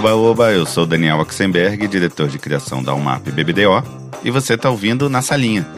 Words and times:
Oba, 0.00 0.14
oba, 0.14 0.50
eu 0.50 0.64
sou 0.64 0.86
Daniel 0.86 1.18
Oxenberg, 1.18 1.86
diretor 1.86 2.26
de 2.26 2.38
criação 2.38 2.82
da 2.82 2.94
UMAP 2.94 3.30
BBDO, 3.32 3.84
e 4.24 4.30
você 4.30 4.54
está 4.54 4.70
ouvindo 4.70 5.10
Na 5.10 5.20
Salinha. 5.20 5.68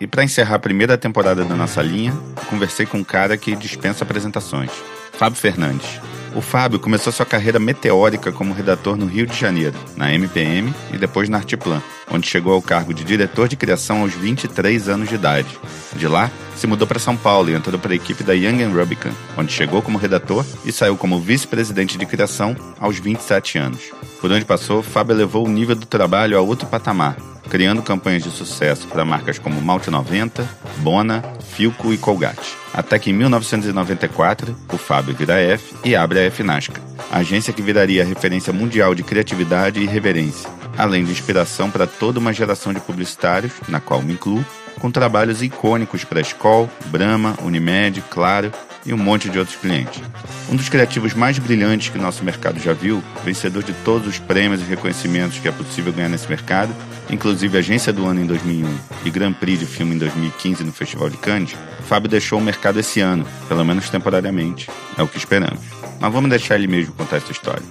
E 0.00 0.06
para 0.06 0.22
encerrar 0.22 0.54
a 0.54 0.58
primeira 0.60 0.96
temporada 0.96 1.44
da 1.44 1.56
Nossa 1.56 1.82
Linha, 1.82 2.16
conversei 2.48 2.86
com 2.86 2.98
um 2.98 3.02
cara 3.02 3.36
que 3.36 3.56
dispensa 3.56 4.04
apresentações, 4.04 4.70
Fábio 5.18 5.40
Fernandes. 5.40 6.00
O 6.34 6.40
Fábio 6.40 6.80
começou 6.80 7.12
sua 7.12 7.24
carreira 7.24 7.60
meteórica 7.60 8.32
como 8.32 8.52
redator 8.52 8.96
no 8.96 9.06
Rio 9.06 9.24
de 9.24 9.38
Janeiro, 9.38 9.78
na 9.96 10.12
MPM 10.12 10.74
e 10.92 10.98
depois 10.98 11.28
na 11.28 11.38
Arteplan, 11.38 11.80
onde 12.10 12.26
chegou 12.26 12.52
ao 12.52 12.60
cargo 12.60 12.92
de 12.92 13.04
diretor 13.04 13.46
de 13.46 13.54
criação 13.54 14.02
aos 14.02 14.14
23 14.14 14.88
anos 14.88 15.08
de 15.08 15.14
idade. 15.14 15.56
De 15.94 16.08
lá, 16.08 16.28
se 16.56 16.66
mudou 16.66 16.88
para 16.88 16.98
São 16.98 17.16
Paulo 17.16 17.50
e 17.50 17.54
entrou 17.54 17.78
para 17.78 17.92
a 17.92 17.96
equipe 17.96 18.24
da 18.24 18.32
Young 18.32 18.64
Rubicon, 18.64 19.12
onde 19.38 19.52
chegou 19.52 19.80
como 19.80 19.96
redator 19.96 20.44
e 20.64 20.72
saiu 20.72 20.96
como 20.96 21.20
vice-presidente 21.20 21.96
de 21.96 22.04
criação 22.04 22.56
aos 22.80 22.98
27 22.98 23.58
anos. 23.58 23.92
Por 24.20 24.32
onde 24.32 24.44
passou, 24.44 24.82
Fábio 24.82 25.14
elevou 25.14 25.46
o 25.46 25.50
nível 25.50 25.76
do 25.76 25.86
trabalho 25.86 26.36
a 26.36 26.40
outro 26.40 26.66
patamar, 26.66 27.16
criando 27.48 27.82
campanhas 27.82 28.22
de 28.22 28.30
sucesso 28.30 28.86
para 28.88 29.04
marcas 29.04 29.38
como 29.38 29.60
Malte 29.60 29.90
90, 29.90 30.48
Bona, 30.78 31.22
Filco 31.54 31.92
e 31.92 31.98
Colgate. 31.98 32.56
Até 32.72 32.98
que 32.98 33.10
em 33.10 33.12
1994, 33.12 34.56
o 34.72 34.76
Fábio 34.76 35.14
vira 35.14 35.40
F 35.40 35.74
e 35.84 35.94
abre 35.94 36.18
a 36.18 36.22
F 36.24 36.42
Nasca, 36.42 36.80
a 37.10 37.18
agência 37.18 37.52
que 37.52 37.62
viraria 37.62 38.02
a 38.02 38.06
referência 38.06 38.52
mundial 38.52 38.94
de 38.94 39.02
criatividade 39.02 39.80
e 39.80 39.86
reverência, 39.86 40.50
além 40.76 41.04
de 41.04 41.12
inspiração 41.12 41.70
para 41.70 41.86
toda 41.86 42.18
uma 42.18 42.32
geração 42.32 42.72
de 42.72 42.80
publicitários, 42.80 43.52
na 43.68 43.80
qual 43.80 44.02
me 44.02 44.14
incluo, 44.14 44.44
com 44.80 44.90
trabalhos 44.90 45.42
icônicos 45.42 46.04
para 46.04 46.18
a 46.18 46.22
Skol, 46.22 46.68
Brahma, 46.86 47.36
Unimed, 47.42 48.02
Claro 48.10 48.50
e 48.86 48.92
um 48.92 48.96
monte 48.96 49.28
de 49.28 49.38
outros 49.38 49.56
clientes. 49.56 50.02
Um 50.50 50.56
dos 50.56 50.68
criativos 50.68 51.14
mais 51.14 51.38
brilhantes 51.38 51.88
que 51.88 51.98
nosso 51.98 52.24
mercado 52.24 52.60
já 52.60 52.72
viu, 52.72 53.02
vencedor 53.24 53.62
de 53.62 53.72
todos 53.84 54.06
os 54.06 54.18
prêmios 54.18 54.60
e 54.60 54.64
reconhecimentos 54.64 55.38
que 55.38 55.48
é 55.48 55.52
possível 55.52 55.92
ganhar 55.92 56.08
nesse 56.08 56.28
mercado, 56.28 56.74
inclusive 57.10 57.56
Agência 57.56 57.92
do 57.92 58.06
Ano 58.06 58.20
em 58.20 58.26
2001 58.26 58.68
e 59.04 59.10
Grand 59.10 59.32
Prix 59.32 59.60
de 59.60 59.66
Filme 59.66 59.94
em 59.94 59.98
2015 59.98 60.64
no 60.64 60.72
Festival 60.72 61.08
de 61.08 61.16
Cannes, 61.16 61.56
Fábio 61.86 62.08
deixou 62.08 62.38
o 62.38 62.42
mercado 62.42 62.80
esse 62.80 63.00
ano, 63.00 63.26
pelo 63.48 63.64
menos 63.64 63.90
temporariamente. 63.90 64.70
É 64.96 65.02
o 65.02 65.08
que 65.08 65.18
esperamos. 65.18 65.60
Mas 66.00 66.12
vamos 66.12 66.30
deixar 66.30 66.56
ele 66.56 66.66
mesmo 66.66 66.94
contar 66.94 67.16
essa 67.16 67.32
história. 67.32 67.62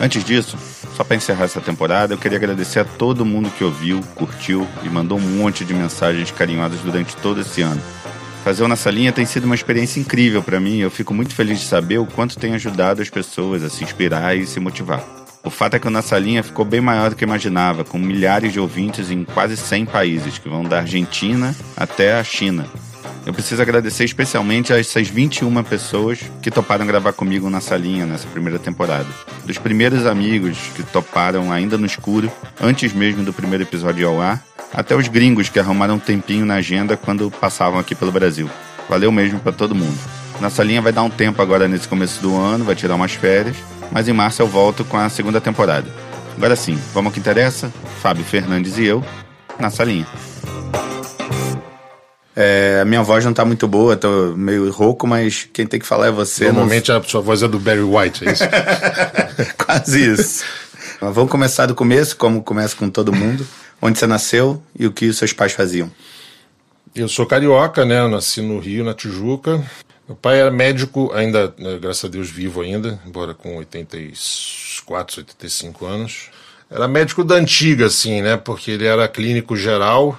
Antes 0.00 0.24
disso, 0.24 0.56
só 0.96 1.04
para 1.04 1.16
encerrar 1.16 1.44
essa 1.44 1.60
temporada, 1.60 2.14
eu 2.14 2.18
queria 2.18 2.38
agradecer 2.38 2.80
a 2.80 2.84
todo 2.84 3.24
mundo 3.24 3.50
que 3.50 3.64
ouviu, 3.64 4.00
curtiu 4.14 4.66
e 4.82 4.88
mandou 4.88 5.18
um 5.18 5.20
monte 5.20 5.64
de 5.64 5.74
mensagens 5.74 6.30
carinhosas 6.30 6.80
durante 6.80 7.14
todo 7.16 7.40
esse 7.40 7.62
ano. 7.62 7.80
Fazer 8.46 8.62
o 8.62 8.68
Nessa 8.68 8.92
Linha 8.92 9.10
tem 9.10 9.26
sido 9.26 9.42
uma 9.42 9.56
experiência 9.56 9.98
incrível 9.98 10.40
para 10.40 10.60
mim 10.60 10.76
eu 10.78 10.88
fico 10.88 11.12
muito 11.12 11.34
feliz 11.34 11.58
de 11.58 11.66
saber 11.66 11.98
o 11.98 12.06
quanto 12.06 12.38
tem 12.38 12.54
ajudado 12.54 13.02
as 13.02 13.10
pessoas 13.10 13.64
a 13.64 13.68
se 13.68 13.82
inspirar 13.82 14.36
e 14.36 14.46
se 14.46 14.60
motivar. 14.60 15.04
O 15.42 15.50
fato 15.50 15.74
é 15.74 15.80
que 15.80 15.88
o 15.88 15.90
Nossa 15.90 16.16
Linha 16.16 16.44
ficou 16.44 16.64
bem 16.64 16.80
maior 16.80 17.10
do 17.10 17.16
que 17.16 17.24
imaginava, 17.24 17.82
com 17.82 17.98
milhares 17.98 18.52
de 18.52 18.60
ouvintes 18.60 19.10
em 19.10 19.24
quase 19.24 19.56
100 19.56 19.86
países, 19.86 20.38
que 20.38 20.48
vão 20.48 20.62
da 20.62 20.78
Argentina 20.78 21.56
até 21.76 22.20
a 22.20 22.22
China. 22.22 22.68
Eu 23.26 23.34
preciso 23.34 23.60
agradecer 23.60 24.04
especialmente 24.04 24.72
a 24.72 24.78
essas 24.78 25.08
21 25.08 25.64
pessoas 25.64 26.20
que 26.40 26.48
toparam 26.48 26.86
gravar 26.86 27.14
comigo 27.14 27.50
na 27.50 27.60
salinha 27.60 28.06
nessa 28.06 28.28
primeira 28.28 28.60
temporada. 28.60 29.08
Dos 29.44 29.58
primeiros 29.58 30.06
amigos 30.06 30.56
que 30.76 30.84
toparam 30.84 31.50
ainda 31.50 31.76
no 31.76 31.84
escuro, 31.84 32.30
antes 32.60 32.92
mesmo 32.92 33.24
do 33.24 33.32
primeiro 33.32 33.64
episódio 33.64 34.06
ao 34.06 34.22
ar, 34.22 34.40
até 34.76 34.94
os 34.94 35.08
gringos 35.08 35.48
que 35.48 35.58
arrumaram 35.58 35.94
um 35.94 35.98
tempinho 35.98 36.44
na 36.44 36.56
agenda 36.56 36.98
quando 36.98 37.30
passavam 37.30 37.80
aqui 37.80 37.94
pelo 37.94 38.12
Brasil. 38.12 38.48
Valeu 38.90 39.10
mesmo 39.10 39.40
para 39.40 39.50
todo 39.50 39.74
mundo. 39.74 39.98
Nossa 40.38 40.62
linha 40.62 40.82
vai 40.82 40.92
dar 40.92 41.02
um 41.02 41.08
tempo 41.08 41.40
agora 41.40 41.66
nesse 41.66 41.88
começo 41.88 42.20
do 42.20 42.36
ano, 42.36 42.62
vai 42.62 42.74
tirar 42.74 42.94
umas 42.94 43.12
férias, 43.12 43.56
mas 43.90 44.06
em 44.06 44.12
março 44.12 44.42
eu 44.42 44.46
volto 44.46 44.84
com 44.84 44.98
a 44.98 45.08
segunda 45.08 45.40
temporada. 45.40 45.90
Agora 46.36 46.54
sim, 46.54 46.78
vamos 46.92 47.08
ao 47.08 47.12
que 47.14 47.18
interessa? 47.18 47.72
Fábio 48.02 48.22
Fernandes 48.22 48.76
e 48.76 48.84
eu, 48.84 49.02
na 49.58 49.70
salinha. 49.70 50.06
É, 52.38 52.80
a 52.82 52.84
minha 52.84 53.02
voz 53.02 53.24
não 53.24 53.32
tá 53.32 53.46
muito 53.46 53.66
boa, 53.66 53.96
tô 53.96 54.34
meio 54.36 54.70
rouco, 54.70 55.06
mas 55.06 55.48
quem 55.54 55.66
tem 55.66 55.80
que 55.80 55.86
falar 55.86 56.08
é 56.08 56.10
você. 56.10 56.44
Normalmente 56.52 56.90
não... 56.90 56.98
a 56.98 57.02
sua 57.02 57.22
voz 57.22 57.42
é 57.42 57.48
do 57.48 57.58
Barry 57.58 57.80
White, 57.80 58.28
é 58.28 58.32
isso? 58.32 58.44
Quase 59.56 60.12
isso. 60.12 60.44
mas 61.00 61.14
vamos 61.14 61.30
começar 61.30 61.64
do 61.64 61.74
começo, 61.74 62.14
como 62.14 62.42
começa 62.42 62.76
com 62.76 62.90
todo 62.90 63.10
mundo 63.10 63.46
onde 63.80 63.98
você 63.98 64.06
nasceu 64.06 64.62
e 64.78 64.86
o 64.86 64.92
que 64.92 65.06
os 65.06 65.18
seus 65.18 65.32
pais 65.32 65.52
faziam. 65.52 65.90
Eu 66.94 67.08
sou 67.08 67.26
carioca, 67.26 67.84
né? 67.84 68.06
Nasci 68.08 68.40
no 68.40 68.58
Rio, 68.58 68.84
na 68.84 68.94
Tijuca. 68.94 69.62
Meu 70.08 70.16
pai 70.16 70.40
era 70.40 70.50
médico, 70.50 71.12
ainda, 71.12 71.52
né, 71.58 71.78
graças 71.80 72.04
a 72.04 72.08
Deus, 72.08 72.30
vivo 72.30 72.60
ainda, 72.60 73.00
embora 73.04 73.34
com 73.34 73.56
84, 73.56 75.18
85 75.18 75.84
anos. 75.84 76.30
Era 76.70 76.86
médico 76.86 77.24
da 77.24 77.34
antiga, 77.34 77.86
assim, 77.86 78.22
né? 78.22 78.36
Porque 78.36 78.70
ele 78.70 78.86
era 78.86 79.08
clínico 79.08 79.56
geral 79.56 80.18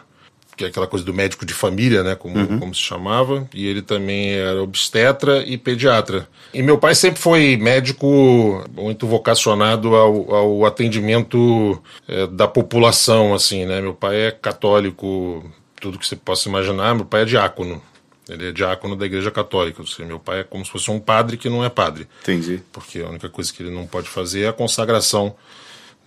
que 0.58 0.66
é 0.66 0.68
aquela 0.68 0.88
coisa 0.88 1.06
do 1.06 1.14
médico 1.14 1.46
de 1.46 1.54
família, 1.54 2.04
né, 2.04 2.16
como, 2.16 2.38
uhum. 2.38 2.60
como 2.60 2.74
se 2.74 2.82
chamava, 2.82 3.48
e 3.54 3.68
ele 3.68 3.84
também 3.84 4.32
era 4.32 4.62
obstetra 4.62 5.44
e 5.46 5.56
pediatra. 5.58 6.28
E 6.52 6.64
meu 6.64 6.80
pai 6.80 6.96
sempre 6.96 7.22
foi 7.22 7.56
médico 7.56 8.66
muito 8.74 9.06
vocacionado 9.06 9.96
ao, 9.96 10.34
ao 10.34 10.66
atendimento 10.66 11.82
é, 12.08 12.26
da 12.26 12.48
população, 12.48 13.36
assim, 13.36 13.66
né. 13.66 13.80
Meu 13.80 13.94
pai 13.94 14.28
é 14.28 14.32
católico, 14.32 15.46
tudo 15.80 16.00
que 16.00 16.08
você 16.08 16.16
possa 16.16 16.50
imaginar. 16.50 16.96
Meu 16.96 17.06
pai 17.06 17.22
é 17.22 17.26
diácono. 17.26 17.82
Ele 18.28 18.50
é 18.50 18.52
diácono 18.52 18.96
da 18.96 19.06
Igreja 19.06 19.32
Católica. 19.32 19.82
Ou 19.82 19.88
seja, 19.88 20.06
meu 20.06 20.20
pai 20.20 20.42
é 20.42 20.44
como 20.44 20.66
se 20.66 20.72
fosse 20.72 20.90
um 20.92 21.00
padre 21.00 21.38
que 21.38 21.50
não 21.50 21.64
é 21.64 21.70
padre. 21.70 22.08
Entendi. 22.24 22.62
Porque 22.72 23.00
a 23.00 23.10
única 23.10 23.30
coisa 23.30 23.54
que 23.54 23.64
ele 23.64 23.72
não 23.72 23.86
pode 23.86 24.10
fazer 24.10 24.42
é 24.42 24.48
a 24.50 24.54
consagração 24.54 25.36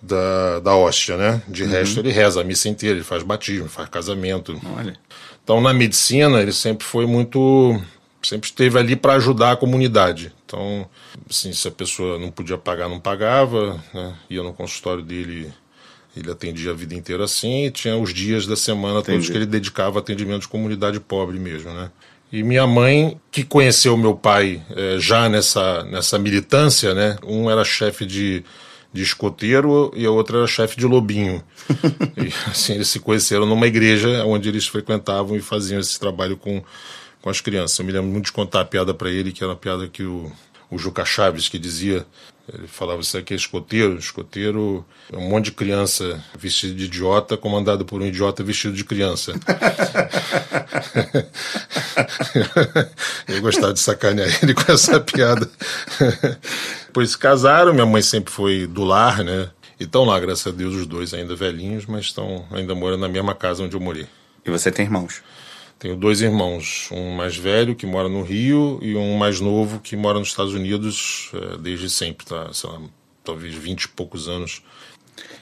da, 0.03 0.61
da 0.61 0.75
hóstia, 0.75 1.17
né? 1.17 1.43
De 1.49 1.65
uhum. 1.65 1.71
resto, 1.71 2.01
ele 2.01 2.11
reza 2.11 2.41
a 2.41 2.45
missa 2.45 2.69
inteira, 2.69 2.97
ele 2.97 3.05
faz 3.05 3.23
batismo, 3.23 3.69
faz 3.69 3.89
casamento. 3.89 4.59
Olha. 4.77 4.97
Então, 5.43 5.61
na 5.61 5.73
medicina, 5.73 6.41
ele 6.41 6.53
sempre 6.53 6.87
foi 6.87 7.07
muito. 7.07 7.81
Sempre 8.23 8.49
esteve 8.49 8.79
ali 8.79 8.97
para 8.97 9.15
ajudar 9.15 9.53
a 9.53 9.57
comunidade. 9.57 10.33
Então, 10.45 10.87
assim, 11.29 11.53
se 11.53 11.67
a 11.67 11.71
pessoa 11.71 12.19
não 12.19 12.31
podia 12.31 12.59
pagar, 12.59 12.89
não 12.89 13.01
pagava, 13.01 13.83
né? 13.95 14.15
ia 14.29 14.43
no 14.43 14.53
consultório 14.53 15.03
dele, 15.03 15.51
ele 16.15 16.31
atendia 16.31 16.71
a 16.71 16.75
vida 16.75 16.95
inteira 16.95 17.25
assim, 17.25 17.65
e 17.65 17.71
tinha 17.71 17.97
os 17.97 18.13
dias 18.13 18.47
da 18.47 18.57
semana 18.57 19.01
Entendi. 19.01 19.17
todos 19.17 19.31
que 19.31 19.37
ele 19.37 19.47
dedicava 19.47 19.99
a 19.99 20.01
atendimento 20.01 20.43
de 20.43 20.49
comunidade 20.49 21.01
pobre 21.01 21.39
mesmo, 21.39 21.73
né? 21.73 21.91
E 22.33 22.43
minha 22.43 22.67
mãe, 22.67 23.19
que 23.33 23.43
conheceu 23.43 23.97
meu 23.97 24.15
pai 24.15 24.63
é, 24.77 24.99
já 25.01 25.29
nessa, 25.29 25.83
nessa 25.85 26.19
militância, 26.19 26.95
né? 26.95 27.17
Um 27.25 27.51
era 27.51 27.65
chefe 27.65 28.05
de 28.05 28.45
de 28.93 29.03
escoteiro 29.03 29.93
e 29.95 30.05
a 30.05 30.11
outra 30.11 30.39
era 30.39 30.47
chefe 30.47 30.77
de 30.77 30.87
lobinho. 30.87 31.43
e 32.17 32.51
assim, 32.51 32.75
eles 32.75 32.89
se 32.89 32.99
conheceram 32.99 33.47
numa 33.47 33.67
igreja 33.67 34.25
onde 34.25 34.49
eles 34.49 34.67
frequentavam 34.67 35.37
e 35.37 35.41
faziam 35.41 35.81
esse 35.81 35.99
trabalho 35.99 36.37
com, 36.37 36.63
com 37.23 37.31
as 37.31 37.41
crianças. 37.41 37.79
Eu 37.79 37.85
me 37.85 37.93
lembro 37.93 38.11
muito 38.11 38.27
de 38.27 38.33
contar 38.33 38.61
a 38.63 38.65
piada 38.65 38.93
para 38.93 39.11
ele, 39.11 39.33
que 39.33 39.43
era 39.43 39.53
uma 39.53 39.59
piada 39.59 39.87
que 39.87 40.03
o, 40.03 40.31
o 40.71 40.79
Juca 40.79 41.05
Chaves 41.05 41.49
que 41.49 41.59
dizia, 41.59 42.07
ele 42.53 42.67
falava 42.67 43.01
isso 43.01 43.17
aqui 43.17 43.33
é 43.33 43.37
escoteiro, 43.37 43.97
escoteiro 43.99 44.85
é 45.13 45.17
um 45.17 45.29
monte 45.29 45.47
de 45.47 45.53
criança 45.53 46.23
vestida 46.39 46.75
de 46.75 46.85
idiota, 46.85 47.37
comandado 47.37 47.85
por 47.85 48.03
um 48.03 48.07
idiota 48.07 48.43
vestido 48.43 48.75
de 48.75 48.85
criança. 48.85 49.33
Eu 53.29 53.41
gostava 53.41 53.73
de 53.73 53.81
sacanear 53.81 54.29
ele 54.43 54.55
com 54.55 54.73
essa 54.73 54.99
piada. 55.01 55.49
Depois 56.87 57.11
se 57.11 57.19
casaram, 57.19 57.73
minha 57.73 57.87
mãe 57.87 58.03
sempre 58.03 58.33
foi 58.33 58.67
do 58.67 58.85
lar, 58.85 59.23
né? 59.23 59.51
E 59.79 59.85
estão 59.85 60.05
lá, 60.05 60.19
graças 60.19 60.47
a 60.47 60.51
Deus, 60.51 60.75
os 60.75 60.87
dois 60.87 61.15
ainda 61.15 61.35
velhinhos, 61.37 61.87
mas 61.87 62.07
estão 62.07 62.45
ainda 62.51 62.75
morando 62.75 63.01
na 63.01 63.09
mesma 63.09 63.35
casa 63.35 63.63
onde 63.63 63.75
eu 63.75 63.81
morei. 63.81 64.07
E 64.45 64.51
você 64.51 64.71
tem 64.71 64.85
irmãos? 64.85 65.23
Tenho 65.81 65.97
dois 65.97 66.21
irmãos, 66.21 66.91
um 66.93 67.15
mais 67.15 67.39
velho 67.39 67.75
que 67.75 67.87
mora 67.87 68.07
no 68.07 68.23
Rio 68.23 68.79
e 68.83 68.95
um 68.95 69.17
mais 69.17 69.41
novo 69.41 69.81
que 69.81 69.97
mora 69.97 70.19
nos 70.19 70.29
Estados 70.29 70.53
Unidos 70.53 71.31
é, 71.33 71.57
desde 71.57 71.89
sempre, 71.89 72.27
tá? 72.27 72.53
Sei 72.53 72.69
lá, 72.69 72.79
talvez 73.25 73.55
vinte 73.55 73.85
e 73.85 73.89
poucos 73.89 74.29
anos. 74.29 74.63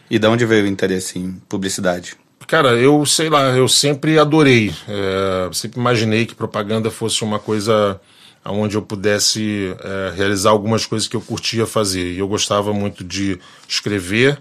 E 0.09 0.17
de 0.17 0.29
onde 0.29 0.47
veio 0.47 0.63
o 0.63 0.69
interesse 0.69 1.19
em 1.19 1.33
publicidade? 1.49 2.15
Cara, 2.47 2.77
eu 2.77 3.05
sei 3.05 3.29
lá, 3.29 3.49
eu 3.57 3.67
sempre 3.67 4.17
adorei, 4.17 4.73
é, 4.89 5.51
sempre 5.53 5.81
imaginei 5.81 6.25
que 6.25 6.37
propaganda 6.37 6.89
fosse 6.89 7.25
uma 7.25 7.41
coisa 7.41 8.01
onde 8.45 8.77
eu 8.77 8.83
pudesse 8.83 9.75
é, 9.81 10.13
realizar 10.15 10.51
algumas 10.51 10.87
coisas 10.87 11.09
que 11.09 11.17
eu 11.17 11.21
curtia 11.21 11.67
fazer. 11.67 12.13
E 12.13 12.19
eu 12.21 12.29
gostava 12.29 12.73
muito 12.73 13.03
de 13.03 13.41
escrever, 13.69 14.41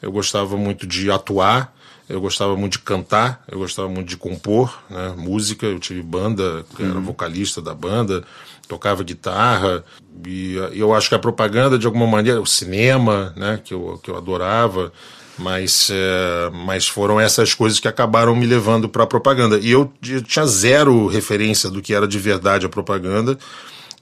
eu 0.00 0.10
gostava 0.10 0.56
muito 0.56 0.86
de 0.86 1.10
atuar, 1.10 1.73
eu 2.08 2.20
gostava 2.20 2.56
muito 2.56 2.72
de 2.72 2.78
cantar, 2.80 3.42
eu 3.50 3.58
gostava 3.58 3.88
muito 3.88 4.08
de 4.08 4.16
compor 4.16 4.78
né, 4.90 5.14
música. 5.16 5.66
Eu 5.66 5.78
tive 5.78 6.02
banda, 6.02 6.64
uhum. 6.78 6.90
era 6.90 7.00
vocalista 7.00 7.62
da 7.62 7.74
banda, 7.74 8.24
tocava 8.68 9.02
guitarra. 9.02 9.84
E 10.26 10.54
eu 10.72 10.94
acho 10.94 11.08
que 11.08 11.14
a 11.14 11.18
propaganda, 11.18 11.78
de 11.78 11.86
alguma 11.86 12.06
maneira, 12.06 12.40
o 12.40 12.46
cinema, 12.46 13.32
né, 13.36 13.58
que 13.62 13.72
eu, 13.72 13.98
que 14.02 14.10
eu 14.10 14.16
adorava. 14.16 14.92
Mas, 15.36 15.90
é, 15.90 16.50
mas 16.52 16.86
foram 16.86 17.18
essas 17.18 17.54
coisas 17.54 17.80
que 17.80 17.88
acabaram 17.88 18.36
me 18.36 18.46
levando 18.46 18.88
para 18.88 19.02
a 19.02 19.06
propaganda. 19.06 19.58
E 19.58 19.68
eu, 19.68 19.92
eu 20.08 20.22
tinha 20.22 20.46
zero 20.46 21.08
referência 21.08 21.68
do 21.68 21.82
que 21.82 21.92
era 21.92 22.06
de 22.06 22.20
verdade 22.20 22.66
a 22.66 22.68
propaganda 22.68 23.36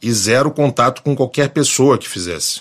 e 0.03 0.13
zero 0.13 0.51
contato 0.51 1.01
com 1.03 1.17
qualquer 1.17 1.49
pessoa 1.49 1.97
que 1.97 2.07
fizesse. 2.07 2.61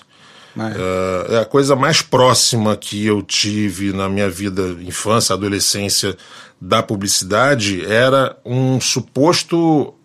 Uh, 0.56 1.38
a 1.39 1.45
coisa 1.45 1.75
mais 1.75 2.01
próxima 2.01 2.75
que 2.75 3.06
eu 3.06 3.21
tive 3.21 3.94
na 3.94 4.09
minha 4.09 4.30
vida, 4.30 4.75
infância, 4.81 5.33
adolescência, 5.33 6.18
da 6.59 6.83
publicidade 6.83 7.83
era 7.86 8.38
um 8.45 8.80
suposto 8.80 9.95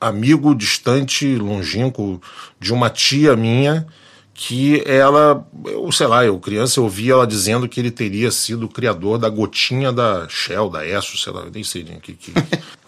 amigo 0.00 0.54
distante, 0.54 1.36
longínquo, 1.36 2.20
de 2.60 2.72
uma 2.72 2.88
tia 2.88 3.34
minha 3.34 3.86
que 4.32 4.84
ela, 4.86 5.44
eu 5.64 5.90
sei 5.90 6.06
lá, 6.06 6.24
eu 6.24 6.38
criança 6.38 6.78
eu 6.78 6.84
ouvia 6.84 7.14
ela 7.14 7.26
dizendo 7.26 7.68
que 7.68 7.80
ele 7.80 7.90
teria 7.90 8.30
sido 8.30 8.66
o 8.66 8.68
criador 8.68 9.18
da 9.18 9.28
gotinha 9.28 9.92
da 9.92 10.28
Shell, 10.28 10.70
da 10.70 10.86
ESSO, 10.86 11.18
sei 11.18 11.32
lá, 11.32 11.46
nem 11.52 11.64
sei 11.64 11.82
que, 12.00 12.12
que... 12.12 12.32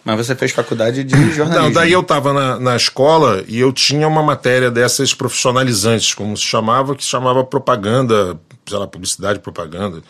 Mas 0.03 0.17
você 0.17 0.35
fez 0.35 0.51
faculdade 0.51 1.03
de 1.03 1.15
jornalismo. 1.31 1.63
Não, 1.63 1.71
daí 1.71 1.91
eu 1.91 2.01
estava 2.01 2.33
na, 2.33 2.59
na 2.59 2.75
escola 2.75 3.43
e 3.47 3.59
eu 3.59 3.71
tinha 3.71 4.07
uma 4.07 4.23
matéria 4.23 4.71
dessas 4.71 5.13
profissionalizantes, 5.13 6.13
como 6.13 6.35
se 6.35 6.43
chamava, 6.43 6.95
que 6.95 7.03
se 7.03 7.09
chamava 7.09 7.43
propaganda, 7.43 8.39
sei 8.65 8.77
lá, 8.77 8.87
publicidade 8.87 9.39
propaganda. 9.39 10.01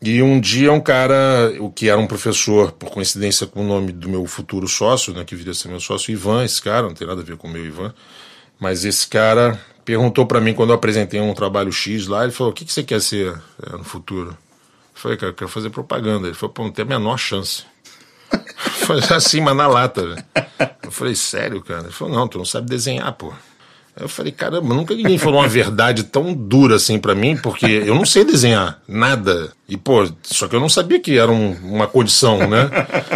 E 0.00 0.20
um 0.22 0.40
dia 0.40 0.72
um 0.72 0.80
cara, 0.80 1.52
o 1.60 1.70
que 1.70 1.88
era 1.88 1.98
um 1.98 2.06
professor, 2.06 2.72
por 2.72 2.90
coincidência 2.90 3.46
com 3.46 3.62
o 3.62 3.66
nome 3.66 3.92
do 3.92 4.08
meu 4.08 4.26
futuro 4.26 4.66
sócio, 4.66 5.12
né, 5.12 5.24
que 5.24 5.36
viria 5.36 5.52
a 5.52 5.54
ser 5.54 5.68
meu 5.68 5.78
sócio, 5.78 6.12
Ivan, 6.12 6.44
esse 6.44 6.60
cara, 6.60 6.88
não 6.88 6.94
tem 6.94 7.06
nada 7.06 7.20
a 7.20 7.24
ver 7.24 7.36
com 7.36 7.46
o 7.46 7.50
meu 7.50 7.64
Ivan, 7.64 7.94
mas 8.58 8.84
esse 8.84 9.06
cara 9.06 9.60
perguntou 9.84 10.26
para 10.26 10.40
mim 10.40 10.54
quando 10.54 10.70
eu 10.70 10.76
apresentei 10.76 11.20
um 11.20 11.34
trabalho 11.34 11.72
X 11.72 12.06
lá, 12.06 12.24
ele 12.24 12.32
falou, 12.32 12.52
o 12.52 12.54
que, 12.54 12.64
que 12.64 12.72
você 12.72 12.82
quer 12.82 13.00
ser 13.00 13.32
é, 13.64 13.72
no 13.76 13.84
futuro? 13.84 14.30
Eu 14.30 14.36
falei, 15.00 15.16
cara, 15.16 15.30
eu 15.30 15.34
quero 15.34 15.50
fazer 15.50 15.70
propaganda. 15.70 16.26
Ele 16.26 16.34
falou, 16.34 16.52
pô, 16.52 16.64
não 16.64 16.70
tem 16.70 16.84
a 16.84 16.88
menor 16.88 17.16
chance. 17.16 17.64
Falei, 18.86 19.04
assim, 19.10 19.40
mas 19.40 19.56
na 19.56 19.66
lata. 19.66 20.24
Eu 20.82 20.90
falei, 20.90 21.14
sério, 21.14 21.62
cara? 21.62 21.84
Ele 21.84 21.92
falou, 21.92 22.14
não, 22.14 22.28
tu 22.28 22.38
não 22.38 22.44
sabe 22.44 22.68
desenhar, 22.68 23.12
pô. 23.12 23.32
Eu 23.94 24.08
falei, 24.08 24.32
caramba, 24.32 24.74
nunca 24.74 24.94
ninguém 24.94 25.18
falou 25.18 25.40
uma 25.40 25.48
verdade 25.48 26.04
tão 26.04 26.32
dura 26.32 26.76
assim 26.76 26.98
para 26.98 27.14
mim, 27.14 27.36
porque 27.36 27.66
eu 27.66 27.94
não 27.94 28.06
sei 28.06 28.24
desenhar 28.24 28.80
nada. 28.88 29.52
E, 29.68 29.76
pô, 29.76 30.10
só 30.22 30.48
que 30.48 30.56
eu 30.56 30.60
não 30.60 30.68
sabia 30.68 30.98
que 30.98 31.18
era 31.18 31.30
um, 31.30 31.52
uma 31.62 31.86
condição, 31.86 32.38
né? 32.48 32.70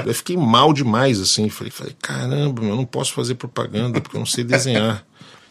Eu 0.05 0.15
fiquei 0.15 0.37
mal 0.37 0.75
demais, 0.75 1.19
assim. 1.19 1.49
Falei, 1.49 1.71
falei, 1.71 1.97
caramba, 2.01 2.63
eu 2.63 2.77
não 2.77 2.85
posso 2.85 3.15
fazer 3.15 3.37
propaganda 3.37 4.01
porque 4.03 4.17
eu 4.17 4.21
não 4.21 4.27
sei 4.27 4.45
desenhar. 4.45 5.03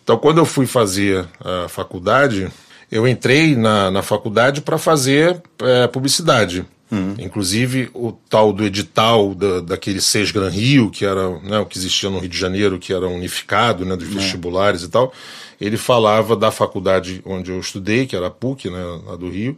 Então, 0.04 0.16
quando 0.18 0.38
eu 0.38 0.46
fui 0.46 0.68
fazer 0.68 1.28
a 1.44 1.68
faculdade, 1.68 2.48
eu 2.92 3.08
entrei 3.08 3.56
na, 3.56 3.90
na 3.90 4.04
faculdade 4.04 4.62
para 4.62 4.78
fazer 4.78 5.42
é, 5.60 5.88
publicidade. 5.88 6.64
Uhum. 6.92 7.16
Inclusive 7.18 7.90
o 7.94 8.12
tal 8.12 8.54
do 8.54 8.64
edital 8.64 9.34
da, 9.34 9.60
daquele 9.60 10.00
SES 10.00 10.32
Gran 10.32 10.50
Rio, 10.50 10.92
que 10.92 11.04
era 11.04 11.40
né, 11.40 11.58
o 11.60 11.66
que 11.66 11.78
existia 11.78 12.10
no 12.10 12.20
Rio 12.20 12.30
de 12.30 12.38
Janeiro, 12.38 12.78
que 12.78 12.94
era 12.94 13.08
unificado, 13.08 13.84
né, 13.86 13.96
dos 13.96 14.08
é. 14.08 14.12
vestibulares 14.12 14.84
e 14.84 14.90
tal, 14.90 15.12
ele 15.60 15.78
falava 15.78 16.36
da 16.36 16.52
faculdade 16.52 17.22
onde 17.26 17.52
eu 17.52 17.60
estudei, 17.60 18.06
que 18.06 18.16
era 18.16 18.28
a 18.28 18.32
PUC, 18.32 18.70
né, 18.70 18.84
lá 19.06 19.16
do 19.16 19.30
Rio, 19.30 19.58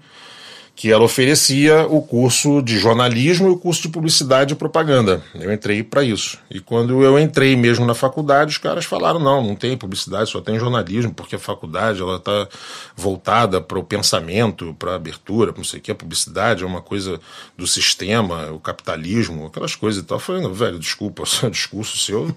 que 0.77 0.91
ela 0.91 1.03
oferecia 1.03 1.87
o 1.87 2.03
curso 2.03 2.61
de 2.61 2.77
jornalismo 2.77 3.47
e 3.47 3.49
o 3.49 3.57
curso 3.57 3.81
de 3.81 3.89
publicidade 3.89 4.53
e 4.53 4.55
propaganda. 4.55 5.23
Eu 5.33 5.51
entrei 5.51 5.81
para 5.81 6.03
isso. 6.03 6.37
E 6.51 6.59
quando 6.59 7.03
eu 7.03 7.17
entrei 7.17 7.55
mesmo 7.55 7.83
na 7.83 7.95
faculdade, 7.95 8.51
os 8.51 8.57
caras 8.59 8.85
falaram: 8.85 9.19
não, 9.19 9.43
não 9.43 9.55
tem 9.55 9.75
publicidade, 9.75 10.29
só 10.29 10.39
tem 10.39 10.59
jornalismo, 10.59 11.11
porque 11.15 11.35
a 11.35 11.39
faculdade 11.39 11.99
ela 11.99 12.17
está 12.17 12.47
voltada 12.95 13.59
para 13.59 13.79
o 13.79 13.83
pensamento, 13.83 14.75
para 14.77 14.91
a 14.91 14.95
abertura, 14.95 15.51
não 15.57 15.63
sei 15.63 15.79
o 15.79 15.81
que. 15.81 15.91
A 15.91 15.95
publicidade 15.95 16.63
é 16.63 16.67
uma 16.67 16.81
coisa 16.81 17.19
do 17.57 17.65
sistema, 17.65 18.51
o 18.51 18.59
capitalismo, 18.59 19.47
aquelas 19.47 19.73
coisas 19.73 20.03
e 20.03 20.05
tal. 20.05 20.17
Eu 20.17 20.21
falei: 20.21 20.47
velho, 20.47 20.77
desculpa, 20.77 21.23
o 21.43 21.49
discurso 21.49 21.97
seu, 21.97 22.27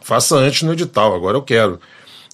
faça 0.00 0.34
antes 0.34 0.62
no 0.62 0.72
edital, 0.72 1.14
agora 1.14 1.36
eu 1.36 1.42
quero. 1.42 1.78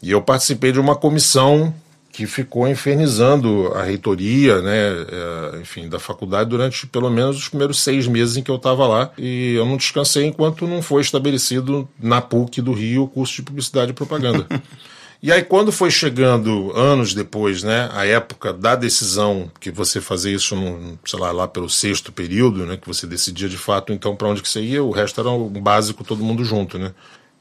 E 0.00 0.12
eu 0.12 0.22
participei 0.22 0.70
de 0.70 0.78
uma 0.78 0.94
comissão 0.94 1.74
que 2.12 2.26
ficou 2.26 2.68
infernizando 2.68 3.72
a 3.74 3.82
reitoria, 3.82 4.60
né, 4.60 4.76
é, 4.76 5.60
enfim, 5.62 5.88
da 5.88 5.98
faculdade 5.98 6.50
durante 6.50 6.86
pelo 6.86 7.08
menos 7.08 7.38
os 7.38 7.48
primeiros 7.48 7.82
seis 7.82 8.06
meses 8.06 8.36
em 8.36 8.42
que 8.42 8.50
eu 8.50 8.56
estava 8.56 8.86
lá. 8.86 9.10
E 9.16 9.54
eu 9.54 9.64
não 9.64 9.78
descansei 9.78 10.26
enquanto 10.26 10.68
não 10.68 10.82
foi 10.82 11.00
estabelecido 11.00 11.88
na 11.98 12.20
PUC 12.20 12.60
do 12.60 12.72
Rio 12.72 13.04
o 13.04 13.08
curso 13.08 13.36
de 13.36 13.42
Publicidade 13.42 13.92
e 13.92 13.94
Propaganda. 13.94 14.46
e 15.22 15.32
aí, 15.32 15.42
quando 15.42 15.72
foi 15.72 15.90
chegando 15.90 16.70
anos 16.76 17.14
depois, 17.14 17.62
né, 17.62 17.88
a 17.94 18.04
época 18.04 18.52
da 18.52 18.76
decisão 18.76 19.50
que 19.58 19.70
você 19.70 19.98
fazia 19.98 20.34
isso, 20.34 20.54
no, 20.54 20.98
sei 21.06 21.18
lá, 21.18 21.32
lá 21.32 21.48
pelo 21.48 21.70
sexto 21.70 22.12
período, 22.12 22.66
né, 22.66 22.76
que 22.76 22.86
você 22.86 23.06
decidia 23.06 23.48
de 23.48 23.56
fato 23.56 23.90
então 23.90 24.14
para 24.14 24.28
onde 24.28 24.42
que 24.42 24.48
você 24.50 24.60
ia, 24.60 24.84
o 24.84 24.90
resto 24.90 25.18
era 25.18 25.30
o 25.30 25.48
básico, 25.48 26.04
todo 26.04 26.22
mundo 26.22 26.44
junto, 26.44 26.78
né. 26.78 26.92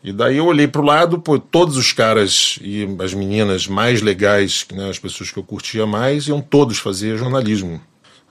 E 0.04 0.12
daí 0.12 0.38
eu 0.38 0.46
olhei 0.46 0.68
para 0.68 0.82
o 0.82 0.86
lado, 0.86 1.20
pô, 1.20 1.38
todos 1.38 1.78
os 1.78 1.94
caras 1.94 2.58
e 2.62 2.88
as 3.00 3.14
meninas 3.14 3.68
mais 3.68 4.02
legais, 4.02 4.66
né, 4.74 4.90
as 4.90 4.98
pessoas 4.98 5.30
que 5.30 5.38
eu 5.38 5.44
curtia 5.44 5.86
mais, 5.86 6.28
iam 6.28 6.42
todos 6.42 6.80
fazer 6.80 7.18
jornalismo. 7.18 7.80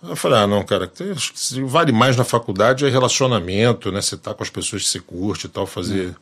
Eu 0.02 0.16
falei, 0.16 0.38
ah, 0.38 0.46
não, 0.46 0.64
cara, 0.64 0.90
vale 1.66 1.92
mais 1.92 2.16
na 2.16 2.24
faculdade 2.24 2.86
é 2.86 2.88
relacionamento, 2.88 3.92
né? 3.92 4.00
Você 4.00 4.16
tá 4.16 4.32
com 4.32 4.42
as 4.42 4.48
pessoas 4.48 4.82
que 4.82 4.88
você 4.88 4.98
curte 4.98 5.46
e 5.46 5.48
tal, 5.50 5.66
fazer. 5.66 6.16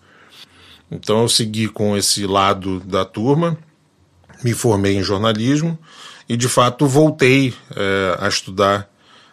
Então 0.91 1.23
eu 1.23 1.29
segui 1.29 1.69
com 1.69 1.97
esse 1.97 2.27
lado 2.27 2.81
da 2.81 3.05
turma, 3.05 3.57
me 4.43 4.53
formei 4.53 4.97
em 4.97 5.03
jornalismo 5.03 5.79
e 6.29 6.37
de 6.37 6.49
fato 6.49 6.87
voltei 6.87 7.55
é, 7.75 8.17
a 8.19 8.29
estudar 8.29 8.91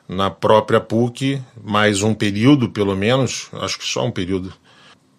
na 0.08 0.30
própria 0.30 0.80
PUC, 0.80 1.42
mais 1.64 2.04
um 2.04 2.14
período 2.14 2.70
pelo 2.70 2.96
menos, 2.96 3.48
acho 3.54 3.80
que 3.80 3.86
só 3.86 4.06
um 4.06 4.12
período 4.12 4.54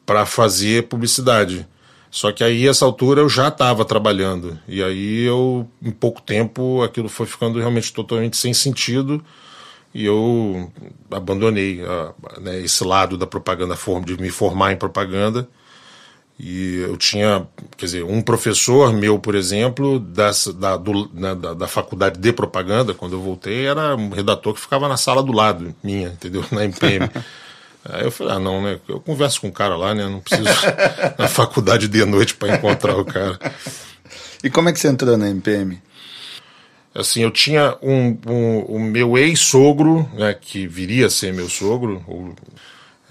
para 0.07 0.25
fazer 0.25 0.85
publicidade. 0.85 1.67
Só 2.11 2.33
que 2.33 2.43
aí, 2.43 2.67
essa 2.67 2.85
altura, 2.85 3.21
eu 3.21 3.29
já 3.29 3.49
estava 3.49 3.85
trabalhando. 3.85 4.59
E 4.67 4.83
aí, 4.83 5.25
eu, 5.25 5.69
em 5.83 5.91
pouco 5.91 6.23
tempo, 6.23 6.83
aquilo 6.83 7.09
foi 7.09 7.27
ficando 7.27 7.59
realmente 7.59 7.93
totalmente 7.93 8.37
sem 8.39 8.55
sentido. 8.55 9.23
E 9.93 10.05
eu 10.05 10.71
abandonei 11.11 11.85
a, 11.85 12.41
né, 12.41 12.61
esse 12.61 12.85
lado 12.85 13.19
da 13.19 13.27
propaganda, 13.27 13.77
de 14.05 14.17
me 14.21 14.31
formar 14.31 14.73
em 14.73 14.77
propaganda. 14.77 15.49
E 16.39 16.77
eu 16.81 16.97
tinha, 16.99 17.47
quer 17.79 17.87
dizer, 17.87 18.05
um 18.05 18.21
professor 18.21 18.93
meu, 18.93 19.19
por 19.19 19.35
exemplo, 19.35 19.99
da, 19.99 20.31
do, 20.77 21.11
né, 21.15 21.35
da, 21.35 21.55
da, 21.55 21.67
faculdade 21.67 22.19
de 22.19 22.31
propaganda, 22.31 22.93
quando 22.93 23.15
eu 23.15 23.23
voltei, 23.23 23.67
era 23.67 23.97
um 23.97 24.11
redator 24.11 24.53
que 24.53 24.61
ficava 24.61 24.87
na 24.87 24.99
sala 24.99 25.23
do 25.23 25.33
lado 25.33 25.75
minha, 25.83 26.09
entendeu? 26.09 26.45
Na 26.53 26.65
MPM. 26.65 27.11
Aí 27.89 28.05
eu 28.05 28.11
falei, 28.11 28.35
ah, 28.35 28.39
não, 28.39 28.63
né? 28.63 28.79
Eu 28.89 29.01
converso 29.01 29.41
com 29.41 29.49
o 29.49 29.53
cara 29.53 29.77
lá, 29.77 29.95
né? 29.95 30.05
Não 30.09 30.21
preciso 30.21 30.49
na 31.19 31.29
faculdade 31.29 31.89
de 31.89 32.05
noite 32.05 32.35
para 32.35 32.57
encontrar 32.57 32.97
o 32.97 33.05
cara. 33.05 33.39
E 34.43 34.51
como 34.51 34.69
é 34.69 34.73
que 34.73 34.79
você 34.79 34.89
entrou 34.89 35.17
na 35.17 35.29
MPM? 35.29 35.81
Assim, 36.95 37.23
eu 37.23 37.31
tinha 37.31 37.77
um, 37.83 38.17
um 38.27 38.59
o 38.61 38.81
meu 38.81 39.19
ex-sogro, 39.19 40.09
né, 40.15 40.33
que 40.33 40.67
viria 40.67 41.07
a 41.07 41.11
ser 41.11 41.33
meu 41.33 41.49
sogro, 41.49 42.03
ou, 42.09 42.35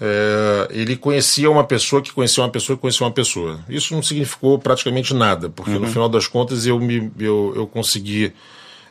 é, 0.00 0.68
ele 0.70 0.96
conhecia 0.96 1.50
uma 1.50 1.64
pessoa 1.64 2.02
que 2.02 2.12
conhecia 2.12 2.42
uma 2.42 2.50
pessoa 2.50 2.76
que 2.76 2.80
conhecia 2.80 3.06
uma 3.06 3.12
pessoa. 3.12 3.60
Isso 3.68 3.94
não 3.94 4.02
significou 4.02 4.58
praticamente 4.58 5.14
nada, 5.14 5.48
porque 5.48 5.70
uhum. 5.70 5.80
no 5.80 5.86
final 5.86 6.08
das 6.08 6.26
contas 6.26 6.66
eu, 6.66 6.78
me, 6.80 7.10
eu, 7.18 7.52
eu 7.56 7.66
consegui 7.66 8.32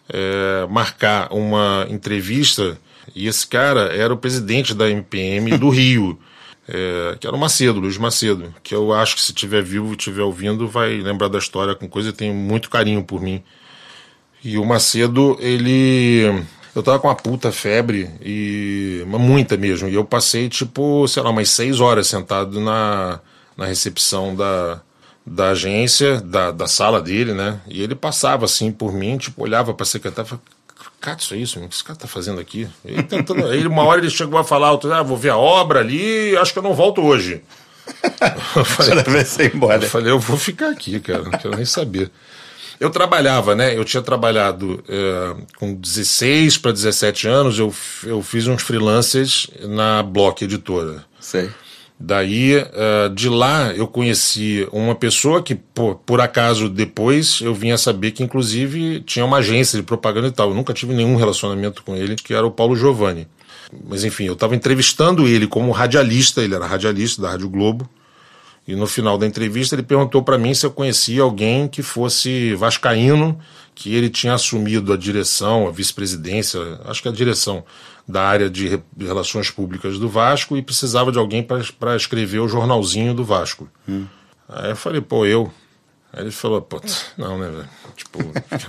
é, 0.09 0.65
marcar 0.69 1.31
uma 1.31 1.85
entrevista 1.89 2.77
e 3.13 3.27
esse 3.27 3.45
cara 3.45 3.93
era 3.95 4.13
o 4.13 4.17
presidente 4.17 4.73
da 4.73 4.89
MPM 4.89 5.57
do 5.57 5.69
Rio, 5.69 6.17
é, 6.67 7.17
que 7.19 7.27
era 7.27 7.35
o 7.35 7.39
Macedo, 7.39 7.79
Luiz 7.79 7.97
Macedo, 7.97 8.53
que 8.63 8.73
eu 8.73 8.93
acho 8.93 9.15
que 9.15 9.21
se 9.21 9.33
tiver 9.33 9.61
vivo 9.61 9.91
estiver 9.91 10.23
ouvindo 10.23 10.67
vai 10.67 10.97
lembrar 10.97 11.27
da 11.27 11.37
história 11.37 11.75
com 11.75 11.87
coisa 11.87 12.09
e 12.09 12.13
tem 12.13 12.33
muito 12.33 12.69
carinho 12.69 13.03
por 13.03 13.21
mim. 13.21 13.43
E 14.43 14.59
o 14.59 14.65
Macedo, 14.65 15.35
ele. 15.39 16.45
Eu 16.75 16.83
tava 16.83 16.99
com 16.99 17.07
uma 17.07 17.15
puta 17.15 17.51
febre, 17.51 18.11
e 18.21 19.03
muita 19.07 19.57
mesmo. 19.57 19.87
E 19.89 19.95
eu 19.95 20.05
passei, 20.05 20.47
tipo, 20.49 21.07
sei 21.07 21.23
lá, 21.23 21.31
umas 21.31 21.49
seis 21.49 21.79
horas 21.79 22.05
sentado 22.05 22.59
na, 22.59 23.21
na 23.57 23.65
recepção 23.65 24.35
da, 24.35 24.81
da 25.25 25.49
agência, 25.49 26.21
da, 26.21 26.51
da 26.51 26.67
sala 26.67 27.01
dele, 27.01 27.33
né? 27.33 27.59
E 27.67 27.81
ele 27.81 27.95
passava 27.95 28.45
assim 28.45 28.71
por 28.71 28.93
mim, 28.93 29.17
tipo, 29.17 29.41
olhava 29.41 29.73
pra 29.73 29.85
secretária 29.85 30.27
e 30.27 30.29
falava, 30.29 30.47
cara, 30.99 31.17
isso 31.19 31.33
é 31.33 31.37
isso, 31.37 31.59
o 31.59 31.67
que 31.67 31.75
esse 31.75 31.83
cara 31.83 31.97
tá 31.97 32.07
fazendo 32.07 32.39
aqui? 32.39 32.67
Ele 32.83 33.03
tentando, 33.03 33.45
aí 33.47 33.65
uma 33.65 33.83
hora 33.83 34.01
ele 34.01 34.09
chegou 34.09 34.39
a 34.39 34.43
falar, 34.43 34.69
ah, 34.69 35.03
vou 35.03 35.17
ver 35.17 35.29
a 35.29 35.37
obra 35.37 35.79
ali, 35.79 36.35
acho 36.37 36.53
que 36.53 36.59
eu 36.59 36.63
não 36.63 36.73
volto 36.73 37.01
hoje. 37.01 37.41
Eu 38.55 38.65
falei, 38.65 39.03
você 39.03 39.51
embora. 39.53 39.83
Eu 39.83 39.89
falei, 39.89 40.11
eu 40.11 40.17
vou 40.17 40.37
ficar 40.37 40.71
aqui, 40.71 40.99
cara, 40.99 41.21
não 41.21 41.31
quero 41.31 41.55
nem 41.55 41.65
saber. 41.65 42.09
Eu 42.79 42.89
trabalhava, 42.89 43.55
né? 43.55 43.77
Eu 43.77 43.85
tinha 43.85 44.01
trabalhado 44.01 44.83
é, 44.89 45.35
com 45.57 45.73
16 45.73 46.57
para 46.57 46.71
17 46.71 47.27
anos, 47.27 47.59
eu, 47.59 47.73
eu 48.03 48.21
fiz 48.23 48.47
uns 48.47 48.63
freelancers 48.63 49.49
na 49.61 50.01
Block 50.01 50.43
Editora. 50.43 51.05
Sei. 51.19 51.49
Daí, 51.97 52.57
uh, 52.57 53.09
de 53.13 53.29
lá, 53.29 53.73
eu 53.73 53.87
conheci 53.87 54.67
uma 54.71 54.93
pessoa 54.93 55.41
que, 55.41 55.55
por, 55.55 55.95
por 55.95 56.19
acaso, 56.19 56.67
depois 56.67 57.39
eu 57.41 57.53
vim 57.53 57.71
a 57.71 57.77
saber 57.77 58.11
que, 58.11 58.21
inclusive, 58.21 58.99
tinha 59.01 59.23
uma 59.23 59.37
agência 59.37 59.79
de 59.79 59.83
propaganda 59.83 60.27
e 60.27 60.31
tal. 60.31 60.49
Eu 60.49 60.55
nunca 60.55 60.73
tive 60.73 60.93
nenhum 60.93 61.15
relacionamento 61.15 61.83
com 61.83 61.95
ele, 61.95 62.15
que 62.15 62.33
era 62.33 62.45
o 62.45 62.51
Paulo 62.51 62.75
Giovanni. 62.75 63.27
Mas, 63.87 64.03
enfim, 64.03 64.25
eu 64.25 64.33
estava 64.33 64.55
entrevistando 64.55 65.27
ele 65.27 65.47
como 65.47 65.71
radialista, 65.71 66.41
ele 66.41 66.53
era 66.53 66.65
radialista 66.65 67.21
da 67.21 67.31
Rádio 67.31 67.49
Globo. 67.49 67.89
E 68.67 68.75
no 68.75 68.87
final 68.87 69.17
da 69.17 69.27
entrevista 69.27 69.75
ele 69.75 69.83
perguntou 69.83 70.23
para 70.23 70.37
mim 70.37 70.53
se 70.53 70.65
eu 70.65 70.71
conhecia 70.71 71.21
alguém 71.21 71.67
que 71.67 71.83
fosse 71.83 72.55
vascaíno, 72.55 73.39
que 73.75 73.93
ele 73.93 74.09
tinha 74.09 74.33
assumido 74.33 74.91
a 74.91 74.97
direção, 74.97 75.67
a 75.67 75.71
vice-presidência, 75.71 76.59
acho 76.85 77.01
que 77.01 77.09
a 77.09 77.11
direção 77.11 77.63
da 78.07 78.23
área 78.23 78.49
de 78.49 78.79
relações 78.97 79.49
públicas 79.49 79.99
do 79.99 80.07
Vasco 80.07 80.55
e 80.55 80.61
precisava 80.61 81.11
de 81.11 81.17
alguém 81.17 81.43
para 81.43 81.95
escrever 81.95 82.39
o 82.39 82.47
jornalzinho 82.47 83.13
do 83.13 83.23
Vasco. 83.23 83.67
Hum. 83.87 84.05
Aí 84.47 84.69
eu 84.71 84.75
falei, 84.75 85.01
pô, 85.01 85.25
eu. 85.25 85.51
Aí 86.15 86.21
ele 86.21 86.31
falou, 86.31 86.61
pô, 86.61 86.79
não, 87.17 87.37
né, 87.37 87.49
velho? 87.49 87.69
Tipo, 87.97 88.19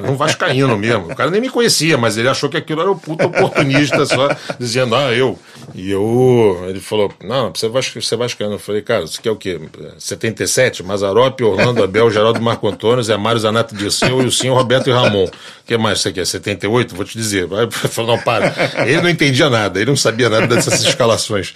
um 0.02 0.16
vascaíno 0.16 0.76
mesmo. 0.76 1.12
O 1.12 1.14
cara 1.14 1.30
nem 1.30 1.40
me 1.40 1.48
conhecia, 1.48 1.96
mas 1.96 2.16
ele 2.16 2.28
achou 2.28 2.50
que 2.50 2.56
aquilo 2.56 2.80
era 2.80 2.90
o 2.90 2.96
puto 2.98 3.24
oportunista 3.24 4.04
só, 4.04 4.28
dizendo, 4.58 4.96
ah, 4.96 5.12
eu. 5.12 5.38
E 5.72 5.88
eu, 5.88 6.64
ele 6.68 6.80
falou, 6.80 7.12
não, 7.22 7.52
você 7.54 7.68
você 7.68 8.16
vascaíno. 8.16 8.54
Eu 8.54 8.58
falei, 8.58 8.82
cara, 8.82 9.06
você 9.06 9.22
quer 9.22 9.30
o 9.30 9.36
quê? 9.36 9.60
77? 9.96 10.82
Mazarop, 10.82 11.40
Orlando, 11.40 11.84
Abel, 11.84 12.10
Geraldo 12.10 12.42
Marco 12.42 12.66
Antônio, 12.66 13.04
Zé 13.04 13.16
Mário, 13.16 13.40
Zanato 13.40 13.76
Dirceu 13.76 14.28
senhor 14.32 14.56
Roberto 14.56 14.90
e 14.90 14.92
Ramon. 14.92 15.26
O 15.26 15.30
que 15.64 15.78
mais 15.78 16.00
você 16.00 16.12
quer? 16.12 16.26
78? 16.26 16.96
Vou 16.96 17.04
te 17.04 17.16
dizer. 17.16 17.46
Vai, 17.46 17.70
falou, 17.70 18.16
não, 18.16 18.24
para. 18.24 18.52
Ele 18.84 19.00
não 19.00 19.08
entendia 19.08 19.48
nada, 19.48 19.78
ele 19.78 19.90
não 19.90 19.96
sabia 19.96 20.28
nada 20.28 20.48
dessas 20.48 20.82
escalações. 20.82 21.54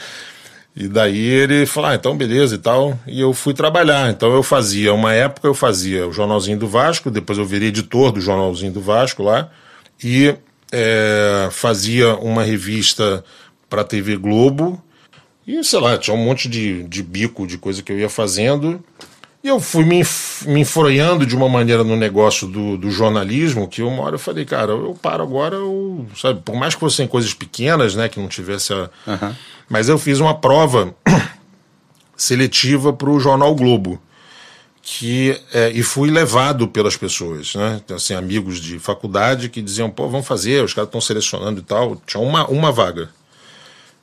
E 0.75 0.87
daí 0.87 1.19
ele 1.19 1.67
falou, 1.67 1.91
ah, 1.91 1.95
então 1.95 2.17
beleza 2.17 2.55
e 2.55 2.59
tal. 2.59 2.99
E 3.07 3.21
eu 3.21 3.33
fui 3.35 3.53
trabalhar. 3.53 4.11
Então 4.11 4.33
eu 4.33 4.43
fazia, 4.43 4.95
uma 4.95 5.12
época 5.12 5.49
eu 5.49 5.55
fazia 5.55 6.07
o 6.07 6.12
Jornalzinho 6.12 6.59
do 6.59 6.69
Vasco, 6.69 7.11
depois 7.11 7.39
eu 7.39 7.45
virei 7.45 7.69
editor 7.69 8.12
do 8.12 8.21
Jornalzinho 8.21 8.73
do 8.73 8.81
Vasco 8.81 9.23
lá. 9.23 9.50
E 10.03 10.35
é, 10.73 11.49
fazia 11.50 12.15
uma 12.17 12.43
revista 12.43 13.25
para 13.69 13.83
a 13.83 13.85
TV 13.85 14.17
Globo. 14.17 14.83
E 15.47 15.62
sei 15.65 15.81
lá, 15.81 15.99
tinha 15.99 16.15
um 16.15 16.25
monte 16.25 16.49
de, 16.49 16.85
de 16.85 17.03
bico 17.03 17.47
de 17.47 17.59
coisa 17.59 17.83
que 17.83 17.91
eu 17.91 17.99
ia 17.99 18.09
fazendo. 18.09 18.83
E 19.43 19.49
eu 19.49 19.59
fui 19.59 19.85
me, 19.85 20.03
me 20.47 20.61
enfronhando 20.61 21.25
de 21.25 21.35
uma 21.35 21.49
maneira 21.49 21.83
no 21.83 21.97
negócio 21.97 22.47
do, 22.47 22.77
do 22.77 22.91
jornalismo 22.91 23.67
que 23.67 23.83
uma 23.83 24.03
hora 24.03 24.17
eu 24.17 24.19
falei, 24.19 24.45
cara, 24.45 24.73
eu 24.73 24.95
paro 25.00 25.23
agora, 25.23 25.57
eu, 25.57 26.07
sabe, 26.15 26.43
por 26.45 26.55
mais 26.55 26.75
que 26.75 26.81
fossem 26.81 27.07
coisas 27.07 27.33
pequenas, 27.33 27.95
né, 27.95 28.09
que 28.09 28.21
não 28.21 28.29
tivesse 28.29 28.75
a. 28.75 28.91
Uhum. 29.07 29.35
Mas 29.71 29.89
eu 29.89 29.97
fiz 29.97 30.19
uma 30.19 30.35
prova 30.35 30.93
seletiva 32.17 32.93
para 32.93 33.09
o 33.09 33.21
Jornal 33.21 33.55
Globo. 33.55 34.03
Que, 34.83 35.41
é, 35.53 35.71
e 35.71 35.83
fui 35.85 36.11
levado 36.11 36.67
pelas 36.67 36.97
pessoas, 36.97 37.55
né? 37.55 37.81
Então, 37.85 37.97
assim, 37.97 38.15
amigos 38.15 38.59
de 38.59 38.81
faculdade 38.81 39.49
que 39.49 39.62
diziam, 39.62 39.89
pô, 39.89 40.09
vamos 40.09 40.27
fazer, 40.27 40.65
os 40.65 40.75
caras 40.75 40.89
estão 40.89 41.00
selecionando 41.00 41.61
e 41.61 41.62
tal. 41.62 41.95
Tinha 42.05 42.21
uma, 42.21 42.49
uma 42.49 42.73
vaga. 42.73 43.11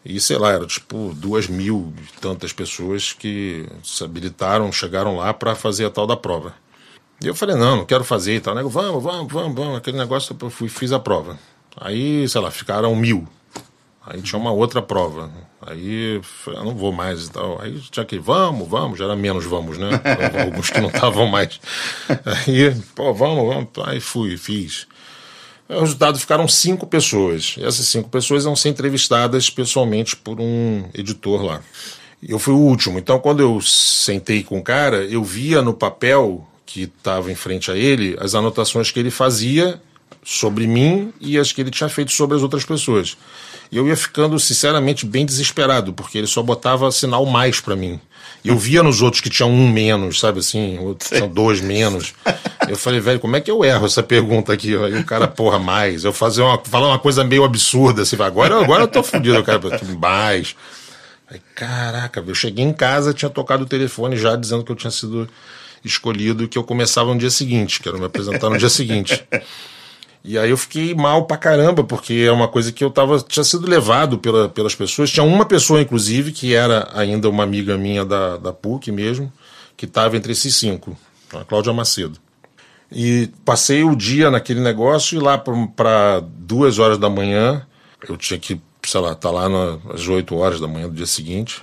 E 0.06 0.22
sei 0.22 0.38
lá, 0.38 0.54
era 0.54 0.66
tipo 0.66 1.14
duas 1.14 1.48
mil 1.48 1.94
e 1.98 2.22
tantas 2.22 2.54
pessoas 2.54 3.12
que 3.12 3.66
se 3.84 4.02
habilitaram, 4.06 4.72
chegaram 4.72 5.18
lá 5.18 5.34
para 5.34 5.54
fazer 5.54 5.84
a 5.84 5.90
tal 5.90 6.08
da 6.08 6.16
prova. 6.16 6.54
E 7.22 7.28
eu 7.28 7.36
falei, 7.36 7.56
não, 7.56 7.78
não 7.78 7.86
quero 7.86 8.06
fazer 8.06 8.36
e 8.36 8.40
tal. 8.40 8.56
Nego, 8.56 8.70
vamos, 8.70 9.04
vamos, 9.04 9.34
vamos, 9.34 9.54
vamos. 9.54 9.78
Aquele 9.78 9.98
negócio, 9.98 10.38
eu 10.40 10.50
fui, 10.50 10.70
fiz 10.70 10.94
a 10.94 11.00
prova. 11.00 11.38
Aí, 11.76 12.26
sei 12.30 12.40
lá, 12.40 12.50
ficaram 12.52 12.96
mil. 12.96 13.28
Aí 14.10 14.22
tinha 14.22 14.40
uma 14.40 14.52
outra 14.52 14.82
prova. 14.82 15.30
Aí 15.62 16.22
eu 16.48 16.64
não 16.64 16.74
vou 16.74 16.94
mais 16.94 17.26
e 17.26 17.32
tal. 17.32 17.62
Aí 17.62 17.78
tinha 17.92 18.06
que, 18.06 18.18
vamos, 18.18 18.66
vamos, 18.66 18.98
já 18.98 19.04
era 19.04 19.18
menos 19.18 19.44
vamos, 19.44 19.78
né? 19.78 19.90
Alguns 20.46 20.70
que 20.70 20.80
não 20.80 20.88
estavam 20.88 21.28
mais. 21.28 21.60
Aí, 22.08 22.74
pô, 22.96 23.14
vamos, 23.14 23.54
vamos. 23.54 23.70
Aí 23.84 24.00
fui, 24.00 24.38
fiz. 24.38 24.88
O 25.68 25.82
resultado 25.82 26.18
ficaram 26.18 26.48
cinco 26.48 26.88
pessoas. 26.88 27.56
Essas 27.60 27.86
cinco 27.88 28.08
pessoas 28.08 28.46
vão 28.46 28.56
ser 28.56 28.70
entrevistadas 28.70 29.50
pessoalmente 29.50 30.16
por 30.16 30.40
um 30.40 30.86
editor 30.94 31.44
lá. 31.44 31.62
Eu 32.26 32.40
fui 32.40 32.54
o 32.54 32.60
último. 32.60 32.98
Então, 32.98 33.20
quando 33.20 33.42
eu 33.42 33.60
sentei 33.60 34.42
com 34.42 34.58
o 34.58 34.64
cara, 34.64 35.04
eu 35.04 35.22
via 35.22 35.62
no 35.62 35.74
papel 35.74 36.48
que 36.66 36.84
estava 36.84 37.30
em 37.30 37.36
frente 37.36 37.70
a 37.70 37.76
ele 37.76 38.16
as 38.22 38.36
anotações 38.36 38.90
que 38.90 39.00
ele 39.00 39.12
fazia 39.12 39.82
sobre 40.24 40.66
mim 40.66 41.14
e 41.20 41.38
as 41.38 41.52
que 41.52 41.60
ele 41.60 41.72
tinha 41.72 41.90
feito 41.90 42.12
sobre 42.12 42.38
as 42.38 42.44
outras 42.44 42.64
pessoas. 42.64 43.18
E 43.72 43.78
eu 43.78 43.88
ia 43.88 43.98
ficando, 43.98 44.40
sinceramente, 44.40 45.06
bem 45.06 45.26
desesperado, 45.26 45.94
porque 45.94 46.18
ele 46.18 46.28
só 46.28 46.42
botava 46.42 46.92
sinal 46.92 47.26
mais 47.26 47.60
para 47.60 47.76
mim. 47.76 48.00
E 48.44 48.50
eu 48.50 48.58
via 48.58 48.82
nos 48.82 49.02
outros 49.02 49.20
que 49.20 49.30
tinham 49.30 49.52
um 49.52 49.70
menos, 49.70 50.20
sabe 50.20 50.40
assim, 50.40 50.78
outros 50.80 51.10
tinham 51.10 51.28
dois 51.28 51.60
menos. 51.60 52.14
Eu 52.68 52.78
falei, 52.78 53.00
velho, 53.00 53.20
como 53.20 53.36
é 53.36 53.42
que 53.42 53.52
eu 53.52 53.64
erro 53.66 53.86
essa 53.86 54.04
pergunta 54.04 54.54
aqui? 54.54 54.76
Aí 54.76 55.00
o 55.00 55.04
cara, 55.04 55.28
porra, 55.28 55.60
mais. 55.60 56.04
Eu 56.04 56.14
fazer 56.14 56.42
uma, 56.42 56.58
falar 56.64 56.88
uma 56.88 57.00
coisa 57.00 57.24
meio 57.24 57.44
absurda, 57.44 58.04
assim, 58.04 58.16
agora, 58.22 58.62
agora 58.62 58.84
eu 58.84 58.88
tô 58.88 59.04
fudido, 59.04 59.40
o 59.40 59.44
cara, 59.44 59.60
mais. 59.98 60.56
Aí, 61.30 61.42
caraca, 61.56 62.24
eu 62.26 62.36
cheguei 62.36 62.64
em 62.64 62.72
casa, 62.72 63.14
tinha 63.14 63.30
tocado 63.30 63.64
o 63.64 63.68
telefone 63.68 64.16
já 64.16 64.36
dizendo 64.36 64.64
que 64.64 64.72
eu 64.72 64.76
tinha 64.76 64.92
sido 64.92 65.28
escolhido 65.84 66.44
e 66.44 66.48
que 66.48 66.58
eu 66.58 66.64
começava 66.64 67.14
no 67.14 67.20
dia 67.20 67.30
seguinte, 67.30 67.82
quero 67.82 68.00
me 68.00 68.06
apresentar 68.06 68.50
no 68.50 68.58
dia 68.58 68.70
seguinte. 68.70 69.26
E 70.28 70.38
aí 70.38 70.50
eu 70.50 70.58
fiquei 70.58 70.94
mal 70.94 71.24
pra 71.24 71.38
caramba, 71.38 71.86
porque 71.86 72.26
é 72.28 72.32
uma 72.34 72.50
coisa 72.50 72.70
que 72.70 72.84
eu 72.84 72.92
tava, 72.92 73.18
tinha 73.22 73.46
sido 73.46 73.66
levado 73.66 74.18
pela, 74.18 74.50
pelas 74.50 74.76
pessoas. 74.76 75.10
Tinha 75.10 75.24
uma 75.24 75.46
pessoa, 75.46 75.80
inclusive, 75.80 76.34
que 76.34 76.54
era 76.54 76.90
ainda 76.94 77.30
uma 77.30 77.44
amiga 77.44 77.78
minha 77.78 78.04
da, 78.04 78.36
da 78.36 78.52
PUC 78.52 78.92
mesmo, 78.92 79.32
que 79.78 79.86
estava 79.86 80.18
entre 80.18 80.34
esses 80.34 80.54
cinco, 80.54 80.98
a 81.34 81.46
Cláudia 81.46 81.72
Macedo. 81.72 82.20
E 82.92 83.30
passei 83.46 83.86
o 83.86 83.96
dia 83.96 84.30
naquele 84.30 84.60
negócio 84.60 85.18
e 85.18 85.22
lá 85.22 85.38
para 85.38 86.20
duas 86.22 86.78
horas 86.78 86.98
da 86.98 87.10
manhã, 87.10 87.66
eu 88.10 88.18
tinha 88.18 88.38
que, 88.38 88.60
sei 88.84 89.00
lá, 89.00 89.16
tá 89.16 89.32
lá 89.32 89.48
às 89.94 90.10
oito 90.10 90.36
horas 90.36 90.60
da 90.60 90.68
manhã 90.68 90.90
do 90.90 90.96
dia 90.96 91.08
seguinte. 91.08 91.62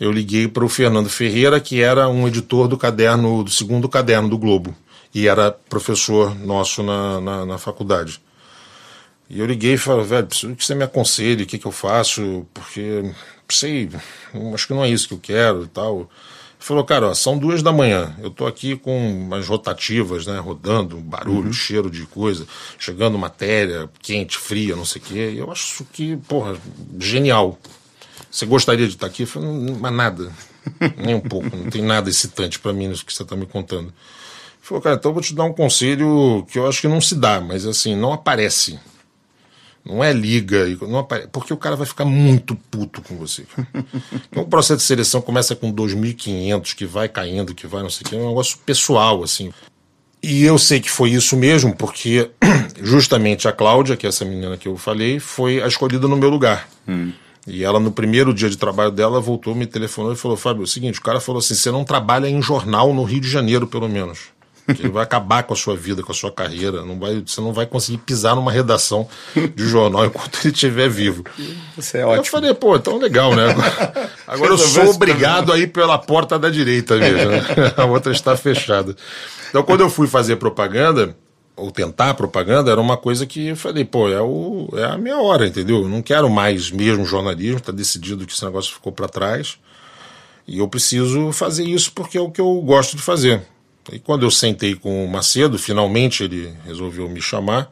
Eu 0.00 0.10
liguei 0.10 0.48
para 0.48 0.64
o 0.64 0.68
Fernando 0.68 1.08
Ferreira, 1.08 1.60
que 1.60 1.80
era 1.80 2.08
um 2.08 2.26
editor 2.26 2.66
do 2.66 2.76
caderno, 2.76 3.44
do 3.44 3.50
segundo 3.50 3.88
caderno 3.88 4.28
do 4.28 4.36
Globo 4.36 4.74
e 5.14 5.28
era 5.28 5.50
professor 5.52 6.34
nosso 6.34 6.82
na, 6.82 7.20
na, 7.20 7.46
na 7.46 7.58
faculdade. 7.58 8.20
E 9.28 9.40
eu 9.40 9.46
liguei 9.46 9.74
e 9.74 9.78
falei, 9.78 10.04
velho, 10.04 10.26
preciso 10.26 10.54
que 10.54 10.64
você 10.64 10.74
me 10.74 10.84
aconselhe, 10.84 11.42
o 11.42 11.46
que, 11.46 11.58
que 11.58 11.66
eu 11.66 11.72
faço, 11.72 12.46
porque, 12.54 13.12
sei, 13.48 13.90
acho 14.54 14.66
que 14.68 14.74
não 14.74 14.84
é 14.84 14.88
isso 14.88 15.08
que 15.08 15.14
eu 15.14 15.20
quero 15.20 15.64
e 15.64 15.68
tal. 15.68 15.98
Ele 15.98 16.08
falou, 16.60 16.84
cara, 16.84 17.08
ó, 17.08 17.14
são 17.14 17.36
duas 17.36 17.60
da 17.60 17.72
manhã, 17.72 18.14
eu 18.22 18.30
tô 18.30 18.46
aqui 18.46 18.76
com 18.76 18.96
umas 19.10 19.48
rotativas, 19.48 20.26
né, 20.26 20.38
rodando, 20.38 20.96
barulho, 20.98 21.46
uhum. 21.46 21.52
cheiro 21.52 21.90
de 21.90 22.06
coisa, 22.06 22.46
chegando 22.78 23.18
matéria, 23.18 23.90
quente, 24.00 24.38
fria, 24.38 24.76
não 24.76 24.84
sei 24.84 25.02
o 25.02 25.04
quê, 25.04 25.30
e 25.34 25.38
eu 25.38 25.50
acho 25.50 25.84
que, 25.92 26.16
porra, 26.28 26.56
genial. 26.98 27.58
Você 28.30 28.46
gostaria 28.46 28.86
de 28.86 28.94
estar 28.94 29.06
aqui? 29.06 29.22
Eu 29.24 29.26
falei, 29.26 29.48
mas 29.80 29.92
nada, 29.92 30.32
nem 30.96 31.14
um 31.16 31.20
pouco, 31.20 31.54
não 31.56 31.68
tem 31.68 31.82
nada 31.82 32.08
excitante 32.08 32.58
para 32.60 32.72
mim 32.72 32.88
nisso 32.88 33.04
que 33.04 33.12
você 33.12 33.22
está 33.22 33.34
me 33.34 33.46
contando. 33.46 33.92
Falou, 34.66 34.82
cara, 34.82 34.96
então 34.96 35.10
eu 35.10 35.14
vou 35.14 35.22
te 35.22 35.32
dar 35.32 35.44
um 35.44 35.52
conselho 35.52 36.44
que 36.50 36.58
eu 36.58 36.66
acho 36.66 36.80
que 36.80 36.88
não 36.88 37.00
se 37.00 37.14
dá, 37.14 37.40
mas 37.40 37.64
assim, 37.64 37.94
não 37.94 38.12
aparece. 38.12 38.80
Não 39.84 40.02
é 40.02 40.12
liga, 40.12 40.66
não 40.82 40.98
apare... 40.98 41.28
porque 41.30 41.52
o 41.52 41.56
cara 41.56 41.76
vai 41.76 41.86
ficar 41.86 42.04
muito 42.04 42.56
puto 42.68 43.00
com 43.00 43.16
você. 43.16 43.46
então, 44.28 44.42
o 44.42 44.48
processo 44.48 44.78
de 44.78 44.82
seleção 44.82 45.20
começa 45.20 45.54
com 45.54 45.72
2.500, 45.72 46.74
que 46.74 46.84
vai 46.84 47.08
caindo, 47.08 47.54
que 47.54 47.64
vai 47.68 47.80
não 47.80 47.90
sei 47.90 48.04
o 48.04 48.08
que, 48.08 48.16
é 48.16 48.18
um 48.18 48.28
negócio 48.30 48.58
pessoal, 48.66 49.22
assim. 49.22 49.52
E 50.20 50.42
eu 50.42 50.58
sei 50.58 50.80
que 50.80 50.90
foi 50.90 51.10
isso 51.10 51.36
mesmo, 51.36 51.72
porque 51.72 52.28
justamente 52.82 53.46
a 53.46 53.52
Cláudia, 53.52 53.96
que 53.96 54.04
é 54.04 54.08
essa 54.08 54.24
menina 54.24 54.56
que 54.56 54.66
eu 54.66 54.76
falei, 54.76 55.20
foi 55.20 55.62
a 55.62 55.68
escolhida 55.68 56.08
no 56.08 56.16
meu 56.16 56.28
lugar. 56.28 56.68
Hum. 56.88 57.12
E 57.46 57.62
ela, 57.62 57.78
no 57.78 57.92
primeiro 57.92 58.34
dia 58.34 58.50
de 58.50 58.58
trabalho 58.58 58.90
dela, 58.90 59.20
voltou, 59.20 59.54
me 59.54 59.64
telefonou 59.64 60.12
e 60.12 60.16
falou: 60.16 60.36
Fábio, 60.36 60.62
é 60.62 60.64
o 60.64 60.66
seguinte, 60.66 60.98
o 60.98 61.02
cara 61.02 61.20
falou 61.20 61.38
assim: 61.38 61.54
você 61.54 61.70
não 61.70 61.84
trabalha 61.84 62.28
em 62.28 62.42
jornal 62.42 62.92
no 62.92 63.04
Rio 63.04 63.20
de 63.20 63.30
Janeiro, 63.30 63.68
pelo 63.68 63.88
menos. 63.88 64.34
Que 64.74 64.88
vai 64.88 65.02
acabar 65.02 65.42
com 65.44 65.54
a 65.54 65.56
sua 65.56 65.76
vida, 65.76 66.02
com 66.02 66.10
a 66.10 66.14
sua 66.14 66.32
carreira. 66.32 66.82
Não 66.82 66.98
vai, 66.98 67.22
você 67.24 67.40
não 67.40 67.52
vai 67.52 67.66
conseguir 67.66 67.98
pisar 67.98 68.34
numa 68.34 68.50
redação 68.50 69.08
de 69.34 69.68
jornal 69.68 70.06
enquanto 70.06 70.38
ele 70.42 70.52
estiver 70.52 70.88
vivo. 70.88 71.24
Isso 71.78 71.96
é 71.96 72.04
ótimo. 72.04 72.20
Eu 72.20 72.24
falei, 72.24 72.54
pô, 72.54 72.76
então 72.76 72.98
legal, 72.98 73.34
né? 73.34 73.46
Agora 74.26 74.52
eu 74.52 74.58
sou 74.58 74.90
obrigado 74.90 75.52
a 75.52 75.58
ir 75.58 75.68
pela 75.68 75.98
porta 75.98 76.38
da 76.38 76.50
direita 76.50 76.96
mesmo. 76.96 77.30
Né? 77.30 77.42
A 77.76 77.84
outra 77.84 78.12
está 78.12 78.36
fechada. 78.36 78.96
Então, 79.48 79.62
quando 79.62 79.82
eu 79.82 79.90
fui 79.90 80.06
fazer 80.08 80.36
propaganda, 80.36 81.16
ou 81.56 81.70
tentar 81.70 82.14
propaganda, 82.14 82.70
era 82.70 82.80
uma 82.80 82.96
coisa 82.96 83.24
que 83.24 83.48
eu 83.48 83.56
falei, 83.56 83.84
pô, 83.84 84.08
é, 84.08 84.20
o, 84.20 84.68
é 84.74 84.84
a 84.84 84.98
minha 84.98 85.18
hora, 85.18 85.46
entendeu? 85.46 85.82
Eu 85.82 85.88
não 85.88 86.02
quero 86.02 86.28
mais 86.28 86.70
mesmo 86.70 87.04
jornalismo, 87.04 87.56
está 87.56 87.72
decidido 87.72 88.26
que 88.26 88.32
esse 88.32 88.44
negócio 88.44 88.74
ficou 88.74 88.92
para 88.92 89.08
trás. 89.08 89.58
E 90.46 90.58
eu 90.58 90.68
preciso 90.68 91.32
fazer 91.32 91.64
isso 91.64 91.90
porque 91.92 92.18
é 92.18 92.20
o 92.20 92.30
que 92.30 92.40
eu 92.40 92.60
gosto 92.60 92.96
de 92.96 93.02
fazer. 93.02 93.42
E 93.92 93.98
quando 93.98 94.24
eu 94.24 94.30
sentei 94.30 94.74
com 94.74 95.04
o 95.04 95.08
Macedo, 95.08 95.58
finalmente 95.58 96.24
ele 96.24 96.52
resolveu 96.64 97.08
me 97.08 97.20
chamar. 97.20 97.70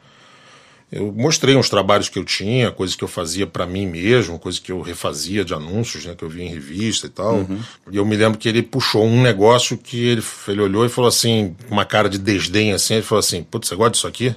Eu 0.91 1.11
mostrei 1.11 1.55
uns 1.55 1.69
trabalhos 1.69 2.07
que 2.07 2.17
eu 2.17 2.23
tinha, 2.23 2.71
coisas 2.71 2.95
que 2.95 3.03
eu 3.03 3.07
fazia 3.07 3.45
para 3.45 3.65
mim 3.65 3.85
mesmo, 3.85 4.39
coisas 4.39 4.59
que 4.59 4.71
eu 4.71 4.81
refazia 4.81 5.43
de 5.43 5.53
anúncios, 5.53 6.05
né, 6.05 6.15
que 6.15 6.23
eu 6.23 6.29
via 6.29 6.45
em 6.45 6.49
revista 6.49 7.07
e 7.07 7.09
tal. 7.09 7.35
Uhum. 7.37 7.59
E 7.91 7.97
eu 7.97 8.05
me 8.05 8.15
lembro 8.15 8.37
que 8.37 8.47
ele 8.47 8.61
puxou 8.61 9.03
um 9.03 9.21
negócio 9.21 9.77
que 9.77 10.05
ele, 10.05 10.23
ele 10.47 10.61
olhou 10.61 10.85
e 10.85 10.89
falou 10.89 11.09
assim, 11.09 11.55
com 11.67 11.73
uma 11.73 11.85
cara 11.85 12.07
de 12.07 12.17
desdém 12.17 12.71
assim, 12.71 12.95
ele 12.95 13.03
falou 13.03 13.19
assim: 13.19 13.43
Putz, 13.43 13.67
você 13.67 13.75
gosta 13.75 13.91
disso 13.91 14.07
aqui? 14.07 14.27
Eu 14.27 14.35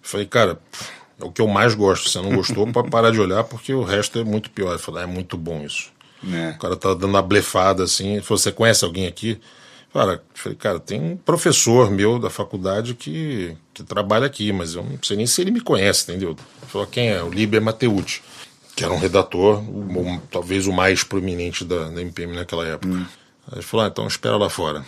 falei, 0.00 0.26
cara, 0.26 0.58
é 1.20 1.24
o 1.24 1.30
que 1.30 1.42
eu 1.42 1.48
mais 1.48 1.74
gosto. 1.74 2.08
Se 2.08 2.12
você 2.12 2.22
não 2.22 2.34
gostou, 2.34 2.66
pode 2.72 2.88
parar 2.88 3.10
de 3.10 3.20
olhar, 3.20 3.44
porque 3.44 3.74
o 3.74 3.82
resto 3.82 4.18
é 4.18 4.24
muito 4.24 4.50
pior. 4.50 4.70
Ele 4.70 4.78
falou, 4.78 5.00
é 5.00 5.06
muito 5.06 5.36
bom 5.36 5.64
isso. 5.64 5.92
É. 6.32 6.50
O 6.50 6.58
cara 6.58 6.76
tava 6.76 6.94
dando 6.94 7.10
uma 7.10 7.22
blefada 7.22 7.82
assim. 7.82 8.14
Ele 8.14 8.22
falou: 8.22 8.38
Você 8.38 8.52
conhece 8.52 8.84
alguém 8.84 9.06
aqui? 9.06 9.40
Cara, 9.92 10.22
falei, 10.32 10.56
cara, 10.56 10.80
tem 10.80 11.00
um 11.00 11.16
professor 11.16 11.90
meu 11.90 12.18
da 12.18 12.30
faculdade 12.30 12.94
que, 12.94 13.54
que 13.74 13.82
trabalha 13.82 14.26
aqui, 14.26 14.50
mas 14.50 14.74
eu 14.74 14.82
não 14.82 14.98
sei 15.02 15.18
nem 15.18 15.26
se 15.26 15.42
ele 15.42 15.50
me 15.50 15.60
conhece, 15.60 16.10
entendeu? 16.10 16.30
Ele 16.30 16.70
falou, 16.70 16.86
quem 16.86 17.10
é? 17.10 17.22
O 17.22 17.28
Liber 17.28 17.60
Mateucci, 17.60 18.22
que 18.74 18.82
era 18.82 18.92
um 18.92 18.98
redator, 18.98 19.58
um, 19.58 20.18
talvez 20.30 20.66
o 20.66 20.72
mais 20.72 21.04
proeminente 21.04 21.62
da, 21.62 21.90
da 21.90 22.00
MPM 22.00 22.34
naquela 22.34 22.66
época. 22.66 22.92
Hum. 22.92 23.04
Aí 23.48 23.56
ele 23.56 23.62
falou, 23.62 23.84
ah, 23.84 23.88
então 23.88 24.06
espera 24.06 24.36
lá 24.38 24.48
fora. 24.48 24.82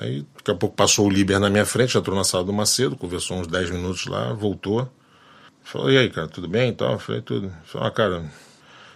Aí 0.00 0.26
daqui 0.34 0.50
a 0.50 0.54
pouco 0.54 0.74
passou 0.74 1.06
o 1.06 1.10
Liber 1.10 1.38
na 1.38 1.48
minha 1.48 1.66
frente, 1.66 1.96
entrou 1.96 2.16
na 2.16 2.24
sala 2.24 2.42
do 2.42 2.52
Macedo, 2.52 2.96
conversou 2.96 3.36
uns 3.36 3.46
10 3.46 3.70
minutos 3.70 4.06
lá, 4.06 4.32
voltou. 4.32 4.90
Falou, 5.62 5.92
e 5.92 5.96
aí, 5.96 6.10
cara, 6.10 6.26
tudo 6.26 6.48
bem 6.48 6.70
e 6.70 6.72
tal? 6.72 6.98
Falei, 6.98 7.20
tudo. 7.20 7.52
Falou, 7.64 7.86
ah, 7.86 7.90
cara, 7.90 8.24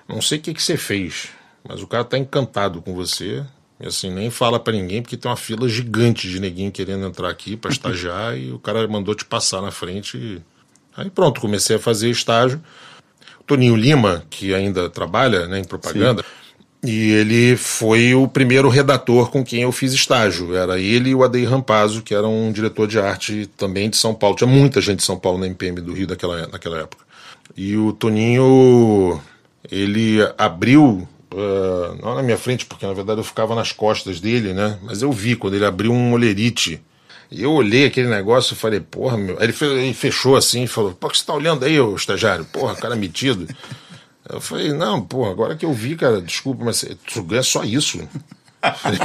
não 0.09 0.21
sei 0.21 0.39
o 0.39 0.41
que, 0.41 0.53
que 0.53 0.63
você 0.63 0.77
fez, 0.77 1.29
mas 1.63 1.81
o 1.81 1.87
cara 1.87 2.05
tá 2.05 2.19
encantado 2.19 2.83
com 2.83 2.93
você. 2.93 3.47
E 3.79 3.87
assim, 3.87 4.11
nem 4.11 4.31
fala 4.31 4.59
para 4.59 4.73
ninguém, 4.73 5.03
porque 5.03 5.17
tem 5.17 5.31
uma 5.31 5.37
fila 5.37 5.69
gigante 5.69 6.29
de 6.29 6.41
neguinho 6.41 6.73
querendo 6.73 7.07
entrar 7.07 7.29
aqui 7.29 7.57
para 7.57 7.71
estagiar 7.71 8.37
e 8.39 8.51
o 8.53 8.59
cara 8.59 8.87
mandou 8.89 9.15
te 9.15 9.25
passar 9.25 9.61
na 9.61 9.71
frente. 9.71 10.17
E... 10.17 10.43
Aí 10.97 11.11
pronto, 11.11 11.41
comecei 11.41 11.77
a 11.77 11.79
fazer 11.79 12.09
estágio. 12.09 12.63
O 13.41 13.45
Toninho 13.45 13.77
Lima, 13.77 14.25
que 14.31 14.55
ainda 14.55 14.89
trabalha 14.89 15.47
né, 15.47 15.59
em 15.59 15.65
propaganda, 15.65 16.23
Sim 16.23 16.47
e 16.87 17.11
ele 17.11 17.57
foi 17.57 18.15
o 18.15 18.29
primeiro 18.29 18.69
redator 18.69 19.29
com 19.29 19.45
quem 19.45 19.63
eu 19.63 19.73
fiz 19.73 19.93
estágio. 19.93 20.55
Era 20.55 20.79
ele 20.79 21.11
e 21.11 21.15
o 21.17 21.25
Adair 21.25 21.51
Rampazzo, 21.51 22.01
que 22.01 22.15
era 22.15 22.29
um 22.29 22.53
diretor 22.53 22.87
de 22.87 22.97
arte 22.97 23.51
também 23.57 23.91
de 23.91 23.97
São 23.97 24.15
Paulo. 24.15 24.37
Tinha 24.37 24.49
muita 24.49 24.81
gente 24.81 24.99
de 24.99 25.05
São 25.05 25.19
Paulo 25.19 25.37
na 25.37 25.47
MPM 25.47 25.81
do 25.81 25.93
Rio 25.93 26.07
naquela, 26.07 26.47
naquela 26.47 26.79
época. 26.79 27.05
E 27.57 27.77
o 27.77 27.93
Toninho, 27.93 29.21
ele 29.69 30.19
abriu, 30.39 31.09
uh, 31.37 31.99
não 32.03 32.15
na 32.15 32.23
minha 32.23 32.39
frente, 32.39 32.67
porque 32.67 32.87
na 32.87 32.93
verdade 32.93 33.21
eu 33.21 33.25
ficava 33.25 33.55
nas 33.55 33.73
costas 33.73 34.21
dele, 34.21 34.53
né? 34.53 34.79
Mas 34.83 35.03
eu 35.03 35.13
vi 35.13 35.37
quando 35.37 35.55
ele 35.55 35.65
abriu 35.65 35.93
um 35.93 36.13
olerite. 36.13 36.83
E 37.31 37.43
eu 37.43 37.53
olhei 37.53 37.87
aquele 37.87 38.09
negócio 38.09 38.55
e 38.55 38.57
falei, 38.57 38.81
porra, 38.81 39.17
meu. 39.17 39.37
Aí 39.39 39.45
ele 39.45 39.95
fechou 39.95 40.37
assim 40.37 40.63
e 40.63 40.69
falou: 40.69 40.93
Pô, 40.93 41.09
que 41.09 41.19
você 41.19 41.25
tá 41.25 41.35
olhando 41.35 41.65
aí, 41.65 41.79
ô 41.81 41.95
estagiário? 41.95 42.45
Porra, 42.45 42.77
cara 42.77 42.97
metido. 42.97 43.47
Eu 44.29 44.41
falei, 44.41 44.73
não, 44.73 45.01
pô, 45.01 45.25
agora 45.25 45.55
que 45.55 45.65
eu 45.65 45.73
vi, 45.73 45.95
cara, 45.95 46.21
desculpa, 46.21 46.65
mas 46.65 46.85
tu 47.07 47.23
ganha 47.23 47.45
só 47.45 47.63
isso. 47.63 48.01
falei 48.83 48.99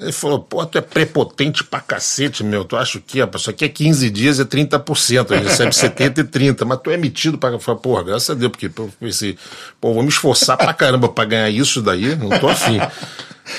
ele. 0.00 0.12
falou, 0.12 0.38
pô, 0.38 0.64
tu 0.66 0.78
é 0.78 0.80
prepotente 0.80 1.64
pra 1.64 1.80
cacete, 1.80 2.42
meu. 2.42 2.64
Tu 2.64 2.76
acha 2.76 2.98
o 2.98 3.00
quê? 3.00 3.18
Isso 3.34 3.50
aqui 3.50 3.64
é 3.64 3.68
15 3.68 4.10
dias, 4.10 4.40
é 4.40 4.44
30%. 4.44 5.30
A 5.30 5.36
gente 5.36 5.48
recebe 5.48 5.74
70 5.74 6.20
e 6.20 6.24
30, 6.24 6.64
mas 6.64 6.80
tu 6.82 6.90
é 6.90 6.96
metido 6.96 7.38
pra. 7.38 7.50
Eu 7.50 7.58
falei, 7.58 7.80
porra, 7.80 8.02
graças 8.02 8.30
a 8.30 8.34
Deus, 8.34 8.50
porque 8.50 8.66
eu 8.66 8.90
pensei, 9.00 9.36
pô, 9.80 9.92
vou 9.94 10.02
me 10.02 10.08
esforçar 10.08 10.56
pra 10.56 10.72
caramba 10.72 11.08
pra 11.08 11.24
ganhar 11.24 11.50
isso 11.50 11.80
daí, 11.82 12.16
não 12.16 12.30
tô 12.38 12.48
afim. 12.48 12.78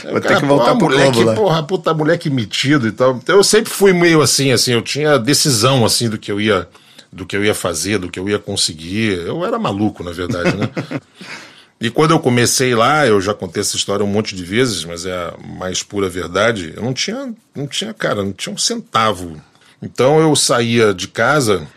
Vou 0.10 0.20
ter 0.20 0.40
que 0.40 0.46
voltar 0.46 0.76
pro 0.76 0.90
moleque, 0.90 1.12
Globo, 1.12 1.36
porra, 1.36 1.62
puta 1.64 1.94
moleque 1.94 2.30
metido 2.30 2.88
e 2.88 2.92
tal. 2.92 3.16
Então 3.16 3.36
eu 3.36 3.44
sempre 3.44 3.72
fui 3.72 3.94
meio 3.94 4.22
assim, 4.22 4.52
assim, 4.52 4.74
eu 4.74 4.82
tinha 4.82 5.20
decisão, 5.20 5.86
assim, 5.86 6.10
do 6.10 6.18
que 6.18 6.32
eu 6.32 6.42
ia 6.42 6.68
do 7.14 7.26
que 7.26 7.38
eu 7.38 7.46
ia 7.46 7.56
fazer, 7.56 7.98
do 7.98 8.10
que 8.10 8.20
eu 8.20 8.28
ia 8.28 8.38
conseguir. 8.38 9.20
Eu 9.26 9.46
era 9.46 9.58
maluco, 9.58 10.04
na 10.04 10.12
verdade, 10.12 10.56
né? 10.58 10.70
e 11.80 11.90
quando 11.90 12.12
eu 12.12 12.20
comecei 12.20 12.74
lá, 12.74 13.06
eu 13.06 13.20
já 13.20 13.34
contei 13.34 13.62
essa 13.62 13.76
história 13.76 14.06
um 14.06 14.10
monte 14.10 14.34
de 14.36 14.44
vezes, 14.44 14.86
mas 14.86 15.06
é 15.06 15.14
a 15.14 15.34
mais 15.60 15.84
pura 15.84 16.10
verdade. 16.10 16.74
Eu 16.76 16.82
não 16.82 16.94
tinha, 16.94 17.34
não 17.54 17.68
tinha, 17.68 17.94
cara, 17.94 18.24
não 18.24 18.32
tinha 18.32 18.54
um 18.54 18.58
centavo. 18.58 19.42
Então 19.82 20.20
eu 20.20 20.36
saía 20.36 20.94
de 20.94 21.08
casa, 21.08 21.68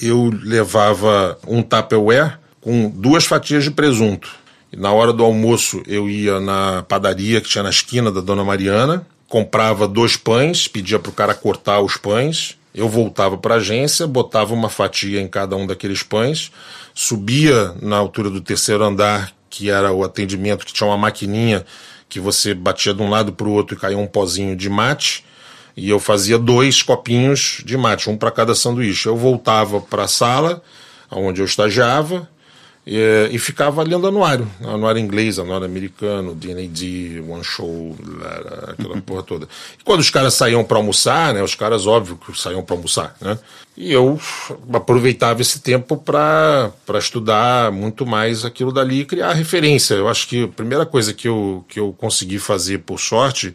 eu 0.00 0.30
levava 0.42 1.38
um 1.46 1.60
Tupperware 1.60 2.38
com 2.60 2.88
duas 2.88 3.24
fatias 3.24 3.64
de 3.64 3.70
presunto. 3.70 4.30
E 4.72 4.76
na 4.76 4.92
hora 4.92 5.12
do 5.12 5.24
almoço 5.24 5.82
eu 5.86 6.08
ia 6.08 6.38
na 6.38 6.82
padaria 6.82 7.40
que 7.40 7.48
tinha 7.48 7.64
na 7.64 7.70
esquina 7.70 8.12
da 8.12 8.20
Dona 8.20 8.44
Mariana, 8.44 9.04
comprava 9.28 9.88
dois 9.88 10.16
pães, 10.16 10.68
pedia 10.68 10.98
para 10.98 11.10
o 11.10 11.14
cara 11.14 11.34
cortar 11.34 11.80
os 11.80 11.96
pães, 11.96 12.56
eu 12.74 12.88
voltava 12.88 13.36
para 13.36 13.54
a 13.54 13.56
agência, 13.58 14.06
botava 14.06 14.54
uma 14.54 14.68
fatia 14.68 15.20
em 15.20 15.26
cada 15.26 15.56
um 15.56 15.66
daqueles 15.66 16.02
pães, 16.02 16.52
subia 16.94 17.74
na 17.82 17.96
altura 17.96 18.30
do 18.30 18.40
terceiro 18.40 18.84
andar, 18.84 19.32
que 19.58 19.70
era 19.70 19.92
o 19.92 20.04
atendimento, 20.04 20.64
que 20.64 20.72
tinha 20.72 20.86
uma 20.86 20.96
maquininha 20.96 21.66
que 22.08 22.20
você 22.20 22.54
batia 22.54 22.94
de 22.94 23.02
um 23.02 23.10
lado 23.10 23.32
para 23.32 23.48
o 23.48 23.50
outro 23.50 23.76
e 23.76 23.80
caía 23.80 23.98
um 23.98 24.06
pozinho 24.06 24.54
de 24.54 24.70
mate, 24.70 25.24
e 25.76 25.90
eu 25.90 25.98
fazia 25.98 26.38
dois 26.38 26.80
copinhos 26.80 27.60
de 27.64 27.76
mate, 27.76 28.08
um 28.08 28.16
para 28.16 28.30
cada 28.30 28.54
sanduíche. 28.54 29.08
Eu 29.08 29.16
voltava 29.16 29.80
para 29.80 30.04
a 30.04 30.08
sala, 30.08 30.62
onde 31.10 31.40
eu 31.40 31.44
estagiava, 31.44 32.30
e, 32.90 33.28
e, 33.32 33.38
ficava 33.38 33.82
lendo 33.82 34.06
anuário, 34.06 34.48
anuário 34.64 34.98
inglês, 34.98 35.38
anuário 35.38 35.66
americano, 35.66 36.34
D&D, 36.34 37.22
One 37.28 37.44
Show, 37.44 37.94
aquela 38.66 38.96
porra 39.04 39.22
toda. 39.22 39.46
E 39.78 39.84
quando 39.84 40.00
os 40.00 40.08
caras 40.08 40.32
saíam 40.32 40.64
para 40.64 40.78
almoçar, 40.78 41.34
né, 41.34 41.42
os 41.42 41.54
caras, 41.54 41.86
óbvio, 41.86 42.16
que 42.16 42.40
saíam 42.40 42.62
para 42.62 42.74
almoçar, 42.74 43.14
né, 43.20 43.38
e 43.76 43.92
eu 43.92 44.18
aproveitava 44.72 45.42
esse 45.42 45.60
tempo 45.60 45.98
para 45.98 46.72
estudar 46.98 47.70
muito 47.70 48.06
mais 48.06 48.42
aquilo 48.46 48.72
dali 48.72 49.00
e 49.00 49.04
criar 49.04 49.34
referência. 49.34 49.92
Eu 49.92 50.08
acho 50.08 50.26
que 50.26 50.44
a 50.44 50.48
primeira 50.48 50.86
coisa 50.86 51.12
que 51.12 51.28
eu, 51.28 51.66
que 51.68 51.78
eu 51.78 51.92
consegui 51.92 52.38
fazer, 52.38 52.78
por 52.78 52.98
sorte, 52.98 53.54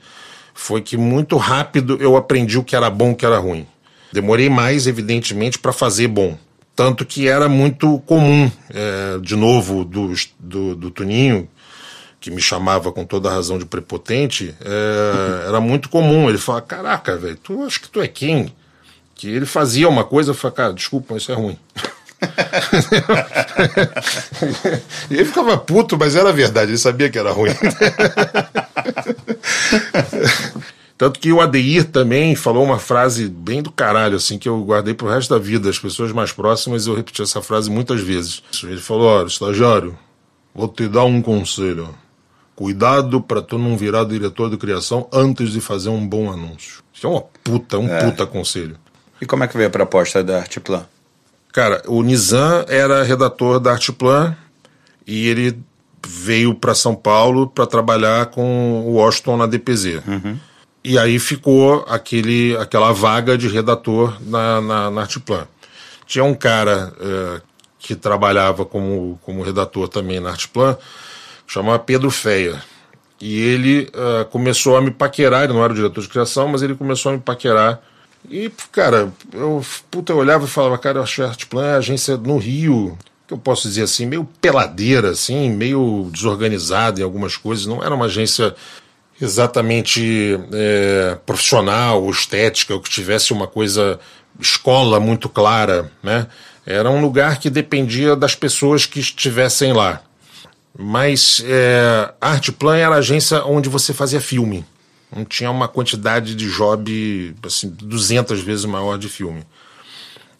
foi 0.53 0.79
que 0.79 0.95
muito 0.95 1.37
rápido 1.37 1.97
eu 1.99 2.15
aprendi 2.15 2.59
o 2.59 2.63
que 2.63 2.75
era 2.75 2.87
bom 2.87 3.09
e 3.09 3.13
o 3.13 3.15
que 3.15 3.25
era 3.25 3.39
ruim. 3.39 3.65
Demorei 4.11 4.47
mais, 4.47 4.85
evidentemente, 4.85 5.57
para 5.57 5.73
fazer 5.73 6.07
bom. 6.07 6.37
Tanto 6.75 7.05
que 7.05 7.27
era 7.27 7.47
muito 7.47 7.99
comum, 7.99 8.51
é, 8.73 9.19
de 9.21 9.35
novo, 9.35 9.85
do, 9.85 10.13
do, 10.39 10.75
do 10.75 10.89
Tuninho, 10.89 11.47
que 12.19 12.31
me 12.31 12.41
chamava 12.41 12.91
com 12.91 13.05
toda 13.05 13.29
a 13.29 13.33
razão 13.33 13.59
de 13.59 13.65
prepotente, 13.65 14.55
é, 14.61 15.45
era 15.47 15.61
muito 15.61 15.87
comum. 15.89 16.29
Ele 16.29 16.39
falava: 16.39 16.65
Caraca, 16.65 17.15
velho, 17.15 17.37
tu 17.37 17.63
acha 17.63 17.79
que 17.79 17.89
tu 17.89 18.01
é 18.01 18.07
quem? 18.07 18.51
Que 19.13 19.29
ele 19.29 19.45
fazia 19.45 19.87
uma 19.87 20.03
coisa, 20.03 20.31
eu 20.31 20.35
falava: 20.35 20.55
Cara, 20.55 20.73
desculpa, 20.73 21.15
isso 21.15 21.31
é 21.31 21.35
ruim. 21.35 21.59
e 25.11 25.13
ele 25.19 25.25
ficava 25.25 25.57
puto, 25.57 25.95
mas 25.97 26.15
era 26.15 26.31
verdade, 26.31 26.71
ele 26.71 26.77
sabia 26.79 27.09
que 27.09 27.19
era 27.19 27.31
ruim. 27.31 27.51
Tanto 31.03 31.19
que 31.19 31.33
o 31.33 31.41
Adeir 31.41 31.83
também 31.83 32.33
falou 32.33 32.63
uma 32.63 32.79
frase 32.79 33.27
bem 33.27 33.61
do 33.61 33.69
caralho, 33.69 34.15
assim, 34.15 34.37
que 34.37 34.47
eu 34.47 34.63
guardei 34.63 34.93
pro 34.93 35.09
resto 35.09 35.33
da 35.33 35.37
vida. 35.37 35.69
As 35.69 35.77
pessoas 35.77 36.13
mais 36.13 36.31
próximas, 36.31 36.87
eu 36.87 36.95
repeti 36.95 37.21
essa 37.21 37.41
frase 37.41 37.69
muitas 37.69 37.99
vezes. 37.99 38.41
Ele 38.63 38.79
falou: 38.79 39.07
olha, 39.07 39.27
estagiário, 39.27 39.99
vou 40.55 40.65
te 40.65 40.87
dar 40.87 41.03
um 41.03 41.21
conselho. 41.21 41.93
Cuidado 42.55 43.19
para 43.19 43.41
tu 43.41 43.57
não 43.57 43.75
virar 43.75 44.05
diretor 44.05 44.49
de 44.49 44.55
criação 44.55 45.05
antes 45.11 45.51
de 45.51 45.59
fazer 45.59 45.89
um 45.89 46.07
bom 46.07 46.31
anúncio. 46.31 46.81
Isso 46.93 47.05
é 47.05 47.09
uma 47.09 47.21
puta, 47.43 47.77
um 47.77 47.89
é. 47.89 48.05
puta 48.05 48.25
conselho. 48.25 48.77
E 49.19 49.25
como 49.25 49.43
é 49.43 49.47
que 49.49 49.57
veio 49.57 49.67
a 49.67 49.71
proposta 49.71 50.23
da 50.23 50.37
Artplan? 50.37 50.85
Cara, 51.51 51.83
o 51.85 52.01
Nizam 52.01 52.63
era 52.69 53.03
redator 53.03 53.59
da 53.59 53.73
Artplan 53.73 54.37
e 55.05 55.27
ele 55.27 55.59
veio 56.07 56.55
para 56.55 56.73
São 56.73 56.95
Paulo 56.95 57.45
para 57.45 57.67
trabalhar 57.67 58.27
com 58.27 58.85
o 58.85 58.93
Washington 58.93 59.35
na 59.35 59.45
DPZ. 59.45 60.01
Uhum. 60.07 60.37
E 60.83 60.97
aí 60.97 61.17
ficou 61.17 61.85
aquele, 61.87 62.57
aquela 62.57 62.91
vaga 62.91 63.37
de 63.37 63.47
redator 63.47 64.17
na, 64.21 64.59
na, 64.59 64.91
na 64.91 65.01
Artplan. 65.01 65.47
Tinha 66.05 66.25
um 66.25 66.33
cara 66.33 66.93
uh, 66.99 67.41
que 67.79 67.95
trabalhava 67.95 68.65
como, 68.65 69.17
como 69.23 69.43
redator 69.43 69.87
também 69.87 70.19
na 70.19 70.31
Artplan, 70.31 70.77
chamava 71.47 71.79
Pedro 71.79 72.11
Feia. 72.11 72.61
E 73.21 73.39
ele 73.39 73.89
uh, 73.93 74.25
começou 74.25 74.75
a 74.75 74.81
me 74.81 74.91
paquerar, 74.91 75.45
ele 75.45 75.53
não 75.53 75.63
era 75.63 75.71
o 75.71 75.75
diretor 75.75 76.01
de 76.01 76.09
criação, 76.09 76.49
mas 76.49 76.61
ele 76.61 76.75
começou 76.75 77.11
a 77.11 77.15
me 77.15 77.21
paquerar. 77.21 77.81
E, 78.29 78.51
cara, 78.69 79.11
eu, 79.31 79.63
puta, 79.89 80.11
eu 80.11 80.17
olhava 80.17 80.43
e 80.43 80.49
falava, 80.49 80.77
cara, 80.77 80.99
eu 80.99 81.03
acho 81.03 81.23
a 81.23 81.27
Artplan 81.27 81.65
é 81.65 81.75
agência 81.75 82.17
no 82.17 82.37
Rio, 82.37 82.97
que 83.25 83.33
eu 83.33 83.37
posso 83.37 83.69
dizer 83.69 83.83
assim, 83.83 84.05
meio 84.05 84.27
peladeira, 84.41 85.11
assim, 85.11 85.49
meio 85.49 86.09
desorganizada 86.11 86.99
em 86.99 87.03
algumas 87.03 87.37
coisas. 87.37 87.65
Não 87.65 87.81
era 87.81 87.95
uma 87.95 88.05
agência 88.05 88.53
exatamente 89.23 90.37
é, 90.51 91.17
profissional, 91.25 92.09
estética, 92.09 92.73
ou 92.73 92.81
que 92.81 92.89
tivesse 92.89 93.31
uma 93.31 93.47
coisa, 93.47 93.99
escola 94.39 94.99
muito 94.99 95.29
clara, 95.29 95.91
né? 96.01 96.27
Era 96.65 96.89
um 96.89 97.01
lugar 97.01 97.39
que 97.39 97.49
dependia 97.49 98.15
das 98.15 98.35
pessoas 98.35 98.85
que 98.85 98.99
estivessem 98.99 99.73
lá. 99.73 100.01
Mas 100.77 101.43
é, 101.45 102.13
Artplan 102.19 102.77
era 102.77 102.95
a 102.95 102.99
agência 102.99 103.43
onde 103.45 103.69
você 103.69 103.93
fazia 103.93 104.21
filme. 104.21 104.65
Não 105.15 105.23
tinha 105.23 105.51
uma 105.51 105.67
quantidade 105.67 106.33
de 106.33 106.49
job, 106.49 107.35
assim, 107.43 107.69
200 107.69 108.41
vezes 108.41 108.65
maior 108.65 108.97
de 108.97 109.07
filme. 109.07 109.45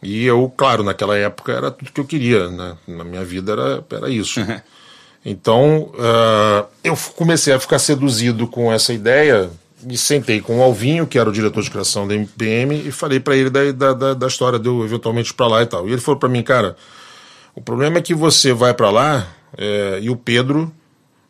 E 0.02 0.26
eu, 0.26 0.52
claro, 0.56 0.84
naquela 0.84 1.18
época 1.18 1.52
era 1.52 1.72
tudo 1.72 1.92
que 1.92 2.02
eu 2.02 2.06
queria, 2.06 2.50
né? 2.50 2.78
Na 2.88 3.04
minha 3.04 3.24
vida 3.24 3.52
era, 3.54 3.86
era 3.92 4.10
isso. 4.10 4.40
Então, 5.26 5.92
uh, 5.94 6.68
eu 6.84 6.98
comecei 7.16 7.54
a 7.54 7.60
ficar 7.60 7.80
seduzido 7.80 8.46
com 8.48 8.72
essa 8.72 8.94
ideia, 8.94 9.50
me 9.82 9.98
sentei 9.98 10.42
com 10.42 10.60
o 10.60 10.62
Alvinho, 10.62 11.08
que 11.08 11.18
era 11.18 11.30
o 11.30 11.34
diretor 11.34 11.64
de 11.64 11.72
criação 11.72 12.08
da 12.08 12.14
MPM, 12.14 12.88
e 12.88 12.92
falei 12.92 13.20
para 13.20 13.36
ele 13.36 13.50
da, 13.50 13.94
da, 13.94 14.14
da, 14.14 14.28
história 14.28 14.60
de 14.60 14.68
eu 14.68 14.84
eventualmente 14.84 15.34
para 15.34 15.48
lá 15.48 15.62
e 15.62 15.66
tal. 15.66 15.88
E 15.88 15.94
ele 15.94 16.02
falou 16.02 16.20
para 16.20 16.28
mim, 16.28 16.44
cara, 16.44 16.76
o 17.56 17.62
problema 17.62 18.00
é 18.00 18.02
que 18.02 18.14
você 18.14 18.52
vai 18.52 18.74
para 18.74 18.90
lá 18.90 19.28
é, 19.58 20.00
e 20.02 20.10
o 20.10 20.16
Pedro 20.16 20.72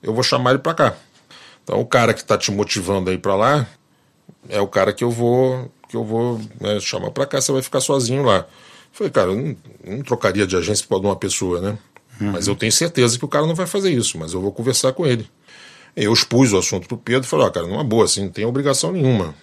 eu 0.01 0.13
vou 0.13 0.23
chamar 0.23 0.51
ele 0.51 0.59
para 0.59 0.73
cá. 0.73 0.95
Então 1.63 1.79
o 1.79 1.85
cara 1.85 2.13
que 2.13 2.21
está 2.21 2.37
te 2.37 2.51
motivando 2.51 3.09
aí 3.09 3.17
para 3.17 3.35
lá 3.35 3.67
é 4.49 4.59
o 4.59 4.67
cara 4.67 4.91
que 4.91 5.03
eu 5.03 5.11
vou 5.11 5.71
que 5.87 5.95
eu 5.95 6.03
vou 6.03 6.41
né, 6.59 6.79
chamar 6.79 7.11
para 7.11 7.25
cá, 7.25 7.39
você 7.39 7.51
vai 7.51 7.61
ficar 7.61 7.79
sozinho 7.79 8.23
lá. 8.23 8.37
Eu 8.39 8.45
falei, 8.91 9.11
cara, 9.11 9.29
eu 9.29 9.35
não, 9.35 9.55
não 9.85 10.01
trocaria 10.01 10.47
de 10.47 10.55
agência 10.55 10.85
por 10.87 10.99
uma 10.99 11.15
pessoa, 11.15 11.61
né? 11.61 11.77
Uhum. 12.19 12.31
Mas 12.31 12.47
eu 12.47 12.55
tenho 12.55 12.71
certeza 12.71 13.17
que 13.17 13.25
o 13.25 13.27
cara 13.27 13.45
não 13.45 13.55
vai 13.55 13.65
fazer 13.65 13.91
isso, 13.91 14.17
mas 14.17 14.33
eu 14.33 14.41
vou 14.41 14.51
conversar 14.51 14.93
com 14.93 15.05
ele. 15.05 15.27
Eu 15.95 16.11
expus 16.11 16.51
o 16.53 16.57
assunto 16.57 16.87
pro 16.87 16.97
Pedro 16.97 17.23
e 17.23 17.29
falei, 17.29 17.45
ó, 17.45 17.49
oh, 17.49 17.51
cara, 17.51 17.67
numa 17.67 17.83
boa, 17.83 18.05
assim, 18.05 18.23
não 18.23 18.29
tem 18.29 18.45
obrigação 18.45 18.91
nenhuma. 18.91 19.35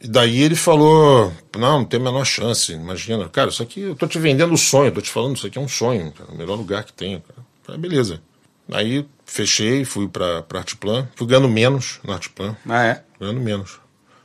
E 0.00 0.06
daí 0.06 0.42
ele 0.42 0.54
falou, 0.54 1.32
não, 1.56 1.80
não 1.80 1.84
tem 1.84 2.00
a 2.00 2.02
menor 2.02 2.24
chance, 2.24 2.72
imagina. 2.72 3.28
Cara, 3.28 3.50
isso 3.50 3.62
aqui, 3.62 3.80
eu 3.80 3.94
tô 3.94 4.06
te 4.06 4.18
vendendo 4.18 4.54
o 4.54 4.58
sonho, 4.58 4.92
tô 4.92 5.00
te 5.00 5.10
falando, 5.10 5.36
isso 5.36 5.46
aqui 5.46 5.58
é 5.58 5.60
um 5.60 5.68
sonho, 5.68 6.12
cara, 6.12 6.30
o 6.30 6.36
melhor 6.36 6.54
lugar 6.54 6.84
que 6.84 6.92
tem. 6.92 7.20
Cara. 7.20 7.46
Falei, 7.62 7.80
beleza. 7.80 8.22
Aí 8.70 9.06
fechei, 9.24 9.84
fui 9.84 10.08
pra, 10.08 10.42
pra 10.42 10.60
Artplan, 10.60 11.08
fui 11.16 11.26
ganhando 11.26 11.48
menos 11.48 12.00
na 12.04 12.14
Artplan. 12.14 12.56
Ah, 12.68 12.84
é? 12.84 13.02
Ganhando 13.20 13.40
menos. 13.40 13.80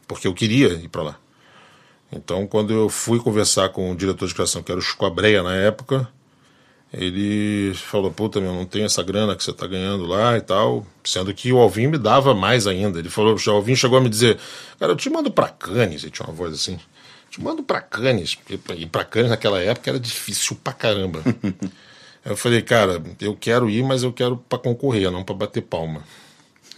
Porque 0.08 0.28
eu 0.28 0.34
queria 0.34 0.68
ir 0.74 0.90
para 0.90 1.02
lá. 1.02 1.20
Então, 2.12 2.46
quando 2.46 2.72
eu 2.72 2.90
fui 2.90 3.20
conversar 3.20 3.70
com 3.70 3.92
o 3.92 3.96
diretor 3.96 4.28
de 4.28 4.34
criação, 4.34 4.62
que 4.62 4.72
era 4.72 4.80
o 4.80 4.84
Chico 4.84 5.06
Abreia 5.06 5.42
na 5.42 5.56
época, 5.56 6.08
ele 6.94 7.74
falou: 7.74 8.12
Puta, 8.12 8.40
meu, 8.40 8.54
não 8.54 8.66
tem 8.66 8.84
essa 8.84 9.02
grana 9.02 9.36
que 9.36 9.44
você 9.44 9.50
está 9.50 9.66
ganhando 9.66 10.06
lá 10.06 10.38
e 10.38 10.42
tal. 10.42 10.86
Sendo 11.04 11.34
que 11.34 11.52
o 11.52 11.58
Alvin 11.58 11.88
me 11.88 11.98
dava 11.98 12.36
mais 12.36 12.68
ainda. 12.68 13.00
Ele 13.00 13.10
falou: 13.10 13.36
O 13.36 13.50
Alvin 13.50 13.76
chegou 13.76 13.98
a 13.98 14.02
me 14.02 14.10
dizer: 14.10 14.38
Cara, 14.80 14.92
eu 14.92 14.96
te 14.96 15.10
mando 15.10 15.32
para 15.32 15.50
Cannes. 15.50 16.04
Ele 16.04 16.12
tinha 16.12 16.28
uma 16.28 16.36
voz 16.36 16.54
assim: 16.54 16.80
Te 17.32 17.42
mando 17.42 17.64
para 17.64 17.82
Cannes. 17.82 18.38
Ir 18.48 18.86
para 18.86 19.04
Cannes 19.04 19.32
naquela 19.32 19.60
época 19.60 19.90
era 19.90 20.00
difícil 20.00 20.56
pra 20.64 20.72
caramba. 20.72 21.24
eu 22.24 22.38
falei: 22.38 22.62
Cara, 22.62 23.02
eu 23.20 23.36
quero 23.36 23.68
ir, 23.72 23.84
mas 23.84 24.04
eu 24.04 24.14
quero 24.14 24.38
para 24.38 24.60
concorrer, 24.60 25.10
não 25.10 25.24
para 25.24 25.34
bater 25.34 25.62
palma. 25.62 26.04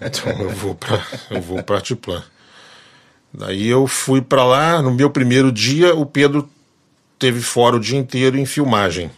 então 0.00 0.32
eu 0.40 0.50
vou 0.50 0.74
para 0.74 1.06
eu 1.30 1.40
vou 1.40 1.62
para 1.62 1.80
Tiplan. 1.80 2.22
Daí 3.32 3.68
eu 3.68 3.86
fui 3.86 4.20
para 4.20 4.44
lá, 4.44 4.82
no 4.82 4.92
meu 4.92 5.10
primeiro 5.10 5.52
dia, 5.52 5.94
o 5.94 6.04
Pedro 6.04 6.48
teve 7.16 7.40
fora 7.40 7.76
o 7.76 7.80
dia 7.80 7.98
inteiro 7.98 8.36
em 8.36 8.46
filmagem. 8.46 9.10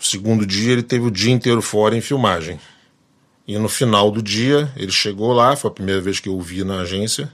O 0.00 0.04
segundo 0.04 0.46
dia 0.46 0.72
ele 0.72 0.82
teve 0.82 1.04
o 1.04 1.10
dia 1.10 1.30
inteiro 1.30 1.60
fora 1.60 1.94
em 1.94 2.00
filmagem. 2.00 2.58
E 3.46 3.58
no 3.58 3.68
final 3.68 4.10
do 4.10 4.22
dia, 4.22 4.72
ele 4.76 4.90
chegou 4.90 5.32
lá, 5.34 5.54
foi 5.56 5.70
a 5.70 5.74
primeira 5.74 6.00
vez 6.00 6.18
que 6.18 6.28
eu 6.28 6.38
o 6.38 6.40
vi 6.40 6.64
na 6.64 6.80
agência. 6.80 7.30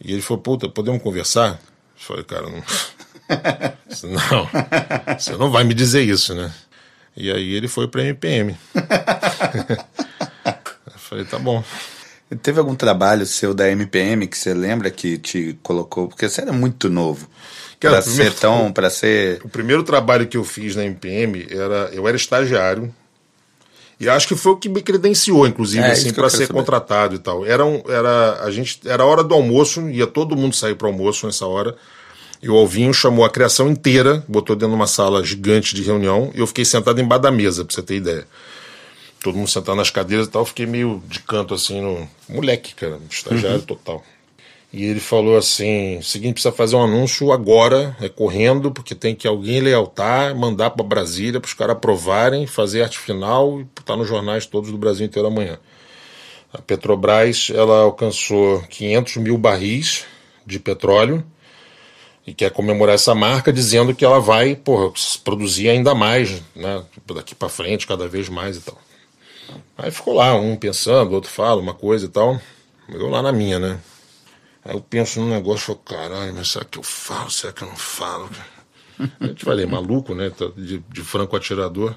E 0.00 0.12
ele 0.12 0.22
falou: 0.22 0.42
Puta, 0.42 0.68
podemos 0.68 1.02
conversar? 1.02 1.50
Eu 1.50 1.58
falei: 1.96 2.24
Cara, 2.24 2.46
não. 2.48 2.62
não, 4.08 5.18
você 5.18 5.36
não 5.36 5.50
vai 5.50 5.64
me 5.64 5.74
dizer 5.74 6.02
isso, 6.02 6.34
né? 6.34 6.50
E 7.14 7.30
aí 7.30 7.52
ele 7.52 7.68
foi 7.68 7.88
para 7.88 8.02
MPM. 8.02 8.56
eu 10.86 10.98
falei: 10.98 11.24
Tá 11.26 11.38
bom. 11.38 11.62
Teve 12.42 12.58
algum 12.58 12.74
trabalho 12.74 13.26
seu 13.26 13.52
da 13.52 13.70
MPM 13.70 14.26
que 14.26 14.38
você 14.38 14.54
lembra 14.54 14.90
que 14.90 15.18
te 15.18 15.58
colocou? 15.62 16.08
Porque 16.08 16.28
você 16.28 16.40
era 16.40 16.52
muito 16.52 16.88
novo. 16.88 17.28
Para 17.80 18.02
ser 18.02 18.32
tão. 18.34 18.72
para 18.72 18.90
ser. 18.90 19.40
O 19.44 19.48
primeiro 19.48 19.82
trabalho 19.82 20.26
que 20.26 20.36
eu 20.36 20.44
fiz 20.44 20.74
na 20.74 20.84
MPM 20.84 21.46
era. 21.50 21.90
Eu 21.92 22.06
era 22.06 22.16
estagiário. 22.16 22.92
E 23.98 24.08
acho 24.08 24.28
que 24.28 24.36
foi 24.36 24.52
o 24.52 24.56
que 24.56 24.68
me 24.68 24.82
credenciou, 24.82 25.46
inclusive, 25.46 25.82
é, 25.82 25.92
assim, 25.92 26.12
para 26.12 26.28
ser 26.28 26.46
saber. 26.46 26.52
contratado 26.52 27.14
e 27.14 27.18
tal. 27.18 27.46
Era, 27.46 27.64
um, 27.64 27.82
era, 27.88 28.42
a 28.42 28.50
gente, 28.50 28.80
era 28.84 29.02
a 29.02 29.06
hora 29.06 29.24
do 29.24 29.34
almoço, 29.34 29.88
ia 29.88 30.06
todo 30.06 30.36
mundo 30.36 30.54
sair 30.54 30.74
para 30.74 30.86
almoço 30.86 31.24
nessa 31.24 31.46
hora. 31.46 31.74
E 32.42 32.50
o 32.50 32.54
Alvinho 32.54 32.92
chamou 32.92 33.24
a 33.24 33.30
criação 33.30 33.70
inteira, 33.70 34.22
botou 34.28 34.54
dentro 34.54 34.68
de 34.68 34.74
uma 34.74 34.86
sala 34.86 35.24
gigante 35.24 35.74
de 35.74 35.82
reunião, 35.82 36.30
e 36.34 36.40
eu 36.40 36.46
fiquei 36.46 36.66
sentado 36.66 37.00
embaixo 37.00 37.22
da 37.22 37.30
mesa, 37.30 37.64
para 37.64 37.74
você 37.74 37.82
ter 37.82 37.96
ideia 37.96 38.26
todo 39.26 39.36
mundo 39.36 39.48
sentado 39.48 39.74
nas 39.74 39.90
cadeiras 39.90 40.28
e 40.28 40.30
tal, 40.30 40.42
eu 40.42 40.46
fiquei 40.46 40.66
meio 40.66 41.02
de 41.08 41.18
canto 41.18 41.52
assim 41.52 41.80
no. 41.80 42.08
Moleque, 42.28 42.74
cara, 42.76 43.00
estagiário 43.10 43.58
uhum. 43.58 43.64
total. 43.64 44.04
E 44.76 44.84
ele 44.84 45.00
falou 45.00 45.38
assim: 45.38 46.02
seguinte, 46.02 46.34
precisa 46.34 46.52
fazer 46.52 46.76
um 46.76 46.84
anúncio 46.84 47.32
agora, 47.32 47.96
é 47.98 48.10
correndo, 48.10 48.70
porque 48.70 48.94
tem 48.94 49.14
que 49.14 49.26
alguém 49.26 49.58
lealtar, 49.58 50.36
mandar 50.36 50.68
para 50.68 50.84
Brasília 50.84 51.40
para 51.40 51.48
os 51.48 51.54
caras 51.54 51.76
aprovarem, 51.76 52.46
fazer 52.46 52.82
arte 52.82 52.98
final 52.98 53.58
e 53.58 53.66
estar 53.80 53.96
nos 53.96 54.06
jornais 54.06 54.44
todos 54.44 54.70
do 54.70 54.76
Brasil 54.76 55.06
inteiro 55.06 55.28
amanhã. 55.28 55.58
A 56.52 56.60
Petrobras 56.60 57.50
ela 57.54 57.84
alcançou 57.84 58.60
500 58.68 59.16
mil 59.16 59.38
barris 59.38 60.04
de 60.44 60.58
petróleo 60.58 61.24
e 62.26 62.34
quer 62.34 62.50
comemorar 62.50 62.96
essa 62.96 63.14
marca 63.14 63.50
dizendo 63.50 63.94
que 63.94 64.04
ela 64.04 64.20
vai 64.20 64.54
porra, 64.54 64.92
produzir 65.24 65.70
ainda 65.70 65.94
mais, 65.94 66.42
né, 66.54 66.84
daqui 67.14 67.34
para 67.34 67.48
frente, 67.48 67.86
cada 67.86 68.06
vez 68.06 68.28
mais 68.28 68.58
e 68.58 68.60
tal. 68.60 68.78
Aí 69.78 69.90
ficou 69.90 70.12
lá, 70.12 70.34
um 70.34 70.54
pensando, 70.54 71.14
outro 71.14 71.30
fala 71.30 71.62
uma 71.62 71.72
coisa 71.72 72.04
e 72.04 72.10
tal. 72.10 72.38
Eu 72.90 73.08
lá 73.08 73.22
na 73.22 73.32
minha, 73.32 73.58
né? 73.58 73.80
Aí 74.66 74.74
eu 74.74 74.80
penso 74.80 75.20
num 75.20 75.28
negócio 75.28 75.62
e 75.62 75.66
falo, 75.66 75.78
caralho, 75.78 76.34
mas 76.34 76.48
será 76.48 76.64
que 76.64 76.78
eu 76.78 76.82
falo? 76.82 77.30
Será 77.30 77.52
que 77.52 77.62
eu 77.62 77.68
não 77.68 77.76
falo? 77.76 78.28
A 79.20 79.26
gente 79.26 79.44
vai 79.44 79.54
ler, 79.54 79.66
maluco, 79.66 80.12
né? 80.12 80.30
Tá 80.30 80.46
de, 80.56 80.78
de 80.78 81.02
franco 81.02 81.36
atirador. 81.36 81.94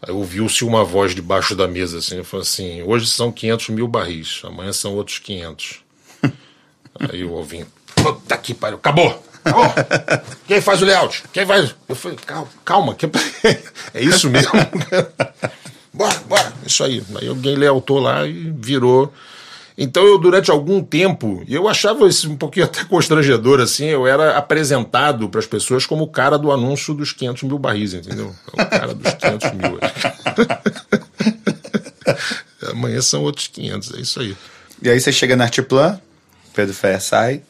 Aí 0.00 0.12
ouviu-se 0.12 0.64
uma 0.64 0.82
voz 0.82 1.14
debaixo 1.14 1.54
da 1.54 1.68
mesa, 1.68 1.98
assim, 1.98 2.16
eu 2.16 2.24
falei 2.24 2.42
assim, 2.42 2.82
hoje 2.82 3.06
são 3.06 3.30
500 3.30 3.68
mil 3.68 3.86
barris, 3.86 4.40
amanhã 4.42 4.72
são 4.72 4.94
outros 4.94 5.20
500. 5.20 5.80
Aí 6.98 7.20
eu 7.20 7.30
ouvi, 7.30 7.64
puta 7.94 8.36
que 8.36 8.52
pariu, 8.52 8.78
acabou! 8.78 9.22
Acabou! 9.44 9.72
Quem 10.48 10.60
faz 10.60 10.82
o 10.82 10.84
layout? 10.84 11.22
Quem 11.32 11.46
faz? 11.46 11.76
Eu 11.88 11.94
falei, 11.94 12.18
calma, 12.26 12.48
calma 12.64 12.94
que... 12.96 13.06
é 13.94 14.02
isso 14.02 14.28
mesmo? 14.28 14.50
bora, 15.94 16.18
bora, 16.26 16.52
isso 16.66 16.82
aí. 16.82 17.00
Aí 17.20 17.28
alguém 17.28 17.54
lealtou 17.54 18.00
lá 18.00 18.26
e 18.26 18.52
virou. 18.58 19.12
Então 19.76 20.04
eu, 20.04 20.18
durante 20.18 20.50
algum 20.50 20.82
tempo, 20.82 21.42
eu 21.48 21.68
achava 21.68 22.06
isso 22.06 22.30
um 22.30 22.36
pouquinho 22.36 22.66
até 22.70 22.84
constrangedor, 22.84 23.60
assim, 23.60 23.86
eu 23.86 24.06
era 24.06 24.36
apresentado 24.36 25.28
para 25.28 25.40
as 25.40 25.46
pessoas 25.46 25.86
como 25.86 26.04
o 26.04 26.08
cara 26.08 26.38
do 26.38 26.52
anúncio 26.52 26.94
dos 26.94 27.12
500 27.12 27.42
mil 27.44 27.58
barris, 27.58 27.94
entendeu? 27.94 28.34
O 28.52 28.56
cara 28.56 28.94
dos 28.94 29.12
500 29.14 29.52
mil. 29.52 29.78
Amanhã 32.70 33.00
são 33.00 33.22
outros 33.22 33.48
500, 33.48 33.94
é 33.94 34.00
isso 34.00 34.20
aí. 34.20 34.36
E 34.82 34.88
aí 34.90 35.00
você 35.00 35.12
chega 35.12 35.36
na 35.36 35.44
Artplan, 35.44 36.00
Pedro 36.54 36.74
Ferrer 36.74 37.00
sai, 37.00 37.42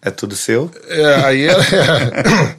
é 0.00 0.10
tudo 0.10 0.36
seu? 0.36 0.70
É, 0.86 1.14
aí 1.24 1.48
é, 1.48 1.52
é. 1.52 2.56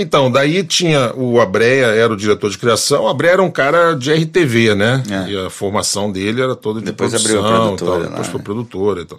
Então, 0.00 0.30
daí 0.30 0.62
tinha 0.62 1.12
o 1.16 1.40
Abreia, 1.40 1.86
era 1.86 2.12
o 2.12 2.16
diretor 2.16 2.48
de 2.48 2.56
criação. 2.56 3.02
O 3.02 3.08
Abreia 3.08 3.32
era 3.32 3.42
um 3.42 3.50
cara 3.50 3.94
de 3.94 4.12
RTV, 4.12 4.76
né? 4.76 5.02
É. 5.10 5.30
E 5.32 5.46
a 5.46 5.50
formação 5.50 6.12
dele 6.12 6.40
era 6.40 6.54
toda 6.54 6.78
de 6.78 6.86
depois 6.86 7.10
produção. 7.10 7.44
Abriu 7.44 7.56
a 7.56 7.58
produtora, 7.58 8.00
tal, 8.00 8.10
depois 8.10 8.28
foi 8.28 8.40
produtora 8.40 9.00
e 9.00 9.04
tal. 9.04 9.18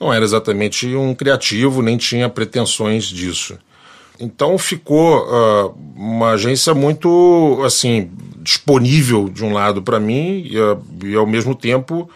Não 0.00 0.10
era 0.10 0.24
exatamente 0.24 0.86
um 0.96 1.14
criativo, 1.14 1.82
nem 1.82 1.98
tinha 1.98 2.30
pretensões 2.30 3.04
disso. 3.04 3.58
Então 4.18 4.56
ficou 4.56 5.26
uh, 5.26 5.74
uma 5.94 6.30
agência 6.30 6.72
muito 6.72 7.60
assim 7.62 8.10
disponível 8.40 9.28
de 9.28 9.44
um 9.44 9.52
lado 9.52 9.82
para 9.82 10.00
mim 10.00 10.46
e, 10.50 10.58
uh, 10.58 10.82
e 11.04 11.14
ao 11.14 11.26
mesmo 11.26 11.54
tempo 11.54 12.08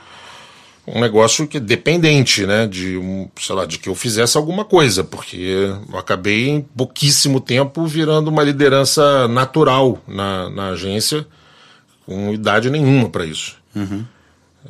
um 0.87 1.01
negócio 1.01 1.47
que 1.47 1.59
é 1.59 1.61
dependente, 1.61 2.47
né, 2.47 2.67
de 2.67 2.97
um, 2.97 3.29
sei 3.39 3.55
lá, 3.55 3.65
de 3.65 3.79
que 3.79 3.89
eu 3.89 3.95
fizesse 3.95 4.37
alguma 4.37 4.65
coisa, 4.65 5.05
porque 5.05 5.37
eu 5.91 5.99
acabei 5.99 6.49
em 6.49 6.61
pouquíssimo 6.61 7.41
tempo 7.41 7.87
virando 7.87 8.29
uma 8.29 8.43
liderança 8.43 9.29
natural 9.29 9.99
na, 10.09 10.51
na 10.51 10.69
agência, 10.71 11.27
com 12.07 12.33
idade 12.33 12.71
nenhuma 12.71 13.09
para 13.09 13.25
isso. 13.25 13.57
Uhum. 13.75 14.05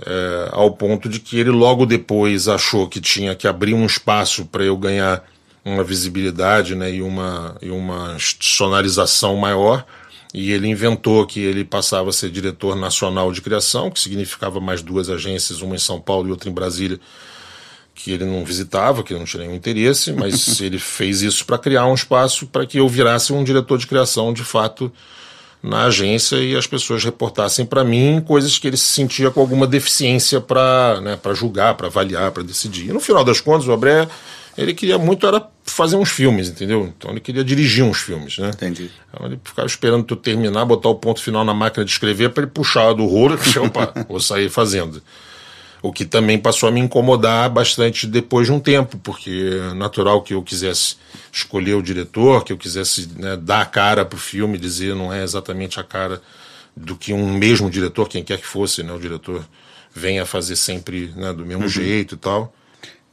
É, 0.06 0.48
ao 0.52 0.70
ponto 0.72 1.08
de 1.08 1.18
que 1.18 1.38
ele 1.38 1.50
logo 1.50 1.84
depois 1.84 2.48
achou 2.48 2.88
que 2.88 3.00
tinha 3.00 3.34
que 3.34 3.48
abrir 3.48 3.74
um 3.74 3.84
espaço 3.84 4.44
para 4.44 4.62
eu 4.62 4.76
ganhar 4.76 5.24
uma 5.64 5.82
visibilidade 5.82 6.74
né, 6.74 6.92
e, 6.92 7.02
uma, 7.02 7.56
e 7.60 7.70
uma 7.70 8.14
institucionalização 8.14 9.36
maior 9.36 9.84
e 10.32 10.52
ele 10.52 10.68
inventou 10.68 11.26
que 11.26 11.40
ele 11.40 11.64
passava 11.64 12.10
a 12.10 12.12
ser 12.12 12.30
diretor 12.30 12.76
nacional 12.76 13.32
de 13.32 13.40
criação, 13.40 13.90
que 13.90 14.00
significava 14.00 14.60
mais 14.60 14.80
duas 14.80 15.10
agências, 15.10 15.60
uma 15.60 15.74
em 15.74 15.78
São 15.78 16.00
Paulo 16.00 16.28
e 16.28 16.30
outra 16.30 16.48
em 16.48 16.52
Brasília, 16.52 17.00
que 17.94 18.12
ele 18.12 18.24
não 18.24 18.44
visitava, 18.44 19.02
que 19.02 19.12
ele 19.12 19.18
não 19.18 19.26
tinha 19.26 19.42
nenhum 19.42 19.56
interesse, 19.56 20.12
mas 20.12 20.60
ele 20.62 20.78
fez 20.78 21.22
isso 21.22 21.44
para 21.44 21.58
criar 21.58 21.86
um 21.86 21.94
espaço 21.94 22.46
para 22.46 22.64
que 22.64 22.78
eu 22.78 22.88
virasse 22.88 23.32
um 23.32 23.42
diretor 23.42 23.76
de 23.76 23.86
criação 23.86 24.32
de 24.32 24.44
fato 24.44 24.92
na 25.62 25.84
agência 25.84 26.36
e 26.36 26.56
as 26.56 26.66
pessoas 26.66 27.04
reportassem 27.04 27.66
para 27.66 27.84
mim 27.84 28.22
coisas 28.26 28.56
que 28.56 28.66
ele 28.66 28.78
se 28.78 28.88
sentia 28.88 29.30
com 29.30 29.40
alguma 29.40 29.66
deficiência 29.66 30.40
para 30.40 31.00
né, 31.02 31.18
julgar, 31.34 31.74
para 31.74 31.88
avaliar, 31.88 32.30
para 32.30 32.42
decidir. 32.42 32.88
E 32.88 32.92
no 32.92 33.00
final 33.00 33.22
das 33.22 33.40
contas, 33.40 33.68
o 33.68 33.72
Abré 33.72 34.08
ele 34.56 34.74
queria 34.74 34.98
muito 34.98 35.26
era 35.26 35.40
fazer 35.72 35.96
uns 35.96 36.10
filmes, 36.10 36.48
entendeu? 36.48 36.92
Então 36.96 37.10
ele 37.10 37.20
queria 37.20 37.44
dirigir 37.44 37.84
uns 37.84 37.98
filmes, 37.98 38.38
né? 38.38 38.50
Entendi. 38.50 38.90
Então 39.08 39.26
ele 39.26 39.40
ficava 39.42 39.66
esperando 39.66 40.04
tu 40.04 40.16
terminar, 40.16 40.64
botar 40.64 40.88
o 40.88 40.94
ponto 40.94 41.22
final 41.22 41.44
na 41.44 41.54
máquina 41.54 41.84
de 41.84 41.90
escrever 41.90 42.30
para 42.30 42.44
ele 42.44 42.52
puxar 42.52 42.92
do 42.92 43.06
rolo 43.06 43.36
e 43.36 43.58
opa, 43.58 43.92
vou 44.08 44.20
sair 44.20 44.48
fazendo. 44.48 45.02
O 45.82 45.92
que 45.92 46.04
também 46.04 46.38
passou 46.38 46.68
a 46.68 46.72
me 46.72 46.80
incomodar 46.80 47.48
bastante 47.48 48.06
depois 48.06 48.46
de 48.46 48.52
um 48.52 48.60
tempo, 48.60 48.98
porque 48.98 49.58
é 49.70 49.74
natural 49.74 50.20
que 50.22 50.34
eu 50.34 50.42
quisesse 50.42 50.96
escolher 51.32 51.74
o 51.74 51.82
diretor, 51.82 52.44
que 52.44 52.52
eu 52.52 52.58
quisesse 52.58 53.08
né, 53.16 53.36
dar 53.36 53.62
a 53.62 53.66
cara 53.66 54.04
pro 54.04 54.18
filme, 54.18 54.58
dizer 54.58 54.94
não 54.94 55.12
é 55.12 55.22
exatamente 55.22 55.80
a 55.80 55.84
cara 55.84 56.20
do 56.76 56.96
que 56.96 57.14
um 57.14 57.32
mesmo 57.32 57.70
diretor, 57.70 58.08
quem 58.08 58.22
quer 58.22 58.38
que 58.38 58.46
fosse, 58.46 58.82
né, 58.82 58.92
o 58.92 58.98
diretor 58.98 59.42
venha 59.94 60.26
fazer 60.26 60.56
sempre 60.56 61.12
né, 61.16 61.32
do 61.32 61.46
mesmo 61.46 61.62
uhum. 61.62 61.68
jeito 61.68 62.14
e 62.14 62.18
tal. 62.18 62.54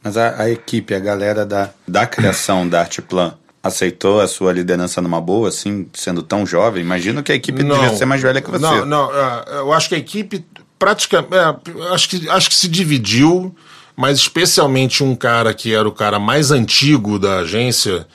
Mas 0.02 0.16
a, 0.16 0.42
a, 0.42 0.50
equipe, 0.50 0.94
a 0.94 0.98
galera 0.98 1.44
da, 1.44 1.70
da 1.86 2.06
criação 2.06 2.68
da 2.68 2.80
Artplan, 2.80 3.34
aceitou 3.62 4.20
a 4.20 4.28
sua 4.28 4.52
liderança 4.52 5.00
numa 5.00 5.20
boa, 5.20 5.48
assim, 5.48 5.88
sendo 5.92 6.22
tão 6.22 6.46
jovem? 6.46 6.82
Imagino 6.82 7.22
que 7.22 7.32
a 7.32 7.34
equipe 7.34 7.62
não, 7.62 7.78
devia 7.78 7.96
ser 7.96 8.04
mais 8.04 8.22
velha 8.22 8.40
que 8.40 8.50
você. 8.50 8.62
Não, 8.62 8.84
não, 8.84 9.10
é, 9.12 9.44
eu 9.58 9.72
acho 9.72 9.88
que 9.88 9.94
a 9.94 9.98
equipe 9.98 10.44
praticamente. 10.78 11.34
É, 11.34 11.92
acho, 11.92 12.08
que, 12.08 12.28
acho 12.28 12.48
que 12.48 12.54
se 12.54 12.68
dividiu, 12.68 13.54
mas 13.96 14.18
especialmente 14.18 15.02
um 15.02 15.14
cara 15.14 15.52
que 15.52 15.74
era 15.74 15.88
o 15.88 15.92
cara 15.92 16.18
mais 16.18 16.50
antigo 16.50 17.18
da 17.18 17.38
agência 17.38 18.06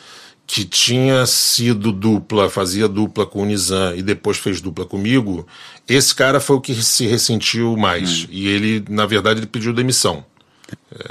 que 0.46 0.66
tinha 0.66 1.26
sido 1.26 1.92
dupla, 1.92 2.50
fazia 2.50 2.88
dupla 2.88 3.26
com 3.26 3.42
o 3.42 3.46
Nizam 3.46 3.96
e 3.96 4.02
depois 4.02 4.38
fez 4.38 4.60
dupla 4.60 4.86
comigo, 4.86 5.48
esse 5.88 6.14
cara 6.14 6.40
foi 6.40 6.58
o 6.58 6.62
que 6.62 6.76
se 6.76 7.08
ressentiu 7.08 7.78
mais. 7.78 8.24
Hum. 8.24 8.28
E 8.30 8.48
ele, 8.48 8.86
na 8.90 9.06
verdade, 9.06 9.40
ele 9.40 9.48
pediu 9.48 9.74
demissão. 9.74 10.24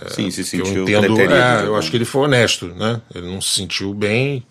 Sim, 0.09 0.31
se 0.31 0.45
sentiu 0.45 0.87
eu 0.89 1.01
entendo, 1.01 1.21
é, 1.21 1.67
eu 1.67 1.77
acho 1.77 1.91
que 1.91 1.97
ele 1.97 2.05
foi 2.05 2.23
honesto, 2.23 2.67
né? 2.69 3.01
Ele 3.15 3.27
não 3.27 3.41
se 3.41 3.51
sentiu 3.51 3.93
bem 3.93 4.45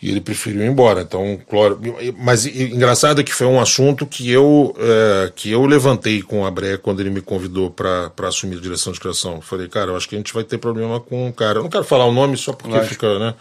e 0.00 0.10
ele 0.10 0.20
preferiu 0.20 0.62
ir 0.62 0.68
embora. 0.68 1.02
Então, 1.02 1.38
claro, 1.48 1.80
mas 2.16 2.46
engraçado 2.46 3.20
é 3.20 3.24
que 3.24 3.34
foi 3.34 3.46
um 3.46 3.60
assunto 3.60 4.06
que 4.06 4.30
eu 4.30 4.74
é, 4.78 5.32
que 5.34 5.50
eu 5.50 5.64
levantei 5.66 6.22
com 6.22 6.42
o 6.42 6.46
Abré 6.46 6.76
quando 6.76 7.00
ele 7.00 7.10
me 7.10 7.20
convidou 7.20 7.70
para 7.70 8.12
assumir 8.22 8.56
a 8.56 8.60
direção 8.60 8.92
de 8.92 9.00
criação. 9.00 9.40
Falei, 9.40 9.68
cara, 9.68 9.90
eu 9.90 9.96
acho 9.96 10.08
que 10.08 10.14
a 10.14 10.18
gente 10.18 10.32
vai 10.32 10.44
ter 10.44 10.58
problema 10.58 11.00
com 11.00 11.28
o 11.28 11.32
cara. 11.32 11.58
Eu 11.58 11.62
não 11.62 11.70
quero 11.70 11.84
falar 11.84 12.06
o 12.06 12.12
nome 12.12 12.36
só 12.36 12.52
porque 12.52 12.74
Lógico. 12.74 12.94
fica, 12.94 13.18
né? 13.18 13.34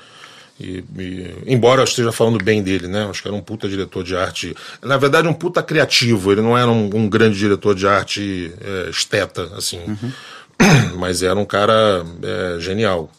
E, 0.60 0.84
e, 0.98 1.36
embora 1.46 1.82
eu 1.82 1.86
esteja 1.86 2.12
falando 2.12 2.44
bem 2.44 2.64
dele, 2.64 2.88
né? 2.88 3.08
Acho 3.08 3.22
que 3.22 3.28
era 3.28 3.38
um 3.38 3.42
puta 3.42 3.70
diretor 3.70 4.04
de 4.04 4.16
arte. 4.16 4.56
Na 4.82 4.98
verdade, 4.98 5.28
um 5.28 5.34
puta 5.34 5.62
criativo. 5.62 6.32
Ele 6.32 6.42
não 6.42 6.58
era 6.58 6.70
um, 6.70 6.90
um 6.92 7.08
grande 7.08 7.38
diretor 7.38 7.76
de 7.76 7.88
arte 7.88 8.52
é, 8.60 8.90
esteta, 8.90 9.52
assim. 9.56 9.80
Uhum. 9.88 10.12
Mas 10.98 11.24
era 11.24 11.38
um 11.38 11.46
cara 11.46 12.06
é, 12.24 12.60
genial. 12.60 13.12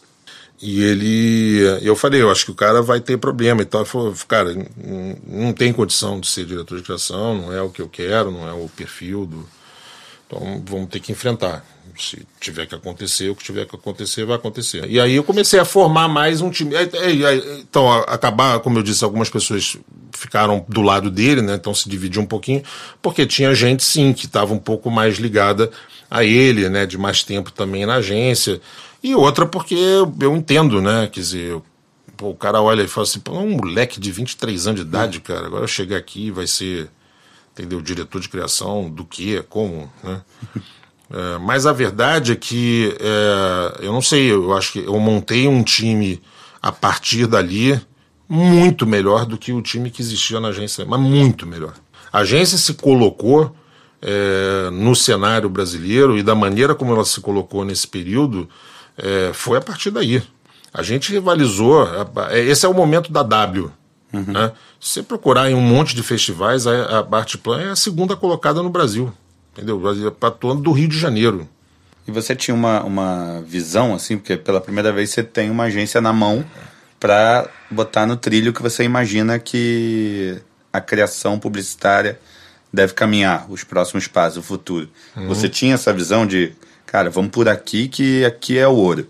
E 0.61 0.83
ele. 0.83 1.61
Eu 1.81 1.95
falei, 1.95 2.21
eu 2.21 2.29
acho 2.29 2.45
que 2.45 2.51
o 2.51 2.55
cara 2.55 2.81
vai 2.81 2.99
ter 2.99 3.17
problema 3.17 3.61
e 3.61 3.65
tal. 3.65 3.85
Falou, 3.85 4.13
cara, 4.27 4.53
não 5.25 5.53
tem 5.53 5.71
condição 5.71 6.19
de 6.19 6.27
ser 6.27 6.45
diretor 6.45 6.77
de 6.77 6.83
criação, 6.83 7.37
não 7.37 7.53
é 7.53 7.61
o 7.61 7.69
que 7.69 7.81
eu 7.81 7.87
quero, 7.87 8.29
não 8.29 8.47
é 8.47 8.51
o 8.51 8.67
perfil 8.67 9.25
do. 9.25 9.47
Então 10.27 10.61
vamos 10.65 10.89
ter 10.89 10.99
que 10.99 11.11
enfrentar 11.11 11.65
se 11.99 12.25
tiver 12.39 12.65
que 12.65 12.73
acontecer, 12.73 13.29
o 13.29 13.35
que 13.35 13.43
tiver 13.43 13.65
que 13.65 13.75
acontecer, 13.75 14.25
vai 14.25 14.37
acontecer. 14.37 14.85
E 14.89 14.99
aí 14.99 15.15
eu 15.15 15.23
comecei 15.23 15.59
a 15.59 15.65
formar 15.65 16.07
mais 16.07 16.41
um 16.41 16.49
time. 16.49 16.73
Então, 17.59 17.91
acabar, 17.91 18.59
como 18.59 18.79
eu 18.79 18.83
disse, 18.83 19.03
algumas 19.03 19.29
pessoas 19.29 19.77
ficaram 20.13 20.65
do 20.67 20.81
lado 20.81 21.11
dele, 21.11 21.41
né? 21.41 21.55
Então 21.55 21.73
se 21.73 21.89
dividiu 21.89 22.21
um 22.21 22.25
pouquinho, 22.25 22.63
porque 23.01 23.25
tinha 23.25 23.53
gente 23.53 23.83
sim 23.83 24.13
que 24.13 24.25
estava 24.25 24.53
um 24.53 24.59
pouco 24.59 24.89
mais 24.89 25.17
ligada 25.17 25.69
a 26.09 26.23
ele, 26.23 26.69
né? 26.69 26.85
De 26.85 26.97
mais 26.97 27.23
tempo 27.23 27.51
também 27.51 27.85
na 27.85 27.95
agência. 27.95 28.59
E 29.03 29.15
outra 29.15 29.45
porque 29.45 29.75
eu 29.75 30.35
entendo, 30.35 30.81
né? 30.81 31.07
Quer 31.07 31.19
dizer, 31.19 31.61
pô, 32.17 32.29
o 32.29 32.35
cara 32.35 32.61
olha 32.61 32.83
e 32.83 32.87
fala 32.87 33.07
assim, 33.07 33.19
pô, 33.19 33.33
um 33.33 33.57
moleque 33.57 33.99
de 33.99 34.11
23 34.11 34.67
anos 34.67 34.81
de 34.81 34.87
idade, 34.87 35.21
cara, 35.21 35.47
agora 35.47 35.67
chegar 35.67 35.97
aqui 35.97 36.31
vai 36.31 36.47
ser, 36.47 36.89
entendeu? 37.53 37.81
Diretor 37.81 38.19
de 38.19 38.27
criação 38.29 38.89
do 38.89 39.05
quê? 39.05 39.43
Como, 39.49 39.91
né? 40.03 40.21
É, 41.11 41.39
mas 41.39 41.65
a 41.65 41.73
verdade 41.73 42.33
é 42.33 42.35
que, 42.35 42.95
é, 42.99 43.85
eu 43.87 43.91
não 43.91 43.99
sei, 43.99 44.31
eu 44.31 44.55
acho 44.55 44.73
que 44.73 44.79
eu 44.85 44.99
montei 44.99 45.47
um 45.47 45.63
time 45.63 46.21
a 46.61 46.71
partir 46.71 47.25
dali 47.25 47.81
muito 48.27 48.85
melhor 48.85 49.25
do 49.25 49.35
que 49.35 49.51
o 49.51 49.59
time 49.59 49.89
que 49.89 50.03
existia 50.03 50.39
na 50.39 50.49
agência, 50.49 50.85
mas 50.85 50.99
muito 50.99 51.47
melhor. 51.47 51.73
A 52.13 52.19
agência 52.19 52.59
se 52.59 52.75
colocou 52.75 53.55
é, 54.01 54.69
no 54.71 54.95
cenário 54.95 55.49
brasileiro 55.49 56.17
e 56.17 56.23
da 56.23 56.35
maneira 56.35 56.73
como 56.75 56.93
ela 56.93 57.05
se 57.05 57.19
colocou 57.21 57.65
nesse 57.65 57.87
período 57.87 58.49
é, 58.97 59.31
foi 59.33 59.57
a 59.57 59.61
partir 59.61 59.91
daí. 59.91 60.21
A 60.73 60.83
gente 60.83 61.11
rivalizou, 61.11 61.87
é, 62.29 62.39
esse 62.39 62.65
é 62.65 62.69
o 62.69 62.73
momento 62.73 63.11
da 63.11 63.23
W. 63.23 63.71
Uhum. 64.11 64.23
Né? 64.27 64.51
Se 64.79 64.93
você 64.93 65.03
procurar 65.03 65.49
em 65.49 65.53
um 65.53 65.61
monte 65.61 65.95
de 65.95 66.03
festivais, 66.03 66.65
a, 66.65 66.99
a 66.99 67.37
Plan 67.41 67.61
é 67.61 67.69
a 67.69 67.75
segunda 67.75 68.15
colocada 68.15 68.61
no 68.63 68.69
Brasil 68.69 69.13
entendeu? 69.59 69.81
Atuando 70.21 70.61
do 70.61 70.71
Rio 70.71 70.87
de 70.87 70.97
Janeiro. 70.97 71.47
E 72.07 72.11
você 72.11 72.35
tinha 72.35 72.55
uma, 72.55 72.83
uma 72.83 73.43
visão, 73.45 73.93
assim, 73.93 74.17
porque 74.17 74.35
pela 74.37 74.61
primeira 74.61 74.91
vez 74.91 75.11
você 75.11 75.23
tem 75.23 75.49
uma 75.49 75.65
agência 75.65 76.01
na 76.01 76.11
mão 76.11 76.43
para 76.99 77.47
botar 77.69 78.05
no 78.05 78.17
trilho 78.17 78.53
que 78.53 78.61
você 78.61 78.83
imagina 78.83 79.37
que 79.37 80.37
a 80.71 80.81
criação 80.81 81.37
publicitária 81.37 82.19
deve 82.71 82.93
caminhar, 82.93 83.45
os 83.49 83.63
próximos 83.63 84.07
passos, 84.07 84.37
o 84.37 84.43
futuro. 84.43 84.89
Uhum. 85.15 85.27
Você 85.27 85.49
tinha 85.49 85.75
essa 85.75 85.93
visão 85.93 86.25
de, 86.25 86.53
cara, 86.85 87.09
vamos 87.09 87.31
por 87.31 87.47
aqui 87.47 87.87
que 87.87 88.23
aqui 88.25 88.57
é 88.57 88.67
o 88.67 88.75
ouro. 88.75 89.07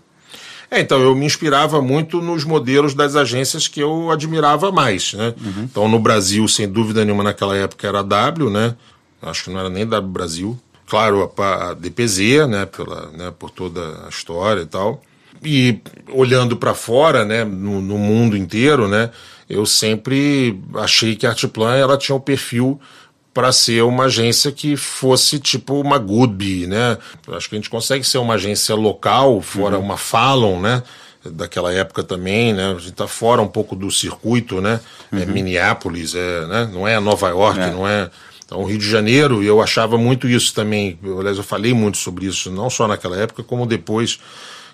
É, 0.70 0.80
então, 0.80 1.00
eu 1.00 1.16
me 1.16 1.26
inspirava 1.26 1.82
muito 1.82 2.20
nos 2.22 2.44
modelos 2.44 2.94
das 2.94 3.16
agências 3.16 3.66
que 3.66 3.80
eu 3.80 4.08
admirava 4.10 4.70
mais, 4.70 5.14
né? 5.14 5.34
Uhum. 5.40 5.64
Então, 5.64 5.88
no 5.88 5.98
Brasil, 5.98 6.46
sem 6.46 6.68
dúvida 6.68 7.04
nenhuma, 7.04 7.24
naquela 7.24 7.56
época 7.56 7.88
era 7.88 7.98
a 7.98 8.02
W, 8.02 8.48
né? 8.48 8.76
acho 9.22 9.44
que 9.44 9.50
não 9.50 9.60
era 9.60 9.68
nem 9.68 9.86
da 9.86 10.00
Brasil. 10.00 10.58
Claro, 10.86 11.32
a, 11.36 11.70
a 11.70 11.74
DPZ, 11.74 12.48
né, 12.48 12.66
pela, 12.66 13.10
né, 13.12 13.32
por 13.38 13.50
toda 13.50 14.06
a 14.06 14.08
história 14.08 14.62
e 14.62 14.66
tal. 14.66 15.02
E 15.42 15.78
olhando 16.12 16.56
para 16.56 16.74
fora, 16.74 17.24
né, 17.24 17.44
no, 17.44 17.80
no, 17.80 17.96
mundo 17.96 18.36
inteiro, 18.36 18.88
né, 18.88 19.10
eu 19.48 19.64
sempre 19.64 20.60
achei 20.74 21.16
que 21.16 21.26
a 21.26 21.30
Artplan 21.30 21.76
ela 21.76 21.96
tinha 21.96 22.14
o 22.14 22.18
um 22.18 22.22
perfil 22.22 22.80
para 23.32 23.52
ser 23.52 23.82
uma 23.82 24.04
agência 24.04 24.50
que 24.50 24.76
fosse 24.76 25.38
tipo 25.38 25.80
uma 25.80 25.98
Goodby, 25.98 26.66
né? 26.66 26.98
Acho 27.28 27.48
que 27.48 27.54
a 27.54 27.58
gente 27.58 27.70
consegue 27.70 28.04
ser 28.04 28.18
uma 28.18 28.34
agência 28.34 28.74
local, 28.74 29.40
fora 29.40 29.78
uhum. 29.78 29.84
uma 29.84 29.96
Fallon, 29.96 30.60
né? 30.60 30.82
Daquela 31.24 31.72
época 31.72 32.02
também, 32.02 32.52
né? 32.52 32.72
A 32.72 32.78
gente 32.78 32.92
tá 32.92 33.06
fora 33.06 33.40
um 33.42 33.48
pouco 33.48 33.76
do 33.76 33.90
circuito, 33.90 34.60
né? 34.60 34.80
É 35.12 35.16
uhum. 35.16 35.22
É 35.22 35.26
Minneapolis, 35.26 36.14
é, 36.14 36.46
né? 36.46 36.70
Não 36.72 36.88
é 36.88 36.98
Nova 36.98 37.28
York, 37.28 37.60
é. 37.60 37.70
não 37.70 37.86
é 37.86 38.10
então, 38.50 38.64
Rio 38.64 38.78
de 38.78 38.90
Janeiro, 38.90 39.44
eu 39.44 39.62
achava 39.62 39.96
muito 39.96 40.28
isso 40.28 40.52
também. 40.52 40.98
Eu, 41.04 41.20
aliás, 41.20 41.36
eu 41.36 41.44
falei 41.44 41.72
muito 41.72 41.98
sobre 41.98 42.26
isso, 42.26 42.50
não 42.50 42.68
só 42.68 42.88
naquela 42.88 43.16
época, 43.16 43.44
como 43.44 43.64
depois, 43.64 44.18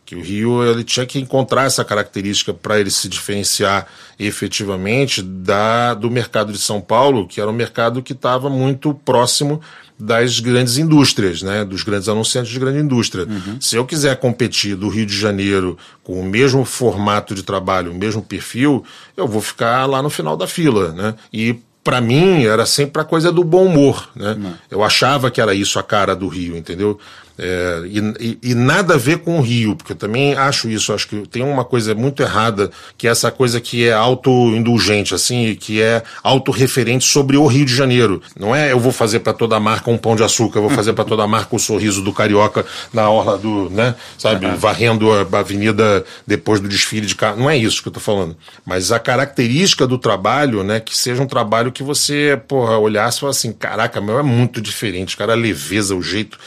que 0.07 0.15
o 0.15 0.23
Rio 0.23 0.65
ele 0.65 0.85
tinha 0.85 1.05
que 1.05 1.19
encontrar 1.19 1.65
essa 1.65 1.85
característica 1.85 2.55
para 2.55 2.79
ele 2.79 2.91
se 2.91 3.09
diferenciar 3.09 3.89
efetivamente 4.19 5.21
da, 5.21 5.95
do 5.95 6.09
mercado 6.09 6.53
de 6.53 6.59
São 6.59 6.81
Paulo, 6.81 7.27
que 7.27 7.41
era 7.41 7.51
um 7.51 7.55
mercado 7.55 8.01
que 8.01 8.13
estava 8.13 8.49
muito 8.49 8.95
próximo 8.95 9.61
das 9.99 10.39
grandes 10.39 10.79
indústrias, 10.79 11.43
né, 11.43 11.65
dos 11.65 11.83
grandes 11.83 12.09
anunciantes 12.09 12.53
de 12.53 12.59
grande 12.61 12.79
indústria. 12.79 13.25
Uhum. 13.25 13.59
Se 13.61 13.77
eu 13.77 13.85
quiser 13.85 14.15
competir 14.17 14.77
do 14.77 14.89
Rio 14.89 15.07
de 15.07 15.19
Janeiro 15.19 15.77
com 16.05 16.21
o 16.21 16.25
mesmo 16.25 16.65
formato 16.65 17.35
de 17.35 17.43
trabalho, 17.43 17.91
o 17.91 17.95
mesmo 17.95 18.23
perfil, 18.23 18.85
eu 19.17 19.27
vou 19.27 19.41
ficar 19.41 19.87
lá 19.87 20.01
no 20.03 20.11
final 20.11 20.37
da 20.37 20.47
fila, 20.47 20.93
né? 20.93 21.15
E 21.33 21.59
para 21.83 22.01
mim 22.01 22.45
era 22.45 22.67
sempre 22.67 23.01
a 23.01 23.05
coisa 23.05 23.33
do 23.33 23.43
bom 23.43 23.65
humor, 23.65 24.11
né? 24.15 24.37
Eu 24.71 24.85
achava 24.85 25.31
que 25.31 25.41
era 25.41 25.55
isso 25.55 25.79
a 25.79 25.83
cara 25.83 26.15
do 26.15 26.29
Rio, 26.29 26.57
entendeu? 26.57 26.99
É, 27.39 27.83
e, 28.19 28.39
e, 28.43 28.55
nada 28.55 28.95
a 28.95 28.97
ver 28.97 29.19
com 29.19 29.39
o 29.39 29.43
Rio, 29.43 29.77
porque 29.77 29.93
eu 29.93 29.97
também 29.97 30.35
acho 30.35 30.71
isso, 30.71 30.93
acho 30.93 31.07
que 31.07 31.27
tem 31.29 31.43
uma 31.43 31.65
coisa 31.65 31.95
muito 31.95 32.23
errada, 32.23 32.71
que 32.97 33.07
é 33.07 33.11
essa 33.11 33.31
coisa 33.31 33.61
que 33.61 33.87
é 33.87 33.93
auto-indulgente, 33.93 35.15
assim, 35.15 35.55
que 35.55 35.83
é 35.83 36.03
autorreferente 36.23 37.05
sobre 37.05 37.37
o 37.37 37.47
Rio 37.47 37.67
de 37.67 37.75
Janeiro. 37.75 38.23
Não 38.39 38.57
é 38.57 38.73
eu 38.73 38.81
vou 38.81 38.93
fazer 38.93 39.21
para 39.21 39.35
toda 39.35 39.57
a 39.57 39.61
marca 39.61 39.91
um 39.91 39.99
pão 39.99 40.17
de 40.17 40.23
açúcar, 40.23 40.59
eu 40.59 40.63
vou 40.63 40.71
fazer 40.71 40.95
para 40.95 41.05
toda 41.05 41.25
a 41.25 41.27
marca 41.27 41.55
o 41.55 41.59
sorriso 41.59 42.03
do 42.03 42.13
carioca 42.13 42.65
na 42.93 43.11
orla 43.11 43.37
do, 43.37 43.69
né, 43.69 43.95
sabe, 44.17 44.47
uhum. 44.47 44.57
varrendo 44.57 45.13
a 45.13 45.39
avenida 45.39 46.05
depois 46.27 46.59
do 46.59 46.69
desfile 46.69 47.07
de 47.07 47.15
carro. 47.15 47.37
Não 47.37 47.51
é 47.51 47.57
isso 47.57 47.83
que 47.83 47.89
eu 47.89 47.93
tô 47.93 48.01
falando. 48.01 48.35
Mas 48.65 48.91
a 48.91 48.99
característica 48.99 49.87
do 49.87 49.99
trabalho, 49.99 50.65
né, 50.65 50.81
que 50.81 50.97
seja 50.97 51.23
um 51.23 51.27
trabalho 51.27 51.71
que 51.71 51.83
você, 51.83 52.41
porra, 52.49 52.79
olhasse 52.79 53.19
e 53.19 53.21
falasse 53.21 53.47
assim, 53.47 53.53
caraca, 53.53 54.01
meu, 54.01 54.19
é 54.19 54.23
muito 54.23 54.61
diferente, 54.61 55.17
cara, 55.17 55.35
a 55.35 55.37
leveza, 55.37 55.95
o 55.95 56.03
jeito 56.03 56.39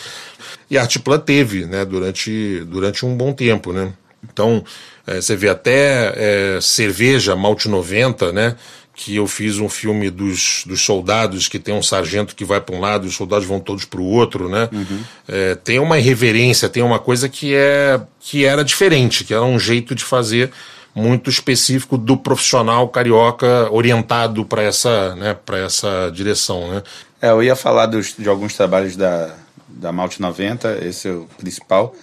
e 0.69 0.77
a 0.77 0.81
Artplan 0.81 1.19
teve, 1.19 1.65
né, 1.65 1.85
durante, 1.85 2.63
durante 2.67 3.05
um 3.05 3.15
bom 3.15 3.33
tempo, 3.33 3.73
né. 3.73 3.93
Então, 4.23 4.63
é, 5.07 5.21
você 5.21 5.35
vê 5.35 5.49
até 5.49 6.13
é, 6.15 6.59
Cerveja, 6.61 7.35
Malte 7.35 7.69
90, 7.69 8.31
né, 8.33 8.55
que 8.93 9.15
eu 9.15 9.25
fiz 9.27 9.59
um 9.59 9.69
filme 9.69 10.09
dos, 10.09 10.63
dos 10.65 10.81
soldados, 10.81 11.47
que 11.47 11.57
tem 11.57 11.73
um 11.73 11.81
sargento 11.81 12.35
que 12.35 12.43
vai 12.43 12.59
para 12.59 12.75
um 12.75 12.81
lado 12.81 13.05
e 13.05 13.07
os 13.07 13.15
soldados 13.15 13.47
vão 13.47 13.57
todos 13.57 13.85
para 13.85 14.01
o 14.01 14.05
outro, 14.05 14.49
né? 14.49 14.67
Uhum. 14.73 14.99
É, 15.25 15.55
tem 15.55 15.79
uma 15.79 15.97
irreverência, 15.97 16.67
tem 16.67 16.83
uma 16.83 16.99
coisa 16.99 17.29
que, 17.29 17.55
é, 17.55 17.97
que 18.19 18.43
era 18.43 18.61
diferente, 18.61 19.23
que 19.23 19.33
era 19.33 19.43
um 19.43 19.57
jeito 19.57 19.95
de 19.95 20.03
fazer 20.03 20.51
muito 20.93 21.29
específico 21.29 21.97
do 21.97 22.17
profissional 22.17 22.89
carioca 22.89 23.71
orientado 23.71 24.43
para 24.43 24.63
essa, 24.63 25.15
né, 25.15 25.37
essa 25.65 26.11
direção, 26.13 26.69
né? 26.69 26.83
É, 27.21 27.29
eu 27.29 27.41
ia 27.41 27.55
falar 27.55 27.85
dos, 27.85 28.15
de 28.17 28.27
alguns 28.27 28.53
trabalhos 28.53 28.97
da, 28.97 29.33
da 29.69 29.91
Malte 29.91 30.21
90, 30.21 30.85
esse 30.85 31.07
é 31.07 31.11
o 31.11 31.27
principal. 31.37 31.95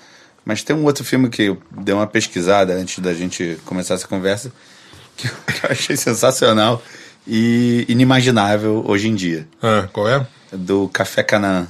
Mas 0.44 0.62
tem 0.62 0.76
um 0.76 0.84
outro 0.84 1.04
filme 1.04 1.28
que 1.28 1.42
eu 1.42 1.58
dei 1.70 1.94
uma 1.94 2.06
pesquisada 2.06 2.72
antes 2.72 3.00
da 3.00 3.12
gente 3.12 3.58
começar 3.64 3.94
essa 3.94 4.06
conversa, 4.06 4.52
que 5.16 5.26
eu, 5.26 5.32
achei 5.70 5.96
sensacional, 5.96 6.82
e 7.26 7.84
inimaginável 7.88 8.84
hoje 8.86 9.08
em 9.08 9.14
dia. 9.14 9.48
Ah, 9.60 9.88
qual 9.92 10.08
é? 10.08 10.24
Do 10.52 10.88
Café 10.88 11.24
Canaã. 11.24 11.66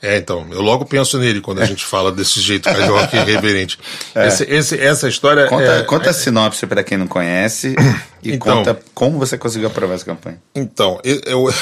É, 0.00 0.16
então, 0.16 0.46
eu 0.50 0.60
logo 0.60 0.84
penso 0.84 1.18
nele 1.18 1.40
quando 1.40 1.60
a 1.60 1.64
gente 1.64 1.84
fala 1.84 2.12
desse 2.12 2.40
jeito 2.40 2.64
carioca 2.64 3.16
e 3.16 3.20
irreverente. 3.20 3.78
É. 4.14 4.28
Esse, 4.28 4.44
esse, 4.44 4.80
essa 4.80 5.08
história. 5.08 5.46
Conta, 5.46 5.64
é, 5.64 5.82
conta 5.82 6.06
é, 6.06 6.10
a 6.10 6.12
sinopse 6.12 6.66
para 6.66 6.84
quem 6.84 6.96
não 6.96 7.08
conhece 7.08 7.74
e 8.22 8.32
então, 8.32 8.58
conta 8.58 8.80
como 8.94 9.18
você 9.18 9.36
conseguiu 9.36 9.68
aprovar 9.68 9.94
essa 9.94 10.04
campanha. 10.04 10.40
Então, 10.54 11.00
eu, 11.02 11.20
eu, 11.26 11.46
eu 11.48 11.54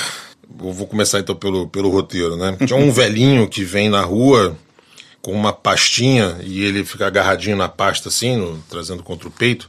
vou 0.48 0.86
começar 0.86 1.20
então 1.20 1.34
pelo, 1.34 1.68
pelo 1.68 1.90
roteiro, 1.90 2.36
né? 2.36 2.56
Tinha 2.66 2.78
um 2.78 2.90
velhinho 2.90 3.48
que 3.48 3.64
vem 3.64 3.88
na 3.88 4.02
rua 4.02 4.56
com 5.20 5.32
uma 5.32 5.52
pastinha 5.52 6.38
e 6.42 6.64
ele 6.64 6.84
fica 6.84 7.06
agarradinho 7.06 7.56
na 7.56 7.68
pasta 7.68 8.08
assim, 8.08 8.36
no, 8.36 8.62
trazendo 8.70 9.02
contra 9.02 9.28
o 9.28 9.30
peito, 9.30 9.68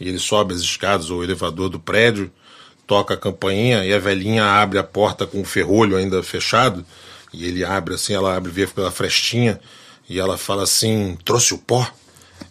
e 0.00 0.08
ele 0.08 0.18
sobe 0.18 0.54
as 0.54 0.60
escadas 0.60 1.10
ou 1.10 1.22
elevador 1.22 1.68
do 1.68 1.78
prédio, 1.78 2.32
toca 2.86 3.14
a 3.14 3.16
campainha 3.16 3.84
e 3.84 3.92
a 3.92 3.98
velhinha 3.98 4.44
abre 4.44 4.78
a 4.78 4.82
porta 4.82 5.26
com 5.26 5.40
o 5.40 5.44
ferrolho 5.44 5.96
ainda 5.96 6.22
fechado 6.22 6.84
e 7.34 7.44
ele 7.44 7.64
abre 7.64 7.94
assim, 7.94 8.14
ela 8.14 8.36
abre, 8.36 8.50
vê 8.50 8.66
pela 8.66 8.92
frestinha, 8.92 9.60
e 10.08 10.20
ela 10.20 10.38
fala 10.38 10.62
assim: 10.62 11.18
trouxe 11.24 11.52
o 11.52 11.58
pó? 11.58 11.86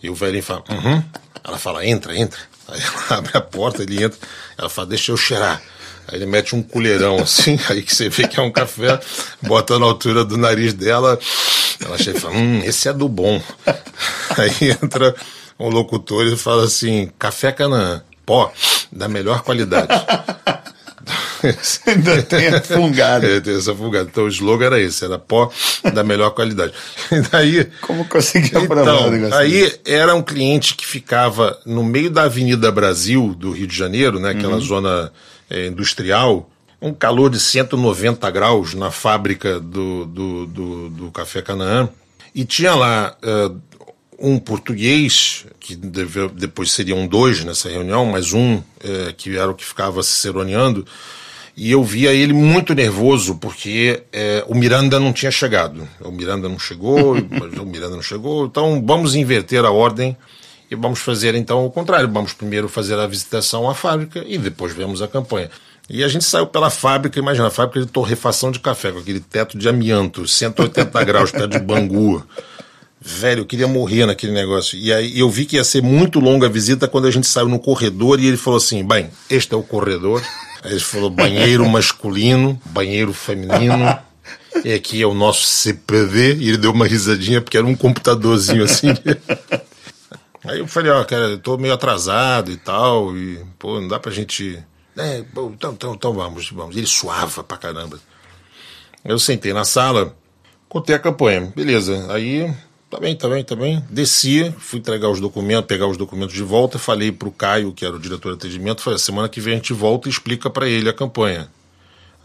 E 0.02 0.10
o 0.10 0.16
velhinho 0.16 0.44
fala: 0.44 0.64
uhum. 0.70 1.04
Ela 1.44 1.58
fala: 1.58 1.86
entra, 1.86 2.16
entra. 2.16 2.40
Aí 2.68 2.82
ela 2.82 3.18
abre 3.18 3.32
a 3.38 3.42
porta, 3.42 3.84
ele 3.84 4.04
entra, 4.04 4.20
ela 4.58 4.70
fala: 4.70 4.88
deixa 4.88 5.12
eu 5.12 5.18
cheirar. 5.18 5.62
Aí 6.08 6.18
ele 6.18 6.26
mete 6.26 6.56
um 6.56 6.62
colherão 6.62 7.18
assim, 7.20 7.60
aí 7.70 7.82
que 7.82 7.96
você 7.96 8.10
vê 8.10 8.28
que 8.28 8.40
é 8.40 8.44
um 8.44 8.52
café, 8.52 9.00
bota 9.42 9.80
na 9.80 9.86
altura 9.86 10.24
do 10.24 10.38
nariz 10.38 10.74
dela, 10.74 11.18
ela 11.84 11.98
chega 11.98 12.18
e 12.18 12.22
fala: 12.22 12.36
hum, 12.36 12.62
esse 12.64 12.88
é 12.88 12.94
do 12.94 13.08
bom. 13.08 13.42
Aí 14.38 14.72
entra 14.72 15.16
um 15.60 15.70
locutor 15.70 16.26
e 16.26 16.36
fala 16.36 16.66
assim: 16.66 17.12
café 17.20 17.52
Canaã, 17.52 18.02
pó, 18.26 18.52
da 18.92 19.08
melhor 19.08 19.42
qualidade. 19.44 19.88
Ainda 21.86 22.22
tem 22.24 22.48
a 22.48 22.62
fungada. 22.62 23.28
É, 23.28 23.42
tem 23.42 23.56
essa 23.56 23.76
fungada. 23.76 24.08
Então 24.10 24.24
o 24.24 24.30
slogan 24.30 24.68
era 24.68 24.80
esse, 24.80 25.04
era 25.04 25.20
pó 25.20 25.52
da 25.94 26.04
melhor 26.04 26.32
qualidade. 26.32 26.74
E 27.12 27.20
daí, 27.20 27.70
Como 27.82 28.06
conseguia 28.06 28.60
então, 28.60 29.30
o 29.30 29.36
Aí 29.36 29.74
era 29.86 30.16
um 30.16 30.24
cliente 30.24 30.76
que 30.76 30.86
ficava 30.86 31.60
no 31.66 31.84
meio 31.84 32.10
da 32.10 32.24
Avenida 32.24 32.72
Brasil 32.72 33.36
do 33.38 33.52
Rio 33.52 33.68
de 33.68 33.76
Janeiro, 33.76 34.20
né, 34.20 34.32
aquela 34.32 34.56
uhum. 34.56 34.62
zona 34.62 35.12
é, 35.54 35.68
industrial, 35.68 36.50
um 36.82 36.94
calor 36.94 37.30
de 37.30 37.40
190 37.40 38.30
graus 38.32 38.74
na 38.74 38.92
fábrica 38.92 39.60
do, 39.60 40.06
do, 40.06 40.48
do, 40.48 40.90
do 40.90 41.12
Café 41.12 41.42
Canaã. 41.42 41.88
E 42.36 42.44
tinha 42.44 42.74
lá 42.74 43.16
uh, 43.24 43.62
um 44.20 44.40
português, 44.40 45.46
que 45.60 45.76
deve, 45.76 46.28
depois 46.30 46.72
seriam 46.72 47.06
dois 47.06 47.44
nessa 47.44 47.70
reunião, 47.70 48.08
mas 48.08 48.34
um 48.34 48.56
uh, 48.56 48.64
que 49.16 49.38
era 49.38 49.52
o 49.52 49.56
que 49.56 49.64
ficava 49.64 50.02
se 50.02 50.20
ceroneando, 50.20 50.86
e 51.56 51.72
eu 51.72 51.84
via 51.84 52.12
ele 52.12 52.34
muito 52.34 52.74
nervoso 52.74 53.36
porque 53.36 54.02
é, 54.12 54.44
o 54.48 54.56
Miranda 54.56 55.00
não 55.00 55.14
tinha 55.14 55.32
chegado. 55.32 55.88
O 56.02 56.12
Miranda 56.12 56.50
não 56.50 56.58
chegou, 56.58 57.14
o 57.16 57.66
Miranda 57.66 57.96
não 57.96 58.02
chegou. 58.02 58.48
Então 58.48 58.84
vamos 58.84 59.14
inverter 59.14 59.64
a 59.64 59.70
ordem 59.70 60.18
e 60.70 60.76
vamos 60.76 61.00
fazer 61.00 61.36
então 61.36 61.66
o 61.66 61.72
contrário. 61.72 62.10
Vamos 62.12 62.34
primeiro 62.34 62.68
fazer 62.68 62.98
a 63.00 63.08
visitação 63.08 63.70
à 63.70 63.76
fábrica 63.76 64.24
e 64.28 64.38
depois 64.38 64.74
vemos 64.74 65.02
a 65.02 65.08
campanha. 65.08 65.50
E 65.90 66.04
a 66.04 66.08
gente 66.08 66.24
saiu 66.24 66.48
pela 66.48 66.70
fábrica, 66.70 67.20
imagina, 67.20 67.48
a 67.48 67.52
fábrica 67.52 67.82
de 67.82 67.88
torrefação 67.88 68.52
de 68.52 68.60
café, 68.60 68.92
com 68.92 69.00
aquele 69.00 69.20
teto 69.20 69.58
de 69.58 69.68
amianto, 69.68 70.28
180 70.28 71.04
graus, 71.04 71.32
perto 71.32 71.50
de 71.50 71.60
Bangu. 71.60 72.26
Velho, 73.02 73.42
eu 73.42 73.46
queria 73.46 73.68
morrer 73.68 74.06
naquele 74.06 74.32
negócio. 74.32 74.80
E 74.80 74.94
aí 74.94 75.20
eu 75.20 75.30
vi 75.30 75.46
que 75.46 75.58
ia 75.58 75.64
ser 75.64 75.84
muito 75.84 76.22
longa 76.22 76.48
a 76.48 76.50
visita 76.50 76.88
quando 76.88 77.06
a 77.06 77.12
gente 77.12 77.28
saiu 77.28 77.50
no 77.50 77.60
corredor 77.60 78.18
e 78.20 78.28
ele 78.28 78.38
falou 78.38 78.58
assim: 78.58 78.86
bem, 78.88 79.10
este 79.30 79.54
é 79.54 79.58
o 79.58 79.64
corredor. 79.64 80.24
Aí 80.64 80.72
ele 80.72 80.80
falou 80.80 81.10
banheiro 81.10 81.68
masculino, 81.68 82.60
banheiro 82.66 83.14
feminino. 83.14 83.98
E 84.64 84.72
aqui 84.72 85.02
é 85.02 85.06
o 85.06 85.16
nosso 85.16 85.46
CPD. 85.46 86.36
E 86.36 86.50
ele 86.50 86.58
deu 86.58 86.72
uma 86.72 86.88
risadinha 86.88 87.42
porque 87.42 87.58
era 87.58 87.66
um 87.66 87.76
computadorzinho 87.76 88.64
assim. 88.64 88.90
Aí 90.44 90.60
eu 90.60 90.68
falei, 90.68 90.92
ó, 90.92 91.04
cara, 91.04 91.30
eu 91.30 91.40
tô 91.40 91.58
meio 91.58 91.74
atrasado 91.74 92.52
e 92.52 92.58
tal. 92.58 93.16
E, 93.16 93.44
pô, 93.58 93.80
não 93.80 93.88
dá 93.88 94.00
pra 94.00 94.12
gente. 94.12 94.62
É, 94.98 95.22
bom, 95.34 95.52
então, 95.54 95.74
então, 95.74 95.94
então 95.94 96.14
vamos, 96.14 96.50
vamos. 96.52 96.76
Ele 96.76 96.88
suava 96.88 97.44
pra 97.44 97.58
caramba. 97.58 98.00
Eu 99.04 99.20
sentei 99.20 99.54
na 99.54 99.66
sala, 99.66 100.16
contei 100.70 100.96
a 100.96 101.00
campanha. 101.00 101.52
Beleza. 101.56 102.12
Aí 102.14 102.54
Tá 102.94 103.00
bem, 103.00 103.16
tá 103.16 103.28
bem, 103.28 103.44
tá 103.44 103.56
bem. 103.56 103.84
Desci, 103.90 104.54
fui 104.60 104.78
entregar 104.78 105.10
os 105.10 105.20
documentos, 105.20 105.66
pegar 105.66 105.88
os 105.88 105.98
documentos 105.98 106.36
de 106.36 106.44
volta, 106.44 106.78
falei 106.78 107.12
pro 107.12 107.32
Caio, 107.32 107.74
que 107.74 107.84
era 107.84 107.96
o 107.96 108.00
diretor 108.00 108.30
de 108.30 108.36
atendimento, 108.36 108.84
falei, 108.84 109.00
semana 109.00 109.28
que 109.28 109.42
vem 109.42 109.54
a 109.54 109.58
gente 109.58 109.74
volta 109.74 110.08
e 110.08 110.12
explica 110.12 110.48
para 110.48 110.70
ele 110.70 110.88
a 110.88 110.94
campanha. 110.94 111.50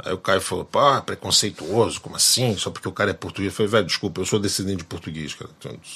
Aí 0.04 0.12
o 0.12 0.18
Caio 0.18 0.40
falou, 0.40 0.64
pá, 0.64 1.00
preconceituoso, 1.00 2.00
como 2.00 2.14
assim? 2.14 2.56
Só 2.56 2.70
porque 2.70 2.88
o 2.88 2.92
cara 2.92 3.11
é 3.11 3.14
português. 3.14 3.52
Eu 3.52 3.56
falei, 3.56 3.72
velho, 3.72 3.87
desculpa, 3.87 4.20
eu 4.20 4.26
sou 4.26 4.38
descendente 4.38 4.78
de 4.78 4.84
português, 4.84 5.34
cara. 5.34 5.50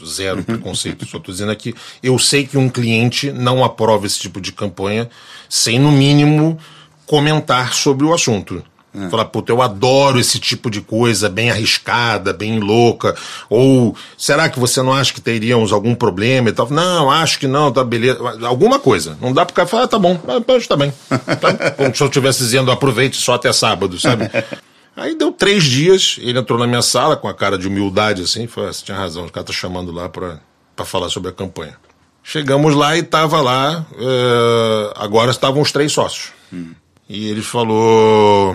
Zero 0.05 0.43
preconceito. 0.43 1.07
Só 1.07 1.19
tô 1.19 1.31
dizendo 1.31 1.53
aqui, 1.53 1.75
eu 2.03 2.19
sei 2.19 2.47
que 2.47 2.59
um 2.59 2.69
cliente 2.69 3.31
não 3.31 3.63
aprova 3.63 4.07
esse 4.07 4.19
tipo 4.19 4.41
de 4.41 4.53
campanha 4.53 5.09
sem, 5.49 5.79
no 5.79 5.93
mínimo, 5.93 6.59
comentar 7.07 7.73
sobre 7.75 8.05
o 8.05 8.13
assunto. 8.13 8.63
É. 8.95 9.09
Falar, 9.09 9.25
puta, 9.27 9.51
eu 9.51 9.63
adoro 9.63 10.21
esse 10.21 10.39
tipo 10.39 10.71
de 10.71 10.83
coisa 10.83 11.29
bem 11.29 11.51
arriscada, 11.51 12.33
bem 12.33 12.61
louca. 12.61 13.17
Ou 13.49 13.97
será 14.19 14.51
que 14.51 14.61
você 14.61 14.83
não 14.83 14.93
acha 14.93 15.15
que 15.15 15.21
teríamos 15.21 15.73
algum 15.73 15.95
problema 15.95 16.51
e 16.51 16.53
tal? 16.53 16.69
Não, 16.69 17.11
acho 17.11 17.39
que 17.39 17.47
não, 17.47 17.73
tá 17.73 17.83
beleza. 17.83 18.19
Alguma 18.47 18.79
coisa. 18.79 19.17
Não 19.21 19.33
dá 19.33 19.47
pro 19.47 19.55
cara 19.55 19.69
falar, 19.69 19.85
ah, 19.85 19.89
tá 19.89 19.99
bom, 19.99 20.17
tá 20.17 20.77
bem. 20.77 20.93
Tá? 21.09 21.71
Como 21.73 21.95
se 21.95 22.03
eu 22.03 22.07
estivesse 22.07 22.41
dizendo, 22.41 22.71
aproveite 22.71 23.17
só 23.17 23.35
até 23.35 23.51
sábado, 23.53 23.99
sabe? 23.99 24.31
Aí 24.95 25.17
deu 25.17 25.33
três 25.33 25.65
dias, 25.65 26.19
ele 26.21 26.39
entrou 26.39 26.59
na 26.59 26.67
minha 26.67 26.83
sala 26.83 27.17
com 27.17 27.27
a 27.27 27.33
cara 27.33 27.57
de 27.57 27.67
humildade 27.67 28.21
assim, 28.21 28.47
falou, 28.47 28.69
ah, 28.69 28.73
você 28.75 28.85
tinha 28.85 28.97
razão, 28.97 29.25
o 29.25 29.33
cara 29.33 29.47
tá 29.47 29.53
chamando 29.53 29.91
lá 29.91 30.07
pra, 30.11 30.39
pra 30.77 30.85
falar 30.85 31.09
sobre 31.09 31.31
a 31.31 31.33
campanha. 31.33 31.77
Chegamos 32.23 32.75
lá 32.75 32.95
e 32.97 33.03
tava 33.03 33.41
lá, 33.41 33.87
uh, 33.93 34.93
agora 34.97 35.31
estavam 35.31 35.63
os 35.63 35.73
três 35.73 35.91
sócios. 35.93 36.31
Hum. 36.53 36.73
E 37.09 37.27
ele 37.29 37.43
falou 37.43 38.55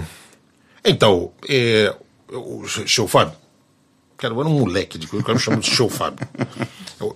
então, 0.89 1.32
é, 1.47 1.93
o 2.32 2.67
seu 2.67 3.08
Fábio, 3.08 3.36
cara, 4.17 4.34
eu 4.34 4.39
era 4.39 4.50
um 4.50 4.60
moleque 4.60 4.97
de 4.97 5.08
coisa, 5.08 5.26
eu 5.30 5.39
chamo 5.39 5.60
de 5.60 5.69
seu 5.69 5.89
Fábio. 5.89 6.28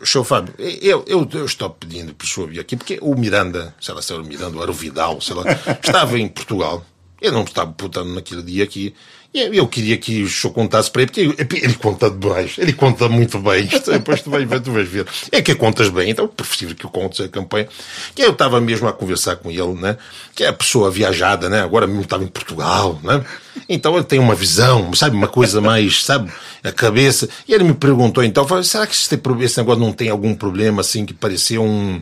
Seu 0.03 0.23
Fábio, 0.23 0.53
eu, 0.57 1.03
eu, 1.07 1.27
eu 1.33 1.45
estou 1.45 1.69
pedindo 1.69 2.13
para 2.13 2.25
o 2.25 2.27
senhor 2.27 2.49
vir 2.49 2.59
aqui, 2.59 2.77
porque 2.77 2.99
o 3.01 3.15
Miranda, 3.15 3.75
sei 3.81 3.93
lá 3.93 4.01
se 4.01 4.13
era 4.13 4.21
o 4.21 4.25
Miranda, 4.25 4.57
ou 4.57 4.63
era 4.63 4.71
o 4.71 4.73
Vidal, 4.73 5.19
sei 5.21 5.35
lá, 5.35 5.43
estava 5.83 6.19
em 6.19 6.27
Portugal. 6.27 6.85
Eu 7.21 7.31
não 7.31 7.43
estava 7.43 7.71
putando 7.71 8.13
naquele 8.13 8.41
dia 8.41 8.63
aqui. 8.63 8.93
Eu 9.33 9.65
queria 9.65 9.97
que 9.97 10.23
o 10.23 10.29
senhor 10.29 10.51
contasse 10.51 10.91
para 10.91 11.03
ele, 11.03 11.11
porque 11.11 11.55
ele 11.63 11.75
conta 11.75 12.09
demais, 12.09 12.55
ele 12.57 12.73
conta 12.73 13.07
muito 13.07 13.39
bem. 13.39 13.65
Depois 13.85 14.21
tu 14.21 14.29
vais 14.29 14.49
ver, 14.49 14.59
tu 14.59 14.71
vais 14.73 14.89
ver. 14.89 15.07
É 15.31 15.41
que 15.41 15.55
contas 15.55 15.87
bem, 15.87 16.09
então 16.09 16.27
prefiro 16.27 16.75
que 16.75 16.85
o 16.85 16.89
contes 16.89 17.21
a 17.21 17.29
campanha. 17.29 17.69
Que 18.13 18.23
eu 18.23 18.31
estava 18.31 18.59
mesmo 18.59 18.89
a 18.89 18.93
conversar 18.93 19.37
com 19.37 19.49
ele, 19.49 19.73
né? 19.75 19.97
Que 20.35 20.43
é 20.43 20.47
a 20.47 20.53
pessoa 20.53 20.91
viajada, 20.91 21.47
né? 21.47 21.61
Agora 21.61 21.87
mesmo 21.87 22.01
estava 22.01 22.25
em 22.25 22.27
Portugal, 22.27 22.99
né? 23.03 23.23
Então 23.69 23.95
ele 23.95 24.03
tem 24.03 24.19
uma 24.19 24.35
visão, 24.35 24.93
sabe? 24.93 25.15
Uma 25.15 25.29
coisa 25.29 25.61
mais, 25.61 26.03
sabe? 26.03 26.29
A 26.61 26.71
cabeça. 26.73 27.29
E 27.47 27.53
ele 27.53 27.63
me 27.63 27.73
perguntou 27.73 28.21
então, 28.25 28.45
será 28.63 28.85
que 28.85 28.93
esse, 28.93 29.17
esse 29.39 29.57
negócio 29.57 29.79
não 29.79 29.93
tem 29.93 30.09
algum 30.09 30.35
problema 30.35 30.81
assim 30.81 31.05
que 31.05 31.13
parecia 31.13 31.61
um 31.61 32.01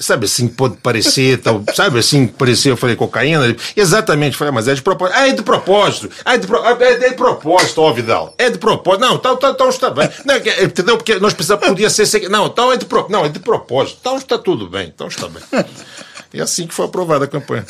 sabe 0.00 0.26
assim, 0.26 0.48
pode 0.48 0.76
parecer, 0.76 1.38
tal, 1.38 1.62
sabe 1.74 1.98
assim, 1.98 2.26
parecer, 2.26 2.70
eu 2.70 2.76
falei, 2.76 2.96
cocaína, 2.96 3.56
exatamente, 3.76 4.36
falei, 4.36 4.52
mas 4.52 4.68
é 4.68 4.74
de 4.74 4.82
propósito, 4.82 5.16
ah, 5.18 5.28
é 5.28 5.32
de 5.32 5.42
propósito, 5.42 6.10
ah, 6.24 6.34
é 6.34 6.38
de, 6.38 6.46
pro, 6.46 6.64
é, 6.64 6.92
é 6.92 7.08
de 7.10 7.14
propósito, 7.14 7.80
ó, 7.80 7.92
Vidal, 7.92 8.34
é 8.38 8.50
de 8.50 8.58
propósito, 8.58 9.00
não, 9.00 9.14
então, 9.16 9.34
então, 9.34 9.50
então 9.50 9.68
está 9.68 9.90
bem, 9.90 10.08
não, 10.24 10.36
entendeu, 10.36 10.96
porque 10.96 11.18
nós 11.18 11.34
precisamos, 11.34 11.66
podia 11.66 11.90
ser, 11.90 12.28
não, 12.28 12.46
então 12.46 12.72
é 12.72 12.76
de, 12.76 12.84
pro, 12.84 13.06
não, 13.08 13.24
é 13.24 13.28
de 13.28 13.38
propósito, 13.38 13.98
então 14.00 14.16
está 14.16 14.38
tudo 14.38 14.68
bem, 14.68 14.92
então 14.94 15.08
está 15.08 15.28
bem. 15.28 15.42
E 16.32 16.40
é 16.40 16.42
assim 16.42 16.66
que 16.66 16.74
foi 16.74 16.84
aprovada 16.84 17.24
a 17.24 17.28
campanha. 17.28 17.64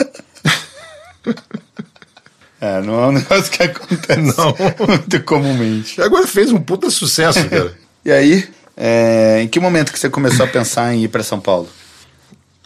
É, 2.60 2.80
não 2.80 3.04
é 3.04 3.06
um 3.06 3.12
negócio 3.12 3.50
que 3.52 3.62
acontece 3.62 4.20
não. 4.20 4.54
muito 4.86 5.22
comumente. 5.22 6.00
Agora 6.02 6.26
fez 6.26 6.50
um 6.50 6.60
puta 6.60 6.90
sucesso, 6.90 7.48
cara. 7.48 7.72
e 8.04 8.10
aí, 8.10 8.48
é, 8.76 9.42
em 9.42 9.48
que 9.48 9.60
momento 9.60 9.92
que 9.92 9.98
você 9.98 10.10
começou 10.10 10.44
a 10.44 10.48
pensar 10.48 10.92
em 10.92 11.04
ir 11.04 11.08
para 11.08 11.22
São 11.22 11.38
Paulo? 11.38 11.68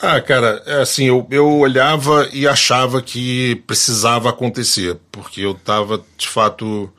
Ah, 0.05 0.21
cara, 0.21 0.61
é 0.67 0.81
assim, 0.81 1.05
eu, 1.05 1.25
eu 1.31 1.49
olhava 1.49 2.29
e 2.33 2.45
achava 2.45 3.01
que 3.01 3.63
precisava 3.69 4.31
acontecer, 4.31 4.99
porque 5.13 5.43
eu 5.43 5.53
estava, 5.53 6.05
de 6.19 6.27
fato, 6.27 6.93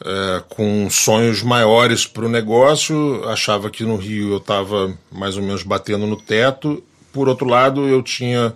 é, 0.00 0.44
com 0.48 0.88
sonhos 0.88 1.42
maiores 1.42 2.06
para 2.06 2.24
o 2.24 2.28
negócio, 2.28 3.28
achava 3.28 3.68
que 3.68 3.82
no 3.82 3.96
Rio 3.96 4.30
eu 4.30 4.36
estava 4.36 4.96
mais 5.10 5.36
ou 5.36 5.42
menos 5.42 5.64
batendo 5.64 6.06
no 6.06 6.14
teto. 6.16 6.84
Por 7.12 7.28
outro 7.28 7.48
lado, 7.48 7.88
eu 7.88 8.00
tinha 8.00 8.54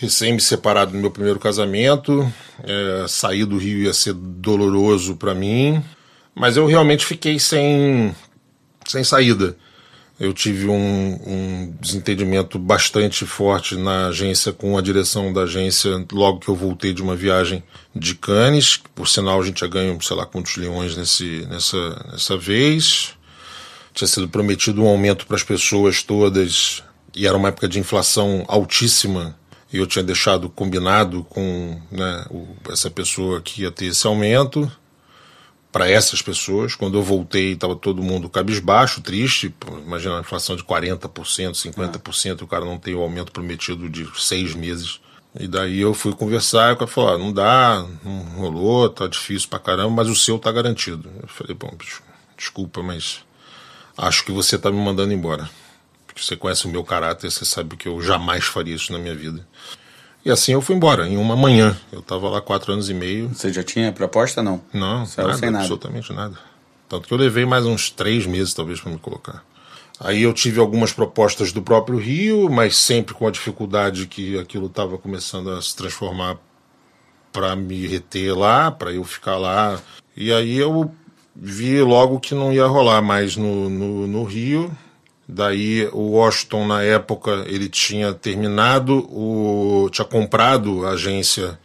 recém 0.00 0.32
me 0.32 0.40
separado 0.40 0.92
do 0.92 0.98
meu 0.98 1.10
primeiro 1.10 1.38
casamento, 1.38 2.26
é, 2.62 3.04
sair 3.06 3.44
do 3.44 3.58
Rio 3.58 3.80
ia 3.80 3.92
ser 3.92 4.14
doloroso 4.14 5.16
para 5.16 5.34
mim, 5.34 5.84
mas 6.34 6.56
eu 6.56 6.64
realmente 6.64 7.04
fiquei 7.04 7.38
sem, 7.38 8.16
sem 8.86 9.04
saída. 9.04 9.58
Eu 10.18 10.32
tive 10.32 10.68
um, 10.68 11.20
um, 11.26 11.74
desentendimento 11.80 12.56
bastante 12.56 13.26
forte 13.26 13.76
na 13.76 14.08
agência 14.08 14.52
com 14.52 14.78
a 14.78 14.80
direção 14.80 15.32
da 15.32 15.42
agência 15.42 16.06
logo 16.12 16.38
que 16.38 16.48
eu 16.48 16.54
voltei 16.54 16.92
de 16.92 17.02
uma 17.02 17.16
viagem 17.16 17.64
de 17.94 18.14
Cannes. 18.14 18.80
Por 18.94 19.08
sinal, 19.08 19.40
a 19.40 19.44
gente 19.44 19.60
já 19.60 19.66
ganhou, 19.66 20.00
sei 20.00 20.16
lá, 20.16 20.24
quantos 20.24 20.56
leões 20.56 20.96
nesse, 20.96 21.44
nessa, 21.50 22.06
nessa 22.12 22.38
vez. 22.38 23.14
Tinha 23.92 24.06
sido 24.06 24.28
prometido 24.28 24.84
um 24.84 24.86
aumento 24.86 25.26
para 25.26 25.36
as 25.36 25.42
pessoas 25.42 26.02
todas 26.02 26.82
e 27.14 27.26
era 27.26 27.36
uma 27.36 27.48
época 27.48 27.68
de 27.68 27.80
inflação 27.80 28.44
altíssima. 28.46 29.36
E 29.72 29.78
eu 29.78 29.86
tinha 29.86 30.04
deixado 30.04 30.48
combinado 30.48 31.24
com 31.24 31.80
né, 31.90 32.24
essa 32.70 32.88
pessoa 32.88 33.40
que 33.40 33.62
ia 33.62 33.72
ter 33.72 33.86
esse 33.86 34.06
aumento 34.06 34.70
para 35.74 35.90
essas 35.90 36.22
pessoas. 36.22 36.76
Quando 36.76 36.96
eu 36.96 37.02
voltei, 37.02 37.54
estava 37.54 37.74
todo 37.74 38.00
mundo 38.00 38.28
cabisbaixo, 38.28 39.00
triste. 39.00 39.52
Imagina 39.84 40.14
uma 40.14 40.20
inflação 40.20 40.54
de 40.54 40.62
40%, 40.62 41.10
50%, 41.10 42.40
ah. 42.40 42.44
o 42.44 42.46
cara 42.46 42.64
não 42.64 42.78
tem 42.78 42.94
o 42.94 43.02
aumento 43.02 43.32
prometido 43.32 43.90
de 43.90 44.08
seis 44.16 44.54
meses. 44.54 45.00
E 45.36 45.48
daí 45.48 45.80
eu 45.80 45.92
fui 45.92 46.12
conversar 46.12 46.70
e 46.70 46.74
o 46.74 46.76
cara 46.76 46.88
falou: 46.88 47.10
ah, 47.10 47.18
não 47.18 47.32
dá, 47.32 47.84
não 48.04 48.20
rolou, 48.36 48.88
tá 48.88 49.08
difícil 49.08 49.48
pra 49.48 49.58
caramba, 49.58 49.90
mas 49.90 50.08
o 50.08 50.14
seu 50.14 50.38
tá 50.38 50.52
garantido. 50.52 51.10
Eu 51.20 51.26
falei: 51.26 51.56
bom, 51.56 51.74
bicho, 51.76 52.04
desculpa, 52.38 52.80
mas 52.80 53.24
acho 53.98 54.24
que 54.24 54.30
você 54.30 54.56
tá 54.56 54.70
me 54.70 54.78
mandando 54.78 55.12
embora. 55.12 55.50
Porque 56.06 56.22
você 56.22 56.36
conhece 56.36 56.66
o 56.66 56.70
meu 56.70 56.84
caráter, 56.84 57.32
você 57.32 57.44
sabe 57.44 57.76
que 57.76 57.88
eu 57.88 58.00
jamais 58.00 58.44
faria 58.44 58.76
isso 58.76 58.92
na 58.92 58.98
minha 59.00 59.16
vida. 59.16 59.44
E 60.24 60.30
assim 60.30 60.52
eu 60.52 60.62
fui 60.62 60.74
embora, 60.74 61.06
em 61.06 61.16
uma 61.16 61.36
manhã. 61.36 61.76
Eu 61.92 62.00
estava 62.00 62.28
lá 62.28 62.40
quatro 62.40 62.72
anos 62.72 62.88
e 62.88 62.94
meio. 62.94 63.28
Você 63.28 63.52
já 63.52 63.62
tinha 63.62 63.92
proposta, 63.92 64.42
não? 64.42 64.60
Não, 64.72 65.00
nada, 65.00 65.34
sem 65.34 65.50
nada, 65.50 65.58
absolutamente 65.58 66.12
nada. 66.12 66.38
Tanto 66.88 67.06
que 67.06 67.12
eu 67.12 67.18
levei 67.18 67.44
mais 67.44 67.66
uns 67.66 67.90
três 67.90 68.24
meses, 68.26 68.54
talvez, 68.54 68.80
para 68.80 68.90
me 68.90 68.98
colocar. 68.98 69.44
Aí 70.00 70.22
eu 70.22 70.32
tive 70.32 70.60
algumas 70.60 70.92
propostas 70.92 71.52
do 71.52 71.62
próprio 71.62 71.98
Rio, 71.98 72.50
mas 72.50 72.76
sempre 72.76 73.14
com 73.14 73.26
a 73.26 73.30
dificuldade 73.30 74.06
que 74.06 74.38
aquilo 74.38 74.66
estava 74.66 74.98
começando 74.98 75.50
a 75.50 75.60
se 75.60 75.76
transformar 75.76 76.38
para 77.32 77.54
me 77.54 77.86
reter 77.86 78.36
lá, 78.36 78.70
para 78.70 78.92
eu 78.92 79.04
ficar 79.04 79.36
lá. 79.36 79.78
E 80.16 80.32
aí 80.32 80.56
eu 80.56 80.90
vi 81.34 81.80
logo 81.82 82.20
que 82.20 82.34
não 82.34 82.52
ia 82.52 82.66
rolar 82.66 83.02
mais 83.02 83.36
no, 83.36 83.68
no, 83.68 84.06
no 84.06 84.24
Rio. 84.24 84.70
Daí 85.26 85.88
o 85.92 86.10
Washington 86.12 86.66
na 86.66 86.82
época 86.82 87.44
ele 87.46 87.68
tinha 87.68 88.12
terminado 88.12 88.98
o 89.10 89.88
tinha 89.90 90.04
comprado 90.04 90.86
a 90.86 90.90
agência 90.90 91.58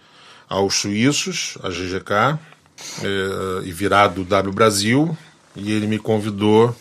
aos 0.47 0.76
suíços, 0.76 1.57
a 1.62 1.70
GGK, 1.70 2.39
é, 3.03 3.66
e 3.66 3.72
virado 3.72 4.22
o 4.22 4.26
W 4.26 4.53
Brasil, 4.53 5.18
e 5.55 5.72
ele 5.72 5.88
me 5.88 5.99
convidou 5.99 6.76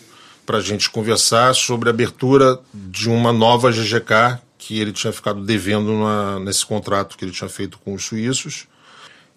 para 0.46 0.58
a 0.58 0.60
gente 0.62 0.88
conversar 0.88 1.54
sobre 1.54 1.88
a 1.88 1.92
abertura 1.92 2.58
de 2.72 3.10
uma 3.10 3.32
nova 3.32 3.70
GGK 3.70 4.38
que 4.56 4.80
ele 4.80 4.92
tinha 4.92 5.12
ficado 5.12 5.44
devendo 5.44 5.92
na, 5.98 6.40
nesse 6.40 6.64
contrato 6.64 7.18
que 7.18 7.24
ele 7.24 7.32
tinha 7.32 7.50
feito 7.50 7.78
com 7.78 7.92
os 7.92 8.04
suíços 8.04 8.66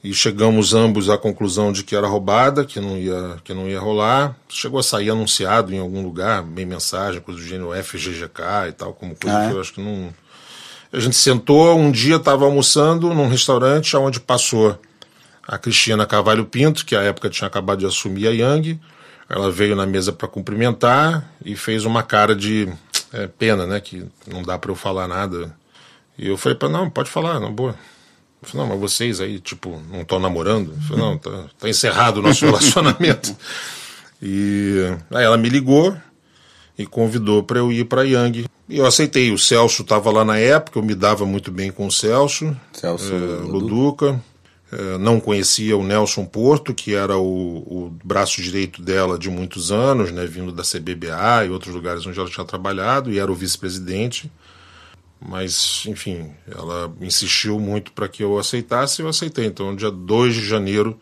e 0.03 0.13
chegamos 0.13 0.73
ambos 0.73 1.09
à 1.09 1.17
conclusão 1.17 1.71
de 1.71 1.83
que 1.83 1.95
era 1.95 2.07
roubada, 2.07 2.65
que 2.65 2.79
não 2.79 2.97
ia, 2.97 3.37
que 3.43 3.53
não 3.53 3.69
ia 3.69 3.79
rolar. 3.79 4.35
Chegou 4.49 4.79
a 4.79 4.83
sair 4.83 5.11
anunciado 5.11 5.73
em 5.73 5.79
algum 5.79 6.01
lugar, 6.01 6.41
bem 6.41 6.65
mensagem, 6.65 7.21
coisa 7.21 7.39
do 7.39 7.45
gênero 7.45 7.71
FGGK 7.71 8.69
e 8.69 8.71
tal, 8.71 8.93
como 8.93 9.15
coisa 9.15 9.37
ah, 9.37 9.43
é? 9.43 9.49
que 9.49 9.55
eu 9.55 9.61
acho 9.61 9.73
que 9.73 9.81
não. 9.81 10.11
A 10.91 10.99
gente 10.99 11.15
sentou, 11.15 11.77
um 11.77 11.91
dia 11.91 12.15
estava 12.15 12.45
almoçando 12.45 13.13
num 13.13 13.27
restaurante 13.27 13.95
onde 13.95 14.19
passou 14.19 14.77
a 15.47 15.57
Cristina 15.57 16.05
Carvalho 16.05 16.45
Pinto, 16.45 16.85
que 16.85 16.95
à 16.95 17.03
época 17.03 17.29
tinha 17.29 17.47
acabado 17.47 17.79
de 17.79 17.85
assumir 17.85 18.27
a 18.27 18.31
Yang. 18.31 18.79
Ela 19.29 19.51
veio 19.51 19.75
na 19.75 19.85
mesa 19.85 20.11
para 20.11 20.27
cumprimentar 20.27 21.31
e 21.45 21.55
fez 21.55 21.85
uma 21.85 22.03
cara 22.03 22.35
de 22.35 22.67
é, 23.13 23.27
pena, 23.27 23.65
né? 23.65 23.79
Que 23.79 24.05
não 24.27 24.41
dá 24.41 24.57
para 24.57 24.71
eu 24.71 24.75
falar 24.75 25.07
nada. 25.07 25.55
E 26.17 26.27
eu 26.27 26.37
falei 26.37 26.57
para 26.57 26.67
não, 26.67 26.89
pode 26.89 27.09
falar, 27.09 27.39
na 27.39 27.49
boa. 27.49 27.75
Eu 28.41 28.47
falei, 28.47 28.67
não, 28.67 28.75
mas 28.75 28.91
vocês 28.91 29.21
aí, 29.21 29.39
tipo, 29.39 29.81
não 29.91 30.01
estão 30.01 30.19
namorando? 30.19 30.71
Eu 30.71 30.81
falei, 30.81 31.03
não, 31.03 31.17
tá, 31.17 31.45
tá 31.59 31.69
encerrado 31.69 32.17
o 32.17 32.21
nosso 32.21 32.43
relacionamento. 32.45 33.35
e 34.21 34.95
aí 35.11 35.23
ela 35.23 35.37
me 35.37 35.49
ligou 35.49 35.95
e 36.77 36.85
convidou 36.85 37.43
para 37.43 37.59
eu 37.59 37.71
ir 37.71 37.85
para 37.85 38.03
Yang. 38.03 38.45
E 38.67 38.77
eu 38.77 38.85
aceitei. 38.85 39.31
O 39.31 39.37
Celso 39.37 39.83
estava 39.83 40.09
lá 40.11 40.25
na 40.25 40.37
época, 40.37 40.79
eu 40.79 40.83
me 40.83 40.95
dava 40.95 41.25
muito 41.25 41.51
bem 41.51 41.71
com 41.71 41.85
o 41.85 41.91
Celso. 41.91 42.55
Celso 42.73 43.13
é, 43.13 43.17
Luduca. 43.43 44.21
É, 44.71 44.97
não 44.97 45.19
conhecia 45.19 45.75
o 45.75 45.83
Nelson 45.83 46.23
Porto, 46.25 46.73
que 46.73 46.95
era 46.95 47.17
o, 47.17 47.57
o, 47.57 47.93
braço 48.03 48.41
direito 48.41 48.81
dela 48.81 49.19
de 49.19 49.29
muitos 49.29 49.69
anos, 49.69 50.11
né, 50.11 50.25
vindo 50.25 50.49
da 50.53 50.63
CBBA 50.63 51.45
e 51.45 51.49
outros 51.49 51.75
lugares 51.75 52.05
onde 52.05 52.17
ela 52.17 52.29
tinha 52.29 52.45
trabalhado, 52.45 53.11
e 53.11 53.19
era 53.19 53.29
o 53.29 53.35
vice-presidente. 53.35 54.31
Mas, 55.23 55.83
enfim, 55.85 56.31
ela 56.49 56.91
insistiu 56.99 57.59
muito 57.59 57.91
para 57.91 58.07
que 58.07 58.23
eu 58.23 58.39
aceitasse 58.39 59.01
e 59.01 59.05
eu 59.05 59.09
aceitei. 59.09 59.45
Então, 59.45 59.71
no 59.71 59.77
dia 59.77 59.91
2 59.91 60.33
de 60.33 60.45
janeiro 60.45 60.99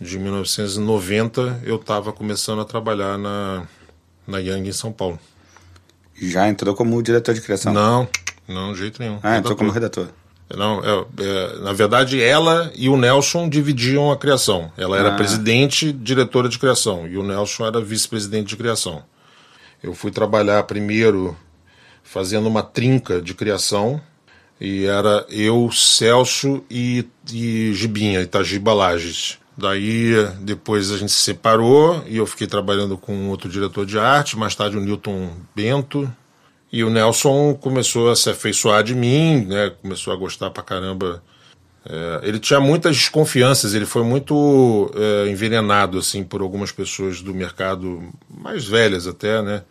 de 0.00 0.18
1990, 0.18 1.60
eu 1.62 1.76
estava 1.76 2.12
começando 2.12 2.60
a 2.60 2.64
trabalhar 2.64 3.16
na, 3.16 3.68
na 4.26 4.38
Yang 4.38 4.68
em 4.68 4.72
São 4.72 4.90
Paulo. 4.90 5.18
Já 6.20 6.48
entrou 6.48 6.74
como 6.74 7.00
diretor 7.02 7.32
de 7.32 7.40
criação? 7.40 7.72
Não, 7.72 8.08
não, 8.48 8.72
de 8.72 8.80
jeito 8.80 9.00
nenhum. 9.00 9.20
Ah, 9.22 9.38
entrou 9.38 9.56
como 9.56 9.70
redator. 9.70 10.08
Não, 10.56 10.80
é, 10.80 11.06
é, 11.22 11.58
na 11.60 11.72
verdade, 11.72 12.20
ela 12.20 12.72
e 12.74 12.88
o 12.88 12.96
Nelson 12.96 13.48
dividiam 13.48 14.10
a 14.10 14.16
criação. 14.16 14.72
Ela 14.76 14.98
era 14.98 15.10
ah. 15.10 15.16
presidente, 15.16 15.92
diretora 15.92 16.48
de 16.48 16.58
criação, 16.58 17.06
e 17.06 17.16
o 17.16 17.22
Nelson 17.22 17.64
era 17.66 17.80
vice-presidente 17.80 18.48
de 18.48 18.56
criação. 18.56 19.04
Eu 19.80 19.94
fui 19.94 20.10
trabalhar 20.10 20.64
primeiro 20.64 21.36
fazendo 22.02 22.48
uma 22.48 22.62
trinca 22.62 23.20
de 23.20 23.34
criação. 23.34 24.00
E 24.60 24.84
era 24.84 25.24
eu, 25.30 25.70
Celso 25.72 26.62
e, 26.70 27.06
e 27.32 27.72
Gibinha, 27.72 28.20
Itagiba 28.20 28.74
Lages. 28.74 29.38
Daí 29.56 30.12
depois 30.40 30.90
a 30.90 30.96
gente 30.96 31.12
se 31.12 31.22
separou 31.22 32.02
e 32.06 32.16
eu 32.16 32.26
fiquei 32.26 32.46
trabalhando 32.46 32.96
com 32.96 33.28
outro 33.28 33.48
diretor 33.48 33.84
de 33.84 33.98
arte, 33.98 34.38
mais 34.38 34.54
tarde 34.54 34.76
o 34.76 34.80
Newton 34.80 35.30
Bento. 35.54 36.10
E 36.72 36.84
o 36.84 36.90
Nelson 36.90 37.54
começou 37.54 38.10
a 38.10 38.16
se 38.16 38.30
afeiçoar 38.30 38.84
de 38.84 38.94
mim, 38.94 39.44
né? 39.46 39.70
começou 39.82 40.12
a 40.12 40.16
gostar 40.16 40.50
pra 40.50 40.62
caramba. 40.62 41.22
É, 41.84 42.28
ele 42.28 42.38
tinha 42.38 42.60
muitas 42.60 42.96
desconfianças, 42.96 43.74
ele 43.74 43.86
foi 43.86 44.04
muito 44.04 44.90
é, 44.94 45.28
envenenado 45.28 45.98
assim 45.98 46.22
por 46.22 46.42
algumas 46.42 46.70
pessoas 46.70 47.20
do 47.20 47.34
mercado 47.34 48.02
mais 48.28 48.66
velhas 48.66 49.06
até, 49.06 49.42
né? 49.42 49.62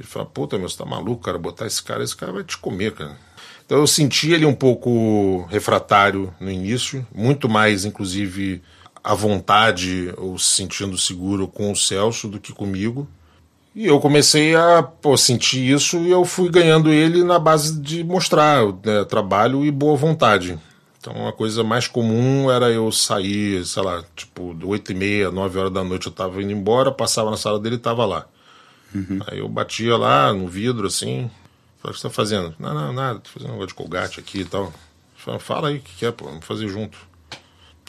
Ele 0.00 0.08
fala, 0.08 0.24
puta, 0.24 0.56
meu, 0.56 0.66
você 0.66 0.78
tá 0.78 0.86
maluco, 0.86 1.22
cara, 1.22 1.36
botar 1.36 1.66
esse 1.66 1.82
cara, 1.82 2.02
esse 2.02 2.16
cara 2.16 2.32
vai 2.32 2.42
te 2.42 2.56
comer, 2.56 2.94
cara. 2.94 3.18
Então 3.66 3.76
eu 3.76 3.86
senti 3.86 4.32
ele 4.32 4.46
um 4.46 4.54
pouco 4.54 5.46
refratário 5.50 6.32
no 6.40 6.50
início, 6.50 7.06
muito 7.14 7.50
mais, 7.50 7.84
inclusive, 7.84 8.62
à 9.04 9.14
vontade 9.14 10.10
ou 10.16 10.38
se 10.38 10.56
sentindo 10.56 10.96
seguro 10.96 11.46
com 11.46 11.70
o 11.70 11.76
Celso 11.76 12.28
do 12.28 12.40
que 12.40 12.50
comigo. 12.50 13.06
E 13.74 13.86
eu 13.86 14.00
comecei 14.00 14.56
a 14.56 14.82
pô, 14.82 15.18
sentir 15.18 15.70
isso 15.70 15.98
e 15.98 16.10
eu 16.10 16.24
fui 16.24 16.48
ganhando 16.48 16.90
ele 16.90 17.22
na 17.22 17.38
base 17.38 17.78
de 17.78 18.02
mostrar 18.02 18.64
né, 18.82 19.04
trabalho 19.04 19.66
e 19.66 19.70
boa 19.70 19.96
vontade. 19.96 20.58
Então 20.98 21.28
a 21.28 21.32
coisa 21.32 21.62
mais 21.62 21.86
comum 21.86 22.50
era 22.50 22.70
eu 22.70 22.90
sair, 22.90 23.64
sei 23.66 23.82
lá, 23.82 24.02
tipo, 24.16 24.56
oito 24.64 24.92
e 24.92 24.94
meia, 24.94 25.30
nove 25.30 25.58
horas 25.58 25.72
da 25.72 25.84
noite 25.84 26.06
eu 26.06 26.12
tava 26.12 26.42
indo 26.42 26.52
embora, 26.52 26.90
passava 26.90 27.30
na 27.30 27.36
sala 27.36 27.60
dele 27.60 27.76
e 27.76 27.78
tava 27.78 28.06
lá. 28.06 28.26
Uhum. 28.94 29.20
Aí 29.26 29.38
eu 29.38 29.48
batia 29.48 29.96
lá 29.96 30.32
no 30.32 30.48
vidro 30.48 30.86
assim. 30.86 31.30
Falei, 31.80 31.92
o 31.92 31.94
que 31.94 32.00
você 32.00 32.08
tá 32.08 32.10
fazendo? 32.10 32.54
Não, 32.58 32.74
não, 32.74 32.92
nada, 32.92 33.20
tô 33.20 33.30
fazendo 33.30 33.50
um 33.50 33.52
negócio 33.52 33.68
de 33.68 33.74
colgate 33.74 34.20
aqui 34.20 34.40
e 34.40 34.44
tal. 34.44 34.72
Falei, 35.16 35.40
fala 35.40 35.68
aí 35.68 35.76
o 35.76 35.80
que, 35.80 35.94
que 35.96 36.06
é, 36.06 36.12
pô, 36.12 36.26
vamos 36.26 36.44
fazer 36.44 36.68
junto. 36.68 36.98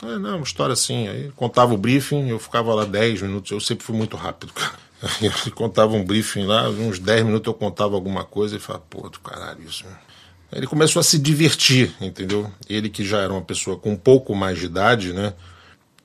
Ah, 0.01 0.17
não, 0.17 0.37
uma 0.37 0.43
história 0.43 0.73
assim. 0.73 1.07
Aí 1.07 1.31
contava 1.35 1.73
o 1.73 1.77
briefing, 1.77 2.29
eu 2.29 2.39
ficava 2.39 2.73
lá 2.73 2.85
10 2.85 3.21
minutos, 3.21 3.51
eu 3.51 3.59
sempre 3.59 3.85
fui 3.85 3.95
muito 3.95 4.17
rápido, 4.17 4.51
cara. 4.53 4.79
Aí 5.45 5.51
contava 5.51 5.93
um 5.93 6.03
briefing 6.03 6.45
lá, 6.45 6.69
uns 6.69 6.99
10 6.99 7.25
minutos 7.25 7.47
eu 7.47 7.53
contava 7.53 7.95
alguma 7.95 8.23
coisa 8.23 8.55
e 8.55 8.59
falava, 8.59 8.85
pô, 8.89 9.09
do 9.09 9.19
caralho 9.19 9.63
isso. 9.63 9.85
Aí 10.51 10.59
ele 10.59 10.67
começou 10.67 10.99
a 10.99 11.03
se 11.03 11.17
divertir, 11.17 11.93
entendeu? 12.01 12.51
Ele 12.69 12.89
que 12.89 13.05
já 13.05 13.19
era 13.19 13.31
uma 13.31 13.41
pessoa 13.41 13.77
com 13.77 13.91
um 13.91 13.97
pouco 13.97 14.35
mais 14.35 14.59
de 14.59 14.65
idade, 14.65 15.13
né? 15.13 15.33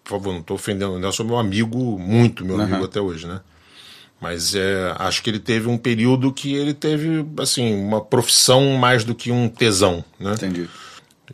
Por 0.05 0.11
favor, 0.11 0.33
não 0.33 0.41
estou 0.41 0.55
ofendendo 0.55 0.93
o 0.93 0.99
Nelson, 0.99 1.25
meu 1.25 1.37
amigo, 1.37 1.99
muito 1.99 2.45
meu 2.45 2.61
amigo 2.61 2.79
uhum. 2.79 2.85
até 2.85 3.01
hoje, 3.01 3.27
né? 3.27 3.41
Mas 4.21 4.55
é, 4.55 4.95
acho 4.99 5.23
que 5.23 5.31
ele 5.31 5.39
teve 5.39 5.69
um 5.69 5.77
período 5.77 6.33
que 6.33 6.55
ele 6.55 6.73
teve, 6.73 7.25
assim, 7.39 7.75
uma 7.75 8.01
profissão 8.01 8.77
mais 8.77 9.05
do 9.05 9.15
que 9.15 9.31
um 9.31 9.49
tesão, 9.49 10.05
né? 10.19 10.33
Entendi. 10.33 10.69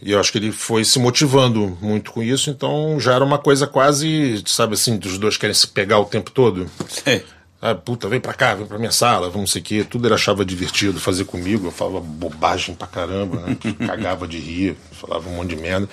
E 0.00 0.10
eu 0.10 0.18
acho 0.18 0.32
que 0.32 0.38
ele 0.38 0.50
foi 0.50 0.84
se 0.84 0.98
motivando 0.98 1.76
muito 1.80 2.12
com 2.12 2.22
isso, 2.22 2.50
então 2.50 2.98
já 2.98 3.14
era 3.14 3.24
uma 3.24 3.38
coisa 3.38 3.66
quase, 3.66 4.42
sabe 4.46 4.74
assim, 4.74 4.96
dos 4.96 5.18
dois 5.18 5.36
querem 5.36 5.54
se 5.54 5.66
pegar 5.66 5.98
o 5.98 6.04
tempo 6.06 6.30
todo. 6.30 6.68
Sim. 6.88 7.20
Ah, 7.60 7.76
puta, 7.76 8.08
vem 8.08 8.18
pra 8.18 8.34
cá, 8.34 8.56
vem 8.56 8.66
pra 8.66 8.78
minha 8.78 8.90
sala, 8.90 9.28
vamos 9.28 9.40
não 9.40 9.46
sei 9.46 9.60
o 9.62 9.64
quê. 9.64 9.86
Tudo 9.88 10.08
ele 10.08 10.14
achava 10.14 10.44
divertido 10.44 10.98
fazer 10.98 11.24
comigo. 11.24 11.68
Eu 11.68 11.70
falava 11.70 12.00
bobagem 12.00 12.74
pra 12.74 12.88
caramba, 12.88 13.40
né? 13.42 13.56
Cagava 13.86 14.26
de 14.26 14.36
rir, 14.36 14.76
falava 14.90 15.28
um 15.28 15.36
monte 15.36 15.50
de 15.50 15.56
merda. 15.56 15.88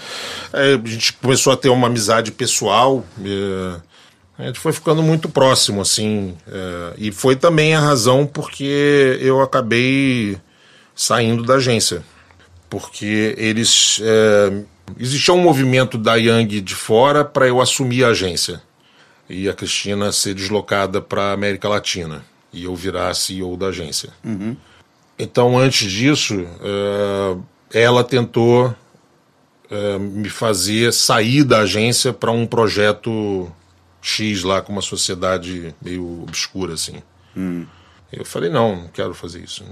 Aí 0.51 0.73
a 0.73 0.87
gente 0.89 1.13
começou 1.13 1.53
a 1.53 1.57
ter 1.57 1.69
uma 1.69 1.85
amizade 1.85 2.31
pessoal. 2.31 3.05
É 3.23 3.88
A 4.39 4.45
gente 4.45 4.57
foi 4.57 4.71
ficando 4.71 5.03
muito 5.03 5.27
próximo, 5.27 5.81
assim. 5.81 6.33
É, 6.47 6.93
e 6.97 7.11
foi 7.11 7.35
também 7.35 7.75
a 7.75 7.79
razão 7.81 8.25
porque 8.25 9.17
eu 9.19 9.41
acabei 9.41 10.37
saindo 10.95 11.43
da 11.43 11.55
agência. 11.55 12.01
Porque 12.69 13.35
eles. 13.37 13.99
É, 14.01 14.63
existia 14.97 15.33
um 15.33 15.41
movimento 15.41 15.97
da 15.97 16.15
Yang 16.15 16.61
de 16.61 16.73
fora 16.73 17.25
para 17.25 17.49
eu 17.49 17.59
assumir 17.59 18.05
a 18.05 18.09
agência. 18.09 18.61
E 19.29 19.49
a 19.49 19.53
Cristina 19.53 20.09
ser 20.13 20.33
deslocada 20.33 21.01
para 21.01 21.23
a 21.23 21.33
América 21.33 21.67
Latina. 21.67 22.23
E 22.53 22.63
eu 22.63 22.73
virar 22.77 23.13
CEO 23.15 23.57
da 23.57 23.67
agência. 23.67 24.09
Uhum. 24.23 24.55
Então, 25.19 25.59
antes 25.59 25.91
disso, 25.91 26.47
é, 27.73 27.83
ela 27.83 28.05
tentou 28.05 28.73
é, 29.69 29.99
me 29.99 30.29
fazer 30.29 30.93
sair 30.93 31.43
da 31.43 31.59
agência 31.59 32.13
para 32.13 32.31
um 32.31 32.47
projeto 32.47 33.51
X 34.01 34.43
lá 34.43 34.61
com 34.61 34.71
uma 34.71 34.81
sociedade 34.81 35.73
meio 35.81 36.23
obscura 36.23 36.73
assim. 36.73 37.01
Hum. 37.35 37.65
Eu 38.11 38.25
falei 38.25 38.49
não, 38.49 38.75
não 38.75 38.87
quero 38.87 39.13
fazer 39.13 39.43
isso. 39.43 39.63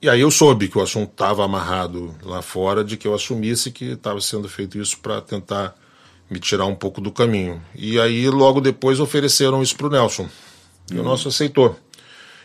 E 0.00 0.08
aí 0.08 0.20
eu 0.20 0.30
soube 0.30 0.68
que 0.68 0.78
o 0.78 0.82
assunto 0.82 1.10
estava 1.10 1.44
amarrado 1.44 2.14
lá 2.22 2.40
fora, 2.40 2.84
de 2.84 2.96
que 2.96 3.06
eu 3.06 3.14
assumisse 3.14 3.70
que 3.70 3.92
estava 3.92 4.20
sendo 4.20 4.48
feito 4.48 4.78
isso 4.78 4.98
para 5.00 5.20
tentar 5.20 5.74
me 6.30 6.38
tirar 6.38 6.66
um 6.66 6.74
pouco 6.74 7.00
do 7.00 7.10
caminho. 7.10 7.62
E 7.74 7.98
aí 7.98 8.28
logo 8.28 8.60
depois 8.60 9.00
ofereceram 9.00 9.62
isso 9.62 9.76
para 9.76 9.86
o 9.86 9.90
Nelson. 9.90 10.28
E 10.90 10.96
hum. 10.96 11.00
o 11.00 11.02
nosso 11.02 11.28
aceitou. 11.28 11.78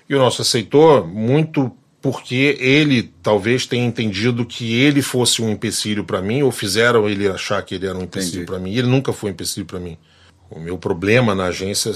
E 0.09 0.15
o 0.15 0.19
nosso 0.19 0.41
aceitou 0.41 1.05
muito 1.05 1.71
porque 2.01 2.57
ele 2.59 3.13
talvez 3.23 3.65
tenha 3.65 3.85
entendido 3.85 4.45
que 4.45 4.73
ele 4.73 5.01
fosse 5.01 5.41
um 5.41 5.49
empecilho 5.49 6.03
para 6.03 6.21
mim, 6.21 6.41
ou 6.41 6.51
fizeram 6.51 7.07
ele 7.07 7.29
achar 7.29 7.61
que 7.63 7.75
ele 7.75 7.87
era 7.87 7.97
um 7.97 8.03
empecilho 8.03 8.45
para 8.45 8.59
mim. 8.59 8.71
E 8.71 8.79
ele 8.79 8.89
nunca 8.89 9.13
foi 9.13 9.29
um 9.29 9.33
empecilho 9.33 9.65
para 9.65 9.79
mim. 9.79 9.97
O 10.55 10.59
meu 10.59 10.77
problema 10.77 11.33
na 11.33 11.45
agência 11.45 11.91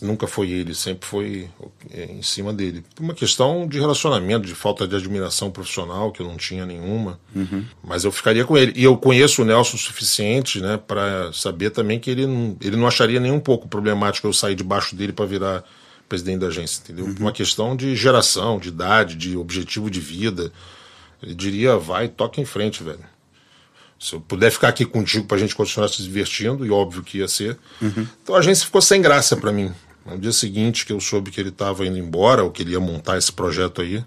nunca 0.00 0.28
foi 0.28 0.50
ele, 0.50 0.74
sempre 0.74 1.08
foi 1.08 1.48
é, 1.92 2.04
em 2.04 2.22
cima 2.22 2.52
dele. 2.52 2.84
Uma 3.00 3.14
questão 3.14 3.66
de 3.66 3.80
relacionamento, 3.80 4.46
de 4.46 4.54
falta 4.54 4.86
de 4.86 4.94
admiração 4.94 5.50
profissional, 5.50 6.12
que 6.12 6.22
eu 6.22 6.26
não 6.26 6.36
tinha 6.36 6.64
nenhuma. 6.64 7.18
Uhum. 7.34 7.64
Mas 7.82 8.04
eu 8.04 8.12
ficaria 8.12 8.44
com 8.44 8.56
ele. 8.56 8.72
E 8.76 8.84
eu 8.84 8.96
conheço 8.96 9.42
o 9.42 9.44
Nelson 9.44 9.76
o 9.76 9.78
suficiente 9.78 10.60
né, 10.60 10.76
para 10.76 11.32
saber 11.32 11.70
também 11.70 11.98
que 11.98 12.10
ele 12.10 12.26
não, 12.26 12.56
ele 12.60 12.76
não 12.76 12.86
acharia 12.86 13.18
nem 13.18 13.32
um 13.32 13.40
pouco 13.40 13.66
problemático 13.66 14.26
eu 14.26 14.32
sair 14.32 14.54
debaixo 14.54 14.94
dele 14.94 15.12
para 15.12 15.26
virar 15.26 15.64
presidente 16.08 16.38
da 16.38 16.46
agência, 16.46 16.80
entendeu? 16.84 17.06
Uhum. 17.06 17.14
Uma 17.18 17.32
questão 17.32 17.74
de 17.74 17.96
geração, 17.96 18.60
de 18.60 18.68
idade, 18.68 19.16
de 19.16 19.36
objetivo 19.36 19.90
de 19.90 19.98
vida. 19.98 20.52
Ele 21.20 21.34
diria, 21.34 21.76
vai, 21.76 22.06
toca 22.06 22.40
em 22.40 22.44
frente, 22.44 22.84
velho. 22.84 23.15
Se 23.98 24.14
eu 24.14 24.20
puder 24.20 24.50
ficar 24.50 24.68
aqui 24.68 24.84
contigo 24.84 25.24
para 25.26 25.36
a 25.36 25.40
gente 25.40 25.54
continuar 25.54 25.88
se 25.88 26.02
divertindo, 26.02 26.66
e 26.66 26.70
óbvio 26.70 27.02
que 27.02 27.18
ia 27.18 27.28
ser. 27.28 27.58
Uhum. 27.80 28.06
Então 28.22 28.34
a 28.34 28.38
agência 28.38 28.66
ficou 28.66 28.82
sem 28.82 29.00
graça 29.00 29.36
para 29.36 29.52
mim. 29.52 29.72
No 30.04 30.18
dia 30.18 30.32
seguinte 30.32 30.86
que 30.86 30.92
eu 30.92 31.00
soube 31.00 31.30
que 31.30 31.40
ele 31.40 31.48
estava 31.48 31.84
indo 31.86 31.98
embora, 31.98 32.44
ou 32.44 32.50
que 32.50 32.62
ele 32.62 32.72
ia 32.72 32.80
montar 32.80 33.18
esse 33.18 33.32
projeto 33.32 33.80
aí, 33.80 34.04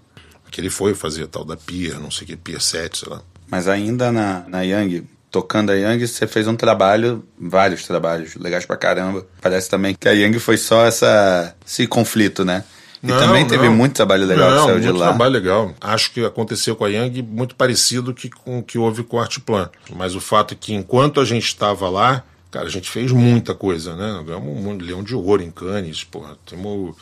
que 0.50 0.60
ele 0.60 0.70
foi 0.70 0.94
fazer 0.94 1.26
tal 1.26 1.44
da 1.44 1.56
Pier, 1.56 1.98
não 2.00 2.10
sei 2.10 2.24
o 2.24 2.26
que, 2.28 2.36
Pier 2.36 2.60
7, 2.60 2.98
sei 2.98 3.08
lá. 3.08 3.22
Mas 3.48 3.68
ainda 3.68 4.10
na, 4.10 4.44
na 4.48 4.62
Yang, 4.62 5.06
tocando 5.30 5.70
a 5.70 5.74
Yang, 5.74 6.06
você 6.06 6.26
fez 6.26 6.46
um 6.46 6.56
trabalho, 6.56 7.24
vários 7.38 7.86
trabalhos, 7.86 8.34
legais 8.36 8.66
pra 8.66 8.76
caramba. 8.76 9.26
Parece 9.40 9.68
também 9.68 9.94
que 9.94 10.08
a 10.08 10.12
Yang 10.12 10.38
foi 10.40 10.56
só 10.56 10.84
essa, 10.86 11.54
esse 11.66 11.86
conflito, 11.86 12.44
né? 12.44 12.64
E 13.02 13.06
não, 13.06 13.18
também 13.18 13.46
teve 13.46 13.66
não. 13.66 13.74
muito 13.74 13.94
trabalho 13.94 14.26
legal 14.26 14.50
não, 14.50 14.60
que 14.60 14.66
saiu 14.66 14.80
de 14.80 14.86
lá. 14.86 14.92
Muito 14.92 15.02
trabalho 15.04 15.32
legal. 15.32 15.74
Acho 15.80 16.12
que 16.12 16.24
aconteceu 16.24 16.76
com 16.76 16.84
a 16.84 16.88
Yang 16.88 17.22
muito 17.22 17.54
parecido 17.54 18.12
que 18.12 18.28
com 18.28 18.58
o 18.58 18.62
que 18.62 18.78
houve 18.78 19.02
com 19.02 19.16
o 19.16 19.20
Artplan. 19.20 19.70
Mas 19.96 20.14
o 20.14 20.20
fato 20.20 20.52
é 20.52 20.56
que 20.58 20.74
enquanto 20.74 21.18
a 21.18 21.24
gente 21.24 21.44
estava 21.44 21.88
lá, 21.88 22.22
cara, 22.50 22.66
a 22.66 22.70
gente 22.70 22.90
fez 22.90 23.10
muita 23.10 23.54
coisa, 23.54 23.96
né? 23.96 24.22
Ganhamos 24.26 24.66
um 24.66 24.76
leão 24.76 25.02
de 25.02 25.14
ouro 25.14 25.42
em 25.42 25.50
Cannes, 25.50 26.04
porra. 26.04 26.36
Temos 26.44 26.94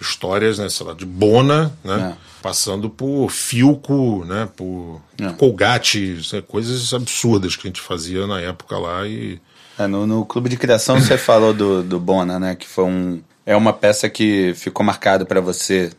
histórias, 0.00 0.58
né, 0.58 0.68
sei 0.68 0.86
lá, 0.86 0.92
de 0.92 1.06
Bona, 1.06 1.72
né? 1.84 2.14
É. 2.14 2.42
Passando 2.42 2.90
por 2.90 3.30
Filco, 3.30 4.24
né? 4.26 4.48
Por 4.56 5.00
é. 5.20 5.30
Colgate, 5.30 6.20
coisas 6.48 6.92
absurdas 6.92 7.54
que 7.54 7.66
a 7.66 7.68
gente 7.68 7.80
fazia 7.80 8.26
na 8.26 8.40
época 8.40 8.76
lá 8.76 9.06
e... 9.06 9.40
É, 9.78 9.86
no, 9.86 10.06
no 10.06 10.24
Clube 10.24 10.48
de 10.48 10.56
Criação 10.56 11.00
você 11.00 11.18
falou 11.18 11.52
do, 11.52 11.82
do 11.82 11.98
Bona, 11.98 12.38
né? 12.38 12.54
Que 12.54 12.66
foi 12.66 12.84
um 12.84 13.22
é 13.46 13.56
uma 13.56 13.72
peça 13.72 14.08
que 14.08 14.52
ficou 14.54 14.84
marcada 14.84 15.24
para 15.24 15.40
você 15.40 15.90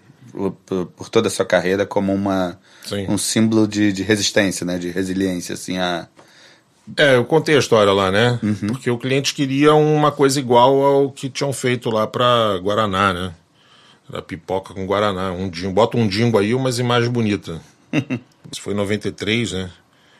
por, 0.65 0.87
por, 0.87 1.09
toda 1.09 1.27
a 1.27 1.31
sua 1.31 1.45
carreira 1.45 1.85
como 1.85 2.13
uma, 2.13 2.59
um 3.07 3.17
símbolo 3.17 3.67
de, 3.67 3.93
de 3.93 4.03
resistência, 4.03 4.65
né? 4.65 4.77
De 4.77 4.89
resiliência, 4.89 5.53
assim, 5.53 5.77
a... 5.77 6.07
É, 6.97 7.15
eu 7.15 7.25
contei 7.25 7.55
a 7.55 7.59
história 7.59 7.91
lá, 7.91 8.11
né? 8.11 8.39
Uhum. 8.43 8.67
Porque 8.67 8.91
o 8.91 8.97
cliente 8.97 9.33
queria 9.33 9.73
uma 9.73 10.11
coisa 10.11 10.39
igual 10.39 10.83
ao 10.83 11.11
que 11.11 11.29
tinham 11.29 11.51
feito 11.51 11.89
lá 11.89 12.05
para 12.05 12.59
Guaraná, 12.59 13.13
né? 13.13 13.33
Era 14.11 14.21
pipoca 14.21 14.73
com 14.73 14.85
Guaraná, 14.85 15.31
um 15.31 15.49
dingo. 15.49 15.73
Bota 15.73 15.97
um 15.97 16.07
dingo 16.07 16.37
aí, 16.37 16.53
umas 16.53 16.77
imagens 16.77 17.11
bonitas. 17.11 17.59
Isso 18.51 18.61
foi 18.61 18.73
em 18.73 18.77
93, 18.77 19.53
né? 19.53 19.71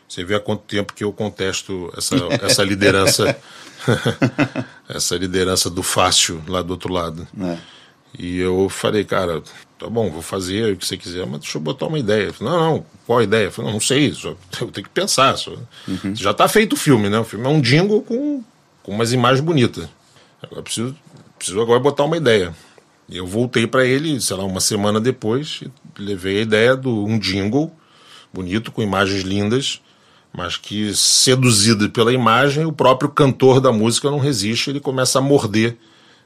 Você 0.08 0.24
vê 0.24 0.36
há 0.36 0.40
quanto 0.40 0.64
tempo 0.64 0.94
que 0.94 1.04
eu 1.04 1.12
contesto 1.12 1.92
essa, 1.98 2.16
essa 2.42 2.64
liderança 2.64 3.36
essa 4.90 5.16
liderança 5.16 5.70
do 5.70 5.84
fácil 5.84 6.42
lá 6.48 6.62
do 6.62 6.72
outro 6.72 6.92
lado. 6.92 7.28
É. 7.40 7.58
E 8.18 8.38
eu 8.38 8.70
falei, 8.70 9.04
cara, 9.04 9.42
tá 9.78 9.90
bom, 9.90 10.10
vou 10.10 10.22
fazer 10.22 10.74
o 10.74 10.78
que 10.78 10.86
você 10.86 10.98
quiser, 10.98 11.26
mas 11.26 11.42
deixa 11.42 11.58
eu 11.58 11.62
botar 11.62 11.88
uma 11.88 12.00
ideia. 12.00 12.32
Falei, 12.32 12.54
não, 12.54 12.60
não, 12.60 12.86
qual 13.06 13.20
a 13.20 13.24
ideia? 13.24 13.46
Eu 13.46 13.52
falei, 13.52 13.72
não, 13.72 13.74
não 13.74 13.86
sei, 13.86 14.14
só, 14.14 14.30
eu 14.62 14.72
tenho 14.72 14.88
que 14.88 14.90
pensar. 14.90 15.38
Só. 15.38 15.52
Uhum. 15.88 16.16
Já 16.16 16.32
está 16.32 16.48
feito 16.48 16.74
o 16.74 16.78
filme, 16.78 17.10
né? 17.10 17.20
O 17.20 17.26
filme 17.26 17.46
é 17.46 17.50
um 17.50 17.60
jingle 17.60 18.02
com, 18.02 18.44
com 18.84 18.92
umas 18.92 19.12
imagens 19.12 19.42
bonitas. 19.42 19.88
Agora 20.42 20.62
preciso, 20.62 20.96
preciso 21.38 21.60
agora 21.62 21.80
botar 21.80 22.06
uma 22.06 22.18
ideia. 22.18 22.54
E 23.08 23.18
eu 23.18 23.28
voltei 23.28 23.68
para 23.68 23.86
ele, 23.86 24.20
sei 24.20 24.36
lá, 24.36 24.44
uma 24.44 24.62
semana 24.62 25.00
depois, 25.00 25.62
levei 25.98 26.40
a 26.40 26.42
ideia 26.42 26.76
do 26.76 27.06
um 27.06 27.20
jingle 27.20 27.72
bonito, 28.34 28.72
com 28.72 28.82
imagens 28.82 29.22
lindas, 29.22 29.82
mas 30.36 30.58
que, 30.58 30.94
seduzido 30.94 31.90
pela 31.90 32.12
imagem, 32.12 32.66
o 32.66 32.72
próprio 32.72 33.10
cantor 33.10 33.62
da 33.62 33.72
música 33.72 34.12
não 34.12 34.20
resiste, 34.20 34.70
ele 34.70 34.80
começa 34.80 35.20
a 35.20 35.22
morder 35.22 35.78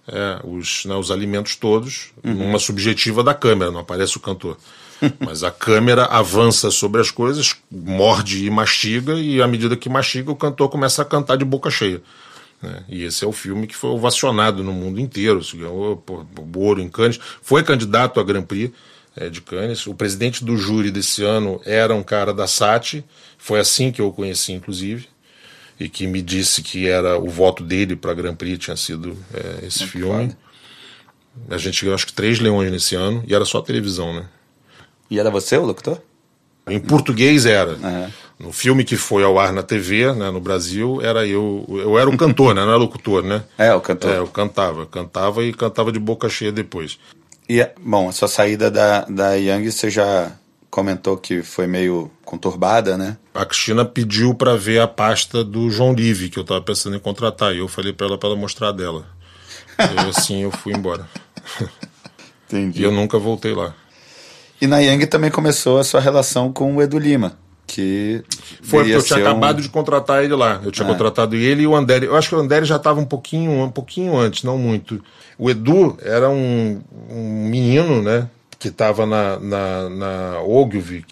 é, 0.07 0.39
os, 0.43 0.85
né, 0.85 0.95
os 0.95 1.11
alimentos 1.11 1.55
todos, 1.55 2.11
uhum. 2.23 2.33
numa 2.33 2.59
subjetiva 2.59 3.23
da 3.23 3.33
câmera, 3.33 3.71
não 3.71 3.79
aparece 3.79 4.17
o 4.17 4.19
cantor. 4.19 4.57
Mas 5.19 5.43
a 5.43 5.51
câmera 5.51 6.05
avança 6.05 6.71
sobre 6.71 6.99
as 6.99 7.11
coisas, 7.11 7.55
morde 7.71 8.45
e 8.45 8.49
mastiga, 8.49 9.13
e 9.13 9.41
à 9.41 9.47
medida 9.47 9.77
que 9.77 9.87
mastiga, 9.87 10.31
o 10.31 10.35
cantor 10.35 10.69
começa 10.69 11.01
a 11.01 11.05
cantar 11.05 11.37
de 11.37 11.45
boca 11.45 11.69
cheia. 11.69 12.01
Né? 12.61 12.83
E 12.89 13.03
esse 13.03 13.23
é 13.23 13.27
o 13.27 13.31
filme 13.31 13.67
que 13.67 13.75
foi 13.75 13.91
ovacionado 13.91 14.63
no 14.63 14.73
mundo 14.73 14.99
inteiro, 14.99 15.39
ganhou 15.53 16.03
ouro 16.55 16.81
em 16.81 16.89
Cannes, 16.89 17.19
foi 17.41 17.63
candidato 17.63 18.19
a 18.19 18.23
Grand 18.23 18.43
Prix 18.43 18.73
é, 19.15 19.29
de 19.29 19.41
Cannes. 19.41 19.87
O 19.87 19.93
presidente 19.93 20.43
do 20.43 20.57
júri 20.57 20.91
desse 20.91 21.23
ano 21.23 21.61
era 21.65 21.93
um 21.93 22.03
cara 22.03 22.33
da 22.33 22.47
SAT, 22.47 23.03
foi 23.37 23.59
assim 23.59 23.91
que 23.91 24.01
eu 24.01 24.07
o 24.07 24.13
conheci, 24.13 24.53
inclusive, 24.53 25.07
e 25.79 25.87
que 25.87 26.07
me 26.07 26.21
disse 26.21 26.61
que 26.61 26.87
era 26.87 27.17
o 27.17 27.29
voto 27.29 27.63
dele 27.63 27.95
para 27.95 28.13
Grand 28.13 28.35
Prix 28.35 28.59
tinha 28.59 28.75
sido 28.75 29.17
é, 29.33 29.65
esse 29.65 29.79
Muito 29.79 29.91
filme. 29.91 30.35
A 31.49 31.57
gente 31.57 31.81
ganhou 31.81 31.95
acho 31.95 32.07
que 32.07 32.13
três 32.13 32.39
leões 32.39 32.71
nesse 32.71 32.95
ano, 32.95 33.23
e 33.25 33.33
era 33.33 33.45
só 33.45 33.61
televisão, 33.61 34.13
né? 34.13 34.25
E 35.09 35.19
era 35.19 35.31
você 35.31 35.57
o 35.57 35.65
locutor? 35.65 35.99
Em 36.67 36.79
português 36.79 37.45
era. 37.45 37.71
Uhum. 37.71 38.11
No 38.39 38.53
filme 38.53 38.83
que 38.83 38.95
foi 38.95 39.23
ao 39.23 39.37
ar 39.39 39.51
na 39.51 39.63
TV, 39.63 40.13
né, 40.13 40.29
no 40.31 40.39
Brasil, 40.39 41.01
era 41.01 41.25
eu. 41.25 41.65
Eu 41.67 41.97
era 41.97 42.09
o 42.09 42.15
cantor, 42.15 42.53
né? 42.53 42.61
Não 42.61 42.69
era 42.69 42.77
locutor, 42.77 43.23
né? 43.23 43.43
É, 43.57 43.73
o 43.73 43.81
cantor. 43.81 44.11
É, 44.11 44.17
eu 44.19 44.27
cantava. 44.27 44.85
Cantava 44.85 45.43
e 45.43 45.51
cantava 45.51 45.91
de 45.91 45.99
boca 45.99 46.29
cheia 46.29 46.51
depois. 46.51 46.99
E, 47.49 47.67
bom, 47.81 48.07
a 48.07 48.11
sua 48.11 48.27
saída 48.27 48.69
da, 48.69 49.05
da 49.05 49.33
Young, 49.33 49.71
você 49.71 49.89
já 49.89 50.31
comentou 50.69 51.17
que 51.17 51.41
foi 51.41 51.65
meio 51.65 52.11
conturbada, 52.23 52.95
né? 52.95 53.17
A 53.33 53.43
Cristina 53.43 53.83
pediu 53.83 54.35
para 54.35 54.55
ver 54.55 54.79
a 54.79 54.87
pasta 54.87 55.43
do 55.43 55.67
João 55.71 55.95
Live, 55.95 56.29
que 56.29 56.37
eu 56.37 56.43
estava 56.43 56.61
pensando 56.61 56.95
em 56.95 56.99
contratar, 56.99 57.55
e 57.55 57.57
eu 57.57 57.67
falei 57.67 57.91
para 57.91 58.05
ela 58.05 58.19
para 58.19 58.29
ela 58.29 58.37
mostrar 58.37 58.71
dela. 58.71 59.03
e 59.79 60.09
assim 60.09 60.43
eu 60.43 60.51
fui 60.51 60.73
embora. 60.73 61.09
Entendi. 62.45 62.81
E 62.81 62.83
eu 62.83 62.91
nunca 62.91 63.17
voltei 63.17 63.55
lá. 63.55 63.73
E 64.61 64.67
na 64.67 64.77
Yang 64.77 65.07
também 65.07 65.31
começou 65.31 65.79
a 65.79 65.83
sua 65.83 65.99
relação 65.99 66.53
com 66.53 66.75
o 66.75 66.81
Edu 66.83 66.99
Lima, 66.99 67.35
que 67.69 68.23
foi 68.63 68.79
porque 68.79 68.95
eu 68.95 69.03
tinha 69.03 69.19
acabado 69.19 69.61
de 69.61 69.69
contratar 69.69 70.23
ele 70.23 70.33
lá. 70.33 70.59
Eu 70.63 70.71
tinha 70.71 70.87
ah. 70.87 70.91
contratado 70.91 71.35
ele 71.35 71.63
e 71.63 71.67
o 71.67 71.75
André. 71.75 72.05
Eu 72.05 72.15
acho 72.15 72.29
que 72.29 72.35
o 72.35 72.39
André 72.39 72.65
já 72.65 72.77
estava 72.77 72.99
um 72.99 73.05
pouquinho, 73.05 73.63
um 73.63 73.69
pouquinho 73.69 74.17
antes, 74.17 74.43
não 74.43 74.57
muito. 74.57 75.01
O 75.37 75.49
Edu 75.49 75.95
era 76.01 76.29
um, 76.29 76.81
um 77.09 77.47
menino, 77.47 78.01
né? 78.01 78.27
Que 78.57 78.69
estava 78.69 79.05
na, 79.05 79.39
na, 79.39 79.89
na 79.89 80.41
Ogilvy. 80.41 81.05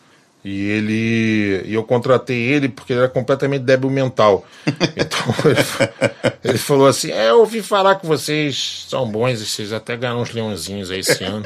E 0.43 0.69
ele. 0.69 1.61
E 1.65 1.73
eu 1.73 1.83
contratei 1.83 2.37
ele 2.37 2.69
porque 2.69 2.93
ele 2.93 3.01
era 3.01 3.09
completamente 3.09 3.61
débil 3.61 3.89
mental. 3.89 4.43
Então 4.97 5.19
ele, 5.45 6.11
ele 6.43 6.57
falou 6.57 6.87
assim: 6.87 7.11
É, 7.11 7.29
eu 7.29 7.39
ouvi 7.39 7.61
falar 7.61 7.95
que 7.95 8.07
vocês 8.07 8.85
são 8.89 9.07
bons 9.07 9.41
e 9.41 9.45
vocês 9.45 9.71
até 9.71 9.95
ganharam 9.95 10.21
uns 10.21 10.31
leãozinhos 10.31 10.89
aí 10.89 11.01
esse 11.01 11.23
ano. 11.23 11.45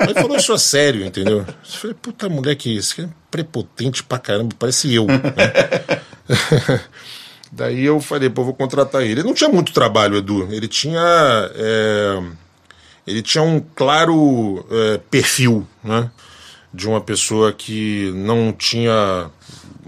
Ele 0.00 0.14
falou 0.14 0.36
isso 0.36 0.52
a 0.52 0.58
sério, 0.58 1.04
entendeu? 1.04 1.38
Eu 1.38 1.54
falei, 1.64 1.96
puta 2.00 2.28
mulher 2.28 2.56
que 2.56 2.74
isso, 2.74 2.94
que 2.94 3.02
é 3.02 3.08
prepotente 3.30 4.02
pra 4.02 4.18
caramba, 4.18 4.54
parece 4.58 4.92
eu. 4.92 5.06
Né? 5.06 5.20
Daí 7.52 7.84
eu 7.84 8.00
falei, 8.00 8.28
pô, 8.28 8.42
vou 8.42 8.54
contratar 8.54 9.02
ele. 9.02 9.12
Ele 9.12 9.22
não 9.22 9.34
tinha 9.34 9.48
muito 9.48 9.72
trabalho, 9.72 10.16
Edu. 10.16 10.48
Ele 10.50 10.66
tinha. 10.66 11.00
É, 11.54 12.22
ele 13.06 13.22
tinha 13.22 13.44
um 13.44 13.60
claro 13.74 14.66
é, 14.70 14.98
perfil, 14.98 15.66
né? 15.82 16.10
De 16.72 16.88
uma 16.88 17.00
pessoa 17.00 17.52
que 17.52 18.10
não 18.12 18.52
tinha 18.52 19.30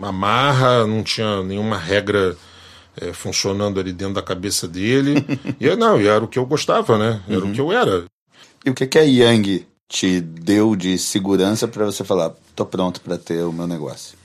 amarra, 0.00 0.86
não 0.86 1.02
tinha 1.02 1.42
nenhuma 1.42 1.76
regra 1.76 2.36
é, 3.00 3.12
funcionando 3.12 3.80
ali 3.80 3.92
dentro 3.92 4.14
da 4.14 4.22
cabeça 4.22 4.68
dele. 4.68 5.24
e 5.58 5.74
não, 5.74 6.00
e 6.00 6.06
era 6.06 6.24
o 6.24 6.28
que 6.28 6.38
eu 6.38 6.46
gostava, 6.46 6.96
né? 6.96 7.20
Era 7.28 7.40
uhum. 7.40 7.50
o 7.50 7.52
que 7.52 7.60
eu 7.60 7.72
era. 7.72 8.04
E 8.66 8.70
o 8.70 8.74
que, 8.74 8.84
que 8.84 8.98
a 8.98 9.02
Yang 9.02 9.64
te 9.86 10.20
deu 10.20 10.74
de 10.74 10.98
segurança 10.98 11.68
para 11.68 11.84
você 11.84 12.02
falar, 12.02 12.34
tô 12.56 12.66
pronto 12.66 13.00
para 13.00 13.16
ter 13.16 13.44
o 13.44 13.52
meu 13.52 13.68
negócio? 13.68 14.15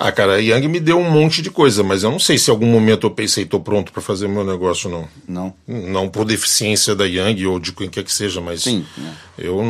Ah, 0.00 0.12
cara, 0.12 0.34
a 0.34 0.38
Yang 0.38 0.68
me 0.68 0.78
deu 0.78 0.96
um 0.96 1.10
monte 1.10 1.42
de 1.42 1.50
coisa, 1.50 1.82
mas 1.82 2.04
eu 2.04 2.10
não 2.12 2.20
sei 2.20 2.38
se 2.38 2.48
em 2.48 2.52
algum 2.52 2.68
momento 2.68 3.04
eu 3.04 3.10
pensei, 3.10 3.44
tô 3.44 3.58
pronto 3.58 3.90
para 3.90 4.00
fazer 4.00 4.26
o 4.26 4.28
meu 4.28 4.44
negócio, 4.44 4.88
não. 4.88 5.08
Não? 5.26 5.52
Não 5.66 6.08
por 6.08 6.24
deficiência 6.24 6.94
da 6.94 7.04
Yang 7.04 7.44
ou 7.48 7.58
de 7.58 7.72
quem 7.72 7.90
quer 7.90 8.04
que 8.04 8.12
seja, 8.12 8.40
mas. 8.40 8.62
Sim. 8.62 8.86
É. 8.96 9.46
Eu, 9.48 9.60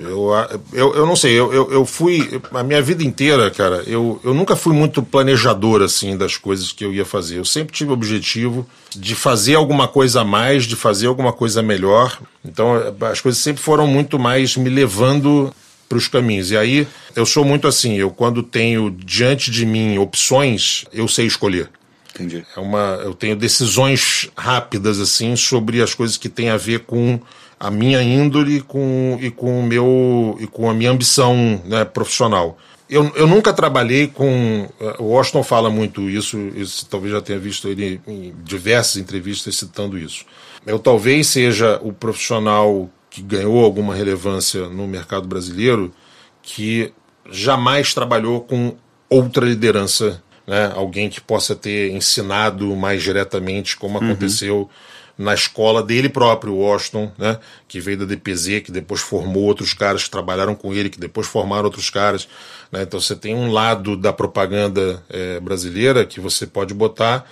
eu, 0.00 0.30
eu, 0.72 0.94
eu 0.94 1.06
não 1.06 1.16
sei, 1.16 1.32
eu, 1.32 1.52
eu, 1.52 1.72
eu, 1.72 1.84
fui. 1.84 2.40
A 2.52 2.62
minha 2.62 2.80
vida 2.80 3.02
inteira, 3.02 3.50
cara, 3.50 3.82
eu, 3.84 4.20
eu 4.22 4.32
nunca 4.32 4.54
fui 4.54 4.72
muito 4.72 5.02
planejador, 5.02 5.82
assim, 5.82 6.16
das 6.16 6.36
coisas 6.36 6.70
que 6.70 6.84
eu 6.84 6.94
ia 6.94 7.04
fazer. 7.04 7.38
Eu 7.38 7.44
sempre 7.44 7.74
tive 7.74 7.90
o 7.90 7.94
objetivo 7.94 8.64
de 8.94 9.16
fazer 9.16 9.56
alguma 9.56 9.88
coisa 9.88 10.20
a 10.20 10.24
mais, 10.24 10.66
de 10.66 10.76
fazer 10.76 11.08
alguma 11.08 11.32
coisa 11.32 11.64
melhor. 11.64 12.16
Então, 12.44 12.74
as 13.10 13.20
coisas 13.20 13.42
sempre 13.42 13.60
foram 13.60 13.88
muito 13.88 14.20
mais 14.20 14.56
me 14.56 14.70
levando 14.70 15.52
para 15.88 15.98
os 15.98 16.08
caminhos. 16.08 16.50
E 16.50 16.56
aí 16.56 16.86
eu 17.14 17.24
sou 17.26 17.44
muito 17.44 17.66
assim, 17.66 17.94
eu 17.94 18.10
quando 18.10 18.42
tenho 18.42 18.90
diante 18.90 19.50
de 19.50 19.64
mim 19.64 19.98
opções, 19.98 20.84
eu 20.92 21.06
sei 21.08 21.26
escolher. 21.26 21.70
Entendi. 22.14 22.44
É 22.56 22.60
uma, 22.60 23.00
eu 23.02 23.12
tenho 23.12 23.34
decisões 23.34 24.30
rápidas 24.36 25.00
assim 25.00 25.34
sobre 25.34 25.82
as 25.82 25.94
coisas 25.94 26.16
que 26.16 26.28
têm 26.28 26.48
a 26.48 26.56
ver 26.56 26.80
com 26.80 27.18
a 27.58 27.70
minha 27.70 28.02
índole 28.02 28.60
com, 28.60 29.18
e 29.20 29.30
com 29.30 29.60
o 29.60 29.62
meu 29.62 30.36
e 30.40 30.46
com 30.46 30.70
a 30.70 30.74
minha 30.74 30.90
ambição 30.90 31.60
né, 31.64 31.84
profissional. 31.84 32.58
Eu, 32.88 33.10
eu 33.16 33.26
nunca 33.26 33.52
trabalhei 33.52 34.06
com. 34.06 34.68
O 34.98 35.04
Washington 35.04 35.42
fala 35.42 35.70
muito 35.70 36.08
isso, 36.08 36.38
isso, 36.54 36.86
talvez 36.86 37.12
já 37.12 37.20
tenha 37.20 37.38
visto 37.38 37.66
ele 37.68 38.00
em 38.06 38.34
diversas 38.44 38.98
entrevistas 38.98 39.56
citando 39.56 39.98
isso. 39.98 40.24
Eu 40.66 40.78
talvez 40.78 41.28
seja 41.28 41.80
o 41.82 41.92
profissional 41.92 42.90
que 43.14 43.22
ganhou 43.22 43.64
alguma 43.64 43.94
relevância 43.94 44.68
no 44.68 44.88
mercado 44.88 45.28
brasileiro, 45.28 45.94
que 46.42 46.92
jamais 47.30 47.94
trabalhou 47.94 48.40
com 48.40 48.74
outra 49.08 49.46
liderança, 49.46 50.20
né? 50.44 50.72
alguém 50.74 51.08
que 51.08 51.20
possa 51.20 51.54
ter 51.54 51.92
ensinado 51.92 52.74
mais 52.74 53.04
diretamente 53.04 53.76
como 53.76 54.00
uhum. 54.00 54.04
aconteceu 54.04 54.68
na 55.16 55.32
escola 55.32 55.80
dele 55.80 56.08
próprio, 56.08 56.56
Washington, 56.56 57.12
né? 57.16 57.38
que 57.68 57.78
veio 57.78 57.98
da 57.98 58.04
DPZ, 58.04 58.62
que 58.64 58.72
depois 58.72 59.00
formou 59.00 59.44
outros 59.44 59.72
caras 59.72 60.02
que 60.02 60.10
trabalharam 60.10 60.56
com 60.56 60.74
ele, 60.74 60.90
que 60.90 60.98
depois 60.98 61.28
formaram 61.28 61.66
outros 61.66 61.88
caras. 61.90 62.26
Né? 62.72 62.82
Então 62.82 62.98
você 62.98 63.14
tem 63.14 63.32
um 63.32 63.52
lado 63.52 63.96
da 63.96 64.12
propaganda 64.12 65.00
é, 65.08 65.38
brasileira 65.38 66.04
que 66.04 66.18
você 66.18 66.48
pode 66.48 66.74
botar 66.74 67.24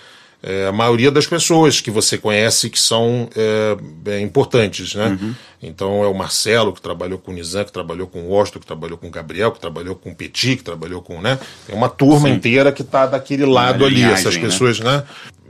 é, 0.43 0.67
a 0.67 0.73
maioria 0.73 1.11
das 1.11 1.27
pessoas 1.27 1.81
que 1.81 1.91
você 1.91 2.19
conhece 2.19 2.69
que 2.69 2.79
são 2.79 3.29
é, 3.37 3.77
é, 4.11 4.21
importantes, 4.21 4.95
né? 4.95 5.17
Uhum. 5.21 5.35
Então 5.63 6.03
é 6.03 6.09
o 6.09 6.15
Marcelo, 6.15 6.73
que 6.73 6.83
trabalhou 6.83 7.17
com 7.19 7.31
o 7.31 7.35
Nizam, 7.35 7.65
que 7.65 7.71
trabalhou 7.71 8.09
com 8.09 8.23
o 8.23 8.29
Washington, 8.29 8.59
que 8.59 8.67
trabalhou 8.67 8.99
com 8.99 9.07
o 9.07 9.11
Gabriel, 9.11 9.53
que 9.53 9.61
trabalhou 9.61 9.95
com 9.95 10.11
o 10.11 10.15
Petit, 10.15 10.57
que 10.57 10.65
trabalhou 10.65 11.01
com, 11.01 11.21
né? 11.21 11.39
Tem 11.65 11.77
uma 11.77 11.89
turma 11.89 12.29
Sim. 12.29 12.35
inteira 12.35 12.73
que 12.73 12.83
está 12.83 13.07
daquele 13.07 13.47
lado 13.47 13.85
ali, 13.85 13.97
linhagem, 13.97 14.15
essas 14.17 14.35
né? 14.35 14.41
pessoas, 14.41 14.81
né? 14.81 14.97
né? 14.97 15.05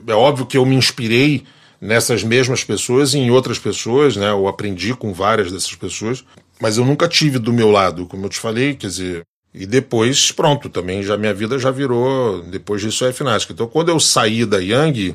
É 0.08 0.14
óbvio 0.14 0.44
que 0.44 0.58
eu 0.58 0.66
me 0.66 0.76
inspirei 0.76 1.44
nessas 1.80 2.22
mesmas 2.22 2.62
pessoas 2.62 3.14
e 3.14 3.18
em 3.18 3.30
outras 3.30 3.58
pessoas, 3.58 4.14
né? 4.14 4.30
Eu 4.30 4.46
aprendi 4.46 4.94
com 4.94 5.14
várias 5.14 5.50
dessas 5.50 5.74
pessoas, 5.74 6.22
mas 6.60 6.76
eu 6.76 6.84
nunca 6.84 7.08
tive 7.08 7.38
do 7.38 7.52
meu 7.52 7.70
lado, 7.70 8.04
como 8.04 8.26
eu 8.26 8.28
te 8.28 8.38
falei, 8.38 8.74
quer 8.74 8.88
dizer, 8.88 9.22
e 9.54 9.66
depois, 9.66 10.32
pronto, 10.32 10.68
também 10.68 11.02
já 11.02 11.16
minha 11.16 11.34
vida 11.34 11.58
já 11.58 11.70
virou, 11.70 12.42
depois 12.42 12.80
disso 12.80 13.04
é 13.04 13.12
finástica. 13.12 13.52
Então, 13.52 13.66
quando 13.66 13.90
eu 13.90 14.00
saí 14.00 14.46
da 14.46 14.58
Yang, 14.58 15.14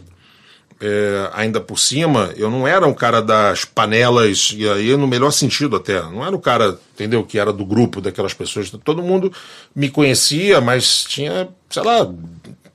é, 0.80 1.30
ainda 1.34 1.60
por 1.60 1.80
cima, 1.80 2.32
eu 2.38 2.52
não 2.52 2.68
era 2.68 2.86
um 2.86 2.94
cara 2.94 3.20
das 3.20 3.66
panelas, 3.66 4.54
e 4.56 4.70
aí 4.70 4.96
no 4.96 5.08
melhor 5.08 5.32
sentido 5.32 5.76
até, 5.76 6.00
não 6.04 6.24
era 6.24 6.36
o 6.36 6.40
cara, 6.40 6.80
entendeu, 6.94 7.24
que 7.24 7.40
era 7.40 7.52
do 7.52 7.66
grupo 7.66 8.00
daquelas 8.00 8.34
pessoas. 8.34 8.70
Todo 8.84 9.02
mundo 9.02 9.34
me 9.76 9.90
conhecia, 9.90 10.62
mas 10.62 11.04
tinha, 11.04 11.50
sei 11.68 11.82
lá, 11.84 12.08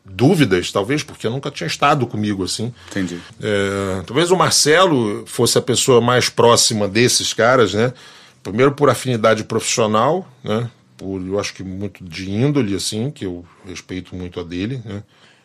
dúvidas, 0.05 0.73
talvez, 0.73 1.05
porque 1.05 1.29
eu 1.29 1.31
nunca 1.31 1.49
tinha 1.49 1.67
estado 1.67 2.09
comigo 2.09 2.43
assim. 2.43 2.75
Entendi. 2.91 3.21
É, 3.41 4.03
talvez 4.05 4.33
o 4.33 4.37
Marcelo 4.37 5.25
fosse 5.27 5.57
a 5.57 5.63
pessoa 5.63 6.01
mais 6.01 6.29
próxima 6.29 6.89
desses 6.89 7.33
caras, 7.33 7.73
né? 7.73 7.93
Primeiro 8.43 8.73
por 8.73 8.91
afinidade 8.91 9.45
profissional, 9.45 10.29
né? 10.43 10.69
Por, 11.03 11.21
eu 11.27 11.41
acho 11.41 11.53
que 11.53 11.65
muito 11.65 12.05
de 12.05 12.31
índole, 12.31 12.77
assim, 12.77 13.11
que 13.11 13.27
eu 13.27 13.45
respeito 13.67 14.15
muito 14.15 14.39
a 14.39 14.45
dele, 14.45 14.81
né? 14.85 15.03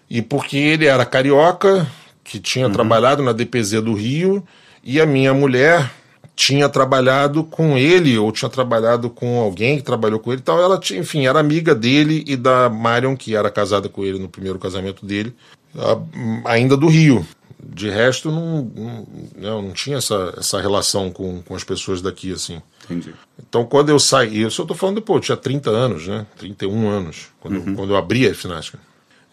E 0.07 0.21
porque 0.21 0.55
ele 0.55 0.85
era 0.85 1.03
carioca, 1.03 1.87
que 2.23 2.39
tinha 2.39 2.67
uhum. 2.67 2.71
trabalhado 2.71 3.23
na 3.23 3.31
DPZ 3.31 3.81
do 3.81 3.93
Rio, 3.93 4.45
e 4.83 5.01
a 5.01 5.05
minha 5.05 5.33
mulher 5.33 5.91
tinha 6.35 6.69
trabalhado 6.69 7.43
com 7.43 7.75
ele, 7.75 8.15
ou 8.17 8.31
tinha 8.31 8.47
trabalhado 8.47 9.09
com 9.09 9.39
alguém 9.39 9.77
que 9.77 9.83
trabalhou 9.83 10.19
com 10.19 10.31
ele 10.31 10.41
e 10.41 10.43
tal. 10.43 10.61
Ela, 10.61 10.77
tinha, 10.77 10.99
enfim, 10.99 11.25
era 11.25 11.39
amiga 11.39 11.73
dele 11.73 12.23
e 12.27 12.37
da 12.37 12.69
Marion, 12.69 13.17
que 13.17 13.35
era 13.35 13.49
casada 13.49 13.89
com 13.89 14.05
ele 14.05 14.19
no 14.19 14.29
primeiro 14.29 14.59
casamento 14.59 15.05
dele, 15.05 15.35
ainda 16.45 16.77
do 16.77 16.87
Rio. 16.87 17.25
De 17.59 17.89
resto, 17.89 18.31
não, 18.31 18.71
não, 18.75 19.07
não, 19.35 19.61
não 19.63 19.71
tinha 19.71 19.97
essa, 19.97 20.35
essa 20.37 20.61
relação 20.61 21.09
com, 21.09 21.41
com 21.41 21.55
as 21.55 21.63
pessoas 21.63 22.01
daqui, 22.01 22.31
assim. 22.31 22.61
Entendi. 22.89 23.13
Então, 23.39 23.65
quando 23.65 23.89
eu 23.89 23.99
saí, 23.99 24.41
eu 24.41 24.51
só 24.51 24.63
estou 24.63 24.75
falando, 24.75 25.01
pô, 25.01 25.17
eu 25.17 25.19
tinha 25.19 25.37
30 25.37 25.69
anos, 25.69 26.07
né? 26.07 26.25
31 26.37 26.89
anos, 26.89 27.27
quando, 27.39 27.57
uhum. 27.57 27.69
eu, 27.69 27.75
quando 27.75 27.89
eu 27.91 27.97
abri 27.97 28.27
a 28.27 28.33
ginástica. 28.33 28.79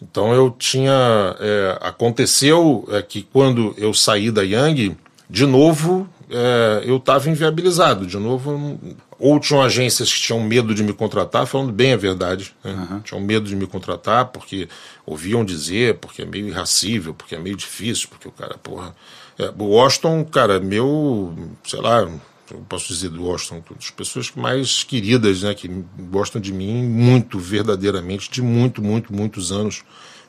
Então, 0.01 0.33
eu 0.33 0.51
tinha. 0.51 1.35
É, 1.39 1.77
aconteceu 1.81 2.87
é, 2.91 3.01
que 3.01 3.21
quando 3.21 3.73
eu 3.77 3.93
saí 3.93 4.29
da 4.29 4.43
Yang, 4.43 4.97
de 5.29 5.45
novo, 5.45 6.07
é, 6.29 6.83
eu 6.85 6.97
estava 6.97 7.29
inviabilizado. 7.29 8.05
De 8.05 8.17
novo, 8.17 8.79
ou 9.17 9.39
tinham 9.39 9.61
agências 9.61 10.13
que 10.13 10.19
tinham 10.19 10.41
medo 10.41 10.73
de 10.73 10.83
me 10.83 10.93
contratar, 10.93 11.47
falando 11.47 11.71
bem 11.71 11.93
a 11.93 11.97
verdade, 11.97 12.53
né? 12.63 12.87
uhum. 12.91 12.99
tinham 12.99 13.21
medo 13.21 13.47
de 13.47 13.55
me 13.55 13.65
contratar 13.65 14.25
porque 14.25 14.67
ouviam 15.05 15.45
dizer, 15.45 15.95
porque 15.95 16.23
é 16.23 16.25
meio 16.25 16.47
irracível, 16.47 17.13
porque 17.13 17.35
é 17.35 17.39
meio 17.39 17.55
difícil, 17.55 18.09
porque 18.09 18.27
o 18.27 18.31
cara, 18.31 18.57
porra. 18.57 18.95
É, 19.37 19.51
o 19.57 19.65
Washington, 19.65 20.23
cara, 20.25 20.59
meu, 20.59 21.33
sei 21.63 21.81
lá, 21.81 22.07
eu 22.51 22.59
posso 22.69 22.87
dizer 22.87 23.09
do 23.09 23.23
Washington, 23.23 23.61
as 23.77 23.89
pessoas 23.89 24.31
mais 24.35 24.83
queridas, 24.83 25.43
né, 25.43 25.53
que 25.53 25.67
gostam 26.09 26.39
de 26.41 26.53
mim 26.53 26.83
muito, 26.83 27.39
verdadeiramente, 27.39 28.29
de 28.29 28.41
muito, 28.41 28.81
muito, 28.81 29.13
muitos 29.13 29.51
anos. 29.51 29.83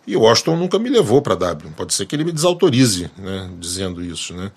E 0.07 0.17
o 0.17 0.21
Washington 0.21 0.57
nunca 0.57 0.79
me 0.79 0.89
levou 0.89 1.21
para 1.21 1.35
a 1.35 1.37
W. 1.37 1.73
Pode 1.77 1.93
ser 1.93 2.07
que 2.07 2.15
ele 2.15 2.25
me 2.25 2.33
desautorize, 2.33 3.11
né, 3.19 3.51
dizendo 3.59 4.03
isso, 4.03 4.35
né? 4.35 4.51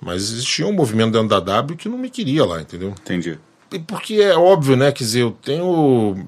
Mas 0.00 0.22
existia 0.24 0.66
um 0.66 0.72
movimento 0.72 1.12
dentro 1.12 1.28
da 1.28 1.40
W 1.40 1.76
que 1.76 1.88
não 1.88 1.98
me 1.98 2.10
queria 2.10 2.44
lá, 2.44 2.60
entendeu? 2.60 2.90
Entendi. 2.90 3.38
E 3.72 3.78
porque 3.78 4.14
é 4.16 4.36
óbvio, 4.36 4.76
né? 4.76 4.92
Quer 4.92 5.04
dizer, 5.04 5.22
eu 5.22 5.30
tenho 5.30 6.26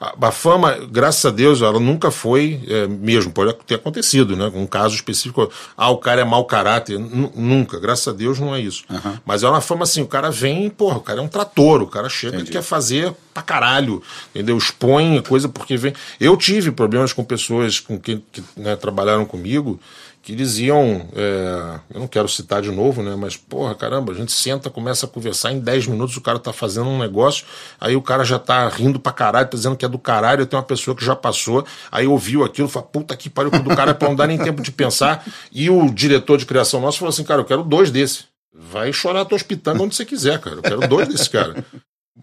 a, 0.00 0.28
a, 0.28 0.32
fama, 0.32 0.78
graças 0.90 1.26
a 1.26 1.30
Deus, 1.30 1.60
ela 1.60 1.78
nunca 1.78 2.10
foi 2.10 2.58
é, 2.66 2.86
mesmo, 2.86 3.30
pode 3.32 3.52
ter 3.66 3.74
acontecido, 3.74 4.34
né? 4.34 4.50
Um 4.54 4.66
caso 4.66 4.94
específico, 4.94 5.50
ah, 5.76 5.90
o 5.90 5.98
cara 5.98 6.22
é 6.22 6.24
mau 6.24 6.46
caráter. 6.46 6.98
N 6.98 7.30
nunca, 7.34 7.78
graças 7.78 8.08
a 8.08 8.16
Deus 8.16 8.40
não 8.40 8.54
é 8.54 8.60
isso. 8.60 8.84
Uhum. 8.88 9.18
Mas 9.26 9.42
é 9.42 9.48
uma 9.48 9.60
fama 9.60 9.82
assim, 9.82 10.00
o 10.00 10.06
cara 10.06 10.30
vem, 10.30 10.70
porra, 10.70 10.96
o 10.96 11.02
cara 11.02 11.20
é 11.20 11.22
um 11.22 11.28
trator, 11.28 11.82
o 11.82 11.86
cara 11.86 12.08
chega 12.08 12.38
e 12.38 12.44
quer 12.44 12.62
fazer 12.62 13.14
pra 13.34 13.42
caralho, 13.42 14.02
entendeu? 14.34 14.56
Expõe 14.56 15.20
coisa 15.20 15.50
porque 15.50 15.76
vem. 15.76 15.92
Eu 16.18 16.34
tive 16.34 16.72
problemas 16.72 17.12
com 17.12 17.22
pessoas 17.22 17.78
com 17.78 17.98
que, 17.98 18.22
que 18.32 18.42
né, 18.56 18.76
trabalharam 18.76 19.26
comigo 19.26 19.78
que 20.22 20.34
diziam, 20.34 21.08
é, 21.14 21.80
eu 21.94 22.00
não 22.00 22.06
quero 22.06 22.28
citar 22.28 22.60
de 22.60 22.70
novo, 22.70 23.02
né, 23.02 23.16
mas 23.16 23.36
porra, 23.36 23.74
caramba, 23.74 24.12
a 24.12 24.14
gente 24.14 24.32
senta, 24.32 24.68
começa 24.68 25.06
a 25.06 25.08
conversar, 25.08 25.52
em 25.52 25.58
10 25.58 25.86
minutos 25.86 26.16
o 26.16 26.20
cara 26.20 26.38
tá 26.38 26.52
fazendo 26.52 26.88
um 26.88 26.98
negócio, 26.98 27.46
aí 27.80 27.96
o 27.96 28.02
cara 28.02 28.22
já 28.22 28.38
tá 28.38 28.68
rindo 28.68 29.00
pra 29.00 29.12
caralho, 29.12 29.48
tá 29.48 29.56
dizendo 29.56 29.76
que 29.76 29.84
é 29.84 29.88
do 29.88 29.98
caralho, 29.98 30.46
tem 30.46 30.58
uma 30.58 30.64
pessoa 30.64 30.94
que 30.94 31.04
já 31.04 31.16
passou, 31.16 31.64
aí 31.90 32.06
ouviu 32.06 32.44
aquilo, 32.44 32.68
fala, 32.68 32.86
puta 32.86 33.16
que 33.16 33.30
pariu, 33.30 33.50
do 33.50 33.74
cara 33.74 33.94
pra 33.94 34.08
não 34.08 34.16
dar 34.16 34.26
nem 34.26 34.38
tempo 34.38 34.62
de 34.62 34.70
pensar, 34.70 35.24
e 35.50 35.70
o 35.70 35.90
diretor 35.90 36.36
de 36.36 36.44
criação 36.44 36.80
nosso 36.80 36.98
falou 36.98 37.10
assim, 37.10 37.24
cara, 37.24 37.40
eu 37.40 37.44
quero 37.46 37.62
dois 37.62 37.90
desses. 37.90 38.28
Vai 38.52 38.92
chorar 38.92 39.24
tuas 39.24 39.42
pitangas 39.42 39.80
onde 39.80 39.94
você 39.94 40.04
quiser, 40.04 40.38
cara. 40.40 40.56
Eu 40.56 40.62
quero 40.62 40.88
dois 40.88 41.08
desse 41.08 41.30
cara. 41.30 41.64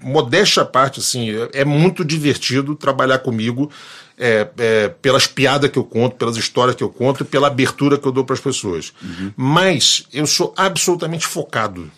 Modéstia 0.01 0.63
à 0.63 0.65
parte, 0.65 0.99
assim, 0.99 1.29
é 1.53 1.65
muito 1.65 2.05
divertido 2.05 2.75
trabalhar 2.75 3.19
comigo 3.19 3.71
é, 4.17 4.47
é, 4.57 4.89
pelas 4.89 5.27
piadas 5.27 5.69
que 5.69 5.79
eu 5.79 5.83
conto, 5.83 6.15
pelas 6.15 6.37
histórias 6.37 6.75
que 6.75 6.83
eu 6.83 6.89
conto 6.89 7.23
e 7.23 7.25
pela 7.25 7.47
abertura 7.47 7.97
que 7.97 8.07
eu 8.07 8.11
dou 8.11 8.25
para 8.25 8.35
as 8.35 8.39
pessoas. 8.39 8.93
Uhum. 9.01 9.31
Mas 9.35 10.05
eu 10.13 10.27
sou 10.27 10.53
absolutamente 10.57 11.25
focado. 11.25 11.89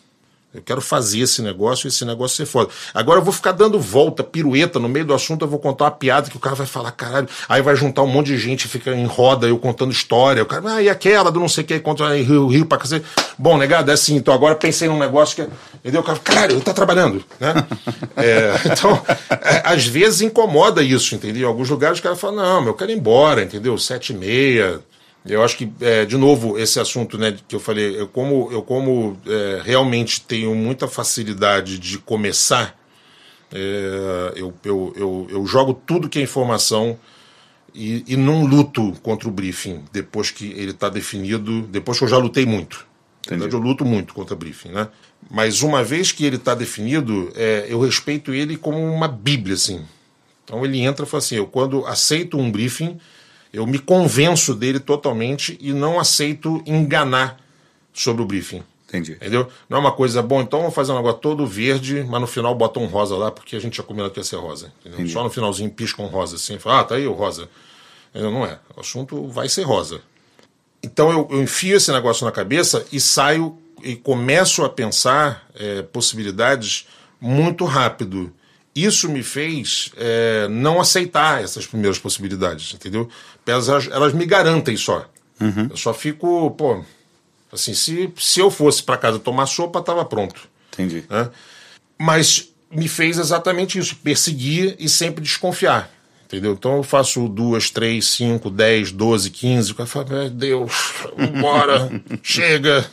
Eu 0.51 0.63
quero 0.63 0.81
fazer 0.81 1.19
esse 1.19 1.43
negócio 1.43 1.85
e 1.85 1.89
esse 1.89 2.03
negócio 2.03 2.37
ser 2.37 2.47
foda. 2.47 2.71
Agora 2.91 3.19
eu 3.19 3.23
vou 3.23 3.31
ficar 3.31 3.51
dando 3.51 3.79
volta, 3.79 4.23
pirueta, 4.23 4.79
no 4.79 4.89
meio 4.89 5.05
do 5.05 5.13
assunto 5.13 5.45
eu 5.45 5.47
vou 5.47 5.59
contar 5.59 5.85
uma 5.85 5.91
piada 5.91 6.27
que 6.27 6.37
o 6.37 6.39
cara 6.39 6.55
vai 6.55 6.65
falar, 6.65 6.91
caralho. 6.91 7.29
Aí 7.47 7.61
vai 7.61 7.75
juntar 7.75 8.01
um 8.01 8.07
monte 8.07 8.27
de 8.27 8.37
gente, 8.39 8.67
fica 8.67 8.89
em 8.89 9.05
roda, 9.05 9.47
eu 9.47 9.59
contando 9.59 9.91
história. 9.91 10.41
O 10.41 10.47
cara, 10.47 10.73
ah, 10.73 10.81
e 10.81 10.89
aquela 10.89 11.31
do 11.31 11.39
não 11.39 11.47
sei 11.47 11.63
o 11.63 11.67
que, 11.67 11.79
contra 11.79 12.15
Rio, 12.15 12.47
Rio 12.47 12.65
pra 12.65 12.79
cacete. 12.79 13.05
Bom, 13.37 13.59
negado, 13.59 13.91
é 13.91 13.93
assim, 13.93 14.15
então 14.15 14.33
agora 14.33 14.55
pensei 14.55 14.87
num 14.87 14.97
negócio 14.97 15.35
que. 15.35 15.51
Entendeu? 15.75 16.01
O 16.01 16.03
cara, 16.03 16.17
caralho, 16.17 16.53
ele 16.53 16.61
tá 16.61 16.73
trabalhando, 16.73 17.23
né? 17.39 17.53
é, 18.17 18.53
então, 18.65 18.99
é, 19.29 19.61
às 19.63 19.85
vezes 19.85 20.21
incomoda 20.21 20.81
isso, 20.81 21.13
entendeu? 21.13 21.43
Em 21.43 21.45
alguns 21.45 21.69
lugares 21.69 21.99
o 21.99 22.01
cara 22.01 22.15
fala, 22.15 22.43
não, 22.43 22.65
eu 22.65 22.73
quero 22.73 22.89
ir 22.89 22.97
embora, 22.97 23.43
entendeu? 23.43 23.77
Sete 23.77 24.13
e 24.13 24.15
meia 24.15 24.81
eu 25.29 25.43
acho 25.43 25.57
que, 25.57 25.71
é, 25.81 26.05
de 26.05 26.17
novo, 26.17 26.57
esse 26.57 26.79
assunto 26.79 27.17
né, 27.17 27.37
que 27.47 27.55
eu 27.55 27.59
falei, 27.59 27.99
eu 27.99 28.07
como, 28.07 28.51
eu 28.51 28.61
como 28.61 29.17
é, 29.27 29.61
realmente 29.63 30.21
tenho 30.21 30.53
muita 30.55 30.87
facilidade 30.87 31.77
de 31.77 31.99
começar, 31.99 32.77
é, 33.51 34.33
eu, 34.35 34.53
eu, 34.63 34.93
eu, 34.95 35.27
eu, 35.29 35.45
jogo 35.45 35.73
tudo 35.73 36.09
que 36.09 36.19
é 36.19 36.21
informação 36.21 36.97
e, 37.73 38.03
e 38.07 38.15
não 38.15 38.45
luto 38.45 38.93
contra 39.01 39.27
o 39.27 39.31
briefing 39.31 39.83
depois 39.91 40.31
que 40.31 40.51
ele 40.51 40.71
está 40.71 40.89
definido, 40.89 41.61
depois 41.63 41.97
que 41.97 42.03
eu 42.03 42.09
já 42.09 42.17
lutei 42.17 42.45
muito. 42.45 42.87
Na 43.25 43.37
verdade, 43.37 43.53
eu 43.53 43.59
luto 43.59 43.85
muito 43.85 44.13
contra 44.13 44.33
o 44.33 44.37
briefing, 44.37 44.69
né? 44.69 44.87
Mas 45.29 45.61
uma 45.61 45.83
vez 45.83 46.11
que 46.11 46.25
ele 46.25 46.37
está 46.37 46.55
definido, 46.55 47.31
é, 47.35 47.67
eu 47.69 47.79
respeito 47.79 48.33
ele 48.33 48.57
como 48.57 48.77
uma 48.77 49.07
bíblia, 49.07 49.55
assim. 49.55 49.85
Então 50.43 50.65
ele 50.65 50.79
entra 50.79 51.05
e 51.05 51.07
fala 51.07 51.21
assim, 51.21 51.35
eu 51.35 51.45
quando 51.45 51.85
aceito 51.85 52.37
um 52.37 52.51
briefing 52.51 52.97
eu 53.51 53.65
me 53.65 53.79
convenço 53.79 54.53
dele 54.53 54.79
totalmente 54.79 55.57
e 55.59 55.73
não 55.73 55.99
aceito 55.99 56.61
enganar 56.65 57.39
sobre 57.93 58.21
o 58.21 58.25
briefing. 58.25 58.63
Entendi. 58.87 59.13
Entendeu? 59.13 59.47
Não 59.69 59.77
é 59.77 59.81
uma 59.81 59.91
coisa, 59.91 60.21
bom, 60.21 60.41
então 60.41 60.59
vamos 60.61 60.73
fazer 60.73 60.91
um 60.91 60.95
negócio 60.95 61.19
todo 61.19 61.45
verde, 61.45 62.03
mas 62.09 62.21
no 62.21 62.25
final 62.25 62.55
bota 62.55 62.79
um 62.79 62.87
rosa 62.87 63.15
lá, 63.15 63.29
porque 63.29 63.55
a 63.55 63.59
gente 63.59 63.77
já 63.77 63.83
combinou 63.83 64.09
que 64.09 64.19
ia 64.19 64.23
ser 64.23 64.37
rosa. 64.37 64.73
Só 65.07 65.23
no 65.23 65.29
finalzinho 65.29 65.69
pisca 65.69 66.01
um 66.01 66.07
rosa 66.07 66.37
assim, 66.37 66.57
fala, 66.57 66.79
ah, 66.79 66.83
tá 66.83 66.95
aí 66.95 67.07
o 67.07 67.13
rosa. 67.13 67.47
Entendeu? 68.09 68.31
Não 68.31 68.45
é. 68.45 68.57
O 68.75 68.79
assunto 68.79 69.27
vai 69.27 69.47
ser 69.47 69.61
rosa. 69.61 70.01
Então 70.81 71.11
eu, 71.11 71.27
eu 71.29 71.43
enfio 71.43 71.77
esse 71.77 71.91
negócio 71.91 72.25
na 72.25 72.31
cabeça 72.31 72.85
e 72.91 72.99
saio 72.99 73.57
e 73.83 73.95
começo 73.95 74.63
a 74.63 74.69
pensar 74.69 75.47
é, 75.55 75.83
possibilidades 75.83 76.87
muito 77.21 77.65
rápido. 77.65 78.33
Isso 78.75 79.09
me 79.09 79.21
fez 79.23 79.91
é, 79.97 80.47
não 80.47 80.79
aceitar 80.79 81.43
essas 81.43 81.67
primeiras 81.67 81.99
possibilidades, 81.99 82.73
entendeu? 82.73 83.09
Elas, 83.49 83.87
elas 83.87 84.13
me 84.13 84.25
garantem 84.25 84.77
só. 84.77 85.05
Uhum. 85.39 85.67
Eu 85.69 85.77
só 85.77 85.93
fico, 85.93 86.51
pô, 86.51 86.83
assim, 87.51 87.73
se, 87.73 88.11
se 88.17 88.39
eu 88.39 88.51
fosse 88.51 88.83
para 88.83 88.97
casa 88.97 89.19
tomar 89.19 89.45
sopa, 89.45 89.79
estava 89.79 90.03
pronto. 90.05 90.47
Entendi. 90.73 91.03
Né? 91.09 91.29
Mas 91.97 92.49
me 92.71 92.87
fez 92.87 93.17
exatamente 93.17 93.79
isso, 93.79 93.95
perseguir 93.97 94.75
e 94.79 94.87
sempre 94.87 95.23
desconfiar. 95.23 95.91
Entendeu? 96.25 96.53
Então 96.53 96.77
eu 96.77 96.83
faço 96.83 97.27
duas, 97.27 97.71
três, 97.71 98.05
cinco, 98.05 98.51
dez, 98.51 98.91
doze, 98.91 99.31
quinze. 99.31 99.71
O 99.71 99.75
cara 99.75 99.87
fala, 99.87 100.05
meu 100.05 100.29
Deus, 100.29 100.71
bora, 101.41 101.89
chega 102.21 102.85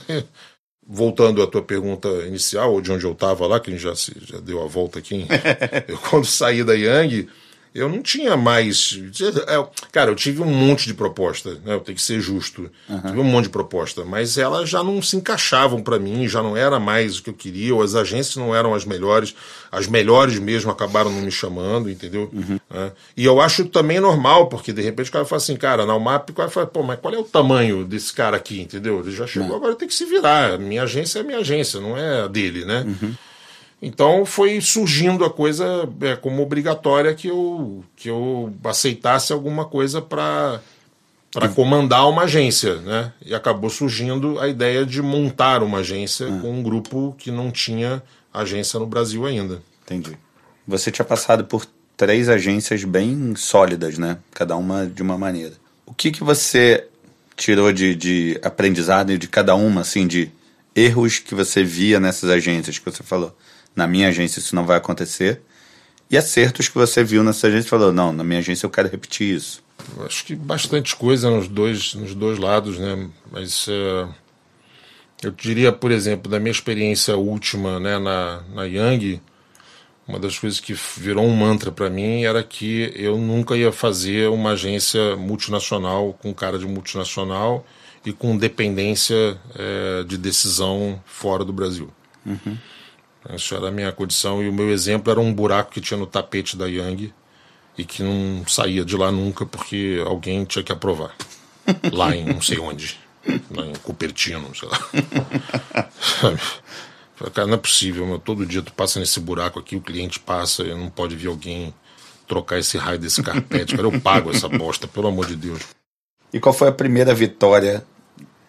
voltando 0.89 1.43
à 1.43 1.47
tua 1.47 1.63
pergunta 1.63 2.09
inicial, 2.27 2.73
ou 2.73 2.81
de 2.81 2.93
onde 2.93 3.05
eu 3.05 3.13
estava 3.13 3.47
lá, 3.47 3.59
que 3.59 3.71
a 3.71 3.73
gente 3.73 3.83
já, 3.83 3.93
já 3.95 4.39
deu 4.39 4.63
a 4.63 4.67
volta 4.67 5.01
aqui, 5.01 5.27
eu 5.89 5.99
quando 5.99 6.25
saí 6.25 6.63
da 6.63 6.75
Yang, 6.75 7.29
eu 7.77 7.89
não 7.89 8.03
tinha 8.03 8.37
mais. 8.37 8.99
É, 9.47 9.66
cara, 9.93 10.11
eu 10.11 10.14
tive 10.14 10.43
um 10.43 10.47
monte 10.47 10.87
de 10.87 10.95
proposta, 10.95 11.55
né? 11.64 11.74
Eu 11.74 11.81
tenho 11.81 11.97
que 11.97 12.03
ser 12.03 12.20
justo. 12.20 12.70
Uhum. 12.89 13.01
Tive 13.01 13.20
um 13.20 13.24
monte 13.24 13.45
de 13.45 13.51
proposta, 13.51 14.05
mas 14.05 14.39
elas 14.39 14.68
já 14.68 14.83
não 14.83 15.03
se 15.03 15.16
encaixavam 15.16 15.83
para 15.83 15.99
mim, 15.99 16.27
já 16.27 16.43
não 16.43 16.57
era 16.57 16.81
mais 16.81 17.18
o 17.18 17.22
que 17.22 17.31
eu 17.31 17.35
queria, 17.35 17.74
ou 17.74 17.83
as 17.83 17.95
agências 17.95 18.37
não 18.37 18.55
eram 18.55 18.74
as 18.74 18.85
melhores, 18.85 19.35
as 19.70 19.87
melhores 19.87 20.39
mesmo 20.39 20.70
acabaram 20.70 21.11
não 21.12 21.20
me 21.20 21.31
chamando, 21.31 21.91
entendeu? 21.91 22.31
Uhum. 22.33 22.59
É. 22.72 22.93
E 23.16 23.24
eu 23.24 23.41
acho 23.41 23.66
também 23.66 24.01
normal, 24.01 24.49
porque 24.49 24.72
de 24.72 24.83
repente 24.83 25.11
o 25.11 25.12
cara 25.12 25.24
fala 25.24 25.41
assim, 25.41 25.57
cara, 25.57 25.85
na 25.85 25.95
UMAP, 25.95 26.31
o 26.31 26.35
cara 26.35 26.49
fala, 26.49 26.66
pô, 26.66 26.83
mas 26.83 26.99
qual 26.99 27.14
é 27.14 27.18
o 27.18 27.24
tamanho 27.24 27.85
desse 27.85 28.12
cara 28.12 28.37
aqui, 28.37 28.61
entendeu? 28.61 29.01
Ele 29.01 29.11
já 29.11 29.27
chegou, 29.27 29.49
não. 29.49 29.57
agora 29.57 29.74
tem 29.74 29.89
que 29.89 29.95
se 29.95 30.05
virar. 30.05 30.59
Minha 30.59 30.85
agência 30.85 31.20
é 31.20 31.22
minha 31.22 31.39
agência, 31.39 31.81
não 31.81 31.97
é 31.97 32.22
a 32.22 32.27
dele, 32.27 32.64
né? 32.64 32.85
Uhum. 32.87 33.14
Então 33.81 34.24
foi 34.24 34.61
surgindo 34.61 35.24
a 35.24 35.31
coisa 35.31 35.89
é, 36.01 36.16
como 36.16 36.43
obrigatória 36.43 37.14
que 37.14 37.29
eu, 37.29 37.85
que 37.95 38.09
eu 38.09 38.53
aceitasse 38.64 39.33
alguma 39.33 39.64
coisa 39.64 40.01
para 40.01 40.61
para 41.33 41.51
comandar 41.51 42.09
uma 42.09 42.22
agência, 42.22 42.77
né? 42.77 43.12
E 43.22 43.35
acabou 43.35 43.68
surgindo 43.68 44.41
a 44.41 44.49
ideia 44.49 44.87
de 44.87 45.03
montar 45.03 45.62
uma 45.62 45.79
agência 45.79 46.27
ah. 46.27 46.41
com 46.41 46.51
um 46.51 46.62
grupo 46.62 47.14
que 47.18 47.31
não 47.31 47.51
tinha 47.51 48.03
agência 48.33 48.81
no 48.81 48.87
Brasil 48.87 49.27
ainda. 49.27 49.62
Entendi. 49.85 50.16
Você 50.66 50.91
tinha 50.91 51.05
passado 51.05 51.45
por 51.45 51.66
três 51.95 52.31
agências 52.31 52.85
bem 52.85 53.35
sólidas, 53.37 53.99
né? 53.99 54.16
Cada 54.33 54.57
uma 54.57 54.87
de 54.87 55.03
uma 55.03 55.18
maneira. 55.18 55.53
O 55.85 55.93
que 55.93 56.11
que 56.11 56.24
você 56.24 56.87
tirou 57.37 57.70
de, 57.70 57.95
de 57.95 58.41
aprendizado 58.43 59.16
de 59.18 59.29
cada 59.29 59.55
uma, 59.55 59.83
assim, 59.83 60.07
de 60.07 60.31
erros 60.74 61.18
que 61.18 61.35
você 61.35 61.62
via 61.62 62.01
nessas 62.01 62.31
agências 62.31 62.79
que 62.79 62.91
você 62.91 63.03
falou? 63.03 63.37
Na 63.77 63.87
minha 63.87 64.09
agência 64.09 64.41
isso 64.41 64.57
não 64.57 64.64
vai 64.64 64.79
acontecer. 64.79 65.43
E 66.11 66.16
acertos 66.16 66.68
que 66.68 66.74
você 66.74 67.05
viu 67.05 67.22
nessa 67.22 67.47
agência 67.49 67.66
e 67.66 67.70
falou, 67.70 67.93
não, 67.93 68.12
na 68.12 68.24
minha 68.24 68.39
agência 68.39 68.64
eu 68.64 68.70
quero 68.70 68.89
repetir 68.89 69.37
isso. 69.37 69.62
Acho 70.05 70.24
que 70.24 70.35
bastante 70.35 70.97
coisa 70.97 71.31
nos 71.31 71.47
dois, 71.47 71.95
nos 71.95 72.14
dois 72.14 72.39
lados, 72.39 72.79
né? 72.79 73.09
Mas 73.31 73.66
uh, 73.66 74.09
eu 75.22 75.31
diria, 75.31 75.72
por 75.72 75.91
exemplo, 75.91 76.31
da 76.31 76.39
minha 76.39 76.51
experiência 76.51 77.16
última 77.16 77.79
né, 77.79 77.99
na, 77.99 78.43
na 78.55 78.64
Yang, 78.64 79.20
uma 80.07 80.20
das 80.20 80.39
coisas 80.39 80.61
que 80.61 80.72
virou 80.97 81.24
um 81.24 81.35
mantra 81.35 81.72
para 81.72 81.91
mim 81.91 82.22
era 82.22 82.43
que 82.43 82.93
eu 82.95 83.18
nunca 83.18 83.57
ia 83.57 83.72
fazer 83.72 84.29
uma 84.29 84.51
agência 84.51 85.16
multinacional 85.16 86.12
com 86.22 86.33
cara 86.33 86.59
de 86.59 86.66
multinacional 86.66 87.66
e 88.05 88.12
com 88.12 88.37
dependência 88.37 89.37
é, 89.57 90.05
de 90.05 90.16
decisão 90.16 91.03
fora 91.05 91.45
do 91.45 91.53
Brasil. 91.53 91.91
Uhum. 92.24 92.57
Essa 93.29 93.57
era 93.57 93.68
a 93.68 93.70
minha 93.70 93.93
condição 93.93 94.43
e 94.43 94.49
o 94.49 94.53
meu 94.53 94.70
exemplo 94.70 95.11
era 95.11 95.20
um 95.20 95.33
buraco 95.33 95.72
que 95.72 95.81
tinha 95.81 95.99
no 95.99 96.07
tapete 96.07 96.57
da 96.57 96.66
Yang 96.66 97.12
e 97.77 97.85
que 97.85 98.03
não 98.03 98.47
saía 98.47 98.85
de 98.85 98.97
lá 98.97 99.11
nunca 99.11 99.45
porque 99.45 100.03
alguém 100.07 100.45
tinha 100.45 100.62
que 100.62 100.72
aprovar. 100.72 101.14
Lá 101.93 102.14
em 102.14 102.24
não 102.24 102.41
sei 102.41 102.59
onde. 102.59 102.99
Lá 103.51 103.66
em 103.66 103.74
Cupertino, 103.74 104.55
sei 104.55 104.68
lá. 104.68 104.79
Cara, 107.35 107.47
não 107.47 107.55
é 107.55 107.59
possível, 107.59 108.07
meu. 108.07 108.18
todo 108.18 108.47
dia 108.47 108.62
tu 108.62 108.72
passa 108.72 109.01
nesse 109.01 109.18
buraco 109.18 109.59
aqui, 109.59 109.74
o 109.74 109.81
cliente 109.81 110.20
passa 110.20 110.62
e 110.62 110.74
não 110.74 110.91
pode 110.91 111.16
vir 111.16 111.29
alguém 111.29 111.74
trocar 112.27 112.59
esse 112.59 112.77
raio 112.77 112.99
desse 112.99 113.22
carpete. 113.22 113.74
Cara, 113.74 113.89
eu 113.89 114.01
pago 114.01 114.31
essa 114.31 114.49
bosta, 114.49 114.87
pelo 114.87 115.09
amor 115.09 115.27
de 115.27 115.35
Deus. 115.35 115.62
E 116.33 116.39
qual 116.39 116.53
foi 116.53 116.68
a 116.68 116.72
primeira 116.72 117.14
vitória 117.14 117.85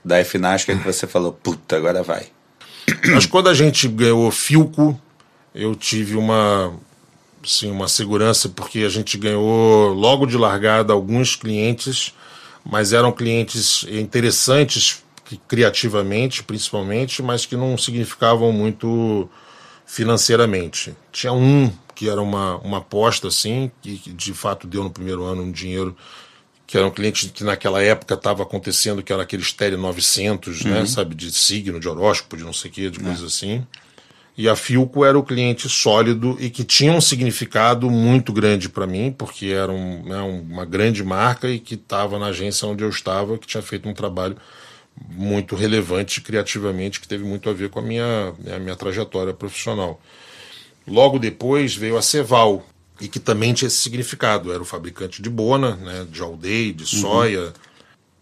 da 0.04 0.24
FNASCA 0.24 0.76
que 0.76 0.84
você 0.84 1.08
falou, 1.08 1.32
puta, 1.32 1.78
agora 1.78 2.04
vai? 2.04 2.28
Mas 3.14 3.26
quando 3.26 3.50
a 3.50 3.54
gente 3.54 3.88
ganhou 3.88 4.32
Filco, 4.32 5.00
eu 5.54 5.76
tive 5.76 6.16
uma, 6.16 6.74
assim, 7.44 7.70
uma 7.70 7.88
segurança, 7.88 8.50
porque 8.50 8.80
a 8.80 8.90
gente 8.90 9.18
ganhou 9.18 9.94
logo 9.94 10.26
de 10.26 10.38
largada 10.38 10.94
alguns 10.94 11.36
clientes, 11.36 12.14
mas 12.64 12.94
eram 12.94 13.12
clientes 13.12 13.86
interessantes 13.90 15.04
criativamente, 15.48 16.44
principalmente, 16.44 17.22
mas 17.22 17.46
que 17.46 17.56
não 17.56 17.78
significavam 17.78 18.52
muito 18.52 19.30
financeiramente. 19.86 20.96
Tinha 21.12 21.34
um 21.34 21.72
que 21.96 22.08
era 22.08 22.22
uma, 22.22 22.58
uma 22.58 22.78
aposta, 22.78 23.28
assim, 23.28 23.72
que, 23.82 23.98
que 23.98 24.14
de 24.14 24.32
fato 24.32 24.68
deu 24.68 24.84
no 24.84 24.92
primeiro 24.92 25.24
ano 25.24 25.42
um 25.42 25.52
dinheiro 25.52 25.98
que 26.68 26.78
era 26.78 26.86
um 26.86 26.92
cliente 26.92 27.30
que 27.30 27.46
naquela 27.46 27.82
época 27.82 28.14
estava 28.14 28.44
acontecendo, 28.44 29.02
que 29.02 29.14
era 29.14 29.24
aquele 29.24 29.42
Stereo 29.42 29.78
900, 29.78 30.66
né, 30.66 30.72
uhum. 30.72 30.80
né, 30.82 30.86
sabe, 30.86 31.16
de 31.16 31.32
signo, 31.32 31.80
de 31.80 31.88
horóscopo, 31.88 32.36
de 32.36 32.44
não 32.44 32.52
sei 32.52 32.70
o 32.70 32.74
que, 32.74 32.90
de 32.90 33.00
coisas 33.00 33.24
é. 33.24 33.26
assim. 33.26 33.66
E 34.38 34.48
a 34.48 34.56
Filco 34.56 35.04
era 35.04 35.18
o 35.18 35.24
cliente 35.24 35.68
sólido 35.70 36.38
e 36.40 36.50
que 36.50 36.64
tinha 36.64 36.92
um 36.92 37.02
significado 37.02 37.90
muito 37.90 38.34
grande 38.34 38.68
para 38.68 38.86
mim, 38.86 39.16
porque 39.18 39.48
era 39.48 39.72
um, 39.72 40.04
né, 40.04 40.22
uma 40.22 40.66
grande 40.66 41.04
marca 41.04 41.50
e 41.50 41.58
que 41.58 41.76
estava 41.76 42.20
na 42.20 42.28
agência 42.28 42.68
onde 42.68 42.84
eu 42.84 42.90
estava, 42.90 43.38
que 43.38 43.48
tinha 43.48 43.64
feito 43.64 43.88
um 43.88 43.94
trabalho 43.94 44.36
muito 45.10 45.56
relevante 45.56 46.20
criativamente, 46.22 47.00
que 47.00 47.08
teve 47.08 47.24
muito 47.24 47.50
a 47.50 47.54
ver 47.54 47.70
com 47.70 47.80
a 47.80 47.82
minha, 47.82 48.34
a 48.54 48.60
minha 48.60 48.76
trajetória 48.76 49.34
profissional. 49.34 50.02
Logo 50.86 51.18
depois 51.18 51.76
veio 51.76 51.98
a 51.98 52.02
Ceval, 52.02 52.64
e 53.00 53.08
que 53.08 53.20
também 53.20 53.54
tinha 53.54 53.68
esse 53.68 53.78
significado. 53.78 54.52
Era 54.52 54.62
o 54.62 54.66
fabricante 54.66 55.22
de 55.22 55.30
bona, 55.30 55.76
né, 55.76 56.06
de 56.10 56.22
aldeia, 56.22 56.74
de 56.74 56.84
uhum. 56.96 57.02
soia. 57.02 57.42
Uhum. 57.42 57.54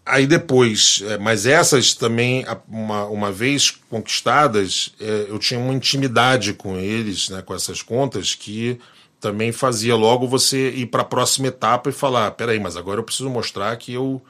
Aí 0.04 0.26
depois, 0.26 1.02
é, 1.08 1.18
mas 1.18 1.46
essas 1.46 1.92
também, 1.92 2.46
uma, 2.68 3.06
uma 3.06 3.32
vez 3.32 3.72
conquistadas, 3.90 4.94
é, 5.00 5.26
eu 5.28 5.38
tinha 5.38 5.58
uma 5.58 5.74
intimidade 5.74 6.52
com 6.52 6.76
eles, 6.76 7.28
né, 7.28 7.42
com 7.42 7.52
essas 7.52 7.82
contas, 7.82 8.34
que 8.34 8.78
também 9.20 9.50
fazia 9.50 9.96
logo 9.96 10.28
você 10.28 10.70
ir 10.70 10.86
para 10.86 11.02
a 11.02 11.04
próxima 11.04 11.48
etapa 11.48 11.90
e 11.90 11.92
falar: 11.92 12.30
peraí, 12.32 12.60
mas 12.60 12.76
agora 12.76 13.00
eu 13.00 13.04
preciso 13.04 13.28
mostrar 13.28 13.76
que 13.76 13.94
eu 13.94 14.22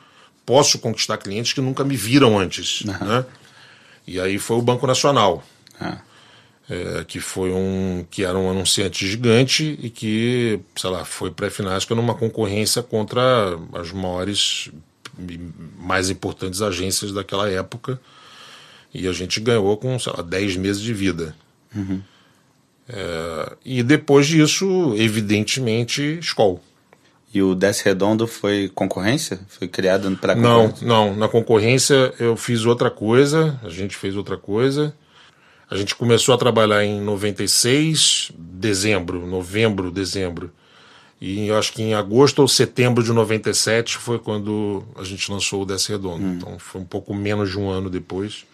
posso 0.46 0.78
conquistar 0.78 1.18
clientes 1.18 1.52
que 1.52 1.60
nunca 1.60 1.84
me 1.84 1.96
viram 1.96 2.38
antes. 2.38 2.80
Uhum. 2.82 3.06
Né? 3.06 3.26
E 4.06 4.20
aí 4.20 4.38
foi 4.38 4.56
o 4.56 4.62
Banco 4.62 4.86
Nacional. 4.86 5.44
Uhum. 5.78 5.96
É, 6.68 7.04
que 7.04 7.20
foi 7.20 7.50
um 7.52 8.04
que 8.10 8.24
era 8.24 8.36
um 8.36 8.50
anunciante 8.50 9.06
gigante 9.06 9.78
e 9.80 9.88
que, 9.88 10.60
sei 10.74 10.90
lá, 10.90 11.04
foi 11.04 11.30
pré-finástica 11.30 11.94
numa 11.94 12.14
concorrência 12.14 12.82
contra 12.82 13.22
as 13.72 13.92
maiores 13.92 14.70
mais 15.78 16.10
importantes 16.10 16.60
agências 16.60 17.12
daquela 17.12 17.48
época. 17.48 18.00
E 18.92 19.06
a 19.06 19.12
gente 19.12 19.40
ganhou 19.40 19.76
com, 19.76 19.98
sei 19.98 20.12
lá, 20.16 20.22
10 20.22 20.56
meses 20.56 20.82
de 20.82 20.92
vida. 20.92 21.36
Uhum. 21.74 22.00
É, 22.88 23.56
e 23.64 23.82
depois 23.82 24.26
disso, 24.26 24.94
evidentemente, 24.96 26.18
escola. 26.20 26.60
E 27.34 27.42
o 27.42 27.54
Desce 27.54 27.84
Redondo 27.84 28.26
foi 28.26 28.70
concorrência? 28.74 29.40
Foi 29.48 29.68
criado 29.68 30.16
para 30.16 30.34
Não, 30.34 30.72
não. 30.80 31.14
Na 31.14 31.28
concorrência 31.28 32.14
eu 32.18 32.36
fiz 32.36 32.64
outra 32.64 32.90
coisa, 32.90 33.60
a 33.62 33.68
gente 33.68 33.96
fez 33.96 34.16
outra 34.16 34.36
coisa. 34.36 34.94
A 35.68 35.76
gente 35.76 35.94
começou 35.96 36.34
a 36.34 36.38
trabalhar 36.38 36.84
em 36.84 37.00
96, 37.00 38.30
dezembro, 38.36 39.26
novembro, 39.26 39.90
dezembro. 39.90 40.52
E 41.20 41.48
eu 41.48 41.58
acho 41.58 41.72
que 41.72 41.82
em 41.82 41.94
agosto 41.94 42.40
ou 42.40 42.48
setembro 42.48 43.02
de 43.02 43.12
97 43.12 43.96
foi 43.96 44.18
quando 44.18 44.84
a 44.96 45.02
gente 45.02 45.30
lançou 45.30 45.62
o 45.62 45.66
Desce 45.66 45.90
Redondo. 45.90 46.24
Hum. 46.24 46.34
Então 46.36 46.58
foi 46.58 46.80
um 46.80 46.84
pouco 46.84 47.14
menos 47.14 47.50
de 47.50 47.58
um 47.58 47.68
ano 47.68 47.90
depois. 47.90 48.44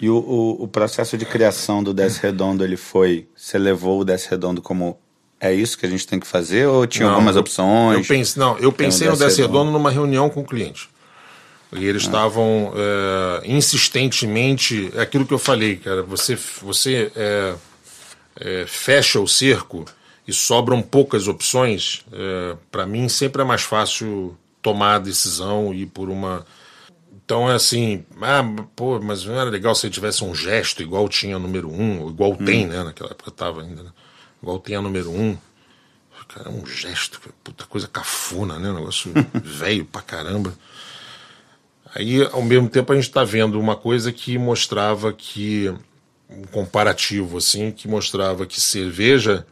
E 0.00 0.08
o, 0.08 0.16
o, 0.16 0.64
o, 0.64 0.68
processo 0.68 1.16
de 1.16 1.26
criação 1.26 1.84
do 1.84 1.92
Desce 1.92 2.20
Redondo, 2.20 2.64
ele 2.64 2.76
foi. 2.76 3.28
Você 3.36 3.58
levou 3.58 4.00
o 4.00 4.04
Desce 4.04 4.30
Redondo 4.30 4.62
como 4.62 4.98
é 5.38 5.52
isso 5.54 5.78
que 5.78 5.86
a 5.86 5.88
gente 5.88 6.06
tem 6.06 6.18
que 6.18 6.26
fazer 6.26 6.66
ou 6.66 6.86
tinha 6.86 7.06
não, 7.06 7.14
algumas 7.14 7.36
opções? 7.36 7.98
Eu 7.98 8.04
pense, 8.04 8.38
não, 8.38 8.58
eu 8.58 8.72
pensei 8.72 9.06
um 9.06 9.12
no 9.12 9.16
Desce 9.16 9.42
Redondo. 9.42 9.58
Redondo 9.58 9.72
numa 9.72 9.90
reunião 9.90 10.28
com 10.28 10.40
o 10.40 10.44
cliente. 10.44 10.88
E 11.72 11.84
eles 11.84 12.02
estavam 12.02 12.72
é, 12.74 13.42
insistentemente. 13.44 14.90
É 14.94 15.02
aquilo 15.02 15.26
que 15.26 15.34
eu 15.34 15.38
falei, 15.38 15.76
cara. 15.76 16.02
Você, 16.02 16.36
você 16.60 17.12
é, 17.14 17.54
é, 18.36 18.64
fecha 18.66 19.20
o 19.20 19.28
cerco 19.28 19.84
e 20.26 20.32
sobram 20.32 20.82
poucas 20.82 21.28
opções. 21.28 22.04
É, 22.12 22.56
Para 22.70 22.86
mim, 22.86 23.08
sempre 23.08 23.42
é 23.42 23.44
mais 23.44 23.62
fácil 23.62 24.36
tomar 24.60 24.96
a 24.96 24.98
decisão 24.98 25.72
e 25.72 25.82
ir 25.82 25.86
por 25.86 26.10
uma 26.10 26.44
então 27.30 27.48
é 27.48 27.54
assim, 27.54 28.04
ah, 28.20 28.42
pô, 28.74 28.98
mas 28.98 29.24
não 29.24 29.40
era 29.40 29.48
legal 29.48 29.72
se 29.72 29.86
ele 29.86 29.94
tivesse 29.94 30.24
um 30.24 30.34
gesto 30.34 30.82
igual 30.82 31.08
tinha 31.08 31.38
número 31.38 31.70
um, 31.72 32.10
igual 32.10 32.32
hum. 32.32 32.44
tem, 32.44 32.66
né? 32.66 32.82
Naquela 32.82 33.12
época 33.12 33.30
tava 33.30 33.62
ainda, 33.62 33.84
né? 33.84 33.90
Igual 34.42 34.58
tem 34.58 34.74
a 34.74 34.82
número 34.82 35.12
um. 35.12 35.38
Cara, 36.26 36.50
um 36.50 36.66
gesto, 36.66 37.20
puta 37.44 37.64
coisa 37.66 37.86
cafona, 37.86 38.58
né? 38.58 38.70
Um 38.70 38.74
negócio 38.74 39.12
velho 39.34 39.84
pra 39.84 40.02
caramba. 40.02 40.52
Aí, 41.94 42.22
ao 42.32 42.42
mesmo 42.42 42.68
tempo, 42.68 42.92
a 42.92 42.96
gente 42.96 43.08
está 43.08 43.24
vendo 43.24 43.58
uma 43.58 43.76
coisa 43.76 44.12
que 44.12 44.38
mostrava 44.38 45.12
que. 45.12 45.72
um 46.28 46.42
comparativo, 46.44 47.38
assim, 47.38 47.70
que 47.70 47.88
mostrava 47.88 48.46
que 48.46 48.60
cerveja, 48.60 49.46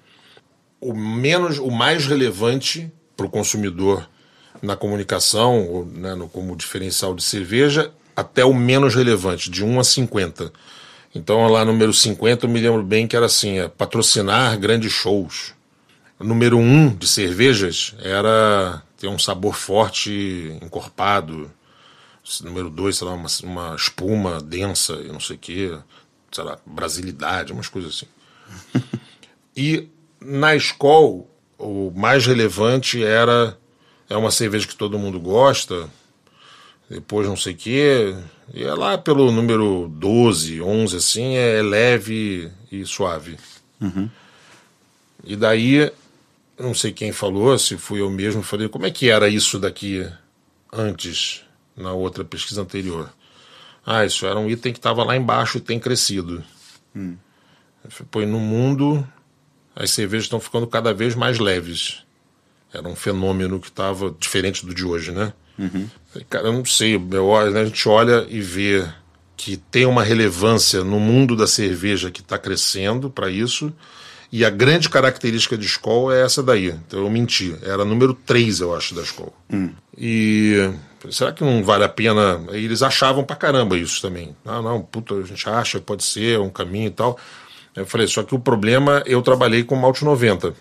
o 0.80 0.94
menos, 0.94 1.58
o 1.58 1.70
mais 1.70 2.06
relevante 2.06 2.90
para 3.16 3.26
o 3.26 3.30
consumidor 3.30 4.08
na 4.62 4.76
comunicação, 4.76 5.66
ou, 5.68 5.84
né, 5.84 6.14
no, 6.14 6.28
como 6.28 6.56
diferencial 6.56 7.14
de 7.14 7.22
cerveja, 7.22 7.92
até 8.14 8.44
o 8.44 8.54
menos 8.54 8.94
relevante, 8.94 9.50
de 9.50 9.64
1 9.64 9.80
a 9.80 9.84
50. 9.84 10.52
Então, 11.14 11.46
lá 11.48 11.64
número 11.64 11.92
50, 11.92 12.46
eu 12.46 12.50
me 12.50 12.60
lembro 12.60 12.82
bem 12.82 13.06
que 13.06 13.16
era 13.16 13.26
assim: 13.26 13.58
é, 13.58 13.68
patrocinar 13.68 14.58
grandes 14.58 14.92
shows. 14.92 15.54
Número 16.20 16.58
1 16.58 16.96
de 16.96 17.06
cervejas 17.06 17.94
era 18.02 18.82
ter 18.96 19.06
um 19.06 19.18
sabor 19.18 19.54
forte, 19.54 20.58
encorpado. 20.60 21.50
Número 22.42 22.70
2, 22.70 22.96
sei 22.96 23.06
lá, 23.06 23.14
uma, 23.14 23.28
uma 23.42 23.74
espuma 23.74 24.40
densa 24.40 24.94
e 24.94 25.08
não 25.08 25.20
sei 25.20 25.36
o 25.36 25.38
quê. 25.38 25.78
Sei 26.30 26.44
lá, 26.44 26.58
brasilidade, 26.66 27.52
umas 27.52 27.68
coisas 27.68 27.94
assim. 27.94 28.06
e 29.56 29.88
na 30.20 30.54
escola, 30.54 31.24
o 31.58 31.90
mais 31.94 32.26
relevante 32.26 33.02
era 33.02 33.56
é 34.08 34.16
uma 34.16 34.30
cerveja 34.30 34.66
que 34.66 34.76
todo 34.76 34.98
mundo 34.98 35.20
gosta, 35.20 35.88
depois 36.88 37.28
não 37.28 37.36
sei 37.36 37.52
o 37.52 37.56
quê, 37.56 38.16
e 38.54 38.64
é 38.64 38.72
lá 38.72 38.96
pelo 38.96 39.30
número 39.30 39.88
12, 39.88 40.62
11, 40.62 40.96
assim, 40.96 41.36
é 41.36 41.60
leve 41.60 42.50
e 42.72 42.84
suave. 42.86 43.36
Uhum. 43.80 44.08
E 45.24 45.36
daí, 45.36 45.92
não 46.58 46.72
sei 46.72 46.92
quem 46.92 47.12
falou, 47.12 47.58
se 47.58 47.76
fui 47.76 48.00
eu 48.00 48.08
mesmo, 48.08 48.42
falei, 48.42 48.68
como 48.68 48.86
é 48.86 48.90
que 48.90 49.10
era 49.10 49.28
isso 49.28 49.58
daqui 49.58 50.08
antes, 50.72 51.44
na 51.78 51.92
outra 51.92 52.24
pesquisa 52.24 52.62
anterior? 52.62 53.12
Ah, 53.84 54.04
isso 54.04 54.26
era 54.26 54.38
um 54.38 54.50
item 54.50 54.72
que 54.72 54.78
estava 54.78 55.02
lá 55.02 55.16
embaixo 55.16 55.58
e 55.58 55.60
tem 55.60 55.78
crescido. 55.78 56.44
Hum. 56.94 57.16
Põe 58.10 58.26
no 58.26 58.38
mundo, 58.38 59.06
as 59.74 59.90
cervejas 59.90 60.24
estão 60.24 60.40
ficando 60.40 60.66
cada 60.66 60.92
vez 60.92 61.14
mais 61.14 61.38
leves. 61.38 62.02
Era 62.72 62.86
um 62.86 62.94
fenômeno 62.94 63.58
que 63.58 63.68
estava 63.68 64.14
diferente 64.18 64.66
do 64.66 64.74
de 64.74 64.84
hoje, 64.84 65.10
né? 65.10 65.32
Uhum. 65.58 65.88
Cara, 66.28 66.48
eu 66.48 66.52
não 66.52 66.64
sei. 66.64 66.96
Eu, 67.12 67.34
a 67.34 67.64
gente 67.64 67.88
olha 67.88 68.26
e 68.28 68.40
vê 68.40 68.86
que 69.36 69.56
tem 69.56 69.86
uma 69.86 70.02
relevância 70.02 70.84
no 70.84 71.00
mundo 71.00 71.34
da 71.34 71.46
cerveja 71.46 72.10
que 72.10 72.20
está 72.20 72.36
crescendo 72.36 73.08
para 73.08 73.30
isso. 73.30 73.72
E 74.30 74.44
a 74.44 74.50
grande 74.50 74.90
característica 74.90 75.56
de 75.56 75.64
Skol 75.64 76.12
é 76.12 76.22
essa 76.22 76.42
daí. 76.42 76.68
Então 76.68 77.00
eu 77.00 77.08
menti. 77.08 77.56
Era 77.62 77.84
número 77.84 78.12
3, 78.12 78.60
eu 78.60 78.74
acho, 78.74 78.94
da 78.94 79.02
Skol. 79.02 79.34
Hum. 79.50 79.70
E 79.96 80.70
será 81.10 81.32
que 81.32 81.44
não 81.44 81.62
vale 81.62 81.84
a 81.84 81.88
pena? 81.88 82.44
Eles 82.50 82.82
achavam 82.82 83.24
pra 83.24 83.36
caramba 83.36 83.76
isso 83.76 84.00
também. 84.02 84.36
Ah, 84.44 84.60
não, 84.60 84.80
puta, 84.80 85.14
a 85.14 85.22
gente 85.22 85.48
acha, 85.48 85.80
pode 85.80 86.04
ser, 86.04 86.38
um 86.40 86.50
caminho 86.50 86.88
e 86.88 86.90
tal. 86.90 87.18
Eu 87.74 87.86
falei, 87.86 88.06
só 88.06 88.22
que 88.22 88.34
o 88.34 88.38
problema, 88.38 89.02
eu 89.06 89.22
trabalhei 89.22 89.62
com 89.62 89.76
Malte 89.76 90.04
90 90.04 90.54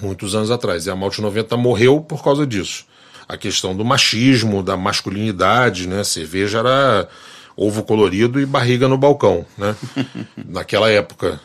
muitos 0.00 0.34
anos 0.34 0.50
atrás. 0.50 0.86
E 0.86 0.90
a 0.90 0.96
Malte 0.96 1.20
90 1.20 1.56
morreu 1.56 2.00
por 2.00 2.22
causa 2.22 2.46
disso. 2.46 2.86
A 3.28 3.36
questão 3.36 3.74
do 3.74 3.84
machismo, 3.84 4.62
da 4.62 4.76
masculinidade, 4.76 5.88
né? 5.88 6.04
Cerveja 6.04 6.58
era 6.58 7.08
ovo 7.56 7.82
colorido 7.82 8.40
e 8.40 8.46
barriga 8.46 8.86
no 8.86 8.98
balcão, 8.98 9.44
né? 9.58 9.74
Naquela 10.36 10.90
época. 10.90 11.40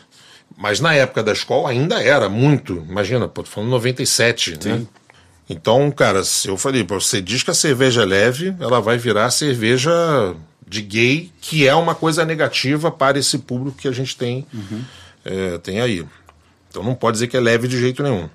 Mas 0.56 0.80
na 0.80 0.94
época 0.94 1.22
da 1.22 1.32
escola 1.32 1.70
ainda 1.70 2.00
era 2.02 2.28
muito. 2.28 2.84
Imagina, 2.88 3.26
pô, 3.26 3.42
tô 3.42 3.50
falando 3.50 3.70
97, 3.70 4.52
né? 4.52 4.56
Sim. 4.60 4.68
né? 4.70 4.86
Então, 5.52 5.90
cara, 5.90 6.22
eu 6.46 6.56
falei, 6.56 6.82
você 6.82 7.20
diz 7.20 7.42
que 7.42 7.50
a 7.50 7.54
cerveja 7.54 8.02
é 8.02 8.06
leve, 8.06 8.56
ela 8.58 8.80
vai 8.80 8.96
virar 8.96 9.30
cerveja 9.30 10.34
de 10.66 10.80
gay, 10.80 11.30
que 11.42 11.68
é 11.68 11.74
uma 11.74 11.94
coisa 11.94 12.24
negativa 12.24 12.90
para 12.90 13.18
esse 13.18 13.38
público 13.38 13.76
que 13.76 13.86
a 13.86 13.92
gente 13.92 14.16
tem, 14.16 14.46
uhum. 14.52 14.82
é, 15.22 15.58
tem 15.58 15.80
aí. 15.80 16.06
Então 16.70 16.82
não 16.82 16.94
pode 16.94 17.16
dizer 17.16 17.28
que 17.28 17.36
é 17.36 17.40
leve 17.40 17.68
de 17.68 17.78
jeito 17.78 18.02
nenhum. 18.02 18.30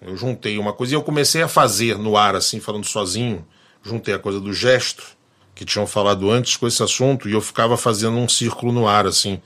Eu 0.00 0.16
juntei 0.16 0.56
uma 0.56 0.72
coisa 0.72 0.94
e 0.94 0.96
eu 0.96 1.02
comecei 1.02 1.42
a 1.42 1.48
fazer 1.48 1.98
no 1.98 2.16
ar, 2.16 2.34
assim, 2.34 2.58
falando 2.58 2.86
sozinho. 2.86 3.44
Juntei 3.82 4.14
a 4.14 4.18
coisa 4.18 4.40
do 4.40 4.50
gesto, 4.54 5.04
que 5.54 5.66
tinham 5.66 5.86
falado 5.86 6.30
antes 6.30 6.56
com 6.56 6.66
esse 6.66 6.82
assunto, 6.82 7.28
e 7.28 7.32
eu 7.32 7.42
ficava 7.42 7.76
fazendo 7.76 8.16
um 8.16 8.26
círculo 8.26 8.72
no 8.72 8.88
ar, 8.88 9.06
assim, 9.06 9.42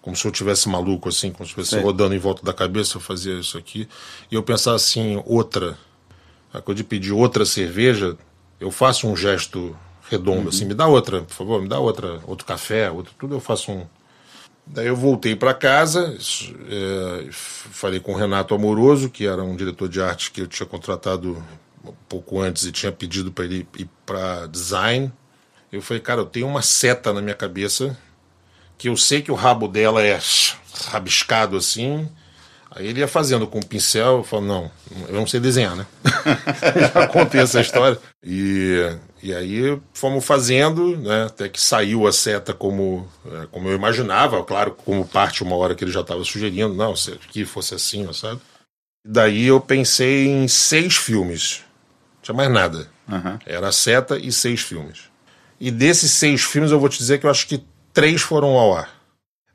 como 0.00 0.16
se 0.16 0.26
eu 0.26 0.32
tivesse 0.32 0.66
maluco, 0.66 1.10
assim, 1.10 1.30
como 1.30 1.44
se 1.44 1.50
estivesse 1.50 1.84
rodando 1.84 2.14
em 2.14 2.18
volta 2.18 2.42
da 2.42 2.54
cabeça, 2.54 2.96
eu 2.96 3.02
fazia 3.02 3.38
isso 3.38 3.58
aqui. 3.58 3.86
E 4.30 4.34
eu 4.34 4.42
pensava 4.42 4.76
assim, 4.76 5.22
outra. 5.26 5.76
A 6.52 6.60
coisa 6.60 6.76
de 6.76 6.84
pedir 6.84 7.12
outra 7.12 7.44
cerveja, 7.44 8.16
eu 8.60 8.70
faço 8.70 9.08
um 9.08 9.16
gesto 9.16 9.76
redondo, 10.10 10.42
uhum. 10.42 10.48
assim, 10.48 10.64
me 10.64 10.74
dá 10.74 10.86
outra, 10.86 11.22
por 11.22 11.34
favor, 11.34 11.62
me 11.62 11.68
dá 11.68 11.78
outra, 11.78 12.20
outro 12.26 12.46
café, 12.46 12.90
outro, 12.90 13.14
tudo 13.18 13.34
eu 13.34 13.40
faço 13.40 13.72
um 13.72 13.86
Daí 14.64 14.86
eu 14.86 14.96
voltei 14.96 15.34
para 15.34 15.52
casa, 15.52 16.16
é, 16.70 17.28
falei 17.32 17.98
com 17.98 18.12
o 18.12 18.16
Renato 18.16 18.54
Amoroso, 18.54 19.10
que 19.10 19.26
era 19.26 19.42
um 19.42 19.56
diretor 19.56 19.88
de 19.88 20.00
arte 20.00 20.30
que 20.30 20.40
eu 20.40 20.46
tinha 20.46 20.66
contratado 20.66 21.42
um 21.84 21.92
pouco 22.08 22.40
antes 22.40 22.64
e 22.64 22.72
tinha 22.72 22.92
pedido 22.92 23.32
para 23.32 23.44
ele 23.44 23.66
ir 23.76 23.88
para 24.06 24.46
design. 24.46 25.12
Eu 25.70 25.82
falei, 25.82 26.00
cara, 26.00 26.20
eu 26.20 26.26
tenho 26.26 26.46
uma 26.46 26.62
seta 26.62 27.12
na 27.12 27.20
minha 27.20 27.34
cabeça 27.34 27.98
que 28.78 28.88
eu 28.88 28.96
sei 28.96 29.20
que 29.20 29.32
o 29.32 29.34
rabo 29.34 29.66
dela 29.66 30.02
é 30.02 30.18
rabiscado 30.86 31.56
assim. 31.56 32.08
Aí 32.74 32.86
ele 32.86 33.00
ia 33.00 33.08
fazendo 33.08 33.46
com 33.46 33.58
o 33.58 33.66
pincel, 33.66 34.18
eu 34.18 34.24
falo, 34.24 34.46
não, 34.46 34.70
eu 35.08 35.14
não 35.14 35.26
sei 35.26 35.38
desenhar, 35.38 35.76
né? 35.76 35.86
Já 36.94 37.06
contei 37.06 37.40
essa 37.40 37.60
história. 37.60 37.98
E 38.24 38.96
e 39.22 39.32
aí 39.32 39.80
fomos 39.94 40.24
fazendo, 40.24 40.96
né, 40.96 41.26
até 41.26 41.48
que 41.48 41.60
saiu 41.60 42.08
a 42.08 42.12
seta 42.12 42.52
como, 42.52 43.08
é, 43.24 43.46
como 43.52 43.68
eu 43.68 43.76
imaginava, 43.76 44.42
claro, 44.42 44.76
como 44.84 45.06
parte 45.06 45.44
uma 45.44 45.54
hora 45.54 45.76
que 45.76 45.84
ele 45.84 45.92
já 45.92 46.00
estava 46.00 46.24
sugerindo, 46.24 46.74
não, 46.74 46.96
se 46.96 47.12
que 47.30 47.44
fosse 47.44 47.72
assim, 47.72 48.12
sabe? 48.12 48.40
Daí 49.06 49.46
eu 49.46 49.60
pensei 49.60 50.26
em 50.26 50.48
seis 50.48 50.96
filmes, 50.96 51.62
não 52.16 52.22
tinha 52.22 52.34
mais 52.34 52.50
nada. 52.50 52.88
Uhum. 53.08 53.38
Era 53.46 53.68
a 53.68 53.72
seta 53.72 54.18
e 54.18 54.32
seis 54.32 54.60
filmes. 54.60 55.04
E 55.60 55.70
desses 55.70 56.10
seis 56.10 56.42
filmes 56.42 56.72
eu 56.72 56.80
vou 56.80 56.88
te 56.88 56.98
dizer 56.98 57.20
que 57.20 57.26
eu 57.26 57.30
acho 57.30 57.46
que 57.46 57.64
três 57.92 58.22
foram 58.22 58.58
ao 58.58 58.74
ar. 58.74 58.90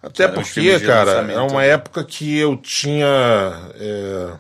Até 0.08 0.28
porque, 0.28 0.80
cara, 0.80 1.32
é 1.32 1.40
uma 1.40 1.64
época 1.64 2.04
que 2.04 2.38
eu 2.38 2.56
tinha. 2.56 3.06
É, 3.76 4.34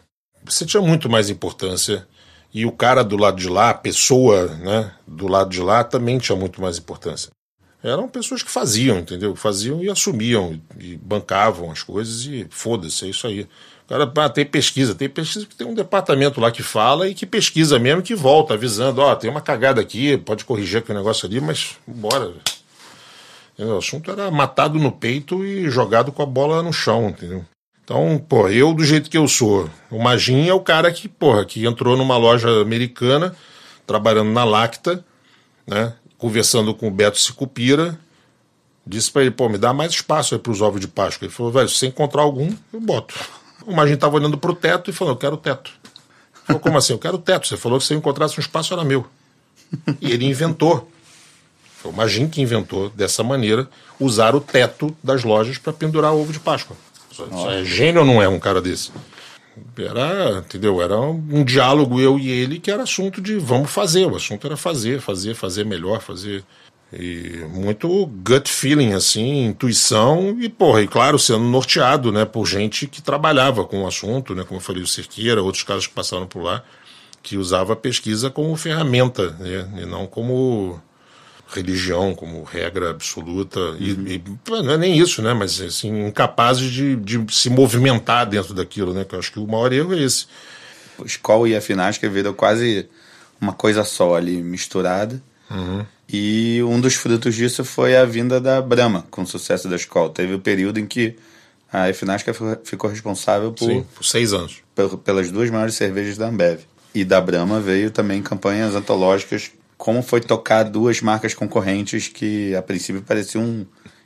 você 0.45 0.65
tinha 0.65 0.81
muito 0.81 1.09
mais 1.09 1.29
importância 1.29 2.07
e 2.53 2.65
o 2.65 2.71
cara 2.71 3.03
do 3.03 3.17
lado 3.17 3.37
de 3.37 3.49
lá, 3.49 3.71
a 3.71 3.73
pessoa 3.73 4.47
né, 4.47 4.91
do 5.05 5.27
lado 5.27 5.49
de 5.49 5.61
lá, 5.61 5.83
também 5.83 6.17
tinha 6.17 6.35
muito 6.35 6.61
mais 6.61 6.77
importância. 6.77 7.29
eram 7.83 8.07
pessoas 8.07 8.41
que 8.41 8.49
faziam, 8.49 8.99
entendeu? 8.99 9.35
Faziam 9.35 9.83
e 9.83 9.89
assumiam, 9.89 10.59
e 10.79 10.95
bancavam 10.95 11.69
as 11.69 11.83
coisas 11.83 12.25
e 12.25 12.47
foda-se, 12.49 13.05
é 13.05 13.09
isso 13.09 13.27
aí. 13.27 13.41
O 13.41 13.89
cara 13.89 14.11
ah, 14.17 14.29
tem 14.29 14.45
pesquisa, 14.45 14.95
tem 14.95 15.07
pesquisa 15.09 15.45
que 15.45 15.55
tem 15.55 15.67
um 15.67 15.73
departamento 15.73 16.41
lá 16.41 16.49
que 16.49 16.63
fala 16.63 17.07
e 17.07 17.13
que 17.13 17.25
pesquisa 17.25 17.77
mesmo, 17.77 18.01
que 18.01 18.15
volta 18.15 18.53
avisando, 18.53 19.01
ó, 19.01 19.11
oh, 19.11 19.15
tem 19.15 19.29
uma 19.29 19.41
cagada 19.41 19.79
aqui, 19.79 20.17
pode 20.17 20.43
corrigir 20.43 20.79
aquele 20.79 20.97
negócio 20.97 21.27
ali, 21.27 21.39
mas 21.39 21.77
bora. 21.85 22.33
O 23.59 23.77
assunto 23.77 24.11
era 24.11 24.29
matado 24.29 24.77
no 24.77 24.91
peito 24.91 25.43
e 25.43 25.69
jogado 25.69 26.11
com 26.11 26.21
a 26.21 26.25
bola 26.25 26.61
no 26.61 26.71
chão, 26.71 27.09
entendeu? 27.09 27.43
Então, 27.83 28.23
pô, 28.27 28.49
eu 28.49 28.73
do 28.73 28.83
jeito 28.83 29.09
que 29.09 29.17
eu 29.17 29.27
sou, 29.27 29.69
o 29.89 29.97
Magin 29.97 30.47
é 30.47 30.53
o 30.53 30.59
cara 30.59 30.91
que, 30.91 31.07
porra, 31.07 31.45
que 31.45 31.65
entrou 31.65 31.95
numa 31.95 32.17
loja 32.17 32.61
americana, 32.61 33.33
trabalhando 33.85 34.29
na 34.29 34.43
Lacta, 34.43 35.03
né? 35.65 35.93
conversando 36.17 36.73
com 36.73 36.87
o 36.87 36.91
Beto 36.91 37.19
Sicupira, 37.19 37.97
disse 38.85 39.11
para 39.11 39.21
ele, 39.21 39.31
pô, 39.31 39.47
me 39.47 39.57
dá 39.57 39.73
mais 39.73 39.91
espaço 39.91 40.35
aí 40.35 40.39
para 40.39 40.51
os 40.51 40.61
ovos 40.61 40.81
de 40.81 40.87
Páscoa. 40.87 41.25
Ele 41.25 41.33
falou, 41.33 41.51
velho, 41.51 41.69
se 41.69 41.75
você 41.75 41.87
encontrar 41.87 42.23
algum, 42.23 42.53
eu 42.73 42.81
boto. 42.81 43.15
O 43.65 43.73
Magin 43.73 43.93
estava 43.93 44.15
olhando 44.15 44.37
para 44.37 44.51
o 44.51 44.55
teto 44.55 44.89
e 44.89 44.93
falou, 44.93 45.13
eu 45.13 45.17
quero 45.17 45.35
o 45.35 45.37
teto. 45.37 45.71
Ele 45.73 46.45
falou, 46.45 46.59
como 46.59 46.77
assim? 46.77 46.93
Eu 46.93 46.99
quero 46.99 47.15
o 47.15 47.19
teto. 47.19 47.47
Você 47.47 47.57
falou 47.57 47.79
que 47.79 47.85
se 47.85 47.93
eu 47.93 47.97
encontrasse 47.97 48.37
um 48.37 48.41
espaço 48.41 48.73
era 48.73 48.83
meu. 48.83 49.05
E 50.01 50.11
ele 50.11 50.25
inventou. 50.25 50.89
Foi 51.81 51.91
o 51.91 51.95
Magin 51.95 52.27
que 52.27 52.41
inventou, 52.41 52.89
dessa 52.89 53.23
maneira, 53.23 53.69
usar 53.99 54.35
o 54.35 54.41
teto 54.41 54.95
das 55.03 55.23
lojas 55.23 55.57
para 55.57 55.71
pendurar 55.71 56.13
ovo 56.13 56.33
de 56.33 56.39
Páscoa. 56.39 56.75
Isso 57.11 57.49
é 57.49 57.63
gênio 57.63 58.01
ou 58.01 58.07
não 58.07 58.21
é 58.21 58.27
um 58.27 58.39
cara 58.39 58.61
desse? 58.61 58.91
Era, 59.77 60.39
entendeu? 60.39 60.81
Era 60.81 60.99
um 60.99 61.43
diálogo 61.43 61.99
eu 61.99 62.19
e 62.19 62.29
ele 62.29 62.59
que 62.59 62.69
era 62.69 62.83
assunto 62.83 63.21
de 63.21 63.37
vamos 63.37 63.71
fazer. 63.71 64.05
O 64.05 64.15
assunto 64.15 64.45
era 64.45 64.57
fazer, 64.57 65.01
fazer, 65.01 65.33
fazer 65.35 65.65
melhor, 65.65 66.01
fazer. 66.01 66.43
E 66.91 67.45
muito 67.51 68.05
gut 68.23 68.49
feeling, 68.49 68.93
assim, 68.93 69.47
intuição 69.47 70.37
e, 70.39 70.47
porra, 70.47 70.81
e 70.81 70.87
claro, 70.87 71.19
sendo 71.19 71.43
norteado, 71.43 72.13
né, 72.13 72.23
por 72.23 72.45
gente 72.45 72.87
que 72.87 73.01
trabalhava 73.01 73.65
com 73.65 73.83
o 73.83 73.87
assunto, 73.87 74.33
né, 74.33 74.45
como 74.45 74.59
eu 74.59 74.63
falei, 74.63 74.81
o 74.81 74.87
Cerqueira, 74.87 75.43
outros 75.43 75.63
caras 75.63 75.85
que 75.85 75.93
passaram 75.93 76.25
por 76.25 76.41
lá, 76.41 76.63
que 77.21 77.35
usava 77.35 77.73
a 77.73 77.75
pesquisa 77.75 78.29
como 78.29 78.55
ferramenta, 78.55 79.31
né, 79.31 79.69
e 79.81 79.85
não 79.85 80.07
como 80.07 80.81
religião 81.49 82.13
como 82.13 82.43
regra 82.43 82.89
absoluta 82.89 83.59
e, 83.79 83.91
e, 83.91 84.23
não 84.49 84.73
é 84.73 84.77
nem 84.77 84.97
isso, 84.97 85.21
né? 85.21 85.33
Mas 85.33 85.61
assim 85.61 86.07
incapazes 86.07 86.71
de, 86.71 86.95
de 86.95 87.25
se 87.33 87.49
movimentar 87.49 88.25
dentro 88.25 88.53
daquilo, 88.53 88.93
né? 88.93 89.05
Que 89.05 89.15
eu 89.15 89.19
acho 89.19 89.31
que 89.31 89.39
o 89.39 89.47
maior 89.47 89.71
erro 89.71 89.93
é 89.93 90.01
esse. 90.01 90.27
Escola 91.05 91.47
e 91.47 91.55
a 91.55 91.61
Finasca 91.61 92.09
viram 92.09 92.33
quase 92.33 92.87
uma 93.39 93.53
coisa 93.53 93.83
só 93.83 94.15
ali 94.15 94.41
misturada. 94.41 95.21
Uhum. 95.49 95.85
E 96.09 96.61
um 96.63 96.79
dos 96.79 96.95
frutos 96.95 97.35
disso 97.35 97.63
foi 97.63 97.95
a 97.95 98.05
vinda 98.05 98.39
da 98.39 98.61
Brahma, 98.61 99.05
com 99.09 99.21
o 99.21 99.27
sucesso 99.27 99.69
da 99.69 99.75
escola. 99.75 100.09
Teve 100.09 100.33
o 100.33 100.37
um 100.37 100.41
período 100.41 100.79
em 100.79 100.85
que 100.85 101.15
a 101.71 101.91
Finasca 101.93 102.33
ficou 102.63 102.89
responsável 102.89 103.51
por, 103.51 103.65
Sim, 103.65 103.85
por 103.93 104.03
seis 104.03 104.33
anos 104.33 104.61
pelas 105.03 105.31
duas 105.31 105.49
maiores 105.49 105.75
cervejas 105.75 106.17
da 106.17 106.27
Ambev. 106.27 106.61
E 106.93 107.03
da 107.03 107.19
Brahma 107.19 107.59
veio 107.59 107.91
também 107.91 108.21
campanhas 108.21 108.75
antológicas 108.75 109.51
como 109.77 110.01
foi 110.01 110.19
tocar 110.19 110.63
duas 110.63 111.01
marcas 111.01 111.33
concorrentes 111.33 112.07
que 112.07 112.55
a 112.55 112.61
princípio 112.61 113.01
pareciam 113.01 113.65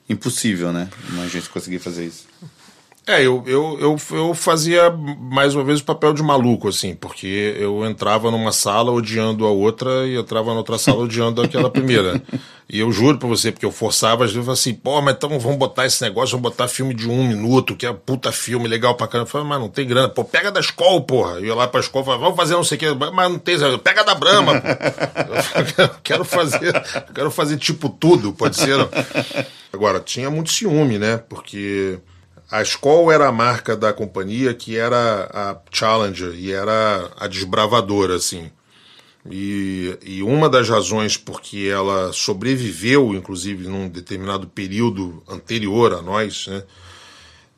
impossível, 0.09 0.73
né? 0.73 0.89
Uma 1.09 1.27
gente 1.27 1.49
conseguir 1.49 1.79
fazer 1.79 2.05
isso. 2.05 2.27
É, 3.07 3.19
eu, 3.25 3.43
eu, 3.47 3.77
eu, 3.79 3.97
eu 4.11 4.33
fazia 4.35 4.91
mais 4.91 5.55
uma 5.55 5.63
vez 5.63 5.79
o 5.79 5.83
papel 5.83 6.13
de 6.13 6.21
maluco, 6.21 6.67
assim, 6.67 6.93
porque 6.93 7.55
eu 7.57 7.83
entrava 7.83 8.29
numa 8.29 8.51
sala 8.51 8.91
odiando 8.91 9.45
a 9.45 9.49
outra 9.49 10.07
e 10.07 10.15
entrava 10.15 10.51
na 10.51 10.57
outra 10.57 10.77
sala 10.77 10.99
odiando 10.99 11.41
aquela 11.41 11.67
primeira. 11.71 12.21
E 12.69 12.79
eu 12.79 12.91
juro 12.91 13.17
pra 13.17 13.27
você, 13.27 13.51
porque 13.51 13.65
eu 13.65 13.71
forçava, 13.71 14.23
às 14.23 14.31
vezes 14.31 14.47
eu 14.47 14.53
assim, 14.53 14.73
pô, 14.75 15.01
mas 15.01 15.15
então 15.15 15.37
vamos 15.39 15.57
botar 15.57 15.87
esse 15.87 16.01
negócio, 16.03 16.37
vamos 16.37 16.51
botar 16.51 16.67
filme 16.67 16.93
de 16.93 17.09
um 17.09 17.27
minuto, 17.27 17.75
que 17.75 17.87
é 17.87 17.91
puta 17.91 18.31
filme, 18.31 18.67
legal 18.67 18.93
pra 18.93 19.07
caramba. 19.07 19.27
Eu 19.27 19.31
falei, 19.31 19.47
mas 19.47 19.59
não 19.59 19.67
tem 19.67 19.87
grana. 19.87 20.07
Pô, 20.07 20.23
pega 20.23 20.51
da 20.51 20.59
escola, 20.59 21.01
porra. 21.01 21.33
Eu 21.39 21.45
ia 21.47 21.55
lá 21.55 21.67
pra 21.67 21.79
escola, 21.79 22.05
falava, 22.05 22.23
vamos 22.23 22.37
fazer 22.37 22.53
não 22.53 22.63
sei 22.63 22.77
o 22.77 22.79
que, 22.79 22.93
mas 22.93 23.31
não 23.31 23.39
tem, 23.39 23.57
pega 23.79 24.03
da 24.03 24.13
Brama. 24.13 24.61
eu 25.77 25.89
quero 26.03 26.23
fazer, 26.23 26.71
quero 27.15 27.31
fazer 27.31 27.57
tipo 27.57 27.89
tudo, 27.89 28.31
pode 28.31 28.55
ser. 28.55 28.77
Não? 28.77 28.89
Agora, 29.73 29.99
tinha 29.99 30.29
muito 30.29 30.51
ciúme, 30.51 30.99
né? 30.99 31.17
Porque 31.17 31.99
a 32.51 32.61
Skoll 32.61 33.11
era 33.11 33.29
a 33.29 33.31
marca 33.31 33.77
da 33.77 33.93
companhia 33.93 34.53
que 34.53 34.77
era 34.77 35.29
a 35.33 35.57
Challenger 35.71 36.33
e 36.35 36.51
era 36.51 37.09
a 37.17 37.25
desbravadora, 37.25 38.15
assim. 38.15 38.51
E, 39.29 39.97
e 40.03 40.21
uma 40.21 40.49
das 40.49 40.67
razões 40.67 41.15
porque 41.15 41.69
ela 41.71 42.11
sobreviveu, 42.11 43.13
inclusive, 43.13 43.67
num 43.67 43.87
determinado 43.87 44.47
período 44.47 45.23
anterior 45.29 45.93
a 45.93 46.01
nós, 46.01 46.47
né, 46.47 46.63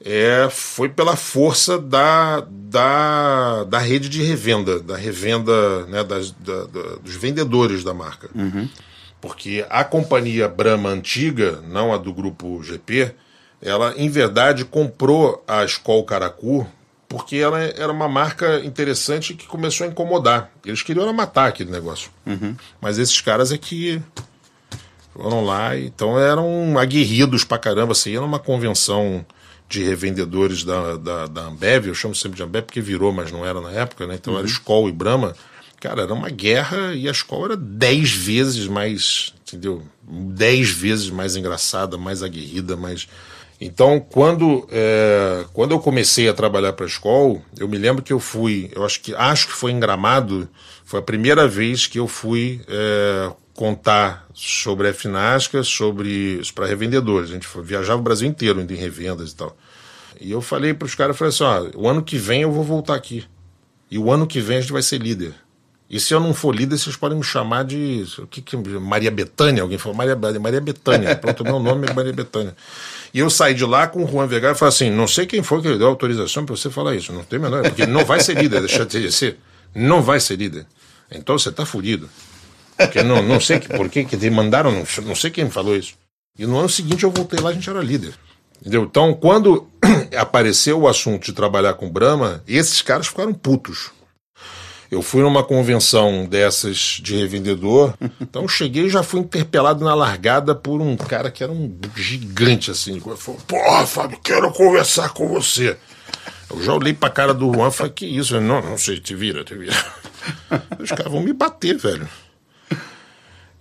é, 0.05 0.47
foi 0.51 0.89
pela 0.89 1.15
força 1.15 1.79
da, 1.79 2.45
da, 2.47 3.63
da 3.63 3.79
rede 3.79 4.09
de 4.09 4.21
revenda, 4.21 4.79
da 4.79 4.97
revenda 4.97 5.87
né, 5.87 6.03
das, 6.03 6.31
da, 6.31 6.65
da, 6.65 6.95
dos 6.97 7.15
vendedores 7.15 7.83
da 7.83 7.93
marca. 7.93 8.29
Uhum. 8.35 8.67
Porque 9.21 9.65
a 9.69 9.83
companhia 9.85 10.49
Brahma 10.49 10.89
antiga, 10.89 11.63
não 11.67 11.93
a 11.93 11.97
do 11.97 12.13
grupo 12.13 12.61
GP, 12.61 13.13
ela, 13.63 13.93
em 13.95 14.09
verdade, 14.09 14.65
comprou 14.65 15.41
a 15.47 15.63
Skol 15.63 16.03
Caracu 16.03 16.67
porque 17.07 17.37
ela 17.37 17.61
era 17.61 17.91
uma 17.91 18.09
marca 18.09 18.59
interessante 18.65 19.35
que 19.35 19.45
começou 19.45 19.85
a 19.85 19.89
incomodar. 19.89 20.51
Eles 20.65 20.81
queriam 20.81 21.11
matar 21.13 21.47
aquele 21.47 21.69
negócio. 21.69 22.09
Uhum. 22.25 22.55
Mas 22.81 22.97
esses 22.97 23.21
caras 23.21 23.51
é 23.51 23.57
que 23.57 24.01
foram 25.13 25.45
lá, 25.45 25.77
então 25.77 26.19
eram 26.19 26.77
aguerridos 26.77 27.43
pra 27.43 27.59
caramba. 27.59 27.93
Você 27.93 28.11
ia 28.11 28.19
numa 28.19 28.39
convenção 28.39 29.23
de 29.69 29.83
revendedores 29.83 30.63
da, 30.63 30.97
da, 30.97 31.27
da, 31.27 31.41
Ambev, 31.45 31.87
eu 31.87 31.95
chamo 31.95 32.15
sempre 32.15 32.37
de 32.37 32.43
Ambev 32.43 32.65
porque 32.65 32.81
virou, 32.81 33.13
mas 33.13 33.31
não 33.31 33.45
era 33.45 33.61
na 33.61 33.71
época, 33.71 34.07
né? 34.07 34.15
Então 34.15 34.33
uhum. 34.33 34.39
era 34.39 34.47
Skol 34.47 34.89
e 34.89 34.91
Brahma. 34.91 35.35
Cara, 35.79 36.01
era 36.01 36.13
uma 36.13 36.29
guerra 36.29 36.93
e 36.93 37.07
a 37.07 37.11
Skol 37.11 37.45
era 37.45 37.57
dez 37.57 38.11
vezes 38.11 38.67
mais, 38.67 39.33
entendeu? 39.41 39.83
Dez 40.01 40.69
vezes 40.69 41.09
mais 41.09 41.35
engraçada, 41.35 41.97
mais 41.97 42.23
aguerrida, 42.23 42.75
mais 42.75 43.07
então, 43.65 43.97
quando, 43.97 44.67
é, 44.69 45.45
quando 45.53 45.71
eu 45.71 45.79
comecei 45.79 46.27
a 46.27 46.33
trabalhar 46.33 46.73
para 46.73 46.85
a 46.85 46.89
escola, 46.89 47.39
eu 47.57 47.65
me 47.65 47.77
lembro 47.77 48.03
que 48.03 48.11
eu 48.11 48.19
fui, 48.19 48.69
eu 48.75 48.83
acho 48.83 48.99
que 48.99 49.15
acho 49.15 49.47
que 49.47 49.53
foi 49.53 49.71
em 49.71 49.79
Gramado, 49.79 50.49
foi 50.83 50.99
a 50.99 51.03
primeira 51.03 51.47
vez 51.47 51.87
que 51.87 51.97
eu 51.97 52.05
fui 52.05 52.59
é, 52.67 53.31
contar 53.53 54.27
sobre 54.33 54.89
a 54.89 54.93
Finasca, 54.93 55.63
sobre 55.63 56.41
para 56.53 56.65
revendedores. 56.65 57.29
A 57.29 57.33
gente 57.35 57.47
foi, 57.47 57.63
viajava 57.63 58.01
o 58.01 58.03
Brasil 58.03 58.27
inteiro 58.27 58.59
indo 58.59 58.73
em 58.73 58.77
revendas 58.77 59.31
e 59.31 59.35
tal. 59.35 59.55
E 60.19 60.29
eu 60.29 60.41
falei 60.41 60.73
para 60.73 60.85
os 60.85 60.93
caras, 60.93 61.17
falei 61.17 61.29
assim, 61.29 61.45
ó, 61.45 61.79
o 61.79 61.87
ano 61.87 62.03
que 62.03 62.17
vem 62.17 62.41
eu 62.41 62.51
vou 62.51 62.65
voltar 62.65 62.95
aqui. 62.95 63.23
E 63.89 63.97
o 63.97 64.11
ano 64.11 64.27
que 64.27 64.41
vem 64.41 64.57
a 64.57 64.61
gente 64.61 64.73
vai 64.73 64.81
ser 64.81 64.97
líder. 65.01 65.33
E 65.89 65.99
se 65.99 66.11
eu 66.13 66.19
não 66.19 66.33
for 66.33 66.55
líder, 66.55 66.77
vocês 66.77 66.95
podem 66.95 67.17
me 67.17 67.23
chamar 67.23 67.63
de. 67.63 68.03
O 68.17 68.25
que, 68.25 68.41
que 68.41 68.57
Maria 68.57 69.11
Betânia? 69.11 69.61
Alguém 69.61 69.77
falou 69.77 69.95
Maria, 69.95 70.15
Maria 70.15 70.59
Betânia. 70.59 71.15
Pronto, 71.15 71.43
meu 71.43 71.59
nome 71.59 71.87
é 71.87 71.93
Maria 71.93 72.11
Betânia. 72.11 72.55
E 73.13 73.19
eu 73.19 73.29
saí 73.29 73.53
de 73.53 73.63
lá 73.63 73.87
com 73.87 74.03
o 74.03 74.07
Juan 74.07 74.25
Vergara 74.25 74.55
e 74.55 74.57
falei 74.57 74.73
assim: 74.73 74.89
não 74.89 75.07
sei 75.07 75.25
quem 75.25 75.43
foi 75.43 75.61
que 75.61 75.77
deu 75.77 75.87
autorização 75.87 76.45
para 76.45 76.55
você 76.55 76.69
falar 76.69 76.95
isso. 76.95 77.13
Não 77.13 77.23
tem 77.23 77.37
menor, 77.37 77.61
porque 77.61 77.85
não 77.85 78.03
vai 78.03 78.19
ser 78.19 78.35
líder, 78.35 78.65
te 78.65 78.85
dizer. 78.85 79.37
Não 79.75 80.01
vai 80.01 80.19
ser 80.19 80.35
líder. 80.35 80.65
Então 81.11 81.37
você 81.37 81.49
está 81.49 81.65
furido. 81.65 82.09
Porque 82.75 83.03
não, 83.03 83.21
não 83.21 83.39
sei 83.39 83.59
por 83.59 83.87
que, 83.87 84.03
que 84.03 84.17
te 84.17 84.29
mandaram, 84.29 84.71
não, 84.71 84.83
não 85.03 85.15
sei 85.15 85.29
quem 85.29 85.49
falou 85.49 85.75
isso. 85.75 85.93
E 86.37 86.45
no 86.47 86.57
ano 86.57 86.69
seguinte 86.69 87.03
eu 87.03 87.11
voltei 87.11 87.39
lá, 87.39 87.51
a 87.51 87.53
gente 87.53 87.69
era 87.69 87.81
líder. 87.81 88.13
Entendeu? 88.59 88.83
Então, 88.83 89.13
quando 89.13 89.67
apareceu 90.17 90.79
o 90.79 90.87
assunto 90.87 91.25
de 91.25 91.33
trabalhar 91.33 91.75
com 91.75 91.89
Brahma, 91.89 92.41
esses 92.47 92.81
caras 92.81 93.07
ficaram 93.07 93.33
putos. 93.33 93.91
Eu 94.93 95.01
fui 95.01 95.23
numa 95.23 95.43
convenção 95.43 96.27
dessas 96.27 96.99
de 97.01 97.15
revendedor, 97.15 97.95
então 98.21 98.47
cheguei 98.47 98.85
e 98.85 98.89
já 98.91 99.01
fui 99.01 99.21
interpelado 99.21 99.83
na 99.83 99.95
largada 99.95 100.53
por 100.53 100.79
um 100.79 100.95
cara 100.95 101.31
que 101.31 101.43
era 101.43 101.51
um 101.51 101.75
gigante 101.95 102.69
assim. 102.69 102.91
Ele 102.91 103.17
falou: 103.17 103.41
Porra, 103.47 103.87
Fábio, 103.87 104.19
quero 104.23 104.51
conversar 104.53 105.09
com 105.09 105.27
você. 105.27 105.75
Eu 106.47 106.61
já 106.61 106.73
olhei 106.73 106.93
pra 106.93 107.09
cara 107.09 107.33
do 107.33 107.51
Juan 107.51 107.69
e 107.69 107.71
falei: 107.71 107.91
Que 107.91 108.05
isso? 108.05 108.39
Não, 108.39 108.61
não 108.61 108.77
sei, 108.77 108.99
te 108.99 109.15
vira, 109.15 109.43
te 109.43 109.55
vira. 109.55 109.73
Os 110.79 110.91
caras 110.91 111.11
vão 111.11 111.23
me 111.23 111.33
bater, 111.33 111.75
velho. 111.75 112.07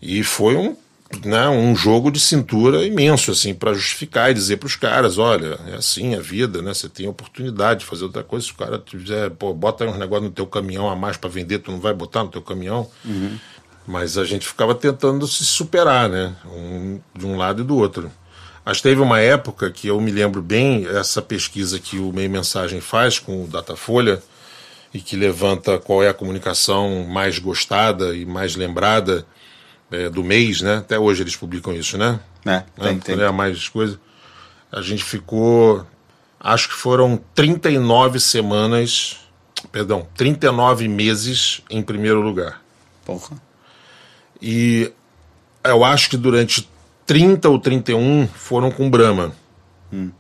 E 0.03 0.23
foi 0.23 0.55
um 0.55 0.77
né, 1.25 1.49
um 1.49 1.75
jogo 1.75 2.11
de 2.11 2.19
cintura 2.19 2.85
imenso, 2.85 3.31
assim, 3.31 3.55
para 3.55 3.75
justificar 3.75 4.31
e 4.31 4.35
dizer 4.35 4.57
para 4.57 4.67
os 4.67 4.77
caras: 4.77 5.19
olha, 5.19 5.59
é 5.69 5.75
assim 5.75 6.15
a 6.15 6.21
vida, 6.21 6.63
né? 6.63 6.73
Você 6.73 6.89
tem 6.89 7.09
oportunidade 7.09 7.81
de 7.81 7.87
fazer 7.87 8.05
outra 8.05 8.23
coisa. 8.23 8.47
Se 8.47 8.53
o 8.53 8.57
cara 8.57 8.79
tiver, 8.79 9.31
pô, 9.31 9.53
bota 9.53 9.85
uns 9.85 9.99
negócios 9.99 10.29
no 10.29 10.35
teu 10.35 10.47
caminhão 10.47 10.89
a 10.89 10.97
mais 10.97 11.17
para 11.17 11.31
vender, 11.31 11.59
tu 11.59 11.71
não 11.71 11.81
vai 11.81 11.93
botar 11.95 12.25
no 12.25 12.31
teu 12.31 12.43
caminhão. 12.43 12.89
Uhum. 13.05 13.39
Mas 13.87 14.17
a 14.17 14.25
gente 14.25 14.47
ficava 14.47 14.75
tentando 14.75 15.27
se 15.27 15.45
superar, 15.45 16.09
né? 16.09 16.35
Um, 16.47 17.01
de 17.17 17.27
um 17.27 17.37
lado 17.37 17.63
e 17.63 17.65
do 17.65 17.77
outro. 17.77 18.11
Mas 18.65 18.81
teve 18.81 19.01
uma 19.01 19.19
época 19.19 19.71
que 19.71 19.89
eu 19.89 20.01
me 20.01 20.11
lembro 20.11 20.41
bem, 20.41 20.87
essa 20.87 21.21
pesquisa 21.21 21.81
que 21.81 21.99
o 21.99 22.13
Meio 22.13 22.31
Mensagem 22.31 22.81
faz 22.81 23.19
com 23.19 23.43
o 23.43 23.49
Datafolha, 23.49 24.23
e 24.95 25.01
que 25.01 25.17
levanta 25.17 25.79
qual 25.79 26.03
é 26.03 26.09
a 26.09 26.15
comunicação 26.15 27.05
mais 27.05 27.39
gostada 27.39 28.15
e 28.15 28.27
mais 28.27 28.57
lembrada 28.57 29.27
é, 29.93 30.09
do 30.09 30.25
mês, 30.25 30.63
né? 30.63 30.79
Até 30.79 30.99
hoje 30.99 31.23
eles 31.23 31.37
publicam 31.37 31.73
isso, 31.75 31.97
né? 31.99 32.19
É, 32.45 32.65
tem, 32.81 32.99
tem. 32.99 33.17
Né? 33.17 33.31
Mais 33.31 33.69
coisa. 33.69 34.01
A 34.73 34.81
gente 34.81 35.05
ficou, 35.05 35.87
acho 36.41 36.69
que 36.69 36.75
foram 36.75 37.21
39 37.35 38.19
semanas, 38.19 39.21
perdão, 39.71 40.09
39 40.17 40.89
meses 40.89 41.61
em 41.69 41.83
primeiro 41.83 42.23
lugar. 42.23 42.63
Porra. 43.05 43.37
E 44.41 44.91
eu 45.63 45.85
acho 45.85 46.09
que 46.09 46.17
durante 46.17 46.69
30 47.07 47.49
ou 47.49 47.59
31 47.59 48.27
foram 48.29 48.71
com 48.71 48.91
Brahma. 48.91 49.33
Hum. 49.93 50.11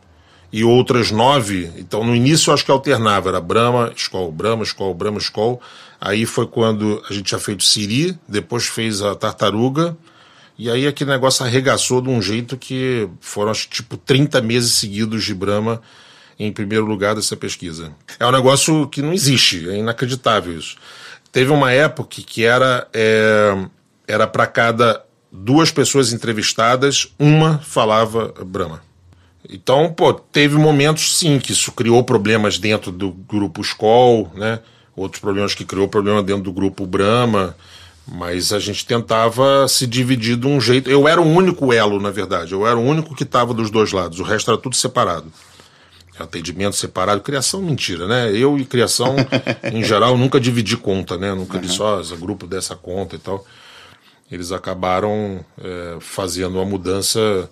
E 0.52 0.62
outras 0.62 1.10
nove, 1.10 1.72
então 1.78 2.04
no 2.04 2.14
início 2.14 2.50
eu 2.50 2.54
acho 2.54 2.62
que 2.62 2.70
alternava, 2.70 3.30
era 3.30 3.40
Brahma, 3.40 3.90
Skol, 3.96 4.30
Brahma, 4.30 4.64
Skol, 4.64 4.92
Brahma, 4.92 5.18
Skol. 5.18 5.62
Aí 6.04 6.26
foi 6.26 6.48
quando 6.48 7.00
a 7.08 7.12
gente 7.12 7.26
tinha 7.26 7.38
feito 7.38 7.62
Siri, 7.62 8.18
depois 8.28 8.66
fez 8.66 9.00
a 9.02 9.14
Tartaruga, 9.14 9.96
e 10.58 10.68
aí 10.68 10.84
aquele 10.84 11.10
negócio 11.10 11.46
arregaçou 11.46 12.00
de 12.00 12.08
um 12.08 12.20
jeito 12.20 12.56
que 12.56 13.08
foram 13.20 13.52
acho, 13.52 13.68
tipo 13.68 13.96
30 13.96 14.40
meses 14.42 14.72
seguidos 14.72 15.22
de 15.22 15.32
Brahma 15.32 15.80
em 16.36 16.50
primeiro 16.50 16.84
lugar 16.84 17.14
dessa 17.14 17.36
pesquisa. 17.36 17.92
É 18.18 18.26
um 18.26 18.32
negócio 18.32 18.88
que 18.88 19.00
não 19.00 19.12
existe, 19.12 19.68
é 19.70 19.76
inacreditável 19.76 20.58
isso. 20.58 20.76
Teve 21.30 21.52
uma 21.52 21.70
época 21.70 22.20
que 22.20 22.44
era 22.44 22.88
é, 22.92 23.64
era 24.08 24.26
para 24.26 24.48
cada 24.48 25.04
duas 25.30 25.70
pessoas 25.70 26.12
entrevistadas, 26.12 27.12
uma 27.16 27.58
falava 27.58 28.34
Brahma. 28.44 28.82
Então, 29.48 29.92
pô, 29.92 30.12
teve 30.12 30.56
momentos 30.56 31.16
sim 31.16 31.38
que 31.38 31.52
isso 31.52 31.70
criou 31.70 32.02
problemas 32.02 32.58
dentro 32.58 32.90
do 32.90 33.12
grupo 33.12 33.60
Skoll, 33.60 34.32
né? 34.34 34.58
Outros 34.94 35.20
problemas 35.20 35.54
que 35.54 35.64
criou 35.64 35.88
problema 35.88 36.22
dentro 36.22 36.42
do 36.42 36.52
grupo 36.52 36.86
Brahma, 36.86 37.56
mas 38.06 38.52
a 38.52 38.58
gente 38.58 38.84
tentava 38.84 39.66
se 39.68 39.86
dividir 39.86 40.36
de 40.36 40.46
um 40.46 40.60
jeito. 40.60 40.90
Eu 40.90 41.08
era 41.08 41.20
o 41.20 41.26
único 41.26 41.72
elo, 41.72 42.00
na 42.00 42.10
verdade. 42.10 42.52
Eu 42.52 42.66
era 42.66 42.76
o 42.76 42.82
único 42.82 43.14
que 43.14 43.22
estava 43.22 43.54
dos 43.54 43.70
dois 43.70 43.92
lados. 43.92 44.20
O 44.20 44.22
resto 44.22 44.50
era 44.50 44.60
tudo 44.60 44.76
separado. 44.76 45.32
Atendimento 46.18 46.76
separado, 46.76 47.22
criação 47.22 47.62
mentira, 47.62 48.06
né? 48.06 48.30
Eu 48.36 48.58
e 48.58 48.64
criação, 48.64 49.16
em 49.72 49.82
geral, 49.82 50.16
nunca 50.18 50.38
dividi 50.38 50.76
conta, 50.76 51.16
né? 51.16 51.34
Nunca 51.34 51.56
uhum. 51.56 51.62
disse, 51.62 51.80
ó, 51.80 52.00
oh, 52.00 52.16
grupo 52.16 52.46
dessa 52.46 52.76
conta 52.76 53.16
e 53.16 53.18
tal 53.18 53.44
eles 54.32 54.50
acabaram 54.50 55.44
é, 55.62 55.98
fazendo 56.00 56.54
uma 56.54 56.64
mudança 56.64 57.50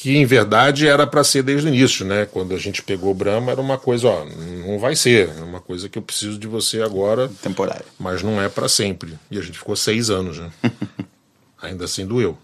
que 0.00 0.16
em 0.16 0.24
verdade 0.24 0.88
era 0.88 1.06
para 1.06 1.22
ser 1.22 1.42
desde 1.42 1.68
o 1.68 1.74
início, 1.74 2.06
né? 2.06 2.24
Quando 2.24 2.54
a 2.54 2.58
gente 2.58 2.82
pegou 2.82 3.10
o 3.10 3.14
Brahma 3.14 3.52
era 3.52 3.60
uma 3.60 3.76
coisa, 3.76 4.08
ó, 4.08 4.24
não 4.24 4.78
vai 4.78 4.96
ser, 4.96 5.28
é 5.28 5.42
uma 5.42 5.60
coisa 5.60 5.90
que 5.90 5.98
eu 5.98 6.02
preciso 6.02 6.38
de 6.38 6.46
você 6.46 6.80
agora, 6.80 7.30
temporário, 7.42 7.84
mas 7.98 8.22
não 8.22 8.40
é 8.40 8.48
para 8.48 8.66
sempre. 8.66 9.18
E 9.30 9.38
a 9.38 9.42
gente 9.42 9.58
ficou 9.58 9.76
seis 9.76 10.08
anos, 10.08 10.38
né? 10.38 10.50
Ainda 11.60 11.84
assim 11.84 12.06
doeu. 12.06 12.38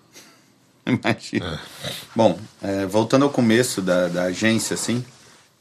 Imagina. 0.85 1.59
É. 1.83 1.91
Bom, 2.15 2.39
é, 2.61 2.85
voltando 2.85 3.25
ao 3.25 3.31
começo 3.31 3.81
da, 3.81 4.07
da 4.09 4.25
agência, 4.25 4.75
assim, 4.75 5.03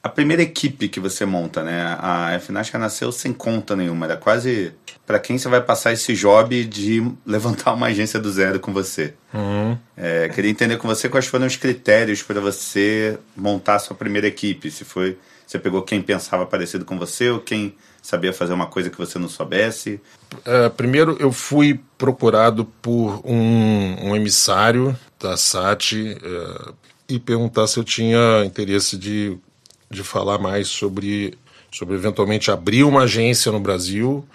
a 0.05 0.09
primeira 0.09 0.43
equipe 0.43 0.87
que 0.87 0.99
você 0.99 1.25
monta, 1.25 1.63
né? 1.63 1.97
A 1.97 2.39
FNASCA 2.39 2.77
nasceu 2.77 3.11
sem 3.11 3.33
conta 3.33 3.75
nenhuma, 3.75 4.05
era 4.05 4.15
quase 4.15 4.71
para 5.03 5.17
quem 5.17 5.35
você 5.35 5.49
vai 5.49 5.59
passar 5.59 5.93
esse 5.93 6.13
job 6.13 6.63
de 6.63 7.03
levantar 7.25 7.73
uma 7.73 7.87
agência 7.87 8.19
do 8.19 8.31
zero 8.31 8.59
com 8.59 8.71
você. 8.71 9.15
Uhum. 9.33 9.75
É, 9.97 10.29
queria 10.29 10.51
entender 10.51 10.77
com 10.77 10.87
você 10.87 11.09
quais 11.09 11.25
foram 11.25 11.47
os 11.47 11.55
critérios 11.55 12.21
para 12.21 12.39
você 12.39 13.17
montar 13.35 13.77
a 13.77 13.79
sua 13.79 13.95
primeira 13.95 14.27
equipe. 14.27 14.69
Se 14.69 14.85
foi, 14.85 15.17
você 15.47 15.57
pegou 15.57 15.81
quem 15.81 16.03
pensava 16.03 16.45
parecido 16.45 16.85
com 16.85 16.99
você 16.99 17.31
ou 17.31 17.39
quem 17.39 17.75
sabia 17.99 18.31
fazer 18.31 18.53
uma 18.53 18.67
coisa 18.67 18.91
que 18.91 18.97
você 18.99 19.17
não 19.17 19.27
soubesse? 19.27 19.99
É, 20.45 20.69
primeiro, 20.69 21.17
eu 21.19 21.31
fui 21.31 21.79
procurado 21.97 22.65
por 22.79 23.21
um, 23.25 24.09
um 24.09 24.15
emissário 24.15 24.95
da 25.19 25.35
SAT 25.35 25.93
é, 25.93 26.73
e 27.09 27.17
perguntar 27.17 27.65
se 27.65 27.79
eu 27.79 27.83
tinha 27.83 28.45
interesse 28.45 28.95
de 28.99 29.39
de 29.95 30.03
falar 30.03 30.37
mais 30.37 30.67
sobre, 30.67 31.37
sobre 31.71 31.95
eventualmente 31.95 32.51
abrir 32.51 32.83
uma 32.83 33.03
agência 33.03 33.51
no 33.51 33.59
Brasil, 33.59 34.25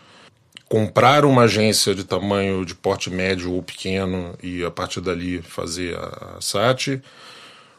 comprar 0.68 1.24
uma 1.24 1.42
agência 1.42 1.94
de 1.94 2.04
tamanho 2.04 2.64
de 2.64 2.74
porte 2.74 3.10
médio 3.10 3.52
ou 3.52 3.62
pequeno 3.62 4.36
e 4.42 4.64
a 4.64 4.70
partir 4.70 5.00
dali 5.00 5.42
fazer 5.42 5.96
a, 5.96 6.36
a 6.36 6.40
SAT, 6.40 7.00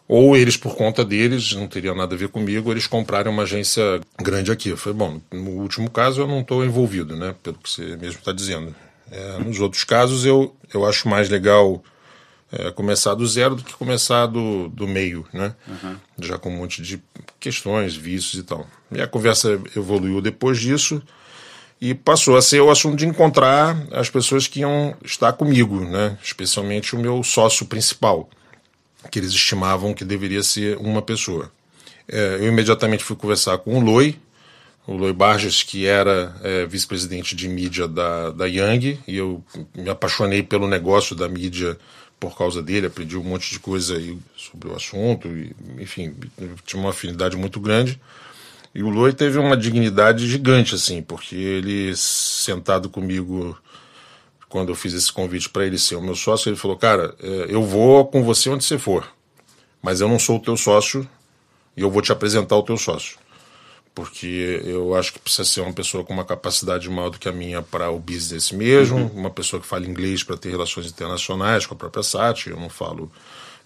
ou 0.07 0.35
eles 0.35 0.57
por 0.57 0.75
conta 0.75 1.05
deles, 1.05 1.53
não 1.53 1.67
teria 1.67 1.95
nada 1.95 2.15
a 2.15 2.17
ver 2.17 2.27
comigo, 2.27 2.69
eles 2.69 2.85
comprarem 2.85 3.31
uma 3.31 3.43
agência 3.43 4.01
grande 4.21 4.51
aqui. 4.51 4.75
Falei, 4.75 4.97
bom, 4.97 5.21
no 5.31 5.51
último 5.51 5.89
caso 5.89 6.21
eu 6.21 6.27
não 6.27 6.41
estou 6.41 6.65
envolvido, 6.65 7.15
né, 7.15 7.33
pelo 7.41 7.57
que 7.57 7.69
você 7.69 7.95
mesmo 7.95 8.19
está 8.19 8.33
dizendo. 8.33 8.75
É, 9.09 9.37
nos 9.39 9.59
outros 9.59 9.85
casos 9.85 10.25
eu, 10.25 10.53
eu 10.73 10.85
acho 10.85 11.07
mais 11.07 11.29
legal 11.29 11.81
é, 12.51 12.71
começar 12.71 13.15
do 13.15 13.25
zero 13.25 13.55
do 13.55 13.63
que 13.63 13.73
começar 13.73 14.25
do, 14.25 14.67
do 14.69 14.87
meio, 14.87 15.25
né? 15.31 15.55
Uhum. 15.67 15.95
Já 16.19 16.37
com 16.37 16.49
um 16.49 16.57
monte 16.57 16.81
de 16.81 17.01
questões, 17.39 17.95
vícios 17.95 18.41
e 18.41 18.43
tal. 18.43 18.67
E 18.91 19.01
a 19.01 19.07
conversa 19.07 19.59
evoluiu 19.75 20.21
depois 20.21 20.59
disso 20.59 21.01
e 21.79 21.95
passou 21.95 22.37
a 22.37 22.41
ser 22.41 22.61
o 22.61 22.69
assunto 22.69 22.97
de 22.97 23.07
encontrar 23.07 23.75
as 23.91 24.09
pessoas 24.09 24.47
que 24.47 24.59
iam 24.59 24.95
estar 25.03 25.33
comigo, 25.33 25.79
né? 25.79 26.17
Especialmente 26.21 26.95
o 26.95 26.99
meu 26.99 27.23
sócio 27.23 27.65
principal, 27.65 28.29
que 29.09 29.17
eles 29.17 29.31
estimavam 29.31 29.93
que 29.93 30.05
deveria 30.05 30.43
ser 30.43 30.77
uma 30.77 31.01
pessoa. 31.01 31.51
É, 32.07 32.35
eu 32.35 32.47
imediatamente 32.47 33.03
fui 33.03 33.15
conversar 33.15 33.57
com 33.59 33.77
o 33.77 33.79
Loi, 33.79 34.19
o 34.85 34.93
Loi 34.93 35.13
Barges, 35.13 35.63
que 35.63 35.85
era 35.85 36.35
é, 36.43 36.65
vice-presidente 36.65 37.35
de 37.35 37.47
mídia 37.47 37.87
da, 37.87 38.29
da 38.31 38.45
Yang, 38.45 38.99
e 39.07 39.17
eu 39.17 39.43
me 39.75 39.89
apaixonei 39.89 40.43
pelo 40.43 40.67
negócio 40.67 41.15
da 41.15 41.29
mídia 41.29 41.77
por 42.21 42.37
causa 42.37 42.61
dele, 42.61 42.85
aprendi 42.85 43.17
um 43.17 43.23
monte 43.23 43.49
de 43.49 43.59
coisa 43.59 43.97
aí 43.97 44.15
sobre 44.37 44.69
o 44.69 44.75
assunto, 44.75 45.27
e, 45.27 45.55
enfim, 45.79 46.15
tinha 46.63 46.79
uma 46.79 46.91
afinidade 46.91 47.35
muito 47.35 47.59
grande. 47.59 47.99
E 48.75 48.83
o 48.83 48.89
Loi 48.89 49.11
teve 49.11 49.39
uma 49.39 49.57
dignidade 49.57 50.27
gigante, 50.27 50.75
assim, 50.75 51.01
porque 51.01 51.35
ele, 51.35 51.95
sentado 51.95 52.91
comigo, 52.91 53.57
quando 54.47 54.69
eu 54.69 54.75
fiz 54.75 54.93
esse 54.93 55.11
convite 55.11 55.49
para 55.49 55.65
ele 55.65 55.79
ser 55.79 55.95
o 55.95 56.01
meu 56.01 56.13
sócio, 56.13 56.47
ele 56.47 56.55
falou: 56.55 56.77
Cara, 56.77 57.15
é, 57.19 57.47
eu 57.49 57.63
vou 57.63 58.05
com 58.05 58.23
você 58.23 58.51
onde 58.51 58.63
você 58.63 58.77
for, 58.77 59.11
mas 59.81 59.99
eu 59.99 60.07
não 60.07 60.19
sou 60.19 60.37
o 60.37 60.41
teu 60.41 60.55
sócio 60.55 61.09
e 61.75 61.81
eu 61.81 61.89
vou 61.89 62.03
te 62.03 62.11
apresentar 62.11 62.55
o 62.55 62.63
teu 62.63 62.77
sócio 62.77 63.17
porque 63.93 64.61
eu 64.63 64.95
acho 64.95 65.13
que 65.13 65.19
precisa 65.19 65.43
ser 65.43 65.61
uma 65.61 65.73
pessoa 65.73 66.03
com 66.03 66.13
uma 66.13 66.23
capacidade 66.23 66.89
maior 66.89 67.09
do 67.09 67.19
que 67.19 67.27
a 67.27 67.31
minha 67.31 67.61
para 67.61 67.89
o 67.89 67.99
business 67.99 68.51
mesmo, 68.51 68.97
uhum. 68.97 69.11
uma 69.13 69.29
pessoa 69.29 69.61
que 69.61 69.67
fale 69.67 69.87
inglês 69.87 70.23
para 70.23 70.37
ter 70.37 70.49
relações 70.49 70.87
internacionais 70.87 71.65
com 71.65 71.73
a 71.73 71.77
própria 71.77 72.03
SAT, 72.03 72.47
eu 72.47 72.57
não 72.57 72.69
falo 72.69 73.11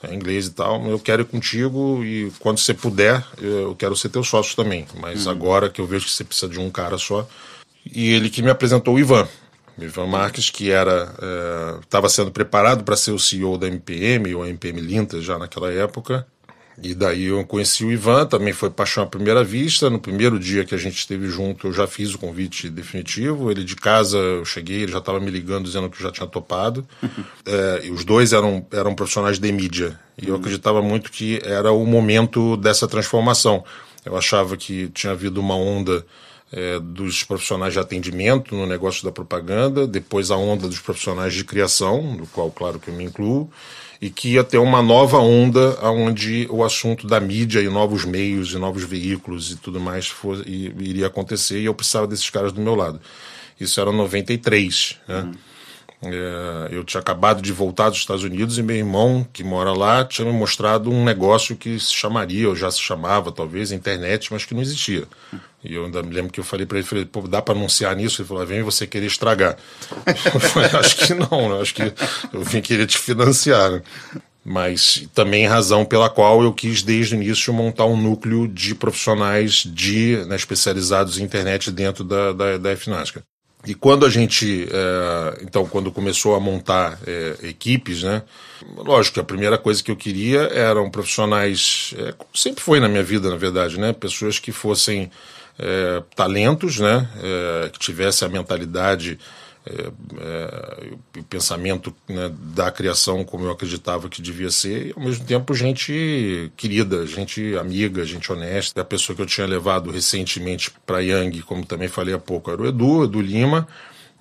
é, 0.02 0.14
inglês 0.14 0.48
e 0.48 0.52
tal, 0.52 0.86
eu 0.88 1.00
quero 1.00 1.22
ir 1.22 1.26
contigo 1.26 2.04
e 2.04 2.32
quando 2.40 2.58
você 2.58 2.74
puder, 2.74 3.26
eu 3.40 3.76
quero 3.76 3.96
ser 3.96 4.10
teu 4.10 4.24
sócio 4.24 4.56
também, 4.56 4.86
mas 5.00 5.26
uhum. 5.26 5.32
agora 5.32 5.70
que 5.70 5.80
eu 5.80 5.86
vejo 5.86 6.06
que 6.06 6.12
você 6.12 6.24
precisa 6.24 6.52
de 6.52 6.60
um 6.60 6.70
cara 6.70 6.98
só, 6.98 7.28
e 7.86 8.12
ele 8.12 8.30
que 8.30 8.42
me 8.42 8.50
apresentou 8.50 8.96
o 8.96 9.00
Ivan, 9.00 9.28
Ivan 9.78 10.08
Marques, 10.08 10.50
que 10.50 10.72
era 10.72 11.14
estava 11.82 12.08
é, 12.08 12.10
sendo 12.10 12.32
preparado 12.32 12.84
para 12.84 12.96
ser 12.96 13.12
o 13.12 13.20
CEO 13.20 13.58
da 13.58 13.68
MPM, 13.68 14.34
ou 14.34 14.46
MPM 14.46 14.80
Lintas 14.80 15.24
já 15.24 15.38
naquela 15.38 15.72
época, 15.72 16.26
e 16.82 16.94
daí 16.94 17.26
eu 17.26 17.46
conheci 17.46 17.86
o 17.86 17.92
Ivan, 17.92 18.26
também 18.26 18.52
foi 18.52 18.70
paixão 18.70 19.04
à 19.04 19.08
primeira 19.08 19.44
vista. 19.44 19.90
No 19.90 20.00
primeiro 20.00 20.38
dia 20.38 20.66
que 20.66 20.76
a 20.76 20.78
gente 20.78 20.98
esteve 20.98 21.30
junto, 21.30 21.68
eu 21.68 21.74
já 21.74 21.88
fiz 21.88 22.14
o 22.14 22.20
convite 22.20 22.70
definitivo. 22.70 23.50
Ele 23.50 23.64
de 23.64 23.76
casa, 23.76 24.18
eu 24.18 24.44
cheguei, 24.44 24.82
ele 24.82 24.92
já 24.92 24.98
estava 24.98 25.20
me 25.20 25.32
ligando 25.32 25.66
dizendo 25.66 25.90
que 25.90 26.02
já 26.02 26.12
tinha 26.12 26.28
topado. 26.28 26.86
é, 27.47 27.86
e 27.86 27.92
os 27.92 28.04
dois 28.04 28.34
eram, 28.34 28.66
eram 28.72 28.93
profissionais 28.93 29.39
de 29.39 29.52
mídia. 29.52 29.97
E 30.22 30.28
eu 30.28 30.36
acreditava 30.36 30.82
muito 30.82 31.12
que 31.12 31.42
era 31.46 31.72
o 31.72 31.86
momento 31.86 32.58
dessa 32.58 32.88
transformação. 32.88 33.64
Eu 34.06 34.18
achava 34.18 34.58
que 34.58 34.89
tinha 34.89 35.14
havido 35.14 35.39
uma 35.39 35.56
onda 35.56 36.06
é, 36.52 36.78
dos 36.80 37.24
profissionais 37.24 37.74
de 37.74 37.80
atendimento 37.80 38.54
no 38.54 38.66
negócio 38.66 39.04
da 39.04 39.12
propaganda, 39.12 39.88
depois 39.88 40.30
a 40.30 40.36
onda 40.36 40.68
dos 40.68 40.80
profissionais 40.80 41.34
de 41.34 41.43
criação, 41.43 42.18
do 42.18 42.28
qual, 42.28 42.52
claro, 42.52 42.80
que 42.80 42.89
eu 42.89 42.93
me 42.93 43.06
incluo 43.06 43.50
e 44.01 44.09
que 44.09 44.34
ia 44.34 44.43
ter 44.43 44.58
uma 44.58 44.82
nova 44.82 45.17
onda 45.20 45.78
onde 45.89 46.47
o 46.50 46.63
assunto 46.63 47.08
da 47.08 47.20
mídia 47.20 47.62
e 47.62 47.70
novos 47.70 48.05
meios 48.05 48.54
e 48.54 48.58
novos 48.58 48.84
veículos 48.84 49.51
e 49.51 49.55
tudo 49.55 49.80
mais 49.80 50.08
for, 50.08 50.43
iria 50.47 51.08
acontecer 51.08 51.59
e 51.59 51.66
eu 51.66 51.74
precisava 51.74 52.08
desses 52.08 52.30
caras 52.30 52.51
do 52.51 52.62
meu 52.62 52.76
lado. 52.76 53.00
Isso 53.59 53.80
era 53.80 53.92
93, 53.92 54.97
né? 55.08 55.22
Uhum. 55.22 55.34
É, 56.01 56.70
eu 56.72 56.84
tinha 56.84 57.01
acabado 57.01 57.42
de 57.42 57.51
voltar 57.51 57.89
dos 57.89 58.00
Estados 58.00 58.24
Unidos 58.24 58.58
e 58.58 58.63
meu 58.63 58.76
irmão, 58.76 59.26
que 59.32 59.43
mora 59.43 59.72
lá, 59.72 60.04
tinha 60.05 60.26
me 60.26 60.38
mostrado 60.38 60.92
um 60.92 61.04
negócio 61.04 61.55
que 61.55 61.80
se 61.80 61.93
chamaria, 61.93 62.47
ou 62.47 62.55
já 62.55 62.70
se 62.70 62.80
chamava, 62.80 63.32
talvez, 63.32 63.72
internet, 63.72 64.32
mas 64.32 64.46
que 64.46 64.54
não 64.54 64.62
existia. 64.62 65.08
E 65.63 65.74
eu 65.74 65.86
ainda 65.86 66.04
me 66.04 66.13
lembro 66.13 66.32
que 66.32 66.39
eu 66.39 66.43
falei 66.43 66.66
para 66.66 66.78
ele, 66.78 66.88
falei, 66.88 67.05
pô, 67.05 67.22
dá 67.22 67.42
para 67.42 67.55
anunciar 67.55 67.96
nisso? 67.96 68.22
Ele 68.22 68.28
falou, 68.28 68.46
vem 68.46 68.62
você 68.62 68.86
querer 68.86 69.08
estragar. 69.08 69.58
eu 70.05 70.39
falei, 70.39 70.70
acho 70.74 70.97
que 70.97 71.13
não, 71.13 71.55
né? 71.55 71.62
acho 71.62 71.74
que 71.74 71.93
eu 72.32 72.43
vim 72.43 72.62
querer 72.62 72.86
te 72.86 72.97
financiar. 72.97 73.72
Né? 73.72 73.82
Mas 74.43 75.08
também 75.16 75.47
razão 75.47 75.84
pela 75.84 76.08
qual 76.08 76.43
eu 76.43 76.54
quis, 76.54 76.84
desde 76.84 77.16
o 77.16 77.22
início, 77.22 77.51
montar 77.51 77.86
um 77.86 77.97
núcleo 77.97 78.47
de 78.47 78.76
profissionais 78.76 79.63
de 79.66 80.24
né, 80.28 80.36
especializados 80.36 81.17
em 81.17 81.24
internet 81.24 81.72
dentro 81.72 82.04
da, 82.04 82.32
da, 82.32 82.58
da 82.59 82.78
FNASCA. 82.78 83.24
E 83.66 83.74
quando 83.74 84.05
a 84.05 84.09
gente, 84.09 84.67
é, 84.71 85.43
então, 85.43 85.66
quando 85.66 85.92
começou 85.92 86.36
a 86.36 86.39
montar 86.39 87.00
é, 87.05 87.37
equipes, 87.43 88.04
né? 88.04 88.21
Lógico 88.78 89.16
que 89.16 89.20
a 89.20 89.24
primeira 89.24 89.58
coisa 89.58 89.83
que 89.83 89.92
eu 89.92 89.96
queria 89.96 90.42
eram 90.42 90.89
profissionais, 90.89 91.93
é, 91.97 92.13
sempre 92.33 92.62
foi 92.62 92.79
na 92.79 92.87
minha 92.87 93.04
vida, 93.04 93.29
na 93.29 93.37
verdade, 93.37 93.79
né? 93.79 93.93
Pessoas 93.93 94.39
que 94.39 94.51
fossem 94.51 95.12
é, 95.58 96.04
talentos, 96.16 96.79
né? 96.79 97.09
É, 97.21 97.70
que 97.70 97.79
tivessem 97.79 98.28
a 98.28 98.32
mentalidade 98.32 99.17
é, 99.67 99.92
é, 100.20 101.20
o 101.20 101.24
pensamento 101.24 101.93
né, 102.08 102.32
da 102.54 102.70
criação 102.70 103.24
como 103.24 103.46
eu 103.46 103.51
acreditava 103.51 104.08
que 104.08 104.21
devia 104.21 104.51
ser, 104.51 104.87
e 104.87 104.93
ao 104.96 105.04
mesmo 105.04 105.25
tempo 105.25 105.54
gente 105.55 106.51
querida, 106.55 107.05
gente 107.08 107.55
amiga, 107.58 108.05
gente 108.05 108.32
honesta. 108.32 108.82
A 108.82 108.86
pessoa 108.86 109.16
que 109.16 109.21
eu 109.21 109.25
tinha 109.25 109.47
levado 109.47 109.89
recentemente 109.89 110.71
para 110.86 111.00
Yang, 111.00 111.42
como 111.42 111.66
também 111.66 111.87
falei 111.87 112.13
há 112.13 112.20
pouco, 112.20 112.51
era 112.51 112.62
o 112.62 112.67
Edu, 112.67 113.05
Edu 113.05 113.21
Lima, 113.21 113.67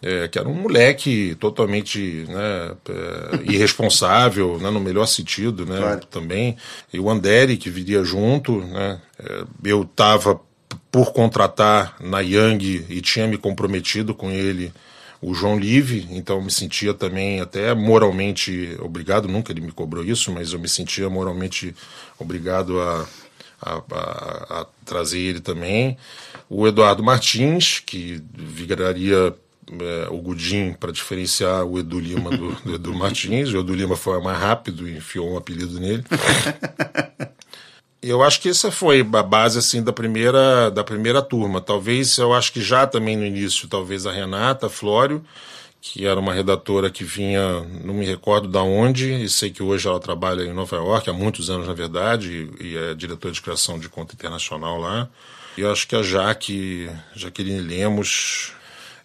é, 0.01 0.29
que 0.29 0.39
era 0.39 0.49
um 0.49 0.55
moleque 0.55 1.35
totalmente 1.41 2.25
né, 2.29 2.77
é, 2.89 3.53
irresponsável, 3.53 4.59
né, 4.59 4.71
no 4.71 4.81
melhor 4.81 5.07
sentido, 5.07 5.67
né, 5.67 5.79
claro. 5.79 6.07
também. 6.07 6.57
E 6.93 6.99
o 6.99 7.11
Andere, 7.11 7.57
que 7.57 7.69
viria 7.69 8.03
junto, 8.03 8.61
né, 8.61 9.01
é, 9.19 9.45
eu 9.65 9.83
estava 9.83 10.41
por 10.91 11.13
contratar 11.13 11.97
na 12.01 12.21
Yang 12.21 12.87
e 12.89 13.01
tinha 13.01 13.27
me 13.27 13.37
comprometido 13.37 14.15
com 14.15 14.31
ele 14.31 14.73
o 15.27 15.33
João 15.33 15.59
Live, 15.59 16.07
então 16.11 16.43
me 16.43 16.51
sentia 16.51 16.93
também 16.93 17.41
até 17.41 17.75
moralmente 17.75 18.77
obrigado, 18.79 19.27
nunca 19.27 19.53
ele 19.53 19.63
me 19.63 19.73
cobrou 19.73 20.05
isso, 20.05 20.31
mas 20.31 20.53
eu 20.53 20.59
me 20.59 20.69
sentia 20.69 21.09
moralmente 21.09 21.75
obrigado 22.19 22.79
a, 22.79 23.09
a, 23.61 23.83
a, 23.91 24.61
a 24.61 24.67
trazer 24.85 25.21
ele 25.21 25.41
também. 25.41 25.97
O 26.49 26.69
Eduardo 26.69 27.03
Martins, 27.03 27.79
que 27.79 28.23
viraria 28.35 29.35
é, 29.81 30.09
o 30.11 30.19
Gudim 30.19 30.75
para 30.75 30.93
diferenciar 30.93 31.65
o 31.65 31.79
Edu 31.79 31.99
Lima 31.99 32.31
do, 32.31 32.53
do 32.57 32.75
Edu 32.75 32.93
Martins. 32.93 33.51
O 33.51 33.61
Edu 33.61 33.75
Lima 33.75 33.97
foi 33.97 34.21
mais 34.21 34.39
rápido 34.39 34.87
e 34.87 34.99
enfiou 34.99 35.33
um 35.33 35.39
apelido 35.39 35.81
nele. 35.81 36.05
Eu 38.07 38.23
acho 38.23 38.41
que 38.41 38.51
essa 38.51 38.71
foi 38.71 39.01
a 39.01 39.23
base 39.23 39.59
assim 39.59 39.83
da 39.83 39.93
primeira 39.93 40.71
da 40.71 40.85
primeira 40.85 41.23
turma. 41.23 41.61
Talvez 41.61 42.19
eu 42.19 42.35
acho 42.35 42.53
que 42.53 42.61
já 42.61 42.87
também 42.87 43.17
no 43.17 43.25
início, 43.25 43.67
talvez 43.67 44.07
a 44.07 44.13
Renata 44.13 44.69
Flório, 44.69 45.25
que 45.81 46.07
era 46.07 46.21
uma 46.21 46.35
redatora 46.35 46.91
que 46.91 47.03
vinha, 47.03 47.61
não 47.83 47.95
me 47.95 48.05
recordo 48.05 48.47
da 48.47 48.63
onde, 48.63 49.11
e 49.25 49.29
sei 49.29 49.51
que 49.51 49.63
hoje 49.63 49.89
ela 49.89 49.99
trabalha 49.99 50.43
em 50.43 50.53
Nova 50.53 50.77
York 50.77 51.09
há 51.09 51.13
muitos 51.13 51.49
anos 51.49 51.67
na 51.67 51.73
verdade 51.73 52.51
e, 52.61 52.77
é 52.77 52.95
diretora 52.95 53.33
de 53.33 53.41
criação 53.41 53.79
de 53.79 53.89
conta 53.89 54.15
internacional 54.15 54.79
lá. 54.79 55.09
E 55.57 55.63
eu 55.63 55.73
acho 55.73 55.89
que 55.89 55.97
a 55.97 56.03
Jaque, 56.03 56.91
Jaqueline 57.15 57.61
Lemos, 57.61 58.53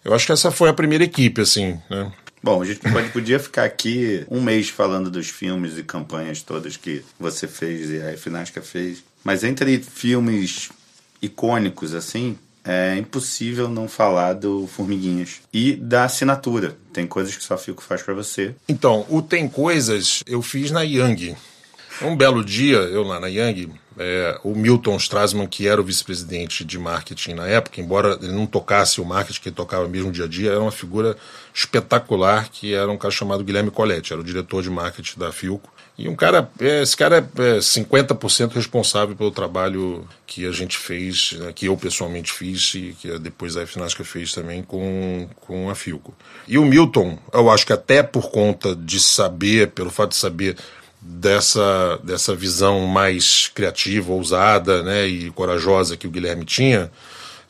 eu 0.04 0.12
acho 0.12 0.26
que 0.26 0.32
essa 0.32 0.50
foi 0.50 0.68
a 0.68 0.74
primeira 0.74 1.04
equipe 1.04 1.40
assim, 1.40 1.80
né? 1.88 2.12
Bom, 2.42 2.62
a 2.62 2.64
gente 2.64 2.80
pode, 2.80 3.10
podia 3.10 3.38
ficar 3.38 3.64
aqui 3.64 4.24
um 4.30 4.40
mês 4.40 4.68
falando 4.70 5.10
dos 5.10 5.28
filmes 5.28 5.76
e 5.76 5.82
campanhas 5.82 6.42
todas 6.42 6.76
que 6.76 7.04
você 7.18 7.46
fez 7.46 7.90
e 7.90 8.00
a 8.00 8.16
Finasca 8.16 8.62
fez. 8.62 9.04
Mas 9.22 9.44
entre 9.44 9.78
filmes 9.82 10.70
icônicos, 11.20 11.94
assim, 11.94 12.38
é 12.64 12.96
impossível 12.96 13.68
não 13.68 13.88
falar 13.88 14.34
do 14.34 14.66
Formiguinhas 14.66 15.40
e 15.52 15.74
da 15.74 16.04
assinatura. 16.04 16.76
Tem 16.92 17.06
coisas 17.06 17.36
que 17.36 17.44
só 17.44 17.58
Fico 17.58 17.82
faz 17.82 18.02
para 18.02 18.14
você. 18.14 18.54
Então, 18.68 19.06
o 19.08 19.20
Tem 19.20 19.48
Coisas 19.48 20.22
eu 20.26 20.40
fiz 20.40 20.70
na 20.70 20.82
Yang. 20.82 21.36
Um 22.02 22.16
belo 22.16 22.42
dia, 22.42 22.76
eu 22.76 23.02
lá 23.02 23.20
na 23.20 23.26
Yang, 23.26 23.70
é, 24.02 24.40
o 24.42 24.54
Milton 24.54 24.96
Strassman, 24.96 25.46
que 25.46 25.68
era 25.68 25.78
o 25.78 25.84
vice-presidente 25.84 26.64
de 26.64 26.78
marketing 26.78 27.34
na 27.34 27.46
época, 27.46 27.82
embora 27.82 28.18
ele 28.22 28.32
não 28.32 28.46
tocasse 28.46 28.98
o 28.98 29.04
marketing, 29.04 29.40
que 29.42 29.48
ele 29.50 29.56
tocava 29.56 29.86
mesmo 29.86 30.10
dia 30.10 30.24
a 30.24 30.28
dia, 30.28 30.52
era 30.52 30.60
uma 30.60 30.72
figura 30.72 31.18
espetacular, 31.52 32.48
que 32.50 32.72
era 32.72 32.90
um 32.90 32.96
cara 32.96 33.12
chamado 33.12 33.44
Guilherme 33.44 33.70
Coletti, 33.70 34.14
era 34.14 34.22
o 34.22 34.24
diretor 34.24 34.62
de 34.62 34.70
marketing 34.70 35.18
da 35.18 35.30
Filco. 35.30 35.70
E 35.98 36.08
um 36.08 36.16
cara, 36.16 36.50
é, 36.58 36.80
esse 36.80 36.96
cara 36.96 37.18
é 37.18 37.58
50% 37.58 38.54
responsável 38.54 39.14
pelo 39.14 39.30
trabalho 39.30 40.08
que 40.26 40.46
a 40.46 40.50
gente 40.50 40.78
fez, 40.78 41.32
né, 41.32 41.52
que 41.54 41.66
eu 41.66 41.76
pessoalmente 41.76 42.32
fiz 42.32 42.72
e 42.74 42.96
que 42.98 43.18
depois 43.18 43.54
a 43.54 43.66
Finasca 43.66 44.02
fez 44.02 44.32
também 44.32 44.62
com, 44.62 45.28
com 45.40 45.68
a 45.68 45.74
Filco. 45.74 46.14
E 46.48 46.56
o 46.56 46.64
Milton, 46.64 47.18
eu 47.34 47.50
acho 47.50 47.66
que 47.66 47.72
até 47.74 48.02
por 48.02 48.30
conta 48.30 48.74
de 48.74 48.98
saber, 48.98 49.72
pelo 49.72 49.90
fato 49.90 50.12
de 50.12 50.16
saber 50.16 50.56
dessa, 51.00 51.98
dessa 52.02 52.34
visão 52.34 52.86
mais 52.86 53.48
criativa, 53.48 54.12
ousada 54.12 54.82
né, 54.82 55.06
e 55.06 55.30
corajosa 55.30 55.96
que 55.96 56.06
o 56.06 56.10
Guilherme 56.10 56.44
tinha, 56.44 56.90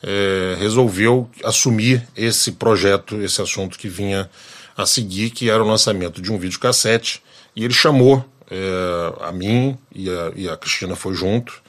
é, 0.01 0.55
resolveu 0.57 1.29
assumir 1.43 2.07
esse 2.15 2.53
projeto, 2.53 3.21
esse 3.21 3.41
assunto 3.41 3.77
que 3.77 3.89
vinha 3.89 4.29
a 4.75 4.85
seguir, 4.85 5.29
que 5.31 5.49
era 5.49 5.63
o 5.63 5.67
lançamento 5.67 6.21
de 6.21 6.31
um 6.31 6.37
videocassete, 6.37 7.21
e 7.55 7.63
ele 7.63 7.73
chamou 7.73 8.25
é, 8.49 9.25
a 9.25 9.31
mim 9.31 9.77
e 9.93 10.09
a, 10.09 10.31
e 10.35 10.49
a 10.49 10.57
Cristina 10.57 10.95
foi 10.95 11.13
junto, 11.13 11.61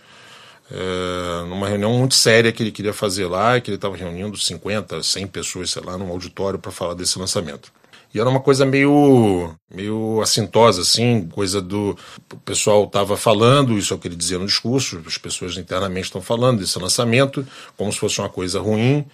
é, 0.70 1.44
numa 1.48 1.68
reunião 1.68 1.92
muito 1.92 2.14
séria 2.14 2.52
que 2.52 2.62
ele 2.62 2.70
queria 2.70 2.94
fazer 2.94 3.26
lá, 3.26 3.60
que 3.60 3.70
ele 3.70 3.76
estava 3.76 3.96
reunindo 3.96 4.38
50, 4.38 5.02
100 5.02 5.26
pessoas, 5.26 5.70
sei 5.70 5.82
lá, 5.82 5.98
num 5.98 6.08
auditório 6.08 6.58
para 6.58 6.70
falar 6.70 6.94
desse 6.94 7.18
lançamento. 7.18 7.70
E 8.14 8.20
era 8.20 8.28
uma 8.28 8.40
coisa 8.40 8.66
meio, 8.66 9.54
meio 9.74 10.20
assintosa, 10.20 10.82
assim, 10.82 11.26
coisa 11.28 11.60
do. 11.60 11.96
O 12.32 12.36
pessoal 12.38 12.84
estava 12.84 13.16
falando, 13.16 13.78
isso 13.78 13.94
é 13.94 13.96
o 13.96 13.98
que 13.98 14.08
ele 14.08 14.16
dizia 14.16 14.38
no 14.38 14.46
discurso, 14.46 15.00
as 15.06 15.16
pessoas 15.16 15.56
internamente 15.56 16.06
estão 16.06 16.20
falando 16.20 16.60
desse 16.60 16.78
lançamento, 16.78 17.46
como 17.76 17.92
se 17.92 17.98
fosse 17.98 18.18
uma 18.20 18.28
coisa 18.28 18.60
ruim, 18.60 19.04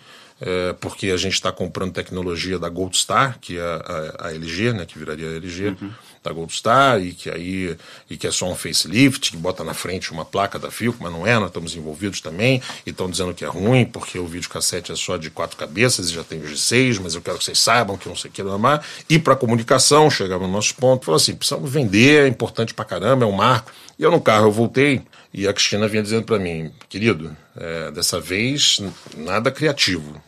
é, 0.40 0.72
porque 0.74 1.10
a 1.10 1.16
gente 1.16 1.34
está 1.34 1.52
comprando 1.52 1.92
tecnologia 1.92 2.58
da 2.58 2.68
Gold 2.68 2.96
Star, 2.96 3.38
que 3.40 3.56
é 3.56 3.62
a, 3.62 4.26
a, 4.26 4.34
LG, 4.34 4.72
né, 4.72 4.84
que 4.84 4.98
viraria 4.98 5.28
a 5.28 5.36
LG. 5.36 5.68
Uhum 5.68 5.90
da 6.28 6.34
Gold 6.34 6.52
Star 6.52 7.00
e 7.00 7.12
que 7.12 7.30
aí 7.30 7.76
e 8.08 8.16
que 8.16 8.26
é 8.26 8.30
só 8.30 8.50
um 8.50 8.54
facelift, 8.54 9.30
que 9.30 9.36
bota 9.36 9.64
na 9.64 9.74
frente 9.74 10.12
uma 10.12 10.24
placa 10.24 10.58
da 10.58 10.70
Filco, 10.70 10.98
mas 11.02 11.12
não 11.12 11.26
é, 11.26 11.38
nós 11.38 11.48
estamos 11.48 11.74
envolvidos 11.74 12.20
também 12.20 12.62
e 12.86 12.90
estão 12.90 13.10
dizendo 13.10 13.34
que 13.34 13.44
é 13.44 13.48
ruim 13.48 13.84
porque 13.84 14.18
o 14.18 14.26
videocassete 14.26 14.92
é 14.92 14.96
só 14.96 15.16
de 15.16 15.30
quatro 15.30 15.56
cabeças 15.56 16.10
e 16.10 16.14
já 16.14 16.22
tem 16.22 16.40
os 16.40 16.50
de 16.50 16.58
seis, 16.58 16.98
mas 16.98 17.14
eu 17.14 17.22
quero 17.22 17.38
que 17.38 17.44
vocês 17.44 17.58
saibam 17.58 17.96
que 17.96 18.08
não 18.08 18.16
sei 18.16 18.30
o 18.30 18.32
que 18.32 18.42
lá. 18.42 18.82
E 19.08 19.18
para 19.18 19.36
comunicação, 19.36 20.10
chegava 20.10 20.46
no 20.46 20.52
nosso 20.52 20.74
ponto, 20.74 21.04
falou 21.04 21.16
assim, 21.16 21.34
precisamos 21.34 21.70
vender, 21.70 22.24
é 22.24 22.28
importante 22.28 22.74
pra 22.74 22.84
caramba, 22.84 23.24
é 23.24 23.28
um 23.28 23.32
marco. 23.32 23.72
E 23.98 24.02
eu 24.02 24.10
no 24.10 24.20
carro 24.20 24.46
eu 24.46 24.52
voltei 24.52 25.02
e 25.32 25.46
a 25.46 25.52
Cristina 25.52 25.88
vinha 25.88 26.02
dizendo 26.02 26.24
para 26.24 26.38
mim, 26.38 26.72
querido, 26.88 27.36
é, 27.56 27.90
dessa 27.90 28.20
vez 28.20 28.80
nada 29.16 29.50
criativo 29.50 30.20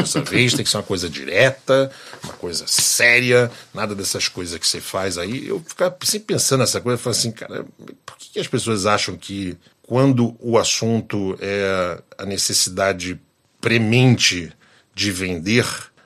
Dessa 0.00 0.22
vez 0.22 0.54
tem 0.54 0.64
que 0.64 0.70
ser 0.70 0.76
uma 0.76 0.82
coisa 0.82 1.08
direta, 1.08 1.90
uma 2.24 2.32
coisa 2.34 2.64
séria, 2.66 3.50
nada 3.72 3.94
dessas 3.94 4.28
coisas 4.28 4.58
que 4.58 4.66
você 4.66 4.80
faz 4.80 5.18
aí. 5.18 5.48
Eu 5.48 5.60
ficava 5.60 5.96
sempre 6.02 6.34
pensando 6.34 6.60
nessa 6.60 6.80
coisa, 6.80 6.98
falava 6.98 7.18
assim, 7.18 7.32
cara, 7.32 7.64
por 8.04 8.16
que 8.18 8.38
as 8.38 8.46
pessoas 8.46 8.86
acham 8.86 9.16
que 9.16 9.56
quando 9.82 10.36
o 10.40 10.58
assunto 10.58 11.36
é 11.40 12.00
a 12.18 12.26
necessidade 12.26 13.18
premente 13.60 14.52
de 14.94 15.10
vender, 15.10 15.64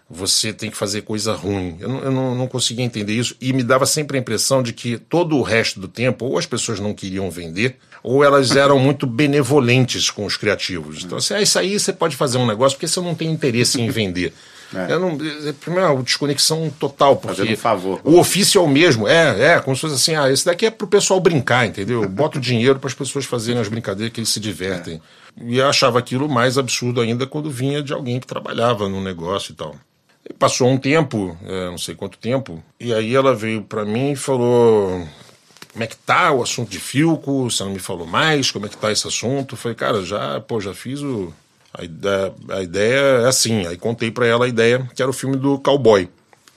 você 0.08 0.52
tem 0.52 0.70
que 0.70 0.76
fazer 0.76 1.02
coisa 1.02 1.32
ruim. 1.32 1.78
Eu, 1.80 1.88
não, 1.88 1.98
eu 2.00 2.12
não, 2.12 2.34
não, 2.34 2.46
conseguia 2.46 2.84
entender 2.84 3.14
isso 3.14 3.34
e 3.40 3.52
me 3.52 3.62
dava 3.62 3.86
sempre 3.86 4.18
a 4.18 4.20
impressão 4.20 4.62
de 4.62 4.72
que 4.72 4.98
todo 4.98 5.36
o 5.36 5.42
resto 5.42 5.80
do 5.80 5.88
tempo, 5.88 6.26
ou 6.26 6.38
as 6.38 6.44
pessoas 6.44 6.78
não 6.78 6.92
queriam 6.92 7.30
vender, 7.30 7.78
ou 8.02 8.24
elas 8.24 8.56
eram 8.56 8.78
muito 8.78 9.06
benevolentes 9.06 10.10
com 10.10 10.24
os 10.24 10.36
criativos. 10.36 11.04
Então, 11.04 11.18
assim, 11.18 11.34
ah, 11.34 11.42
isso 11.42 11.58
aí 11.58 11.78
você 11.78 11.92
pode 11.92 12.16
fazer 12.16 12.38
um 12.38 12.46
negócio 12.46 12.76
porque 12.76 12.88
você 12.88 13.00
não 13.00 13.14
tem 13.14 13.30
interesse 13.30 13.80
em 13.80 13.88
vender. 13.90 14.32
É. 14.74 14.90
Eu 14.90 15.00
não, 15.00 15.10
é, 15.10 15.52
primeiro, 15.52 15.92
uma 15.92 16.02
desconexão 16.02 16.70
total, 16.78 17.16
porque 17.16 17.42
um 17.42 17.56
favor. 17.56 18.00
o 18.02 18.18
ofício 18.18 18.58
é 18.58 18.64
o 18.64 18.66
mesmo, 18.66 19.06
é, 19.06 19.52
é, 19.52 19.60
como 19.60 19.76
se 19.76 19.82
fosse 19.82 19.96
assim, 19.96 20.14
ah, 20.14 20.30
esse 20.30 20.46
daqui 20.46 20.64
é 20.64 20.70
pro 20.70 20.86
pessoal 20.86 21.20
brincar, 21.20 21.66
entendeu? 21.66 22.08
Bota 22.08 22.38
o 22.38 22.40
dinheiro 22.40 22.78
para 22.78 22.88
as 22.88 22.94
pessoas 22.94 23.26
fazerem 23.26 23.60
as 23.60 23.68
brincadeiras 23.68 24.12
que 24.12 24.20
eles 24.20 24.30
se 24.30 24.40
divertem. 24.40 25.00
É. 25.38 25.44
E 25.44 25.58
eu 25.58 25.68
achava 25.68 25.98
aquilo 25.98 26.28
mais 26.28 26.56
absurdo 26.56 27.02
ainda 27.02 27.26
quando 27.26 27.50
vinha 27.50 27.82
de 27.82 27.92
alguém 27.92 28.18
que 28.18 28.26
trabalhava 28.26 28.88
no 28.88 29.00
negócio 29.02 29.52
e 29.52 29.54
tal. 29.54 29.76
E 30.28 30.32
passou 30.32 30.68
um 30.70 30.78
tempo, 30.78 31.36
é, 31.44 31.66
não 31.66 31.78
sei 31.78 31.94
quanto 31.94 32.16
tempo, 32.16 32.62
e 32.80 32.94
aí 32.94 33.14
ela 33.14 33.34
veio 33.34 33.62
para 33.62 33.84
mim 33.84 34.12
e 34.12 34.16
falou: 34.16 35.06
como 35.72 35.84
é 35.84 35.86
que 35.86 35.96
tá 35.96 36.30
o 36.30 36.42
assunto 36.42 36.68
de 36.68 36.78
Filco? 36.78 37.50
Você 37.50 37.64
não 37.64 37.72
me 37.72 37.78
falou 37.78 38.06
mais? 38.06 38.50
Como 38.50 38.66
é 38.66 38.68
que 38.68 38.76
tá 38.76 38.92
esse 38.92 39.08
assunto? 39.08 39.54
Eu 39.54 39.58
falei, 39.58 39.74
cara, 39.74 40.04
já, 40.04 40.40
pô, 40.40 40.60
já 40.60 40.74
fiz 40.74 41.00
o. 41.00 41.32
A 41.72 41.84
ideia, 41.84 42.34
a 42.50 42.62
ideia 42.62 43.00
é 43.22 43.26
assim. 43.26 43.66
Aí 43.66 43.78
contei 43.78 44.10
para 44.10 44.26
ela 44.26 44.44
a 44.44 44.48
ideia, 44.48 44.86
que 44.94 45.00
era 45.00 45.10
o 45.10 45.14
filme 45.14 45.36
do 45.36 45.58
cowboy. 45.58 46.08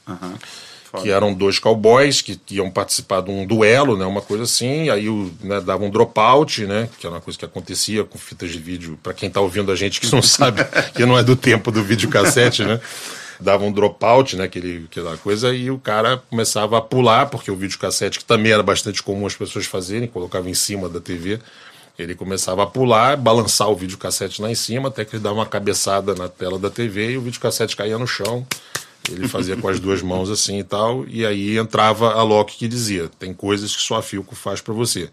Uhum. 0.05 0.33
Que 1.01 1.09
eram 1.09 1.33
dois 1.33 1.59
cowboys 1.59 2.21
que 2.21 2.39
iam 2.51 2.69
participar 2.69 3.21
de 3.21 3.29
um 3.29 3.45
duelo, 3.45 3.97
né? 3.97 4.05
Uma 4.05 4.21
coisa 4.21 4.43
assim. 4.43 4.89
Aí 4.89 5.07
né, 5.41 5.61
dava 5.61 5.83
um 5.83 5.89
dropout, 5.89 6.65
né? 6.65 6.89
Que 6.99 7.07
era 7.07 7.15
uma 7.15 7.21
coisa 7.21 7.39
que 7.39 7.45
acontecia 7.45 8.03
com 8.03 8.17
fitas 8.17 8.49
de 8.51 8.59
vídeo. 8.59 8.99
para 9.01 9.13
quem 9.13 9.29
tá 9.29 9.39
ouvindo 9.39 9.71
a 9.71 9.75
gente 9.75 10.01
que 10.01 10.11
não 10.11 10.21
sabe, 10.21 10.61
que 10.93 11.05
não 11.05 11.17
é 11.17 11.23
do 11.23 11.35
tempo 11.35 11.71
do 11.71 11.83
videocassete, 11.83 12.63
né? 12.63 12.79
Dava 13.39 13.63
um 13.63 13.71
dropout, 13.71 14.35
né, 14.35 14.45
aquele, 14.45 14.85
aquela 14.89 15.17
coisa, 15.17 15.53
e 15.53 15.69
o 15.69 15.77
cara 15.77 16.17
começava 16.29 16.77
a 16.77 16.81
pular, 16.81 17.27
porque 17.27 17.51
o 17.51 17.55
videocassete, 17.55 18.19
que 18.19 18.25
também 18.25 18.51
era 18.51 18.63
bastante 18.63 19.01
comum 19.01 19.25
as 19.25 19.35
pessoas 19.35 19.65
fazerem, 19.65 20.07
colocava 20.07 20.49
em 20.49 20.53
cima 20.53 20.89
da 20.89 20.99
TV, 20.99 21.39
Ele 21.97 22.13
começava 22.13 22.63
a 22.63 22.67
pular, 22.67 23.15
balançar 23.15 23.69
o 23.69 23.75
videocassete 23.75 24.41
lá 24.41 24.51
em 24.51 24.55
cima, 24.55 24.89
até 24.89 25.05
que 25.05 25.15
ele 25.15 25.23
dava 25.23 25.35
uma 25.35 25.45
cabeçada 25.45 26.13
na 26.13 26.27
tela 26.27 26.59
da 26.59 26.69
TV 26.69 27.11
e 27.11 27.17
o 27.17 27.21
videocassete 27.21 27.75
caía 27.75 27.97
no 27.97 28.05
chão. 28.05 28.45
Ele 29.09 29.27
fazia 29.29 29.55
com 29.55 29.69
as 29.69 29.79
duas 29.79 30.01
mãos 30.01 30.29
assim 30.29 30.59
e 30.59 30.63
tal, 30.63 31.05
e 31.07 31.25
aí 31.25 31.57
entrava 31.57 32.11
a 32.13 32.23
Loki 32.23 32.57
que 32.57 32.67
dizia: 32.67 33.09
tem 33.17 33.33
coisas 33.33 33.73
que 33.73 33.81
só 33.81 33.95
a 33.95 34.01
Filco 34.01 34.35
faz 34.35 34.59
para 34.59 34.73
você 34.73 35.09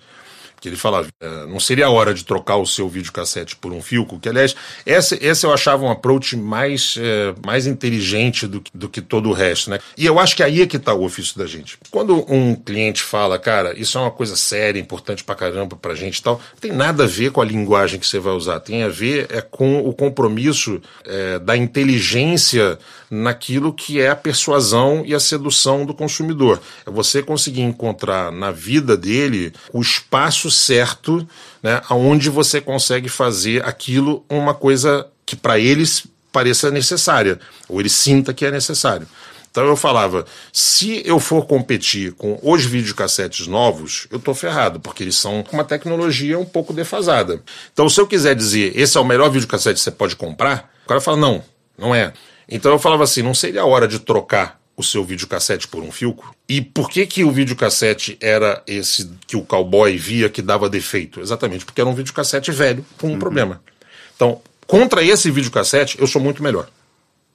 que 0.63 0.69
ele 0.69 0.77
falava, 0.77 1.09
é, 1.21 1.47
não 1.47 1.59
seria 1.59 1.87
a 1.87 1.91
hora 1.91 2.15
de 2.15 2.25
trocar 2.25 2.57
o 2.57 2.65
seu 2.65 2.89
videocassete 2.89 3.57
por 3.57 3.73
um 3.73 3.83
Filco, 3.83 4.21
que 4.21 4.29
aliás, 4.29 4.55
esse, 4.87 5.19
esse 5.21 5.45
eu 5.45 5.53
achava 5.53 5.85
um 5.85 5.91
approach 5.91 6.37
mais, 6.37 6.95
é, 6.97 7.35
mais 7.45 7.67
inteligente 7.67 8.47
do, 8.47 8.63
do 8.73 8.89
que 8.89 9.01
todo 9.01 9.29
o 9.29 9.33
resto, 9.33 9.71
né? 9.71 9.81
E 9.99 10.07
eu 10.07 10.21
acho 10.21 10.37
que 10.37 10.43
aí 10.43 10.63
é 10.63 10.67
que 10.67 10.79
tá 10.79 10.95
o 10.95 11.05
ofício 11.05 11.37
da 11.37 11.47
gente. 11.47 11.77
Quando 11.91 12.25
um 12.33 12.55
cliente 12.55 13.03
fala, 13.03 13.41
cara, 13.41 13.77
isso 13.77 13.99
é 13.99 14.01
uma 14.01 14.13
coisa 14.13 14.37
séria, 14.37 14.79
importante 14.79 15.25
pra 15.25 15.35
caramba 15.35 15.75
pra 15.75 15.97
gente 15.97 16.19
e 16.19 16.23
tal, 16.23 16.41
tem 16.61 16.71
nada 16.71 17.03
a 17.03 17.09
ver 17.09 17.33
com 17.33 17.41
a 17.41 17.45
linguagem 17.45 17.99
que 17.99 18.07
você 18.07 18.21
vai 18.21 18.33
usar, 18.33 18.61
tem 18.61 18.85
a 18.85 18.89
ver 18.89 19.27
é 19.31 19.41
com 19.41 19.81
o 19.81 19.93
compromisso 19.93 20.81
é, 21.05 21.41
da 21.41 21.57
inteligência 21.57 22.79
naquilo 23.11 23.73
que 23.73 24.01
é 24.01 24.11
a 24.11 24.17
persuasão 24.17 25.03
e 25.05 25.13
a 25.13 25.21
sedução 25.21 25.85
do 25.85 25.93
consumidor. 25.93 26.61
É 26.87 26.91
você 26.91 27.21
conseguir 27.21 27.63
encontrar 27.63 28.31
na 28.31 28.53
vida 28.53 28.97
dele 28.97 29.53
o 29.73 29.83
espaço 29.83 30.52
certo, 30.53 31.27
né, 31.63 31.81
onde 31.91 32.29
você 32.29 32.61
consegue 32.61 33.09
fazer 33.09 33.65
aquilo 33.65 34.25
uma 34.29 34.55
coisa 34.55 35.07
que 35.25 35.35
para 35.35 35.59
eles 35.59 36.05
pareça 36.31 36.71
necessária, 36.71 37.39
ou 37.69 37.81
ele 37.81 37.89
sinta 37.89 38.33
que 38.33 38.47
é 38.47 38.51
necessário. 38.51 39.07
Então 39.51 39.67
eu 39.67 39.77
falava, 39.77 40.25
se 40.51 41.03
eu 41.05 41.21
for 41.21 41.45
competir 41.45 42.13
com 42.13 42.39
os 42.43 42.65
videocassetes 42.65 43.47
novos, 43.47 44.07
eu 44.11 44.19
tô 44.19 44.33
ferrado, 44.33 44.81
porque 44.81 45.03
eles 45.03 45.17
são 45.17 45.45
uma 45.53 45.63
tecnologia 45.63 46.39
um 46.39 46.45
pouco 46.45 46.73
defasada. 46.73 47.43
Então 47.71 47.87
se 47.87 48.01
eu 48.01 48.07
quiser 48.07 48.35
dizer, 48.35 48.73
esse 48.75 48.97
é 48.97 49.01
o 49.01 49.05
melhor 49.05 49.31
videocassete 49.31 49.75
que 49.75 49.81
você 49.81 49.91
pode 49.91 50.17
comprar, 50.17 50.73
o 50.85 50.89
cara 50.89 51.03
fala, 51.03 51.19
não, 51.19 51.45
não 51.77 51.95
é. 51.95 52.15
Então 52.49 52.73
eu 52.73 52.79
falava 52.79 53.05
assim, 53.05 53.21
não 53.21 53.35
seria 53.35 53.61
a 53.61 53.67
hora 53.67 53.87
de 53.87 53.99
trocar 53.99 54.62
o 54.77 54.83
seu 54.83 55.05
videocassete 55.05 55.69
por 55.69 55.83
um 55.83 55.91
filco? 55.91 56.35
E 56.49 56.61
por 56.61 56.91
que 56.91 57.07
que 57.07 57.25
o 57.25 57.31
videocassete 57.31 58.17
era 58.21 58.63
esse 58.67 59.11
que 59.27 59.37
o 59.37 59.43
cowboy 59.43 59.97
via 59.97 60.29
que 60.29 60.43
dava 60.43 60.69
defeito? 60.69 61.21
Exatamente, 61.21 61.65
porque 61.65 61.81
era 61.81 61.91
um 61.91 61.95
videocassete 61.95 62.51
velho 62.51 62.85
com 62.99 63.09
um 63.09 63.13
uhum. 63.13 63.19
problema. 63.19 63.63
Então, 64.15 64.41
contra 64.67 65.03
esse 65.03 65.31
videocassete, 65.31 65.99
eu 66.01 66.07
sou 66.07 66.21
muito 66.21 66.43
melhor. 66.43 66.69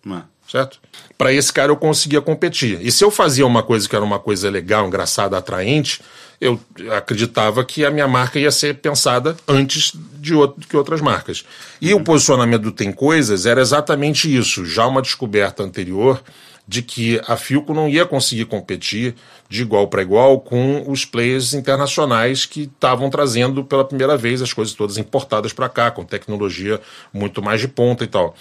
Uhum. 0.05 0.22
Certo? 0.49 0.80
Para 1.18 1.34
esse 1.34 1.51
cara 1.51 1.73
eu 1.73 1.76
conseguia 1.76 2.22
competir. 2.22 2.80
E 2.81 2.89
se 2.89 3.03
eu 3.03 3.11
fazia 3.11 3.45
uma 3.45 3.61
coisa 3.61 3.88
que 3.88 3.93
era 3.93 4.05
uma 4.05 4.18
coisa 4.18 4.49
legal, 4.49 4.88
engraçada, 4.88 5.38
atraente, 5.38 6.01
eu 6.39 6.57
acreditava 6.95 7.65
que 7.65 7.84
a 7.84 7.91
minha 7.91 8.07
marca 8.07 8.39
ia 8.39 8.51
ser 8.51 8.76
pensada 8.76 9.35
antes 9.45 9.91
de 9.93 10.34
outro, 10.34 10.65
que 10.65 10.77
outras 10.77 11.01
marcas. 11.01 11.43
E 11.81 11.93
uhum. 11.93 11.99
o 11.99 12.03
posicionamento 12.03 12.61
do 12.61 12.72
Tem 12.72 12.93
Coisas 12.93 13.45
era 13.45 13.59
exatamente 13.59 14.34
isso, 14.34 14.65
já 14.65 14.88
uma 14.88 15.01
descoberta 15.01 15.64
anterior 15.64 16.23
de 16.68 16.81
que 16.81 17.22
a 17.27 17.38
Filco 17.38 17.73
não 17.73 17.88
ia 17.88 18.06
conseguir 18.06 18.45
competir 18.45 19.15
de 19.49 19.61
igual 19.61 19.88
para 19.88 20.02
igual 20.02 20.39
com 20.41 20.84
os 20.88 21.06
players 21.06 21.53
internacionais 21.53 22.45
que 22.45 22.64
estavam 22.64 23.10
trazendo 23.10 23.64
pela 23.64 23.85
primeira 23.85 24.18
vez 24.18 24.41
as 24.41 24.52
coisas 24.52 24.73
todas 24.73 24.98
importadas 24.98 25.53
para 25.53 25.69
cá, 25.69 25.89
com 25.89 26.03
tecnologia 26.03 26.81
muito 27.14 27.41
mais 27.41 27.61
de 27.61 27.68
ponta 27.68 28.03
e 28.03 28.07
tal. 28.07 28.35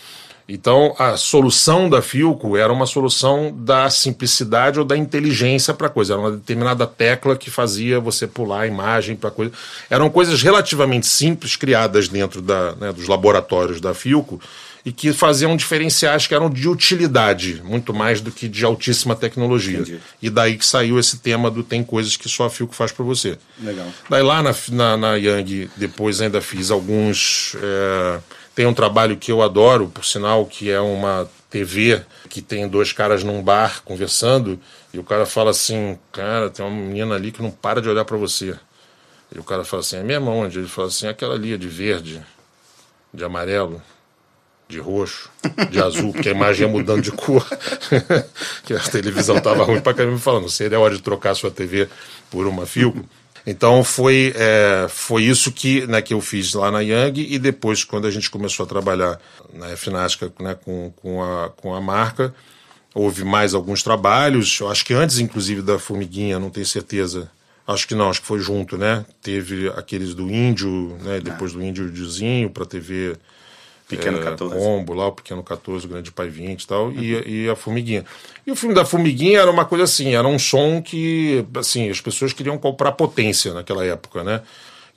Então, 0.48 0.94
a 0.96 1.16
solução 1.16 1.90
da 1.90 2.00
Filco 2.00 2.56
era 2.56 2.72
uma 2.72 2.86
solução 2.86 3.52
da 3.52 3.90
simplicidade 3.90 4.78
ou 4.78 4.84
da 4.84 4.96
inteligência 4.96 5.74
para 5.74 5.88
a 5.88 5.90
coisa. 5.90 6.12
Era 6.12 6.22
uma 6.22 6.30
determinada 6.30 6.86
tecla 6.86 7.36
que 7.36 7.50
fazia 7.50 7.98
você 7.98 8.28
pular 8.28 8.60
a 8.60 8.66
imagem 8.66 9.16
para 9.16 9.30
coisa. 9.30 9.52
Eram 9.90 10.08
coisas 10.08 10.40
relativamente 10.42 11.08
simples, 11.08 11.56
criadas 11.56 12.06
dentro 12.06 12.40
da, 12.40 12.76
né, 12.76 12.92
dos 12.92 13.08
laboratórios 13.08 13.80
da 13.80 13.92
Filco, 13.92 14.40
e 14.86 14.92
que 14.92 15.12
faziam 15.12 15.56
diferenciais 15.56 16.28
que 16.28 16.34
eram 16.34 16.48
de 16.48 16.68
utilidade, 16.68 17.60
muito 17.64 17.92
mais 17.92 18.20
do 18.20 18.30
que 18.30 18.46
de 18.46 18.64
altíssima 18.64 19.16
tecnologia. 19.16 19.80
Entendi. 19.80 20.00
E 20.22 20.30
daí 20.30 20.56
que 20.56 20.64
saiu 20.64 20.96
esse 20.96 21.18
tema 21.18 21.50
do 21.50 21.64
tem 21.64 21.82
coisas 21.82 22.16
que 22.16 22.28
só 22.28 22.44
a 22.44 22.50
Filco 22.50 22.72
faz 22.72 22.92
para 22.92 23.04
você. 23.04 23.36
Legal. 23.60 23.88
Daí 24.08 24.22
lá 24.22 24.44
na, 24.44 24.54
na, 24.70 24.96
na 24.96 25.14
Yang, 25.16 25.68
depois 25.76 26.20
ainda 26.20 26.40
fiz 26.40 26.70
alguns. 26.70 27.56
É, 27.60 28.20
tem 28.54 28.64
um 28.64 28.72
trabalho 28.72 29.16
que 29.16 29.32
eu 29.32 29.42
adoro, 29.42 29.88
por 29.88 30.04
sinal, 30.04 30.46
que 30.46 30.70
é 30.70 30.78
uma 30.78 31.28
TV 31.50 32.00
que 32.30 32.40
tem 32.40 32.68
dois 32.68 32.92
caras 32.92 33.24
num 33.24 33.42
bar 33.42 33.82
conversando 33.84 34.56
e 34.94 35.00
o 35.00 35.02
cara 35.02 35.26
fala 35.26 35.50
assim: 35.50 35.98
Cara, 36.12 36.48
tem 36.48 36.64
uma 36.64 36.70
menina 36.70 37.16
ali 37.16 37.32
que 37.32 37.42
não 37.42 37.50
para 37.50 37.82
de 37.82 37.88
olhar 37.88 38.04
para 38.04 38.16
você. 38.16 38.56
E 39.34 39.38
o 39.40 39.42
cara 39.42 39.64
fala 39.64 39.80
assim: 39.80 39.96
É 39.96 40.02
mesmo 40.04 40.30
onde? 40.30 40.60
Ele 40.60 40.68
fala 40.68 40.86
assim: 40.86 41.08
Aquela 41.08 41.34
ali 41.34 41.54
é 41.54 41.56
de 41.56 41.66
verde, 41.66 42.22
de 43.12 43.24
amarelo, 43.24 43.82
de 44.68 44.78
roxo, 44.78 45.30
de 45.70 45.80
azul, 45.80 46.12
porque 46.12 46.28
a 46.28 46.32
imagem 46.32 46.66
ia 46.66 46.72
mudando 46.72 47.00
de 47.00 47.12
cor. 47.12 47.46
que 48.64 48.74
a 48.74 48.80
televisão 48.80 49.36
estava 49.36 49.64
ruim 49.64 49.80
para 49.80 49.94
caramba 49.94 50.18
falando: 50.18 50.48
Seria 50.50 50.80
hora 50.80 50.94
de 50.94 51.02
trocar 51.02 51.34
sua 51.34 51.50
TV 51.50 51.88
por 52.30 52.46
uma 52.46 52.66
Filco? 52.66 53.04
Então 53.46 53.84
foi, 53.84 54.32
é, 54.34 54.86
foi 54.88 55.22
isso 55.22 55.52
que, 55.52 55.86
né, 55.86 56.02
que 56.02 56.12
eu 56.12 56.20
fiz 56.20 56.52
lá 56.54 56.68
na 56.68 56.80
Yang 56.80 57.32
e 57.32 57.38
depois 57.38 57.84
quando 57.84 58.08
a 58.08 58.10
gente 58.10 58.28
começou 58.28 58.64
a 58.64 58.68
trabalhar 58.68 59.20
na 59.54 59.76
Finasca 59.76 60.32
né, 60.40 60.56
com, 60.64 60.92
com, 60.96 61.22
a, 61.22 61.50
com 61.50 61.72
a 61.72 61.80
marca, 61.80 62.34
houve 62.92 63.22
mais 63.22 63.54
alguns 63.54 63.84
trabalhos, 63.84 64.58
eu 64.60 64.68
acho 64.68 64.84
que 64.84 64.92
antes 64.92 65.20
inclusive 65.20 65.62
da 65.62 65.78
Formiguinha, 65.78 66.40
não 66.40 66.50
tenho 66.50 66.66
certeza, 66.66 67.30
acho 67.64 67.86
que 67.86 67.94
não, 67.94 68.10
acho 68.10 68.20
que 68.20 68.26
foi 68.26 68.40
junto, 68.40 68.76
né? 68.76 69.06
Teve 69.22 69.68
aqueles 69.76 70.12
do 70.12 70.28
Índio, 70.28 70.98
né, 71.04 71.20
depois 71.20 71.52
do 71.52 71.62
Índio 71.62 71.88
Diozinho 71.88 72.50
para 72.50 72.66
TV 72.66 73.16
Pequeno 73.88 74.18
é, 74.18 74.22
14. 74.22 74.54
Combo 74.54 74.94
lá, 74.94 75.06
o 75.06 75.12
Pequeno 75.12 75.42
14, 75.42 75.86
o 75.86 75.88
Grande 75.88 76.10
Pai 76.10 76.28
20 76.28 76.62
e 76.62 76.66
tal, 76.66 76.86
uhum. 76.86 76.98
e, 76.98 77.44
e 77.44 77.48
a 77.48 77.54
Formiguinha. 77.54 78.04
E 78.46 78.50
o 78.50 78.56
filme 78.56 78.74
da 78.74 78.84
Formiguinha 78.84 79.40
era 79.40 79.50
uma 79.50 79.64
coisa 79.64 79.84
assim, 79.84 80.14
era 80.14 80.26
um 80.26 80.38
som 80.38 80.82
que, 80.82 81.44
assim, 81.54 81.88
as 81.88 82.00
pessoas 82.00 82.32
queriam 82.32 82.58
comprar 82.58 82.92
potência 82.92 83.54
naquela 83.54 83.84
época, 83.84 84.24
né? 84.24 84.42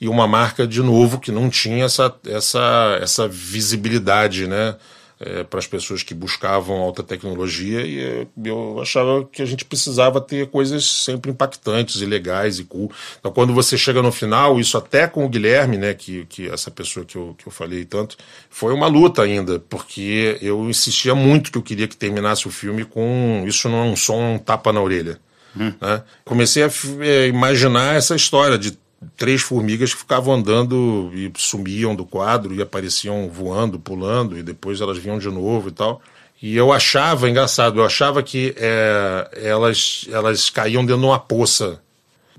E 0.00 0.08
uma 0.08 0.26
marca, 0.26 0.66
de 0.66 0.82
novo, 0.82 1.20
que 1.20 1.30
não 1.30 1.48
tinha 1.48 1.84
essa, 1.84 2.14
essa, 2.26 2.98
essa 3.00 3.28
visibilidade, 3.28 4.46
né? 4.46 4.76
É, 5.20 5.44
para 5.44 5.58
as 5.58 5.66
pessoas 5.66 6.02
que 6.02 6.14
buscavam 6.14 6.78
alta 6.78 7.02
tecnologia 7.02 7.82
e 7.82 8.00
é, 8.00 8.26
eu 8.42 8.80
achava 8.80 9.22
que 9.24 9.42
a 9.42 9.44
gente 9.44 9.66
precisava 9.66 10.18
ter 10.18 10.46
coisas 10.46 10.84
sempre 10.84 11.30
impactantes 11.30 12.00
e 12.00 12.06
legais 12.06 12.58
e 12.58 12.64
cool. 12.64 12.90
Então, 13.18 13.30
quando 13.30 13.52
você 13.52 13.76
chega 13.76 14.00
no 14.00 14.10
final, 14.10 14.58
isso 14.58 14.78
até 14.78 15.06
com 15.06 15.24
o 15.26 15.28
Guilherme, 15.28 15.76
né, 15.76 15.92
que, 15.92 16.24
que 16.24 16.48
essa 16.48 16.70
pessoa 16.70 17.04
que 17.04 17.16
eu, 17.16 17.34
que 17.36 17.46
eu 17.46 17.52
falei 17.52 17.84
tanto, 17.84 18.16
foi 18.48 18.72
uma 18.72 18.86
luta 18.86 19.22
ainda, 19.22 19.58
porque 19.58 20.38
eu 20.40 20.68
insistia 20.70 21.14
muito 21.14 21.52
que 21.52 21.58
eu 21.58 21.62
queria 21.62 21.86
que 21.86 21.96
terminasse 21.96 22.48
o 22.48 22.50
filme 22.50 22.84
com 22.84 23.44
isso 23.46 23.68
não 23.68 23.84
é 23.84 23.84
um 23.84 23.96
som, 23.96 24.34
um 24.34 24.38
tapa 24.38 24.72
na 24.72 24.80
orelha. 24.80 25.20
Hum. 25.54 25.72
Né? 25.80 26.02
Comecei 26.24 26.62
a 26.62 26.70
é, 27.00 27.26
imaginar 27.26 27.96
essa 27.96 28.14
história 28.14 28.56
de 28.56 28.78
três 29.16 29.42
formigas 29.42 29.92
que 29.94 30.00
ficavam 30.00 30.34
andando 30.34 31.10
e 31.14 31.32
sumiam 31.36 31.94
do 31.94 32.04
quadro 32.04 32.54
e 32.54 32.60
apareciam 32.60 33.28
voando, 33.28 33.78
pulando, 33.78 34.38
e 34.38 34.42
depois 34.42 34.80
elas 34.80 34.98
vinham 34.98 35.18
de 35.18 35.28
novo 35.28 35.68
e 35.68 35.72
tal. 35.72 36.02
E 36.42 36.56
eu 36.56 36.72
achava, 36.72 37.28
engraçado, 37.28 37.80
eu 37.80 37.84
achava 37.84 38.22
que 38.22 38.54
é, 38.56 39.30
elas, 39.34 40.06
elas 40.10 40.48
caíam 40.48 40.84
dentro 40.84 41.00
de 41.00 41.06
uma 41.06 41.18
poça. 41.18 41.80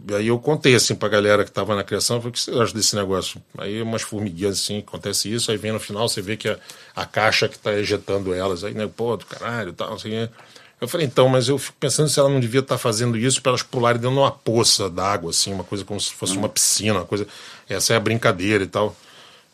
E 0.08 0.16
aí 0.16 0.28
eu 0.28 0.40
contei 0.40 0.74
assim 0.74 0.96
pra 0.96 1.08
galera 1.08 1.46
que 1.46 1.52
tava 1.52 1.76
na 1.76 1.84
criação, 1.84 2.18
falei, 2.18 2.30
o 2.30 2.34
que 2.34 2.40
você 2.40 2.52
acha 2.52 2.74
desse 2.74 2.96
negócio? 2.96 3.40
Aí 3.56 3.80
umas 3.82 4.02
formiguinhas 4.02 4.60
assim, 4.60 4.80
acontece 4.80 5.32
isso, 5.32 5.52
aí 5.52 5.58
vem 5.58 5.72
no 5.72 5.80
final, 5.80 6.10
você 6.10 6.22
vê 6.22 6.36
que 6.36 6.50
a, 6.50 6.58
a 6.96 7.06
caixa 7.06 7.48
que 7.48 7.60
tá 7.60 7.74
ejetando 7.74 8.34
elas, 8.34 8.64
aí, 8.64 8.74
né, 8.74 8.90
pô, 8.96 9.16
do 9.16 9.26
caralho, 9.28 9.74
tal, 9.74 9.94
assim, 9.94 10.28
eu 10.82 10.88
falei, 10.88 11.06
então, 11.06 11.30
mas 11.30 11.48
eu 11.48 11.60
fico 11.60 11.78
pensando 11.80 12.10
se 12.10 12.20
ela 12.20 12.28
não 12.28 12.40
devia 12.40 12.60
estar 12.60 12.74
tá 12.74 12.80
fazendo 12.80 13.16
isso 13.16 13.40
para 13.40 13.52
elas 13.52 13.62
pularem 13.62 14.02
dentro 14.02 14.16
de 14.16 14.20
uma 14.20 14.32
poça 14.32 14.90
d'água, 14.90 15.30
assim, 15.30 15.54
uma 15.54 15.64
coisa 15.64 15.86
como 15.86 16.02
se 16.02 16.12
fosse 16.12 16.36
uma 16.36 16.50
piscina, 16.50 16.96
uma 16.96 17.06
coisa. 17.06 17.28
Essa 17.70 17.94
é 17.94 17.98
a 17.98 18.00
brincadeira 18.00 18.64
e 18.64 18.68
tal. 18.68 18.96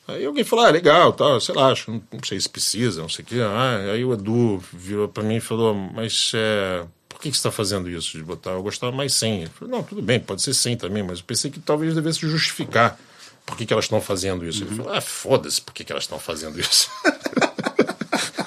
Aí 0.08 0.26
alguém 0.26 0.46
falou, 0.46 0.64
ah, 0.64 0.70
legal, 0.70 1.12
tal, 1.12 1.42
sei 1.42 1.54
lá, 1.54 1.70
acho, 1.70 1.92
não, 1.92 2.02
não 2.14 2.24
sei 2.24 2.40
se 2.40 2.48
precisa, 2.48 3.02
não 3.02 3.10
sei 3.10 3.26
o 3.26 3.28
quê. 3.28 3.36
Ah, 3.42 3.92
aí 3.92 4.06
o 4.06 4.14
Edu 4.14 4.64
virou 4.72 5.10
para 5.10 5.22
mim 5.22 5.36
e 5.36 5.42
falou, 5.42 5.76
mas 5.76 6.32
é, 6.34 6.86
por 7.10 7.20
que, 7.20 7.30
que 7.30 7.36
você 7.36 7.40
está 7.40 7.52
fazendo 7.52 7.90
isso 7.90 8.18
de 8.18 8.24
botar? 8.24 8.52
Eu 8.52 8.64
gostava 8.64 8.96
mais 8.96 9.14
sem. 9.14 9.44
Eu 9.44 9.50
falei, 9.50 9.74
não, 9.74 9.84
tudo 9.84 10.02
bem, 10.02 10.22
pode 10.22 10.42
ser 10.42 10.54
sem 10.54 10.78
também, 10.78 11.04
mas 11.04 11.20
eu 11.20 11.26
pensei 11.26 11.52
que 11.52 11.60
talvez 11.60 11.94
devesse 11.94 12.22
justificar 12.22 12.98
por 13.46 13.58
que, 13.58 13.66
que 13.66 13.74
elas 13.74 13.84
estão 13.84 14.00
fazendo 14.00 14.46
isso. 14.46 14.64
Uhum. 14.64 14.70
Ele 14.70 14.78
falou, 14.78 14.94
ah, 14.94 15.02
foda-se, 15.02 15.62
por 15.62 15.74
que, 15.74 15.84
que 15.84 15.92
elas 15.92 16.06
estão 16.06 16.20
fazendo 16.20 16.58
isso? 16.58 16.90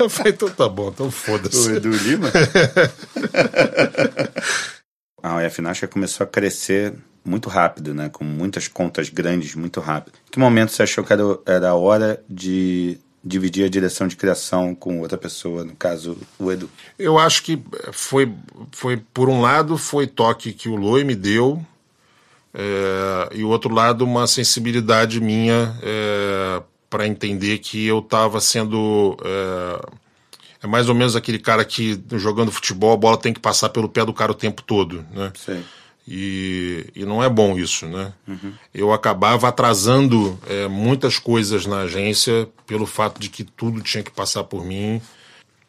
Eu 0.01 0.09
falei, 0.09 0.33
então 0.33 0.49
tá 0.49 0.69
bom, 0.69 0.89
então 0.89 1.11
foda-se. 1.11 1.69
O 1.69 1.77
Edu 1.77 1.91
Lima? 1.91 2.29
a 5.23 5.37
OF 5.37 5.61
Nasca 5.61 5.87
começou 5.87 6.25
a 6.25 6.27
crescer 6.27 6.95
muito 7.25 7.49
rápido, 7.49 7.95
né? 7.95 8.09
Com 8.09 8.25
muitas 8.25 8.67
contas 8.67 9.11
grandes, 9.11 9.55
muito 9.55 9.81
rápido. 9.81 10.15
Em 10.29 10.31
que 10.31 10.39
momento 10.39 10.73
você 10.73 10.83
achou 10.83 11.05
que 11.05 11.13
era, 11.13 11.23
era 11.45 11.69
a 11.71 11.75
hora 11.75 12.23
de 12.29 12.99
dividir 13.23 13.67
a 13.67 13.69
direção 13.69 14.09
de 14.09 14.17
criação 14.17 14.75
com 14.75 15.01
outra 15.01 15.19
pessoa, 15.19 15.65
no 15.65 15.77
caso, 15.77 16.17
o 16.39 16.51
Edu? 16.51 16.71
Eu 16.99 17.19
acho 17.19 17.43
que 17.43 17.63
foi, 17.93 18.33
foi 18.73 18.97
por 19.13 19.29
um 19.29 19.43
lado, 19.43 19.77
foi 19.77 20.07
toque 20.07 20.53
que 20.53 20.69
o 20.69 20.77
Loi 20.77 21.05
me 21.05 21.15
deu 21.15 21.65
é, 22.55 23.37
e 23.37 23.45
o 23.45 23.49
outro 23.49 23.73
lado 23.73 24.05
uma 24.05 24.27
sensibilidade 24.27 25.21
minha 25.21 25.77
é, 25.83 26.63
para 26.91 27.07
entender 27.07 27.59
que 27.59 27.87
eu 27.87 28.01
estava 28.01 28.41
sendo 28.41 29.17
é, 29.25 29.89
é, 30.65 30.67
mais 30.67 30.89
ou 30.89 30.95
menos 30.95 31.15
aquele 31.15 31.39
cara 31.39 31.65
que 31.65 32.03
jogando 32.13 32.51
futebol 32.51 32.93
a 32.93 32.97
bola 32.97 33.17
tem 33.17 33.33
que 33.33 33.41
passar 33.41 33.69
pelo 33.69 33.89
pé 33.89 34.05
do 34.05 34.13
cara 34.13 34.33
o 34.33 34.35
tempo 34.35 34.63
todo, 34.63 35.07
né? 35.13 35.33
Sim. 35.37 35.63
E, 36.09 36.87
e 36.97 37.05
não 37.05 37.23
é 37.23 37.29
bom 37.29 37.57
isso, 37.57 37.87
né? 37.87 38.13
Uhum. 38.27 38.53
Eu 38.75 38.93
acabava 38.93 39.49
atrasando 39.49 40.37
é, 40.49 40.67
muitas 40.67 41.21
coisas 41.21 41.67
na 41.67 41.83
agência 41.83 42.49
pelo 42.67 42.85
fato 42.85 43.21
de 43.21 43.29
que 43.29 43.45
tudo 43.45 43.81
tinha 43.81 44.03
que 44.03 44.11
passar 44.11 44.43
por 44.43 44.65
mim. 44.65 45.01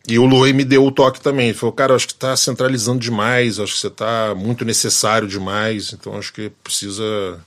E 0.08 0.18
o 0.18 0.26
Loi 0.26 0.52
me 0.52 0.64
deu 0.64 0.84
o 0.84 0.92
toque 0.92 1.22
também. 1.22 1.50
Ele 1.50 1.58
falou, 1.58 1.74
cara, 1.74 1.94
acho 1.94 2.08
que 2.08 2.14
está 2.14 2.36
centralizando 2.36 3.00
demais, 3.00 3.60
acho 3.60 3.74
que 3.74 3.80
você 3.80 3.88
está 3.88 4.34
muito 4.36 4.66
necessário 4.66 5.28
demais, 5.28 5.94
então 5.94 6.18
acho 6.18 6.34
que 6.34 6.50
precisa 6.64 7.40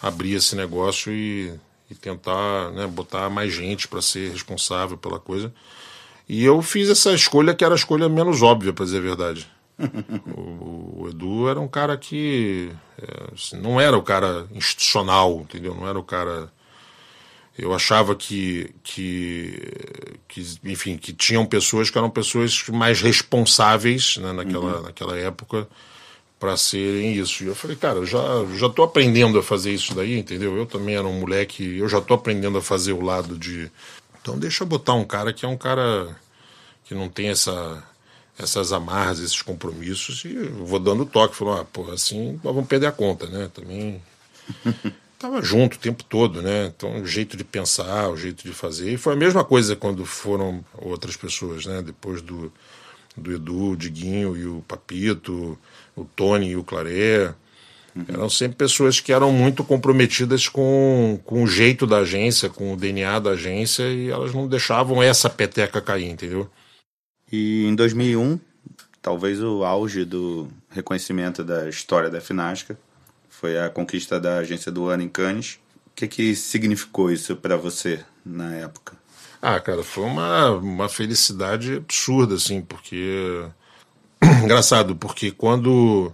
abrir 0.00 0.34
esse 0.34 0.54
negócio 0.54 1.12
e, 1.12 1.52
e 1.90 1.94
tentar 1.94 2.70
né, 2.72 2.86
botar 2.86 3.30
mais 3.30 3.52
gente 3.52 3.88
para 3.88 4.02
ser 4.02 4.30
responsável 4.30 4.96
pela 4.96 5.18
coisa. 5.18 5.52
E 6.28 6.44
eu 6.44 6.60
fiz 6.60 6.90
essa 6.90 7.12
escolha 7.12 7.54
que 7.54 7.64
era 7.64 7.74
a 7.74 7.76
escolha 7.76 8.08
menos 8.08 8.42
óbvia, 8.42 8.72
para 8.72 8.84
dizer 8.84 8.98
a 8.98 9.02
verdade. 9.02 9.48
o, 10.36 11.02
o, 11.02 11.08
Edu 11.08 11.48
era 11.48 11.58
um 11.58 11.68
cara 11.68 11.96
que 11.96 12.70
é, 13.00 13.32
assim, 13.32 13.56
não 13.56 13.80
era 13.80 13.96
o 13.96 14.02
cara 14.02 14.46
institucional, 14.52 15.40
entendeu? 15.40 15.74
Não 15.74 15.88
era 15.88 15.98
o 15.98 16.02
cara. 16.02 16.52
Eu 17.56 17.74
achava 17.74 18.14
que, 18.14 18.72
que, 18.84 19.72
que 20.28 20.58
enfim, 20.64 20.96
que 20.96 21.12
tinham 21.12 21.44
pessoas 21.46 21.90
que 21.90 21.98
eram 21.98 22.10
pessoas 22.10 22.64
mais 22.68 23.00
responsáveis 23.00 24.16
né, 24.18 24.32
naquela, 24.32 24.76
uhum. 24.76 24.82
naquela 24.82 25.16
época 25.16 25.66
para 26.38 26.56
serem 26.56 27.14
isso. 27.14 27.42
E 27.42 27.46
eu 27.46 27.54
falei, 27.54 27.76
cara, 27.76 28.04
já 28.06 28.20
já 28.56 28.68
tô 28.68 28.82
aprendendo 28.82 29.38
a 29.38 29.42
fazer 29.42 29.72
isso 29.72 29.94
daí, 29.94 30.18
entendeu? 30.18 30.56
Eu 30.56 30.66
também 30.66 30.94
era 30.94 31.06
um 31.06 31.20
moleque, 31.20 31.78
eu 31.78 31.88
já 31.88 32.00
tô 32.00 32.14
aprendendo 32.14 32.58
a 32.58 32.62
fazer 32.62 32.92
o 32.92 33.00
lado 33.00 33.36
de 33.36 33.70
então 34.20 34.38
deixa 34.38 34.62
eu 34.62 34.68
botar 34.68 34.94
um 34.94 35.04
cara 35.04 35.32
que 35.32 35.44
é 35.44 35.48
um 35.48 35.56
cara 35.56 36.16
que 36.84 36.94
não 36.94 37.08
tem 37.08 37.28
essa 37.28 37.82
essas 38.38 38.72
amarras, 38.72 39.18
esses 39.18 39.42
compromissos, 39.42 40.24
e 40.24 40.34
vou 40.34 40.78
dando 40.78 41.04
toque, 41.04 41.34
falou, 41.34 41.60
ah, 41.60 41.64
porra, 41.64 41.94
assim 41.94 42.38
nós 42.44 42.54
vamos 42.54 42.68
perder 42.68 42.86
a 42.86 42.92
conta, 42.92 43.26
né? 43.26 43.50
Também 43.52 44.00
tava 45.18 45.42
junto 45.42 45.76
o 45.76 45.80
tempo 45.80 46.04
todo, 46.04 46.40
né? 46.40 46.66
Então, 46.66 47.00
o 47.00 47.06
jeito 47.06 47.36
de 47.36 47.42
pensar, 47.42 48.08
o 48.08 48.16
jeito 48.16 48.44
de 48.44 48.52
fazer. 48.52 48.92
E 48.92 48.96
foi 48.96 49.14
a 49.14 49.16
mesma 49.16 49.44
coisa 49.44 49.74
quando 49.74 50.04
foram 50.04 50.64
outras 50.76 51.16
pessoas, 51.16 51.66
né? 51.66 51.82
Depois 51.82 52.22
do, 52.22 52.52
do 53.16 53.32
Edu, 53.32 53.70
o 53.70 53.76
Diguinho 53.76 54.36
e 54.36 54.46
o 54.46 54.62
Papito, 54.68 55.58
o 56.00 56.04
Tony 56.16 56.50
e 56.50 56.56
o 56.56 56.64
Claré. 56.64 57.34
Uhum. 57.94 58.04
Eram 58.08 58.30
sempre 58.30 58.56
pessoas 58.56 59.00
que 59.00 59.12
eram 59.12 59.32
muito 59.32 59.64
comprometidas 59.64 60.48
com, 60.48 61.18
com 61.24 61.42
o 61.42 61.46
jeito 61.46 61.86
da 61.86 61.98
agência, 61.98 62.48
com 62.48 62.72
o 62.72 62.76
DNA 62.76 63.18
da 63.18 63.30
agência, 63.30 63.82
e 63.84 64.10
elas 64.10 64.32
não 64.32 64.46
deixavam 64.46 65.02
essa 65.02 65.28
peteca 65.28 65.80
cair, 65.80 66.08
entendeu? 66.08 66.48
E 67.30 67.66
em 67.66 67.74
2001, 67.74 68.38
talvez 69.02 69.42
o 69.42 69.64
auge 69.64 70.04
do 70.04 70.48
reconhecimento 70.70 71.42
da 71.42 71.68
história 71.68 72.10
da 72.10 72.20
Finasca 72.20 72.78
foi 73.28 73.58
a 73.58 73.68
conquista 73.68 74.18
da 74.18 74.38
agência 74.38 74.72
do 74.72 74.86
ano 74.86 75.02
em 75.02 75.08
Cannes. 75.08 75.58
O 75.86 75.90
que, 75.94 76.08
que 76.08 76.34
significou 76.34 77.10
isso 77.10 77.36
para 77.36 77.56
você 77.56 78.04
na 78.24 78.54
época? 78.54 78.96
Ah, 79.40 79.60
cara, 79.60 79.84
foi 79.84 80.04
uma, 80.04 80.50
uma 80.50 80.88
felicidade 80.88 81.76
absurda, 81.76 82.34
assim, 82.34 82.60
porque. 82.60 83.44
Engraçado, 84.42 84.96
porque 84.96 85.30
quando 85.30 86.12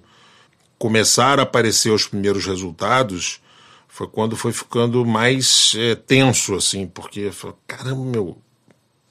começaram 0.78 1.42
a 1.42 1.44
aparecer 1.44 1.90
os 1.90 2.06
primeiros 2.06 2.44
resultados, 2.44 3.40
foi 3.88 4.08
quando 4.08 4.36
foi 4.36 4.52
ficando 4.52 5.04
mais 5.04 5.72
é, 5.76 5.94
tenso, 5.94 6.54
assim, 6.54 6.86
porque, 6.86 7.30
caramba, 7.66 8.04
meu, 8.04 8.36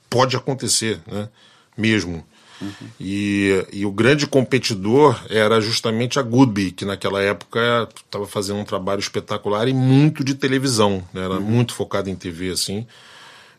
pode 0.09 0.35
acontecer, 0.35 0.99
né? 1.07 1.29
mesmo. 1.77 2.23
Uhum. 2.61 2.87
E, 2.99 3.65
e 3.73 3.85
o 3.85 3.91
grande 3.91 4.27
competidor 4.27 5.19
era 5.29 5.59
justamente 5.59 6.19
a 6.19 6.21
Goodby, 6.21 6.71
que 6.71 6.85
naquela 6.85 7.21
época 7.21 7.89
estava 7.95 8.27
fazendo 8.27 8.59
um 8.59 8.65
trabalho 8.65 8.99
espetacular 8.99 9.67
e 9.67 9.73
muito 9.73 10.23
de 10.23 10.35
televisão, 10.35 11.03
né? 11.13 11.23
era 11.23 11.35
uhum. 11.35 11.41
muito 11.41 11.73
focado 11.73 12.09
em 12.09 12.15
TV 12.15 12.51
assim. 12.51 12.85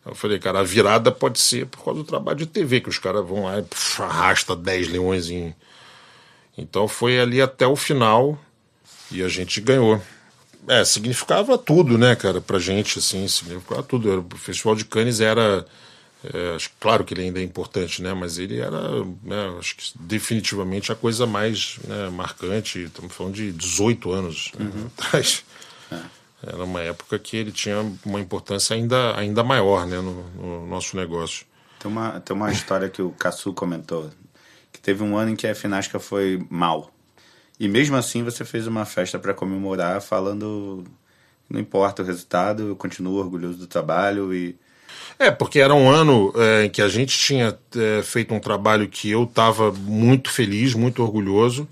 Eu 0.06 0.14
falei, 0.14 0.38
cara, 0.38 0.60
a 0.60 0.62
virada 0.62 1.10
pode 1.10 1.38
ser 1.38 1.66
por 1.66 1.82
causa 1.84 2.00
do 2.00 2.04
trabalho 2.04 2.38
de 2.38 2.46
TV, 2.46 2.80
que 2.80 2.88
os 2.88 2.98
caras 2.98 3.26
vão 3.26 3.44
lá 3.44 3.58
e 3.58 3.62
puf, 3.62 4.02
arrasta 4.02 4.54
10 4.54 4.88
leões 4.88 5.30
em. 5.30 5.54
Então 6.56 6.86
foi 6.86 7.18
ali 7.18 7.40
até 7.40 7.66
o 7.66 7.74
final 7.74 8.38
e 9.10 9.22
a 9.22 9.28
gente 9.28 9.60
ganhou. 9.60 10.00
É, 10.68 10.84
significava 10.84 11.58
tudo, 11.58 11.98
né, 11.98 12.14
cara, 12.16 12.40
pra 12.40 12.58
gente, 12.58 12.98
assim, 12.98 13.26
significava 13.28 13.82
tudo. 13.82 14.26
O 14.32 14.36
Festival 14.36 14.74
de 14.74 14.84
Cannes 14.84 15.20
era 15.20 15.66
é, 16.32 16.56
claro 16.80 17.04
que 17.04 17.12
ele 17.12 17.22
ainda 17.22 17.38
é 17.38 17.42
importante, 17.42 18.00
né? 18.00 18.14
Mas 18.14 18.38
ele 18.38 18.58
era, 18.58 18.80
né, 19.22 19.56
acho 19.58 19.76
que 19.76 19.92
definitivamente 19.94 20.90
a 20.90 20.94
coisa 20.94 21.26
mais 21.26 21.78
né, 21.86 22.08
marcante. 22.08 22.84
Estamos 22.84 23.12
falando 23.12 23.34
de 23.34 23.52
18 23.52 24.10
anos 24.10 24.50
né, 24.58 24.70
uhum. 24.74 24.86
atrás. 24.96 25.44
É. 25.92 26.00
Era 26.46 26.64
uma 26.64 26.80
época 26.80 27.18
que 27.18 27.36
ele 27.36 27.52
tinha 27.52 27.80
uma 28.04 28.20
importância 28.20 28.74
ainda, 28.74 29.16
ainda 29.18 29.42
maior 29.42 29.86
né, 29.86 29.96
no, 29.96 30.22
no 30.30 30.66
nosso 30.66 30.96
negócio. 30.96 31.46
Tem 31.78 31.90
uma, 31.90 32.20
tem 32.20 32.36
uma 32.36 32.50
história 32.52 32.88
que 32.88 33.02
o 33.02 33.10
Cassu 33.10 33.52
comentou, 33.52 34.10
que 34.72 34.80
teve 34.80 35.02
um 35.02 35.16
ano 35.16 35.30
em 35.32 35.36
que 35.36 35.46
a 35.46 35.54
Finasca 35.54 35.98
foi 35.98 36.44
mal. 36.50 36.90
E 37.58 37.68
mesmo 37.68 37.96
assim 37.96 38.22
você 38.22 38.44
fez 38.44 38.66
uma 38.66 38.84
festa 38.84 39.18
para 39.18 39.34
comemorar, 39.34 40.00
falando 40.00 40.84
não 41.48 41.60
importa 41.60 42.02
o 42.02 42.06
resultado, 42.06 42.68
eu 42.68 42.76
continuo 42.76 43.18
orgulhoso 43.18 43.58
do 43.58 43.66
trabalho 43.66 44.34
e 44.34 44.56
é, 45.18 45.30
porque 45.30 45.60
era 45.60 45.74
um 45.74 45.88
ano 45.88 46.32
é, 46.36 46.64
em 46.64 46.70
que 46.70 46.82
a 46.82 46.88
gente 46.88 47.16
tinha 47.16 47.56
é, 47.76 48.02
feito 48.02 48.34
um 48.34 48.40
trabalho 48.40 48.88
que 48.88 49.10
eu 49.10 49.24
estava 49.24 49.70
muito 49.70 50.30
feliz, 50.30 50.74
muito 50.74 51.02
orgulhoso. 51.02 51.68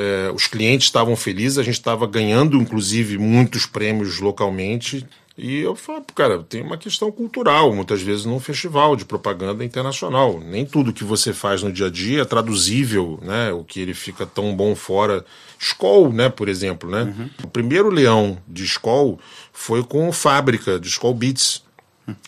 É, 0.00 0.30
os 0.32 0.46
clientes 0.46 0.86
estavam 0.86 1.16
felizes, 1.16 1.58
a 1.58 1.62
gente 1.64 1.74
estava 1.74 2.06
ganhando, 2.06 2.56
inclusive, 2.56 3.18
muitos 3.18 3.66
prêmios 3.66 4.20
localmente. 4.20 5.04
E 5.36 5.58
eu 5.58 5.74
falo, 5.74 6.04
cara, 6.14 6.38
tem 6.40 6.62
uma 6.62 6.76
questão 6.76 7.10
cultural, 7.10 7.74
muitas 7.74 8.00
vezes 8.00 8.24
num 8.24 8.38
festival 8.38 8.94
de 8.94 9.04
propaganda 9.04 9.64
internacional. 9.64 10.38
Nem 10.40 10.64
tudo 10.64 10.92
que 10.92 11.02
você 11.02 11.32
faz 11.32 11.64
no 11.64 11.72
dia 11.72 11.86
a 11.86 11.90
dia 11.90 12.22
é 12.22 12.24
traduzível, 12.24 13.18
né? 13.22 13.52
O 13.52 13.64
que 13.64 13.80
ele 13.80 13.92
fica 13.92 14.24
tão 14.24 14.54
bom 14.54 14.76
fora. 14.76 15.24
Skoll, 15.58 16.12
né, 16.12 16.28
por 16.28 16.48
exemplo, 16.48 16.88
né? 16.88 17.02
Uhum. 17.02 17.30
O 17.42 17.48
primeiro 17.48 17.90
leão 17.90 18.38
de 18.46 18.62
Skoll 18.64 19.18
foi 19.52 19.82
com 19.82 20.12
Fábrica, 20.12 20.78
de 20.78 20.86
Skoll 20.86 21.14
Beats. 21.14 21.64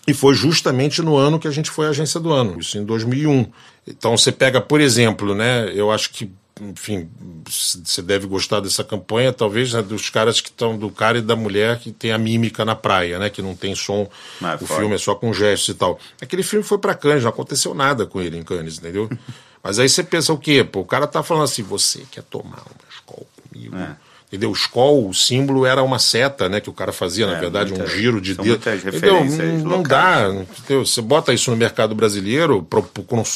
E 0.06 0.12
foi 0.12 0.34
justamente 0.34 1.00
no 1.00 1.16
ano 1.16 1.38
que 1.38 1.48
a 1.48 1.52
gente 1.52 1.70
foi 1.70 1.86
agência 1.86 2.18
do 2.18 2.32
ano, 2.32 2.58
isso 2.60 2.76
em 2.76 2.84
2001. 2.84 3.46
Então 3.86 4.16
você 4.16 4.30
pega, 4.30 4.60
por 4.60 4.80
exemplo, 4.80 5.34
né, 5.34 5.70
eu 5.74 5.90
acho 5.90 6.10
que, 6.10 6.30
enfim, 6.60 7.10
você 7.46 8.02
deve 8.02 8.26
gostar 8.26 8.60
dessa 8.60 8.84
campanha, 8.84 9.32
talvez, 9.32 9.72
né, 9.72 9.82
dos 9.82 10.10
caras 10.10 10.40
que 10.40 10.48
estão, 10.48 10.76
do 10.76 10.90
cara 10.90 11.18
e 11.18 11.22
da 11.22 11.34
mulher 11.34 11.78
que 11.78 11.90
tem 11.90 12.12
a 12.12 12.18
mímica 12.18 12.64
na 12.64 12.74
praia, 12.76 13.18
né, 13.18 13.30
que 13.30 13.40
não 13.40 13.54
tem 13.54 13.74
som, 13.74 14.08
ah, 14.42 14.58
o 14.60 14.66
filme 14.66 14.94
é 14.94 14.98
só 14.98 15.14
com 15.14 15.32
gestos 15.32 15.74
e 15.74 15.74
tal. 15.74 15.98
Aquele 16.20 16.42
filme 16.42 16.64
foi 16.64 16.78
para 16.78 16.94
Cannes, 16.94 17.22
não 17.22 17.30
aconteceu 17.30 17.74
nada 17.74 18.06
com 18.06 18.20
ele 18.20 18.36
em 18.36 18.42
Cannes, 18.42 18.78
entendeu? 18.78 19.08
Mas 19.62 19.78
aí 19.78 19.88
você 19.88 20.02
pensa 20.02 20.32
o 20.32 20.38
quê? 20.38 20.64
Pô, 20.64 20.80
o 20.80 20.86
cara 20.86 21.06
tá 21.06 21.22
falando 21.22 21.44
assim, 21.44 21.62
você 21.62 22.06
quer 22.10 22.22
tomar 22.22 22.62
uma 22.62 22.88
escola 22.90 23.26
comigo? 23.42 23.76
É 23.76 24.09
Entendeu? 24.30 24.50
O 24.50 24.52
Skol, 24.52 25.08
o 25.08 25.12
símbolo 25.12 25.66
era 25.66 25.82
uma 25.82 25.98
seta, 25.98 26.48
né? 26.48 26.60
Que 26.60 26.70
o 26.70 26.72
cara 26.72 26.92
fazia, 26.92 27.24
é, 27.24 27.32
na 27.32 27.40
verdade, 27.40 27.70
muita, 27.70 27.84
um 27.84 27.88
giro 27.88 28.20
de 28.20 28.36
dedo. 28.36 28.60
Entendeu? 28.86 29.24
Não, 29.64 29.82
dá. 29.82 30.28
Entendeu? 30.28 30.86
Você 30.86 31.02
bota 31.02 31.34
isso 31.34 31.50
no 31.50 31.56
mercado 31.56 31.96
brasileiro, 31.96 32.62
para 32.62 32.78
o 32.78 32.84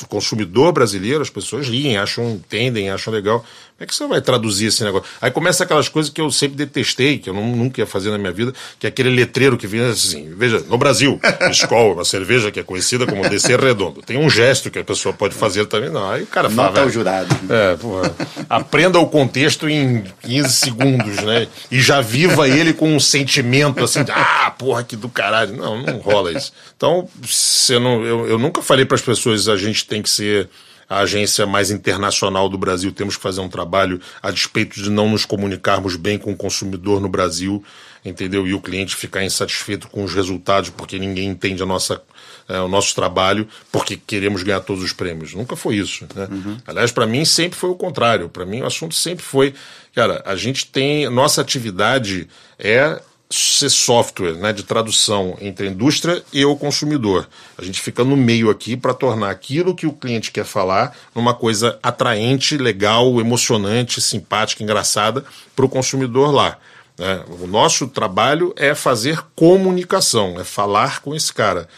consumidor 0.09 0.73
brasileiro, 0.73 1.21
as 1.21 1.31
pessoas 1.31 1.69
riem, 1.69 1.99
acham, 1.99 2.31
entendem, 2.31 2.91
acham 2.91 3.13
legal. 3.13 3.45
Como 3.77 3.85
é 3.85 3.87
que 3.87 3.95
você 3.97 4.07
vai 4.07 4.21
traduzir 4.21 4.67
esse 4.67 4.85
negócio? 4.85 5.09
Aí 5.21 5.33
começa 5.33 5.65
aquelas 5.65 5.89
coisas 5.89 6.09
que 6.09 6.21
eu 6.21 6.31
sempre 6.31 6.57
detestei, 6.57 7.19
que 7.19 7.29
eu 7.29 7.35
não, 7.35 7.43
nunca 7.57 7.81
ia 7.81 7.87
fazer 7.87 8.11
na 8.11 8.19
minha 8.19 8.31
vida, 8.31 8.55
que 8.79 8.87
é 8.87 8.89
aquele 8.89 9.11
letreiro 9.11 9.59
que 9.59 9.67
vinha 9.67 9.89
assim, 9.89 10.33
veja, 10.37 10.61
no 10.69 10.79
Brasil, 10.79 11.19
Skol, 11.51 11.95
uma 11.95 12.05
cerveja 12.05 12.53
que 12.53 12.61
é 12.61 12.63
conhecida 12.63 13.05
como 13.05 13.29
descer 13.29 13.59
redondo. 13.59 14.01
Tem 14.01 14.17
um 14.17 14.31
gesto 14.31 14.71
que 14.71 14.79
a 14.79 14.85
pessoa 14.85 15.13
pode 15.13 15.35
fazer 15.35 15.67
também, 15.67 15.91
não. 15.91 16.09
Aí 16.09 16.23
o 16.23 16.27
cara 16.27 16.49
fala. 16.49 16.69
Nota 16.69 16.83
ao 16.83 16.89
jurado. 16.89 17.35
É, 17.51 17.75
porra, 17.75 18.15
aprenda 18.49 19.01
o 19.01 19.09
contexto 19.09 19.69
em 19.69 20.05
15 20.23 20.49
segundos, 20.51 20.84
né? 20.85 21.49
E 21.71 21.81
já 21.81 22.01
viva 22.01 22.49
ele 22.49 22.73
com 22.73 22.95
um 22.95 23.01
sentimento 23.01 23.83
assim, 23.83 24.05
de, 24.05 24.13
ah, 24.13 24.53
porra, 24.59 24.85
que 24.85 24.97
do 24.97 25.09
caralho. 25.09 25.57
Não, 25.57 25.83
não 25.83 25.99
rola 25.99 26.33
isso. 26.33 26.53
Então, 26.77 27.09
você 27.23 27.79
não, 27.79 28.05
eu, 28.05 28.27
eu 28.29 28.39
nunca 28.39 28.63
falei 28.63 28.85
para 28.85 28.95
as 28.95 29.03
pessoas 29.03 29.49
a 29.49 29.57
gente 29.57 29.87
tem 29.87 30.03
que 30.03 30.11
ser 30.11 30.49
a 30.89 30.99
agência 31.01 31.47
mais 31.47 31.71
internacional 31.71 32.49
do 32.49 32.59
Brasil, 32.59 32.93
temos 32.93 33.17
que 33.17 33.23
fazer 33.23 33.41
um 33.41 33.49
trabalho 33.49 34.01
a 34.23 34.31
despeito 34.31 34.81
de 34.81 34.91
não 34.91 35.09
nos 35.09 35.25
comunicarmos 35.25 35.97
bem 35.97 36.19
com 36.19 36.33
o 36.33 36.37
consumidor 36.37 37.01
no 37.01 37.09
Brasil, 37.09 37.65
entendeu? 38.05 38.47
E 38.47 38.55
o 38.55 38.61
cliente 38.61 38.95
ficar 38.95 39.25
insatisfeito 39.25 39.89
com 39.89 40.05
os 40.05 40.15
resultados 40.15 40.71
porque 40.71 40.99
ninguém 40.99 41.29
entende 41.29 41.63
a 41.63 41.67
nossa, 41.67 42.03
é, 42.49 42.59
o 42.61 42.69
nosso 42.69 42.95
trabalho, 42.95 43.49
porque 43.73 43.97
queremos 43.97 44.43
ganhar 44.43 44.61
todos 44.61 44.83
os 44.83 44.93
prêmios. 44.93 45.35
Nunca 45.35 45.57
foi 45.57 45.77
isso. 45.77 46.07
Né? 46.15 46.29
Uhum. 46.31 46.59
Aliás, 46.67 46.93
para 46.93 47.07
mim 47.07 47.25
sempre 47.25 47.59
foi 47.59 47.71
o 47.71 47.75
contrário. 47.75 48.29
Para 48.29 48.45
mim 48.45 48.61
o 48.61 48.67
assunto 48.67 48.95
sempre 48.95 49.25
foi, 49.25 49.55
cara, 49.95 50.23
a 50.27 50.37
gente 50.37 50.67
tem, 50.67 51.09
nossa 51.09 51.41
atividade 51.41 52.29
é 52.59 53.01
ser 53.31 53.69
software 53.69 54.35
né, 54.35 54.53
de 54.53 54.63
tradução 54.63 55.37
entre 55.41 55.67
a 55.67 55.71
indústria 55.71 56.23
e 56.33 56.45
o 56.45 56.55
consumidor. 56.55 57.29
A 57.59 57.65
gente 57.65 57.81
fica 57.81 58.05
no 58.05 58.17
meio 58.17 58.51
aqui 58.51 58.77
para 58.77 58.95
tornar 58.95 59.31
aquilo 59.31 59.75
que 59.75 59.87
o 59.87 59.93
cliente 59.93 60.31
quer 60.31 60.45
falar 60.45 60.97
numa 61.15 61.35
coisa 61.35 61.79
atraente, 61.83 62.57
legal, 62.57 63.21
emocionante, 63.21 64.01
simpática, 64.01 64.63
engraçada 64.63 65.25
para 65.57 65.65
o 65.65 65.69
consumidor 65.69 66.33
lá. 66.33 66.59
Né? 66.99 67.25
O 67.41 67.47
nosso 67.47 67.89
trabalho 67.89 68.55
é 68.57 68.75
fazer 68.75 69.21
comunicação, 69.35 70.39
é 70.39 70.45
falar 70.45 71.01
com 71.01 71.15
esse 71.15 71.33
cara. 71.33 71.69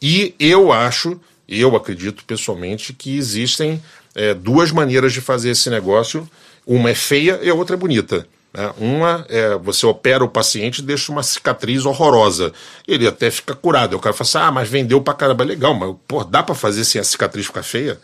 E 0.00 0.34
eu 0.38 0.72
acho, 0.72 1.20
eu 1.48 1.74
acredito 1.74 2.24
pessoalmente, 2.24 2.92
que 2.92 3.16
existem 3.16 3.82
é, 4.14 4.34
duas 4.34 4.72
maneiras 4.72 5.12
de 5.12 5.20
fazer 5.20 5.50
esse 5.50 5.70
negócio. 5.70 6.28
Uma 6.66 6.90
é 6.90 6.94
feia 6.94 7.38
e 7.42 7.48
a 7.48 7.54
outra 7.54 7.76
é 7.76 7.78
bonita. 7.78 8.26
Né? 8.52 8.72
Uma 8.78 9.26
é 9.28 9.56
você 9.56 9.84
opera 9.86 10.24
o 10.24 10.28
paciente 10.28 10.78
e 10.78 10.82
deixa 10.82 11.12
uma 11.12 11.22
cicatriz 11.22 11.84
horrorosa. 11.84 12.52
Ele 12.88 13.06
até 13.06 13.30
fica 13.30 13.54
curado. 13.54 13.94
O 13.94 14.00
cara 14.00 14.14
fala 14.14 14.28
assim: 14.28 14.38
ah, 14.38 14.50
mas 14.50 14.68
vendeu 14.68 15.00
pra 15.00 15.14
caramba. 15.14 15.44
Legal, 15.44 15.74
mas 15.74 15.94
pô, 16.08 16.24
dá 16.24 16.42
pra 16.42 16.54
fazer 16.54 16.84
sem 16.84 17.00
a 17.00 17.04
cicatriz 17.04 17.46
ficar 17.46 17.62
feia? 17.62 18.00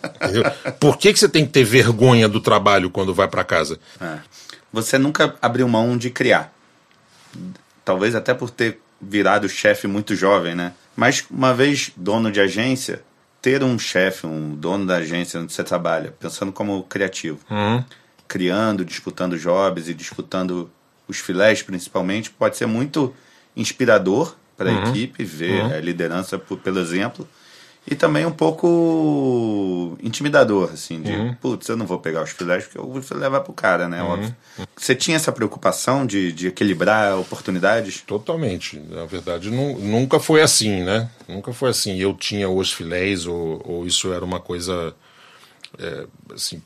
Por 0.80 0.96
que, 0.96 1.12
que 1.12 1.18
você 1.18 1.28
tem 1.28 1.44
que 1.44 1.52
ter 1.52 1.64
vergonha 1.64 2.28
do 2.28 2.40
trabalho 2.40 2.90
quando 2.90 3.14
vai 3.14 3.28
para 3.28 3.44
casa? 3.44 3.78
É. 4.00 4.18
Você 4.72 4.98
nunca 4.98 5.36
abriu 5.40 5.68
mão 5.68 5.96
de 5.96 6.10
criar. 6.10 6.52
Talvez 7.84 8.14
até 8.14 8.32
por 8.32 8.50
ter 8.50 8.80
virado 9.00 9.48
chefe 9.48 9.86
muito 9.86 10.16
jovem, 10.16 10.54
né? 10.54 10.72
Mas 10.96 11.24
uma 11.30 11.52
vez 11.52 11.92
dono 11.96 12.30
de 12.30 12.40
agência, 12.40 13.02
ter 13.42 13.62
um 13.62 13.78
chefe, 13.78 14.26
um 14.26 14.54
dono 14.54 14.86
da 14.86 14.96
agência 14.96 15.40
onde 15.40 15.52
você 15.52 15.64
trabalha, 15.64 16.14
pensando 16.18 16.52
como 16.52 16.82
criativo. 16.84 17.38
Uhum 17.50 17.84
criando, 18.26 18.84
disputando 18.84 19.38
jobs 19.38 19.88
e 19.88 19.94
disputando 19.94 20.70
os 21.06 21.18
filés 21.18 21.62
principalmente, 21.62 22.30
pode 22.30 22.56
ser 22.56 22.66
muito 22.66 23.14
inspirador 23.56 24.34
para 24.56 24.70
a 24.70 24.72
uhum. 24.72 24.90
equipe 24.90 25.24
ver 25.24 25.62
uhum. 25.62 25.74
a 25.74 25.80
liderança 25.80 26.38
por, 26.38 26.58
pelo 26.58 26.80
exemplo 26.80 27.28
e 27.86 27.94
também 27.94 28.24
um 28.24 28.32
pouco 28.32 29.96
intimidador, 30.02 30.70
assim, 30.72 31.02
de, 31.02 31.12
uhum. 31.12 31.34
putz, 31.34 31.68
eu 31.68 31.76
não 31.76 31.86
vou 31.86 31.98
pegar 31.98 32.22
os 32.22 32.30
filés 32.30 32.64
porque 32.64 32.78
eu 32.78 32.86
vou 32.86 33.18
levar 33.18 33.40
pro 33.40 33.52
cara, 33.52 33.86
né, 33.88 34.02
uhum. 34.02 34.32
Você 34.76 34.94
tinha 34.94 35.16
essa 35.16 35.30
preocupação 35.30 36.06
de, 36.06 36.32
de 36.32 36.48
equilibrar 36.48 37.18
oportunidades? 37.18 38.00
Totalmente. 38.00 38.78
Na 38.78 39.04
verdade, 39.04 39.50
nu, 39.50 39.78
nunca 39.78 40.18
foi 40.18 40.40
assim, 40.40 40.82
né? 40.82 41.10
Nunca 41.28 41.52
foi 41.52 41.70
assim. 41.70 41.98
Eu 41.98 42.14
tinha 42.14 42.48
os 42.48 42.72
filés 42.72 43.26
ou, 43.26 43.62
ou 43.64 43.86
isso 43.86 44.12
era 44.12 44.24
uma 44.24 44.40
coisa, 44.40 44.94
é, 45.78 46.06
assim, 46.32 46.62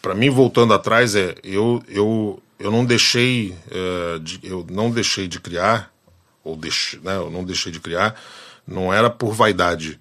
para 0.00 0.14
mim 0.14 0.30
voltando 0.30 0.72
atrás 0.72 1.16
é 1.16 1.34
eu 1.42 1.82
eu 1.88 2.40
eu 2.58 2.70
não 2.70 2.84
deixei 2.84 3.56
é, 3.70 4.18
de, 4.20 4.38
eu 4.42 4.64
não 4.70 4.88
deixei 4.90 5.26
de 5.26 5.40
criar 5.40 5.92
ou 6.44 6.56
deixe, 6.56 6.98
né, 7.02 7.16
eu 7.16 7.28
não 7.28 7.44
deixei 7.44 7.72
de 7.72 7.80
criar 7.80 8.14
não 8.66 8.94
era 8.94 9.10
por 9.10 9.32
vaidade 9.32 9.98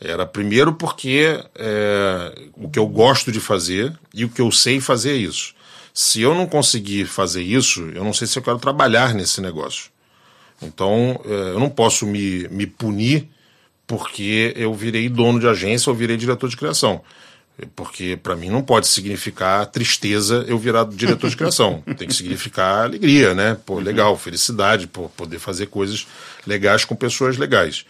era 0.00 0.26
primeiro 0.26 0.72
porque 0.72 1.42
é, 1.56 2.48
o 2.54 2.68
que 2.68 2.78
eu 2.78 2.86
gosto 2.86 3.32
de 3.32 3.40
fazer 3.40 3.96
e 4.14 4.24
o 4.24 4.28
que 4.28 4.40
eu 4.40 4.50
sei 4.50 4.80
fazer 4.80 5.12
é 5.12 5.16
isso 5.16 5.54
se 5.92 6.20
eu 6.20 6.34
não 6.34 6.46
conseguir 6.46 7.06
fazer 7.06 7.42
isso 7.42 7.90
eu 7.94 8.04
não 8.04 8.12
sei 8.12 8.26
se 8.26 8.38
eu 8.38 8.42
quero 8.42 8.58
trabalhar 8.58 9.14
nesse 9.14 9.40
negócio 9.40 9.90
então 10.62 11.20
é, 11.24 11.50
eu 11.50 11.60
não 11.60 11.68
posso 11.68 12.06
me, 12.06 12.46
me 12.48 12.66
punir 12.66 13.28
porque 13.86 14.52
eu 14.56 14.74
virei 14.74 15.08
dono 15.08 15.40
de 15.40 15.48
agência 15.48 15.90
ou 15.90 15.96
virei 15.96 16.16
diretor 16.16 16.48
de 16.48 16.56
criação 16.56 17.02
porque 17.74 18.16
para 18.16 18.36
mim 18.36 18.50
não 18.50 18.62
pode 18.62 18.86
significar 18.86 19.66
tristeza 19.66 20.44
eu 20.46 20.58
virar 20.58 20.84
diretor 20.84 21.28
de 21.28 21.36
criação. 21.36 21.82
Tem 21.98 22.06
que 22.06 22.14
significar 22.14 22.84
alegria, 22.84 23.34
né? 23.34 23.56
Pô, 23.66 23.74
uhum. 23.74 23.80
legal, 23.80 24.16
felicidade, 24.16 24.86
pô, 24.86 25.08
poder 25.08 25.38
fazer 25.38 25.66
coisas 25.66 26.06
legais 26.46 26.84
com 26.84 26.94
pessoas 26.94 27.36
legais. 27.36 27.84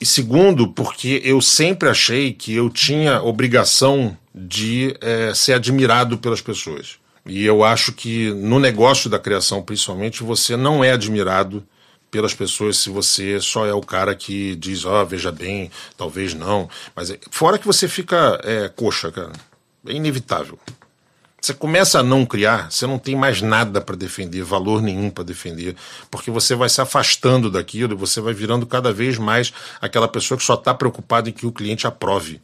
E 0.00 0.04
segundo, 0.04 0.68
porque 0.68 1.22
eu 1.24 1.40
sempre 1.40 1.88
achei 1.88 2.32
que 2.32 2.54
eu 2.54 2.68
tinha 2.68 3.22
obrigação 3.22 4.16
de 4.34 4.94
é, 5.00 5.32
ser 5.34 5.54
admirado 5.54 6.18
pelas 6.18 6.42
pessoas. 6.42 6.98
E 7.24 7.44
eu 7.44 7.64
acho 7.64 7.92
que 7.92 8.30
no 8.32 8.58
negócio 8.58 9.08
da 9.08 9.18
criação, 9.18 9.62
principalmente, 9.62 10.22
você 10.22 10.56
não 10.56 10.84
é 10.84 10.92
admirado 10.92 11.66
pelas 12.10 12.34
pessoas 12.34 12.76
se 12.76 12.88
você 12.88 13.40
só 13.40 13.66
é 13.66 13.74
o 13.74 13.80
cara 13.80 14.14
que 14.14 14.54
diz, 14.56 14.84
ó, 14.84 15.02
oh, 15.02 15.06
veja 15.06 15.32
bem, 15.32 15.70
talvez 15.96 16.34
não. 16.34 16.68
Mas 16.94 17.10
é, 17.10 17.18
fora 17.30 17.58
que 17.58 17.66
você 17.66 17.88
fica 17.88 18.40
é, 18.44 18.68
coxa, 18.68 19.10
cara. 19.10 19.32
É 19.86 19.92
inevitável. 19.92 20.58
Você 21.46 21.54
começa 21.54 22.00
a 22.00 22.02
não 22.02 22.26
criar, 22.26 22.72
você 22.72 22.88
não 22.88 22.98
tem 22.98 23.14
mais 23.14 23.40
nada 23.40 23.80
para 23.80 23.94
defender, 23.94 24.42
valor 24.42 24.82
nenhum 24.82 25.08
para 25.08 25.22
defender, 25.22 25.76
porque 26.10 26.28
você 26.28 26.56
vai 26.56 26.68
se 26.68 26.80
afastando 26.80 27.48
daquilo 27.48 27.92
e 27.92 27.96
você 27.96 28.20
vai 28.20 28.34
virando 28.34 28.66
cada 28.66 28.92
vez 28.92 29.16
mais 29.16 29.52
aquela 29.80 30.08
pessoa 30.08 30.36
que 30.36 30.42
só 30.42 30.54
está 30.54 30.74
preocupada 30.74 31.28
em 31.28 31.32
que 31.32 31.46
o 31.46 31.52
cliente 31.52 31.86
aprove 31.86 32.40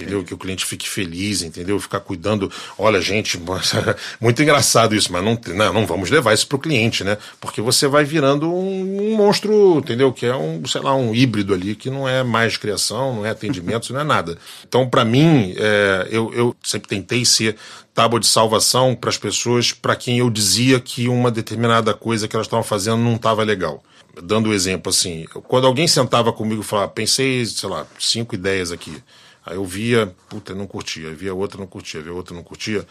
entendeu? 0.00 0.24
Que 0.24 0.34
o 0.34 0.38
cliente 0.38 0.64
fique 0.64 0.88
feliz, 0.88 1.42
entendeu? 1.42 1.78
Ficar 1.78 2.00
cuidando. 2.00 2.50
Olha, 2.78 3.00
gente, 3.00 3.40
muito 4.20 4.42
engraçado 4.42 4.94
isso, 4.94 5.12
mas 5.12 5.22
não, 5.22 5.38
não, 5.54 5.72
não 5.72 5.86
vamos 5.86 6.10
levar 6.10 6.32
isso 6.32 6.46
para 6.46 6.56
o 6.56 6.60
cliente, 6.60 7.04
né? 7.04 7.18
Porque 7.40 7.60
você 7.60 7.86
vai 7.86 8.04
virando 8.04 8.52
um, 8.52 9.12
um, 9.12 9.16
monstro, 9.16 9.78
entendeu? 9.78 10.12
Que 10.12 10.26
é 10.26 10.34
um, 10.34 10.64
sei 10.66 10.80
lá, 10.80 10.94
um 10.94 11.14
híbrido 11.14 11.52
ali, 11.52 11.74
que 11.74 11.90
não 11.90 12.08
é 12.08 12.22
mais 12.22 12.56
criação, 12.56 13.16
não 13.16 13.26
é 13.26 13.30
atendimento, 13.30 13.92
não 13.92 14.00
é 14.00 14.04
nada. 14.04 14.38
Então, 14.66 14.88
para 14.88 15.04
mim, 15.04 15.54
é, 15.56 16.08
eu, 16.10 16.32
eu 16.34 16.56
sempre 16.62 16.88
tentei 16.88 17.24
ser 17.24 17.56
tábua 17.94 18.20
de 18.20 18.26
salvação 18.26 18.94
para 18.94 19.10
as 19.10 19.18
pessoas 19.18 19.72
para 19.72 19.96
quem 19.96 20.18
eu 20.18 20.30
dizia 20.30 20.80
que 20.80 21.08
uma 21.08 21.30
determinada 21.30 21.92
coisa 21.92 22.26
que 22.26 22.34
elas 22.34 22.46
estavam 22.46 22.64
fazendo 22.64 22.98
não 22.98 23.16
estava 23.16 23.42
legal 23.42 23.82
dando 24.22 24.46
o 24.46 24.50
um 24.50 24.52
exemplo 24.52 24.90
assim, 24.90 25.24
quando 25.44 25.66
alguém 25.66 25.86
sentava 25.86 26.32
comigo 26.32 26.62
e 26.62 26.64
falava, 26.64 26.88
pensei, 26.88 27.44
sei 27.46 27.68
lá, 27.68 27.86
cinco 27.98 28.34
ideias 28.34 28.72
aqui. 28.72 29.02
Aí 29.44 29.56
eu 29.56 29.64
via, 29.64 30.14
puta, 30.28 30.54
não 30.54 30.66
curtia, 30.66 31.14
via 31.14 31.34
outra, 31.34 31.58
não 31.58 31.66
curtia, 31.66 32.00
via 32.00 32.12
outra, 32.12 32.34
não 32.34 32.42
curtia. 32.42 32.86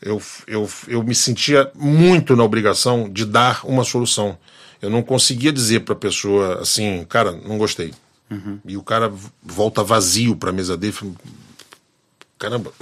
Eu, 0.00 0.20
eu, 0.46 0.68
eu 0.88 1.02
me 1.02 1.14
sentia 1.14 1.70
muito 1.74 2.34
na 2.34 2.44
obrigação 2.44 3.08
de 3.08 3.24
dar 3.24 3.64
uma 3.64 3.84
solução. 3.84 4.38
Eu 4.80 4.88
não 4.88 5.02
conseguia 5.02 5.52
dizer 5.52 5.80
para 5.80 5.94
a 5.94 5.98
pessoa 5.98 6.60
assim, 6.60 7.04
cara, 7.08 7.32
não 7.32 7.58
gostei. 7.58 7.92
Uhum. 8.30 8.58
E 8.64 8.76
o 8.76 8.82
cara 8.82 9.12
volta 9.42 9.82
vazio 9.82 10.36
para 10.36 10.50
a 10.50 10.52
mesa 10.52 10.76
dele. 10.76 10.94
Caramba, 12.38 12.72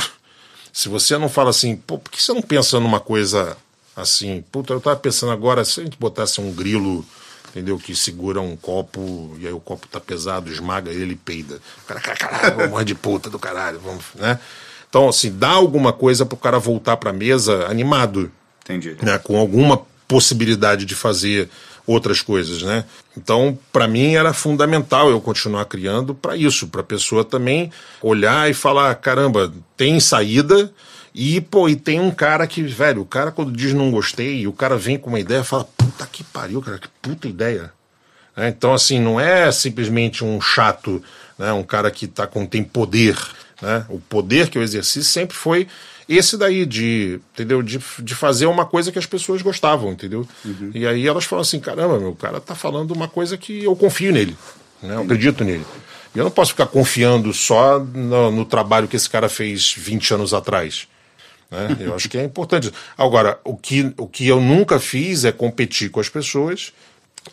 se 0.73 0.89
você 0.89 1.19
não 1.19 1.29
fala 1.29 1.51
assim, 1.51 1.75
pô, 1.77 1.99
por 1.99 2.11
que 2.11 2.23
você 2.23 2.33
não 2.33 2.43
pensa 2.43 2.79
numa 2.79 3.01
coisa 3.01 3.57
assim? 3.97 4.45
Puta, 4.53 4.73
eu 4.73 4.79
estava 4.79 4.97
pensando 4.97 5.33
agora, 5.33 5.65
se 5.65 5.81
a 5.81 5.85
gente 5.85 5.99
botasse 5.99 6.41
um 6.41 6.53
grilo 6.53 7.05
entendeu? 7.59 7.79
Que 7.79 7.95
segura 7.95 8.41
um 8.41 8.57
copo 8.57 9.37
e 9.41 9.47
aí 9.47 9.53
o 9.53 9.61
copo 9.61 9.89
tá 9.89 9.99
pesado, 9.99 10.51
esmaga 10.51 10.91
ele 10.91 11.13
e 11.13 11.17
peida. 11.17 11.61
O 11.83 11.87
cara, 11.87 12.01
caralho, 12.01 12.57
vamos 12.71 12.85
de 12.85 12.95
puta 12.95 13.29
do 13.29 13.39
caralho, 13.39 13.81
vamos, 13.81 14.05
né? 14.15 14.39
Então, 14.89 15.09
assim, 15.09 15.37
dá 15.37 15.51
alguma 15.51 15.93
coisa 15.93 16.25
pro 16.25 16.37
cara 16.37 16.59
voltar 16.59 16.97
pra 16.97 17.13
mesa 17.13 17.67
animado. 17.67 18.31
Entendi. 18.65 18.97
Né? 19.03 19.19
Com 19.19 19.37
alguma 19.37 19.83
possibilidade 20.07 20.85
de 20.85 20.95
fazer 20.95 21.51
outras 21.87 22.23
coisas, 22.23 22.63
né? 22.63 22.85
Então, 23.17 23.59
para 23.73 23.89
mim 23.89 24.15
era 24.15 24.33
fundamental 24.33 25.11
eu 25.11 25.21
continuar 25.21 25.65
criando 25.65 26.15
para 26.15 26.37
isso, 26.37 26.69
para 26.69 26.83
a 26.83 26.85
pessoa 26.85 27.25
também 27.25 27.73
olhar 28.01 28.49
e 28.51 28.55
falar, 28.55 28.95
caramba, 28.95 29.53
tem 29.77 29.99
saída, 29.99 30.73
e, 31.21 31.41
pô, 31.41 31.69
e 31.69 31.75
tem 31.75 31.99
um 31.99 32.13
cara 32.13 32.47
que, 32.47 32.63
velho, 32.63 33.03
o 33.03 33.05
cara 33.05 33.33
quando 33.33 33.51
diz 33.51 33.75
não 33.75 33.91
gostei, 33.91 34.47
o 34.47 34.53
cara 34.53 34.77
vem 34.77 34.97
com 34.97 35.11
uma 35.11 35.19
ideia 35.19 35.43
fala, 35.43 35.65
puta 35.65 36.07
que 36.07 36.23
pariu, 36.23 36.63
cara, 36.63 36.79
que 36.79 36.87
puta 37.03 37.27
ideia. 37.27 37.73
É, 38.37 38.47
então, 38.47 38.73
assim, 38.73 39.01
não 39.01 39.19
é 39.19 39.51
simplesmente 39.51 40.25
um 40.25 40.41
chato, 40.41 41.03
né, 41.37 41.53
um 41.53 41.65
cara 41.65 41.91
que 41.91 42.07
tá 42.07 42.25
com, 42.25 42.47
tem 42.47 42.63
poder. 42.63 43.19
Né? 43.61 43.85
O 43.89 43.99
poder 43.99 44.49
que 44.49 44.57
eu 44.57 44.63
exerci 44.63 45.03
sempre 45.03 45.37
foi 45.37 45.67
esse 46.09 46.37
daí, 46.37 46.65
de, 46.65 47.19
entendeu? 47.35 47.65
De, 47.65 47.81
de 47.99 48.15
fazer 48.15 48.47
uma 48.47 48.65
coisa 48.65 48.93
que 48.93 48.99
as 49.01 49.07
pessoas 49.07 49.43
gostavam, 49.43 49.91
entendeu? 49.91 50.25
Uhum. 50.45 50.71
E 50.73 50.87
aí 50.87 51.05
elas 51.05 51.25
falam 51.25 51.41
assim, 51.41 51.59
caramba, 51.59 51.99
meu, 51.99 52.11
o 52.11 52.17
cara 52.17 52.41
tá 52.41 52.55
falando 52.55 52.93
uma 52.93 53.09
coisa 53.09 53.37
que 53.37 53.65
eu 53.65 53.75
confio 53.75 54.13
nele, 54.13 54.37
né? 54.81 54.95
Eu 54.95 55.03
acredito 55.03 55.43
nele. 55.43 55.67
E 56.15 56.19
eu 56.19 56.23
não 56.23 56.31
posso 56.31 56.53
ficar 56.53 56.69
confiando 56.69 57.35
só 57.35 57.81
no, 57.81 58.31
no 58.31 58.45
trabalho 58.45 58.87
que 58.87 58.95
esse 58.95 59.11
cara 59.11 59.29
fez 59.29 59.75
20 59.77 60.15
anos 60.15 60.33
atrás. 60.33 60.87
Né? 61.51 61.77
Eu 61.81 61.95
acho 61.95 62.09
que 62.09 62.19
é 62.19 62.25
importante. 62.25 62.73
Agora, 62.97 63.41
o 63.45 63.57
que, 63.57 63.93
o 63.97 64.07
que 64.07 64.27
eu 64.27 64.41
nunca 64.41 64.79
fiz 64.79 65.25
é 65.25 65.33
competir 65.33 65.91
com 65.91 66.01
as 66.01 66.09
pessoas 66.09 66.73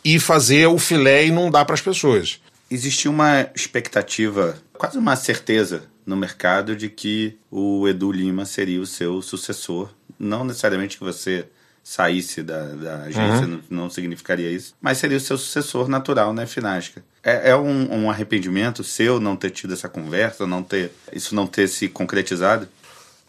e 0.04 0.18
fazer 0.18 0.66
o 0.66 0.78
filé 0.78 1.26
e 1.26 1.30
não 1.30 1.50
dar 1.50 1.64
para 1.64 1.74
as 1.74 1.80
pessoas. 1.80 2.40
Existia 2.70 3.10
uma 3.10 3.48
expectativa, 3.54 4.58
quase 4.72 4.98
uma 4.98 5.14
certeza 5.16 5.84
no 6.04 6.16
mercado 6.16 6.76
de 6.76 6.88
que 6.88 7.36
o 7.50 7.86
Edu 7.88 8.12
Lima 8.12 8.44
seria 8.44 8.80
o 8.80 8.86
seu 8.86 9.20
sucessor. 9.22 9.90
Não 10.18 10.44
necessariamente 10.44 10.96
que 10.96 11.04
você 11.04 11.46
saísse 11.86 12.42
da, 12.42 12.64
da 12.66 12.96
agência, 13.02 13.46
uhum. 13.46 13.62
não, 13.70 13.82
não, 13.82 13.90
significaria 13.90 14.50
isso, 14.50 14.74
mas 14.80 14.98
seria 14.98 15.18
o 15.18 15.20
seu 15.20 15.38
sucessor 15.38 15.88
natural 15.88 16.32
na 16.32 16.42
né, 16.42 16.46
Finasca. 16.46 17.00
É, 17.22 17.50
é 17.50 17.56
um, 17.56 18.02
um, 18.02 18.10
arrependimento 18.10 18.82
seu 18.82 19.20
não 19.20 19.36
ter 19.36 19.50
tido 19.50 19.72
essa 19.72 19.88
conversa, 19.88 20.48
não 20.48 20.64
ter 20.64 20.90
isso 21.12 21.32
não 21.32 21.46
ter 21.46 21.68
se 21.68 21.88
concretizado? 21.88 22.68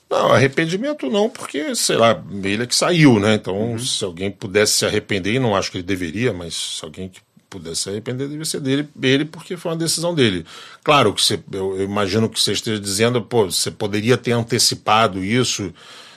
Não, 0.09 0.31
arrependimento 0.31 1.09
não, 1.09 1.29
porque, 1.29 1.75
sei 1.75 1.97
lá, 1.97 2.23
ele 2.43 2.63
é 2.63 2.65
que 2.65 2.75
saiu, 2.75 3.19
né? 3.19 3.34
Então, 3.34 3.71
uhum. 3.71 3.79
se 3.79 4.03
alguém 4.03 4.31
pudesse 4.31 4.73
se 4.73 4.85
arrepender, 4.85 5.34
e 5.34 5.39
não 5.39 5.55
acho 5.55 5.69
que 5.69 5.77
ele 5.77 5.84
deveria, 5.84 6.31
mas 6.31 6.53
se 6.53 6.85
alguém 6.85 7.09
que 7.09 7.19
pudesse 7.49 7.81
se 7.81 7.89
arrepender, 7.89 8.23
deveria 8.23 8.45
ser 8.45 8.61
dele, 8.61 8.88
ele, 9.01 9.25
porque 9.25 9.57
foi 9.57 9.71
uma 9.71 9.77
decisão 9.77 10.15
dele. 10.15 10.45
Claro 10.84 11.13
que 11.13 11.21
você, 11.21 11.39
eu, 11.51 11.77
eu 11.77 11.84
imagino 11.84 12.29
que 12.29 12.39
você 12.39 12.53
esteja 12.53 12.79
dizendo, 12.79 13.21
pô, 13.21 13.45
você 13.51 13.69
poderia 13.69 14.17
ter 14.17 14.31
antecipado 14.31 15.23
isso 15.23 15.73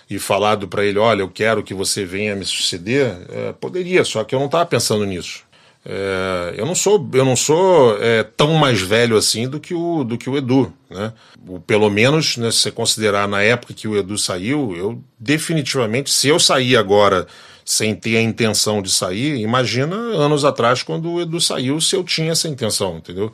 e 0.08 0.18
falado 0.18 0.68
para 0.68 0.84
ele, 0.84 0.98
olha, 0.98 1.22
eu 1.22 1.28
quero 1.28 1.62
que 1.62 1.74
você 1.74 2.04
venha 2.04 2.36
me 2.36 2.44
suceder, 2.44 3.16
é, 3.28 3.52
poderia, 3.52 4.04
só 4.04 4.22
que 4.22 4.34
eu 4.34 4.38
não 4.38 4.46
estava 4.46 4.66
pensando 4.66 5.04
nisso. 5.04 5.42
É, 5.84 6.54
eu 6.58 6.66
não 6.66 6.74
sou, 6.74 7.08
eu 7.14 7.24
não 7.24 7.34
sou 7.34 7.96
é, 8.02 8.22
tão 8.22 8.52
mais 8.54 8.80
velho 8.80 9.16
assim 9.16 9.48
do 9.48 9.58
que 9.58 9.72
o, 9.72 10.04
do 10.04 10.18
que 10.18 10.28
o 10.28 10.36
Edu, 10.36 10.72
né? 10.90 11.12
O, 11.48 11.58
pelo 11.58 11.88
menos, 11.88 12.36
né, 12.36 12.50
se 12.50 12.58
você 12.58 12.70
considerar 12.70 13.26
na 13.26 13.40
época 13.42 13.72
que 13.72 13.88
o 13.88 13.96
Edu 13.96 14.18
saiu, 14.18 14.76
eu 14.76 15.02
definitivamente, 15.18 16.10
se 16.10 16.28
eu 16.28 16.38
sair 16.38 16.76
agora 16.76 17.26
sem 17.64 17.94
ter 17.94 18.18
a 18.18 18.22
intenção 18.22 18.82
de 18.82 18.90
sair, 18.90 19.36
imagina 19.40 19.96
anos 19.96 20.44
atrás 20.44 20.82
quando 20.82 21.10
o 21.10 21.20
Edu 21.20 21.40
saiu, 21.40 21.80
se 21.80 21.96
eu 21.96 22.04
tinha 22.04 22.32
essa 22.32 22.48
intenção, 22.48 22.98
entendeu? 22.98 23.32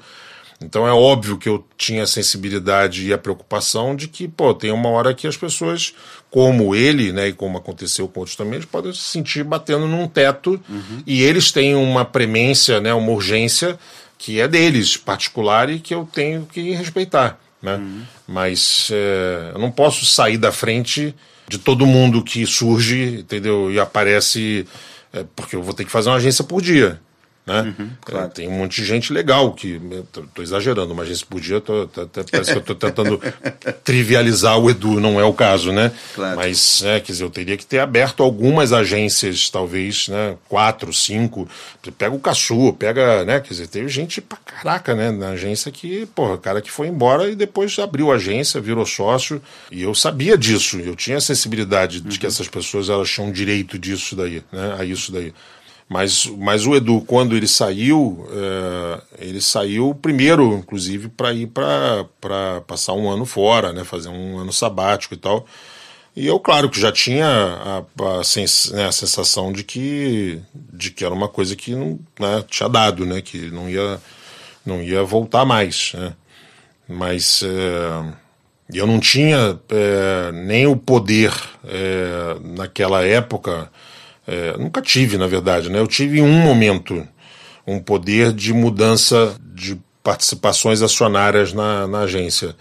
Então 0.60 0.86
é 0.86 0.92
óbvio 0.92 1.36
que 1.36 1.48
eu 1.48 1.66
tinha 1.76 2.04
a 2.04 2.06
sensibilidade 2.06 3.06
e 3.06 3.12
a 3.12 3.18
preocupação 3.18 3.94
de 3.94 4.08
que, 4.08 4.26
pô, 4.26 4.54
tem 4.54 4.70
uma 4.70 4.88
hora 4.88 5.12
que 5.12 5.26
as 5.26 5.36
pessoas, 5.36 5.94
como 6.30 6.74
ele, 6.74 7.12
né, 7.12 7.28
e 7.28 7.32
como 7.32 7.58
aconteceu 7.58 8.08
com 8.08 8.20
outros 8.20 8.36
também, 8.36 8.54
eles 8.54 8.66
podem 8.66 8.92
se 8.92 9.00
sentir 9.00 9.44
batendo 9.44 9.86
num 9.86 10.06
teto 10.06 10.60
uhum. 10.68 11.02
e 11.06 11.22
eles 11.22 11.50
têm 11.50 11.74
uma 11.74 12.04
premência, 12.04 12.80
né, 12.80 12.92
uma 12.92 13.12
urgência 13.12 13.78
que 14.18 14.40
é 14.40 14.48
deles, 14.48 14.96
particular 14.96 15.70
e 15.70 15.78
que 15.78 15.94
eu 15.94 16.08
tenho 16.10 16.46
que 16.46 16.72
respeitar, 16.72 17.38
né? 17.62 17.76
Uhum. 17.76 18.02
Mas 18.26 18.88
é, 18.92 19.52
eu 19.54 19.58
não 19.58 19.70
posso 19.70 20.06
sair 20.06 20.38
da 20.38 20.50
frente 20.50 21.14
de 21.48 21.58
todo 21.58 21.86
mundo 21.86 22.22
que 22.22 22.44
surge, 22.46 23.20
entendeu? 23.20 23.70
E 23.70 23.78
aparece, 23.78 24.66
é, 25.12 25.24
porque 25.36 25.54
eu 25.54 25.62
vou 25.62 25.74
ter 25.74 25.84
que 25.84 25.90
fazer 25.90 26.08
uma 26.08 26.16
agência 26.16 26.42
por 26.42 26.60
dia. 26.60 27.00
Né? 27.46 27.74
Uhum, 27.78 27.90
claro. 28.04 28.26
é, 28.26 28.28
tem 28.28 28.48
um 28.48 28.58
monte 28.58 28.80
de 28.80 28.84
gente 28.84 29.12
legal 29.12 29.52
que. 29.52 29.80
Estou 30.02 30.42
exagerando, 30.42 30.92
mas 30.96 31.08
esse 31.08 31.24
por 31.24 31.40
dia 31.40 31.60
tô, 31.60 31.86
tô, 31.86 32.04
tô, 32.04 32.24
parece 32.24 32.50
que 32.50 32.58
eu 32.58 32.60
estou 32.60 32.74
tentando 32.74 33.20
trivializar 33.84 34.58
o 34.58 34.68
Edu, 34.68 34.98
não 34.98 35.20
é 35.20 35.24
o 35.24 35.32
caso, 35.32 35.70
né? 35.70 35.92
Claro. 36.16 36.36
Mas, 36.36 36.82
é, 36.82 36.98
quer 36.98 37.12
dizer, 37.12 37.22
eu 37.22 37.30
teria 37.30 37.56
que 37.56 37.64
ter 37.64 37.78
aberto 37.78 38.24
algumas 38.24 38.72
agências, 38.72 39.48
talvez, 39.48 40.08
né? 40.08 40.34
Quatro, 40.48 40.92
cinco. 40.92 41.48
Pega 41.96 42.16
o 42.16 42.18
Caçu, 42.18 42.72
pega, 42.72 43.24
né? 43.24 43.38
Quer 43.38 43.50
dizer, 43.50 43.68
teve 43.68 43.88
gente 43.88 44.20
pra 44.20 44.38
caraca, 44.38 44.96
né? 44.96 45.12
Na 45.12 45.28
agência 45.28 45.70
que, 45.70 46.04
porra, 46.06 46.36
cara 46.38 46.60
que 46.60 46.70
foi 46.70 46.88
embora 46.88 47.30
e 47.30 47.36
depois 47.36 47.78
abriu 47.78 48.10
a 48.10 48.16
agência, 48.16 48.60
virou 48.60 48.84
sócio. 48.84 49.40
E 49.70 49.82
eu 49.82 49.94
sabia 49.94 50.36
disso, 50.36 50.80
eu 50.80 50.96
tinha 50.96 51.18
a 51.18 51.20
sensibilidade 51.20 52.00
de 52.00 52.08
uhum. 52.08 52.18
que 52.18 52.26
essas 52.26 52.48
pessoas 52.48 52.88
elas 52.88 53.08
tinham 53.08 53.30
direito 53.30 53.78
disso 53.78 54.16
daí, 54.16 54.42
né? 54.50 54.74
A 54.80 54.84
isso 54.84 55.12
daí. 55.12 55.32
Mas, 55.88 56.26
mas 56.26 56.66
o 56.66 56.74
Edu, 56.74 57.00
quando 57.02 57.36
ele 57.36 57.46
saiu, 57.46 58.28
é, 58.32 59.26
ele 59.26 59.40
saiu 59.40 59.94
primeiro, 59.94 60.54
inclusive, 60.54 61.08
para 61.08 61.32
ir 61.32 61.46
para 61.46 62.60
passar 62.66 62.92
um 62.94 63.08
ano 63.08 63.24
fora, 63.24 63.72
né, 63.72 63.84
fazer 63.84 64.08
um 64.08 64.38
ano 64.38 64.52
sabático 64.52 65.14
e 65.14 65.16
tal. 65.16 65.46
E 66.16 66.26
eu, 66.26 66.40
claro, 66.40 66.68
que 66.68 66.80
já 66.80 66.90
tinha 66.90 67.26
a, 67.28 68.18
a, 68.18 68.24
sens, 68.24 68.72
né, 68.72 68.86
a 68.86 68.92
sensação 68.92 69.52
de 69.52 69.62
que, 69.62 70.40
de 70.54 70.90
que 70.90 71.04
era 71.04 71.14
uma 71.14 71.28
coisa 71.28 71.54
que 71.54 71.72
não 71.72 72.00
né, 72.18 72.44
tinha 72.48 72.68
dado, 72.68 73.06
né, 73.06 73.20
que 73.20 73.50
não 73.50 73.70
ia, 73.70 74.00
não 74.64 74.82
ia 74.82 75.04
voltar 75.04 75.44
mais. 75.44 75.92
Né. 75.94 76.14
Mas 76.88 77.42
é, 77.44 78.14
eu 78.74 78.88
não 78.88 78.98
tinha 78.98 79.60
é, 79.68 80.32
nem 80.32 80.66
o 80.66 80.76
poder 80.76 81.32
naquela 82.42 83.04
época 83.04 83.70
é, 84.26 84.56
nunca 84.58 84.82
tive, 84.82 85.16
na 85.16 85.26
verdade, 85.26 85.70
né? 85.70 85.78
Eu 85.78 85.86
tive 85.86 86.18
em 86.18 86.22
um 86.22 86.40
momento 86.40 87.06
um 87.66 87.78
poder 87.80 88.32
de 88.32 88.52
mudança 88.52 89.36
de 89.40 89.78
participações 90.02 90.82
acionárias 90.82 91.52
na, 91.52 91.86
na 91.86 92.00
agência. 92.00 92.54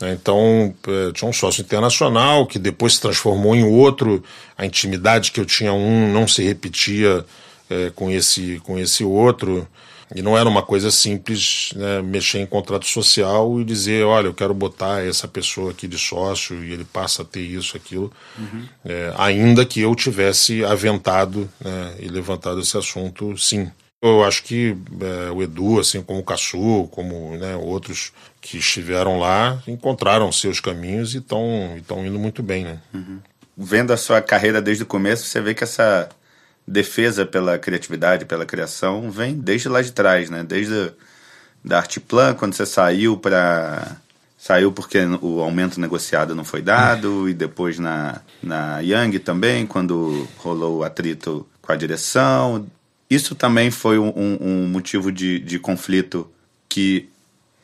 Né? 0.00 0.12
Então, 0.12 0.74
é, 0.86 1.12
tinha 1.12 1.28
um 1.28 1.32
sócio 1.32 1.60
internacional 1.60 2.46
que 2.46 2.58
depois 2.58 2.94
se 2.94 3.00
transformou 3.00 3.56
em 3.56 3.64
outro. 3.64 4.22
A 4.56 4.64
intimidade 4.64 5.32
que 5.32 5.40
eu 5.40 5.44
tinha 5.44 5.72
um 5.72 6.12
não 6.12 6.28
se 6.28 6.42
repetia 6.42 7.24
é, 7.68 7.90
com, 7.94 8.10
esse, 8.10 8.60
com 8.64 8.78
esse 8.78 9.02
outro. 9.02 9.66
E 10.14 10.22
não 10.22 10.38
era 10.38 10.48
uma 10.48 10.62
coisa 10.62 10.90
simples 10.90 11.70
né, 11.74 12.00
mexer 12.00 12.38
em 12.38 12.46
contrato 12.46 12.86
social 12.86 13.60
e 13.60 13.64
dizer, 13.64 14.04
olha, 14.04 14.26
eu 14.28 14.34
quero 14.34 14.54
botar 14.54 15.04
essa 15.04 15.26
pessoa 15.26 15.72
aqui 15.72 15.88
de 15.88 15.98
sócio 15.98 16.62
e 16.62 16.72
ele 16.72 16.84
passa 16.84 17.22
a 17.22 17.24
ter 17.24 17.40
isso, 17.40 17.76
aquilo, 17.76 18.12
uhum. 18.38 18.64
é, 18.84 19.12
ainda 19.16 19.66
que 19.66 19.80
eu 19.80 19.94
tivesse 19.94 20.64
aventado 20.64 21.50
né, 21.60 21.96
e 21.98 22.08
levantado 22.08 22.60
esse 22.60 22.76
assunto, 22.76 23.36
sim. 23.36 23.70
Eu 24.00 24.22
acho 24.22 24.44
que 24.44 24.76
é, 25.00 25.30
o 25.32 25.42
Edu, 25.42 25.80
assim 25.80 26.02
como 26.02 26.20
o 26.20 26.24
Caçu, 26.24 26.88
como 26.92 27.36
né, 27.36 27.56
outros 27.56 28.12
que 28.40 28.58
estiveram 28.58 29.18
lá, 29.18 29.60
encontraram 29.66 30.30
seus 30.30 30.60
caminhos 30.60 31.14
e 31.14 31.18
estão 31.18 32.06
indo 32.06 32.18
muito 32.18 32.42
bem. 32.42 32.64
Né? 32.64 32.78
Uhum. 32.94 33.18
Vendo 33.56 33.92
a 33.92 33.96
sua 33.96 34.20
carreira 34.20 34.62
desde 34.62 34.84
o 34.84 34.86
começo, 34.86 35.24
você 35.24 35.40
vê 35.40 35.54
que 35.54 35.64
essa 35.64 36.08
defesa 36.66 37.24
pela 37.24 37.58
criatividade, 37.58 38.24
pela 38.24 38.44
criação, 38.44 39.10
vem 39.10 39.34
desde 39.34 39.68
lá 39.68 39.80
de 39.80 39.92
trás, 39.92 40.28
né? 40.28 40.42
Desde 40.42 40.92
da 41.64 41.78
Artplan, 41.78 42.34
quando 42.34 42.54
você 42.54 42.66
saiu 42.66 43.16
para 43.16 43.96
saiu 44.38 44.70
porque 44.70 44.98
o 45.20 45.40
aumento 45.40 45.80
negociado 45.80 46.34
não 46.34 46.44
foi 46.44 46.62
dado 46.62 47.28
e 47.28 47.34
depois 47.34 47.78
na 47.78 48.20
na 48.42 48.80
Young 48.80 49.18
também, 49.18 49.66
quando 49.66 50.28
rolou 50.38 50.78
o 50.78 50.84
atrito 50.84 51.46
com 51.62 51.72
a 51.72 51.76
direção. 51.76 52.66
Isso 53.08 53.34
também 53.36 53.70
foi 53.70 53.98
um, 53.98 54.12
um 54.16 54.68
motivo 54.68 55.12
de, 55.12 55.38
de 55.38 55.58
conflito 55.60 56.28
que 56.68 57.08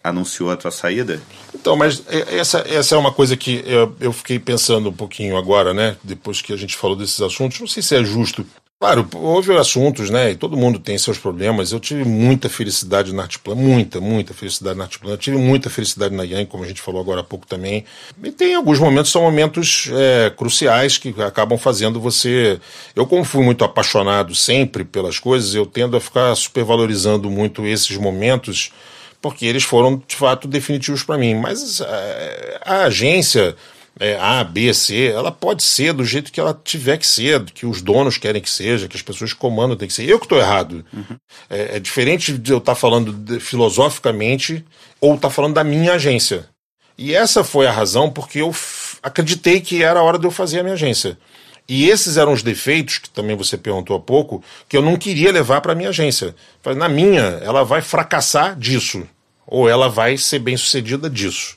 anunciou 0.03 0.51
a 0.51 0.57
tua 0.57 0.71
saída? 0.71 1.21
Então, 1.55 1.77
mas 1.77 2.03
essa, 2.09 2.65
essa 2.69 2.95
é 2.95 2.99
uma 2.99 3.13
coisa 3.13 3.37
que 3.37 3.63
eu, 3.67 3.95
eu 4.01 4.13
fiquei 4.13 4.39
pensando 4.39 4.89
um 4.89 4.93
pouquinho 4.93 5.37
agora, 5.37 5.73
né? 5.73 5.97
Depois 6.03 6.43
que 6.43 6.53
a 6.53 6.57
gente 6.57 6.77
falou 6.77 6.97
desses 6.97 7.21
assuntos. 7.21 7.61
Não 7.61 7.67
sei 7.67 7.83
se 7.83 7.95
é 7.95 8.05
justo 8.05 8.45
Claro, 8.83 9.09
houve 9.15 9.57
assuntos, 9.57 10.11
né? 10.11 10.33
E 10.33 10.35
todo 10.35 10.57
mundo 10.57 10.77
tem 10.77 10.99
seus 10.99 11.17
problemas. 11.17 11.71
Eu 11.71 11.79
tive 11.79 12.03
muita 12.05 12.49
felicidade 12.49 13.15
na 13.15 13.23
Artplan, 13.23 13.55
muita, 13.55 14.01
muita 14.01 14.35
felicidade 14.35 14.77
na 14.77 14.83
Artplan. 14.83 15.13
Eu 15.13 15.17
tive 15.17 15.37
muita 15.37 15.71
felicidade 15.71 16.13
na 16.13 16.25
Yang, 16.25 16.47
como 16.47 16.65
a 16.65 16.67
gente 16.67 16.83
falou 16.83 17.01
agora 17.01 17.21
há 17.21 17.23
pouco 17.23 17.47
também. 17.47 17.85
E 18.21 18.33
tem 18.33 18.57
alguns 18.57 18.81
momentos, 18.81 19.13
são 19.13 19.23
momentos 19.23 19.89
é, 19.93 20.31
cruciais 20.31 20.99
que 20.99 21.15
acabam 21.23 21.57
fazendo 21.57 22.01
você. 22.01 22.59
Eu, 22.97 23.07
como 23.07 23.23
fui 23.23 23.45
muito 23.45 23.63
apaixonado 23.63 24.35
sempre 24.35 24.83
pelas 24.83 25.17
coisas, 25.17 25.55
eu 25.55 25.65
tendo 25.65 25.97
a 25.97 26.01
ficar 26.01 26.35
supervalorizando 26.35 27.31
muito 27.31 27.65
esses 27.65 27.97
momentos, 27.97 28.73
porque 29.21 29.47
eles 29.47 29.63
foram, 29.63 30.03
de 30.09 30.17
fato, 30.17 30.49
definitivos 30.49 31.05
para 31.05 31.17
mim. 31.17 31.37
Mas 31.37 31.81
a, 31.81 31.87
é, 31.87 32.61
a 32.65 32.83
agência 32.87 33.55
é, 34.01 34.17
A, 34.19 34.43
B, 34.43 34.73
C, 34.73 35.07
ela 35.09 35.31
pode 35.31 35.63
ser 35.63 35.93
do 35.93 36.05
jeito 36.05 36.33
que 36.33 36.41
ela 36.41 36.59
tiver 36.65 36.97
que 36.97 37.07
ser, 37.07 37.45
que 37.45 37.67
os 37.67 37.83
donos 37.83 38.17
querem 38.17 38.41
que 38.41 38.51
seja, 38.51 38.89
que 38.89 38.97
as 38.97 39.03
pessoas 39.03 39.33
que 39.33 39.39
comandam 39.39 39.77
tem 39.77 39.89
que 39.89 39.95
ser. 39.95 40.09
Eu 40.09 40.19
que 40.19 40.25
estou 40.25 40.39
errado. 40.39 40.85
Uhum. 40.93 41.17
É, 41.49 41.77
é, 41.77 41.81
diferente 41.81 42.37
de 42.37 42.53
eu 42.53 42.59
estar 42.59 42.75
tá 42.75 42.81
falando 42.81 43.13
de, 43.13 43.39
filosoficamente 43.39 44.65
ou 45.01 45.15
estar 45.15 45.29
tá 45.29 45.35
falando 45.35 45.55
da 45.55 45.65
minha 45.65 45.95
agência. 45.95 46.49
E 46.97 47.15
essa 47.15 47.45
foi 47.45 47.67
a 47.67 47.73
razão 47.73 48.11
porque 48.11 48.41
eu 48.41 48.55
acreditei 49.03 49.61
que 49.61 49.83
era 49.83 50.01
a 50.01 50.03
hora 50.03 50.19
de 50.19 50.27
eu 50.27 50.31
fazer 50.31 50.61
a 50.61 50.63
minha 50.63 50.75
agência. 50.75 51.19
E 51.69 51.89
esses 51.89 52.17
eram 52.17 52.33
os 52.33 52.43
defeitos, 52.43 52.99
que 52.99 53.09
também 53.09 53.37
você 53.37 53.57
perguntou 53.57 53.97
há 53.97 54.01
pouco, 54.01 54.43
que 54.69 54.77
eu 54.77 54.83
não 54.83 54.97
queria 54.97 55.31
levar 55.31 55.61
para 55.61 55.73
a 55.73 55.75
minha 55.75 55.91
agência. 55.91 56.35
Na 56.77 56.89
minha, 56.89 57.23
ela 57.43 57.65
vai 57.65 57.81
fracassar 57.81 58.59
disso, 58.59 59.07
ou 59.47 59.69
ela 59.69 59.89
vai 59.89 60.17
ser 60.17 60.41
bem 60.41 60.57
sucedida 60.57 61.09
disso. 61.09 61.57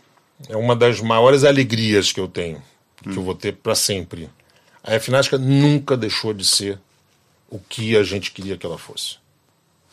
É 0.49 0.56
uma 0.56 0.76
das 0.76 0.99
maiores 0.99 1.44
alegrias 1.44 2.12
que 2.12 2.20
eu 2.20 2.28
tenho, 2.28 2.62
que 3.02 3.10
hum. 3.10 3.14
eu 3.14 3.24
vou 3.24 3.36
ter 3.36 3.53
para 3.53 3.76
sempre. 3.76 4.30
A 4.84 4.99
Finasca 4.99 5.38
nunca 5.38 5.98
deixou 5.98 6.34
de 6.34 6.45
ser 6.45 6.80
o 7.49 7.60
que 7.60 7.95
a 7.95 8.03
gente 8.03 8.32
queria 8.32 8.57
que 8.57 8.66
ela 8.66 8.78
fosse. 8.78 9.18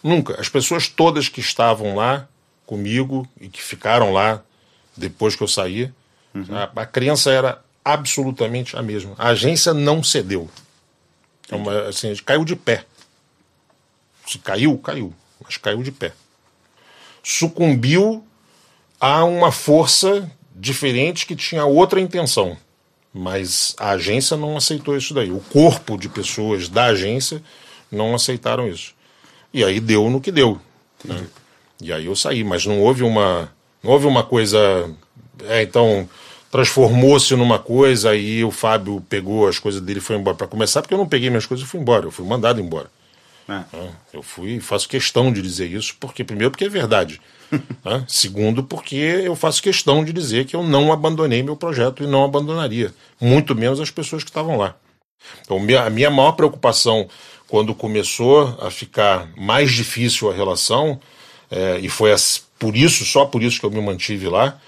Nunca. 0.03 0.41
As 0.41 0.49
pessoas 0.49 0.89
todas 0.89 1.29
que 1.29 1.41
estavam 1.41 1.95
lá 1.95 2.29
comigo 2.67 3.29
e 3.41 3.49
que 3.49 3.63
ficaram 3.63 4.13
lá 4.13 4.43
depois 4.97 5.37
que 5.37 5.43
eu 5.43 5.49
saí, 5.49 5.93
uhum. 6.35 6.47
a, 6.51 6.83
a 6.83 6.87
crença 6.87 7.31
era 7.31 7.63
absolutamente 7.85 8.77
a 8.77 8.83
mesma. 8.83 9.15
A 9.17 9.29
agência 9.29 9.73
não 9.73 10.03
cedeu. 10.03 10.51
É 11.49 11.55
uma, 11.55 11.89
assim, 11.89 12.15
caiu 12.17 12.45
de 12.45 12.57
pé. 12.57 12.85
Se 14.27 14.39
caiu, 14.39 14.77
caiu, 14.79 15.13
mas 15.43 15.57
caiu 15.57 15.83
de 15.83 15.93
pé. 15.93 16.13
Sucumbiu 17.23 18.25
há 19.03 19.25
uma 19.25 19.51
força 19.51 20.31
diferentes 20.55 21.25
que 21.25 21.35
tinha 21.35 21.65
outra 21.65 22.01
intenção. 22.01 22.57
Mas 23.13 23.75
a 23.77 23.91
agência 23.91 24.37
não 24.37 24.57
aceitou 24.57 24.97
isso 24.97 25.13
daí. 25.13 25.33
O 25.33 25.41
corpo 25.41 25.99
de 25.99 26.09
pessoas 26.09 26.69
da 26.69 26.85
agência 26.85 27.43
não 27.91 28.15
aceitaram 28.15 28.69
isso. 28.69 28.95
E 29.53 29.65
aí 29.65 29.81
deu 29.81 30.09
no 30.09 30.21
que 30.21 30.31
deu. 30.31 30.59
Né? 31.05 31.27
E 31.81 31.93
aí 31.93 32.07
eu 32.07 32.15
saí, 32.15 32.45
mas 32.45 32.65
não 32.65 32.81
houve 32.81 33.03
uma, 33.03 33.53
não 33.83 33.91
houve 33.91 34.07
uma 34.07 34.23
coisa. 34.23 34.89
É, 35.49 35.63
então 35.63 36.09
transformou-se 36.51 37.35
numa 37.35 37.59
coisa, 37.59 38.11
aí 38.11 38.45
o 38.45 38.51
Fábio 38.51 39.03
pegou 39.09 39.49
as 39.49 39.59
coisas 39.59 39.81
dele 39.81 39.99
e 39.99 40.03
foi 40.03 40.17
embora. 40.17 40.37
Para 40.37 40.47
começar, 40.47 40.81
porque 40.81 40.95
eu 40.95 40.99
não 40.99 41.09
peguei 41.09 41.29
minhas 41.29 41.47
coisas 41.47 41.67
e 41.67 41.69
fui 41.69 41.81
embora, 41.81 42.07
eu 42.07 42.11
fui 42.11 42.25
mandado 42.25 42.61
embora. 42.61 42.91
É. 43.49 43.63
Eu 44.13 44.23
fui, 44.23 44.61
faço 44.61 44.89
questão 44.89 45.33
de 45.33 45.43
dizer 45.43 45.71
isso, 45.71 45.97
porque 45.99 46.25
primeiro 46.25 46.51
porque 46.51 46.65
é 46.65 46.69
verdade. 46.69 47.21
né? 47.85 48.05
Segundo, 48.09 48.63
porque 48.63 48.97
eu 48.97 49.35
faço 49.37 49.63
questão 49.63 50.05
de 50.05 50.13
dizer 50.13 50.47
que 50.47 50.57
eu 50.57 50.63
não 50.63 50.93
abandonei 50.93 51.43
meu 51.43 51.57
projeto 51.57 52.03
e 52.03 52.07
não 52.07 52.25
abandonaria, 52.25 52.95
muito 53.21 53.55
menos 53.55 53.81
as 53.81 53.91
pessoas 53.91 54.25
que 54.25 54.31
estavam 54.31 54.57
lá. 54.57 54.75
Então, 55.43 55.59
a 55.59 55.91
minha 55.91 56.11
maior 56.11 56.33
preocupação 56.33 57.09
quando 57.47 57.75
começou 57.75 58.59
a 58.63 58.71
ficar 58.71 59.29
mais 59.37 59.71
difícil 59.71 60.31
a 60.31 60.35
relação, 60.35 60.99
é, 61.51 61.79
e 61.81 61.89
foi 61.89 62.11
por 62.59 62.75
isso, 62.75 63.05
só 63.05 63.27
por 63.27 63.43
isso 63.43 63.61
que 63.61 63.67
eu 63.67 63.71
me 63.71 63.81
mantive 63.81 64.27
lá, 64.27 64.59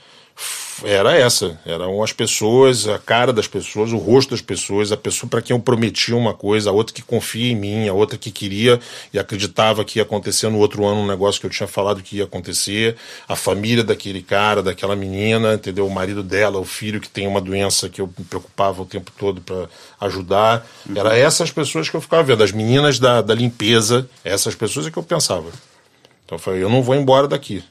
era 0.82 1.16
essa. 1.16 1.59
Eram 1.65 2.02
as 2.02 2.12
pessoas, 2.12 2.89
a 2.89 2.98
cara 2.98 3.32
das 3.32 3.47
pessoas, 3.47 3.93
o 3.93 3.97
rosto 3.97 4.31
das 4.31 4.40
pessoas, 4.40 4.90
a 4.90 4.97
pessoa 4.97 5.31
para 5.31 5.40
quem 5.40 5.55
eu 5.55 5.61
prometia 5.61 6.16
uma 6.16 6.35
coisa, 6.35 6.70
a 6.70 6.73
outra 6.73 6.94
que 6.94 7.02
confia 7.02 7.52
em 7.52 7.55
mim, 7.55 7.89
a 7.89 7.93
outra 7.93 8.19
que 8.19 8.31
queria 8.31 8.81
e 9.12 9.19
acreditava 9.19 9.85
que 9.85 9.98
ia 9.98 10.02
acontecer 10.02 10.48
no 10.48 10.59
outro 10.59 10.85
ano 10.85 11.02
um 11.02 11.06
negócio 11.06 11.40
que 11.40 11.47
eu 11.47 11.51
tinha 11.51 11.66
falado 11.69 12.02
que 12.02 12.16
ia 12.16 12.24
acontecer, 12.24 12.97
a 13.28 13.36
família 13.36 13.85
daquele 13.85 14.23
cara, 14.23 14.62
daquela 14.62 14.97
menina, 14.97 15.55
entendeu? 15.55 15.86
O 15.86 15.90
marido 15.90 16.23
dela, 16.23 16.59
o 16.59 16.65
filho 16.65 17.01
que 17.01 17.09
tem 17.09 17.27
uma 17.27 17.40
doença 17.40 17.89
que 17.89 18.01
eu 18.01 18.12
me 18.19 18.24
preocupava 18.24 18.82
o 18.82 18.86
tempo 18.86 19.12
todo 19.16 19.40
para 19.40 19.69
ajudar. 20.01 20.66
Uhum. 20.89 20.97
Era 20.97 21.16
essas 21.16 21.51
pessoas 21.51 21.89
que 21.89 21.97
eu 21.97 22.01
ficava 22.01 22.23
vendo, 22.23 22.43
as 22.43 22.52
meninas 22.52 22.98
da, 22.98 23.23
da 23.23 23.35
limpeza, 23.35 24.09
essas 24.24 24.55
pessoas 24.55 24.86
é 24.86 24.90
que 24.90 24.97
eu 24.97 25.02
pensava. 25.02 25.51
Então 26.24 26.36
eu 26.36 26.39
falei, 26.39 26.62
eu 26.62 26.70
não 26.70 26.82
vou 26.82 26.94
embora 26.94 27.28
daqui. 27.28 27.62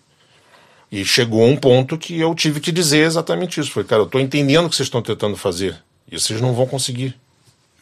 E 0.93 1.03
chegou 1.03 1.43
um 1.43 1.57
ponto 1.57 1.97
que 1.97 2.19
eu 2.19 2.35
tive 2.35 2.59
que 2.59 2.71
dizer 2.71 2.99
exatamente 2.99 3.59
isso. 3.59 3.71
Falei, 3.71 3.89
cara, 3.89 4.01
eu 4.03 4.05
estou 4.05 4.21
entendendo 4.21 4.67
o 4.67 4.69
que 4.69 4.75
vocês 4.75 4.85
estão 4.85 5.01
tentando 5.01 5.35
fazer. 5.35 5.75
E 6.07 6.19
vocês 6.19 6.39
não 6.39 6.53
vão 6.53 6.67
conseguir. 6.67 7.19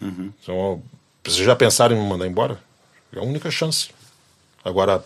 Uhum. 0.02 0.32
Então, 0.42 0.82
vocês 1.22 1.46
já 1.46 1.54
pensaram 1.54 1.94
em 1.94 2.00
me 2.02 2.08
mandar 2.08 2.26
embora? 2.26 2.58
É 3.14 3.20
a 3.20 3.22
única 3.22 3.52
chance. 3.52 3.90
Agora, 4.64 5.04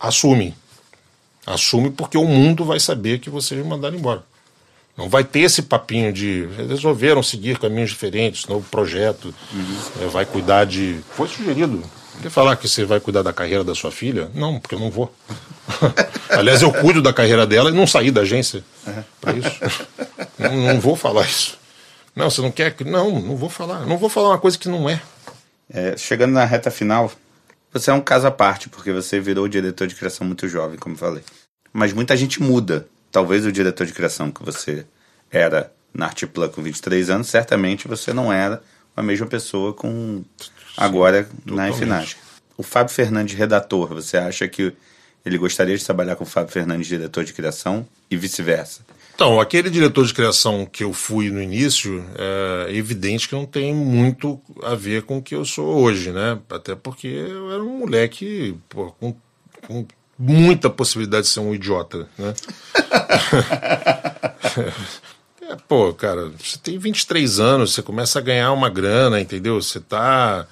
assume. 0.00 0.52
Assume 1.46 1.92
porque 1.92 2.18
o 2.18 2.24
mundo 2.24 2.64
vai 2.64 2.80
saber 2.80 3.20
que 3.20 3.30
vocês 3.30 3.60
me 3.62 3.68
mandaram 3.68 3.96
embora. 3.96 4.24
Não 4.96 5.08
vai 5.08 5.22
ter 5.22 5.42
esse 5.42 5.62
papinho 5.62 6.12
de 6.12 6.46
resolveram 6.56 7.22
seguir 7.22 7.56
caminhos 7.56 7.90
diferentes, 7.90 8.46
novo 8.46 8.68
projeto, 8.68 9.32
uhum. 9.52 10.04
é, 10.04 10.06
vai 10.08 10.26
cuidar 10.26 10.64
de. 10.64 10.98
Foi 11.12 11.28
sugerido 11.28 11.84
Quer 12.22 12.30
falar 12.30 12.54
que 12.54 12.68
você 12.68 12.84
vai 12.84 13.00
cuidar 13.00 13.22
da 13.22 13.32
carreira 13.32 13.64
da 13.64 13.74
sua 13.74 13.90
filha? 13.90 14.30
Não, 14.32 14.60
porque 14.60 14.76
eu 14.76 14.78
não 14.78 14.92
vou. 14.92 15.12
Aliás, 16.30 16.62
eu 16.62 16.72
cuido 16.72 17.02
da 17.02 17.12
carreira 17.12 17.44
dela 17.44 17.68
e 17.70 17.74
não 17.74 17.84
saí 17.84 18.12
da 18.12 18.20
agência 18.20 18.62
uhum. 18.86 19.04
para 19.20 19.32
isso. 19.32 19.60
Não, 20.38 20.56
não, 20.56 20.80
vou 20.80 20.94
falar 20.94 21.26
isso. 21.26 21.58
Não, 22.14 22.30
você 22.30 22.40
não 22.40 22.52
quer 22.52 22.74
que. 22.76 22.84
Não, 22.84 23.20
não 23.20 23.36
vou 23.36 23.48
falar. 23.48 23.84
Não 23.86 23.98
vou 23.98 24.08
falar 24.08 24.28
uma 24.28 24.38
coisa 24.38 24.56
que 24.56 24.68
não 24.68 24.88
é. 24.88 25.02
é. 25.68 25.96
Chegando 25.96 26.32
na 26.32 26.44
reta 26.44 26.70
final, 26.70 27.10
você 27.72 27.90
é 27.90 27.94
um 27.94 28.00
caso 28.00 28.28
à 28.28 28.30
parte, 28.30 28.68
porque 28.68 28.92
você 28.92 29.18
virou 29.18 29.48
diretor 29.48 29.88
de 29.88 29.96
criação 29.96 30.24
muito 30.24 30.46
jovem, 30.46 30.78
como 30.78 30.96
falei. 30.96 31.24
Mas 31.72 31.92
muita 31.92 32.16
gente 32.16 32.40
muda. 32.40 32.86
Talvez 33.10 33.44
o 33.44 33.50
diretor 33.50 33.84
de 33.84 33.92
criação 33.92 34.30
que 34.30 34.44
você 34.44 34.86
era 35.28 35.72
na 35.92 36.06
Artiplan 36.06 36.48
com 36.48 36.62
23 36.62 37.10
anos, 37.10 37.28
certamente 37.28 37.88
você 37.88 38.12
não 38.12 38.32
era 38.32 38.62
a 38.96 39.02
mesma 39.02 39.26
pessoa 39.26 39.72
com 39.72 40.22
agora 40.76 41.24
Sim, 41.24 41.54
na 41.54 41.72
FNASC. 41.72 42.16
O 42.56 42.62
Fábio 42.62 42.94
Fernandes, 42.94 43.34
redator, 43.36 43.88
você 43.88 44.16
acha 44.16 44.46
que 44.46 44.72
ele 45.24 45.38
gostaria 45.38 45.76
de 45.76 45.84
trabalhar 45.84 46.16
com 46.16 46.24
o 46.24 46.26
Fábio 46.26 46.52
Fernandes, 46.52 46.86
diretor 46.86 47.24
de 47.24 47.32
criação, 47.32 47.86
e 48.10 48.16
vice-versa? 48.16 48.82
Então, 49.14 49.40
aquele 49.40 49.70
diretor 49.70 50.04
de 50.06 50.14
criação 50.14 50.66
que 50.66 50.82
eu 50.82 50.92
fui 50.92 51.30
no 51.30 51.40
início, 51.40 52.04
é 52.16 52.74
evidente 52.74 53.28
que 53.28 53.34
não 53.34 53.46
tem 53.46 53.74
muito 53.74 54.40
a 54.62 54.74
ver 54.74 55.02
com 55.02 55.18
o 55.18 55.22
que 55.22 55.34
eu 55.34 55.44
sou 55.44 55.66
hoje, 55.66 56.10
né? 56.10 56.38
Até 56.50 56.74
porque 56.74 57.06
eu 57.06 57.52
era 57.52 57.62
um 57.62 57.78
moleque 57.78 58.56
pô, 58.68 58.90
com, 58.92 59.14
com 59.66 59.86
muita 60.18 60.70
possibilidade 60.70 61.26
de 61.26 61.32
ser 61.32 61.40
um 61.40 61.54
idiota, 61.54 62.08
né? 62.18 62.34
é, 65.42 65.56
pô, 65.68 65.92
cara, 65.92 66.32
você 66.38 66.58
tem 66.58 66.78
23 66.78 67.38
anos, 67.38 67.74
você 67.74 67.82
começa 67.82 68.18
a 68.18 68.22
ganhar 68.22 68.50
uma 68.52 68.70
grana, 68.70 69.20
entendeu? 69.20 69.60
Você 69.60 69.78
tá 69.78 70.46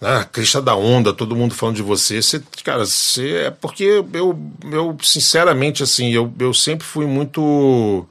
ah, 0.00 0.24
crista 0.24 0.62
da 0.62 0.74
onda, 0.74 1.12
todo 1.12 1.36
mundo 1.36 1.54
falando 1.54 1.76
de 1.76 1.82
você. 1.82 2.22
você 2.22 2.42
cara, 2.64 2.86
você 2.86 3.32
é 3.46 3.50
porque 3.50 4.02
eu, 4.14 4.52
eu 4.72 4.96
sinceramente, 5.02 5.82
assim, 5.82 6.10
eu, 6.10 6.32
eu 6.38 6.54
sempre 6.54 6.86
fui 6.86 7.06
muito. 7.06 8.06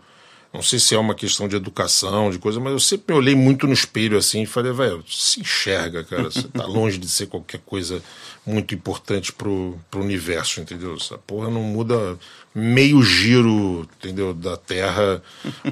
Não 0.53 0.63
sei 0.63 0.79
se 0.79 0.95
é 0.95 0.99
uma 0.99 1.13
questão 1.13 1.47
de 1.47 1.55
educação, 1.55 2.31
de 2.31 2.39
coisa, 2.39 2.59
mas 2.59 2.73
eu 2.73 2.79
sempre 2.79 3.13
me 3.13 3.19
olhei 3.19 3.35
muito 3.35 3.67
no 3.67 3.73
espelho 3.73 4.17
assim 4.17 4.43
e 4.43 4.47
falei, 4.47 4.71
velho, 4.71 5.03
se 5.07 5.39
enxerga, 5.41 6.03
cara. 6.03 6.23
Você 6.23 6.43
tá 6.43 6.65
longe 6.67 6.97
de 6.97 7.07
ser 7.07 7.27
qualquer 7.27 7.59
coisa 7.65 8.01
muito 8.45 8.73
importante 8.73 9.31
pro, 9.31 9.79
pro 9.91 10.01
universo, 10.01 10.59
entendeu? 10.59 10.95
Essa 10.95 11.17
porra 11.19 11.49
não 11.49 11.61
muda 11.61 12.17
meio 12.53 13.01
giro, 13.03 13.87
entendeu, 13.97 14.33
da 14.33 14.57
Terra 14.57 15.21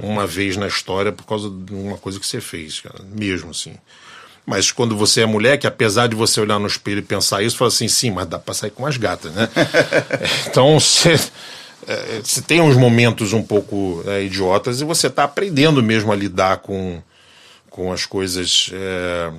uma 0.01 0.27
vez 0.27 0.57
na 0.57 0.67
história 0.67 1.11
por 1.11 1.25
causa 1.25 1.49
de 1.49 1.73
uma 1.73 1.97
coisa 1.97 2.19
que 2.19 2.25
você 2.27 2.39
fez, 2.39 2.79
cara. 2.79 3.03
Mesmo 3.03 3.51
assim. 3.51 3.75
Mas 4.47 4.71
quando 4.71 4.95
você 4.95 5.23
é 5.23 5.25
mulher, 5.25 5.57
que 5.57 5.67
apesar 5.67 6.07
de 6.07 6.15
você 6.15 6.39
olhar 6.39 6.57
no 6.57 6.67
espelho 6.67 6.99
e 6.99 7.01
pensar 7.01 7.43
isso, 7.43 7.57
fala 7.57 7.67
assim, 7.67 7.89
sim, 7.89 8.11
mas 8.11 8.25
dá 8.27 8.39
para 8.39 8.53
sair 8.53 8.71
com 8.71 8.85
as 8.85 8.95
gatas, 8.95 9.33
né? 9.33 9.49
então 10.47 10.79
você, 10.79 11.19
é, 11.85 12.21
você 12.23 12.41
tem 12.41 12.61
uns 12.61 12.77
momentos 12.77 13.33
um 13.33 13.43
pouco 13.43 14.01
é, 14.07 14.23
idiotas 14.23 14.79
e 14.79 14.85
você 14.85 15.07
está 15.07 15.25
aprendendo 15.25 15.83
mesmo 15.83 16.13
a 16.13 16.15
lidar 16.15 16.59
com, 16.59 17.03
com 17.69 17.91
as 17.91 18.05
coisas 18.05 18.71
é, 18.71 19.33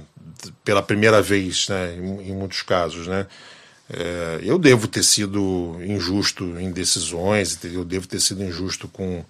pela 0.63 0.83
primeira 0.83 1.23
vez, 1.23 1.69
né? 1.71 1.95
Em, 1.97 2.29
em 2.29 2.35
muitos 2.35 2.61
casos, 2.61 3.07
né? 3.07 3.27
É, 3.91 4.41
eu 4.43 4.59
devo 4.59 4.87
ter 4.87 5.03
sido 5.03 5.79
injusto 5.81 6.45
em 6.61 6.71
decisões, 6.71 7.59
eu 7.65 7.83
devo 7.83 8.07
ter 8.07 8.21
sido 8.21 8.45
injusto 8.45 8.87
com 8.87 9.25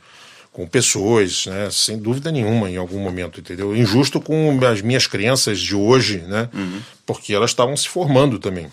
com 0.59 0.67
pessoas, 0.67 1.47
né, 1.47 1.69
sem 1.71 1.97
dúvida 1.97 2.33
nenhuma, 2.33 2.69
em 2.69 2.77
algum 2.77 2.99
momento, 2.99 3.39
entendeu? 3.39 3.77
Injusto 3.77 4.21
com 4.21 4.59
as 4.67 4.83
minhas 4.83 5.07
crenças 5.07 5.61
de 5.61 5.77
hoje, 5.77 6.19
né, 6.27 6.49
uhum. 6.53 6.81
porque 7.07 7.33
elas 7.33 7.51
estavam 7.51 7.77
se 7.77 7.89
formando 7.89 8.41
também. 8.41 8.67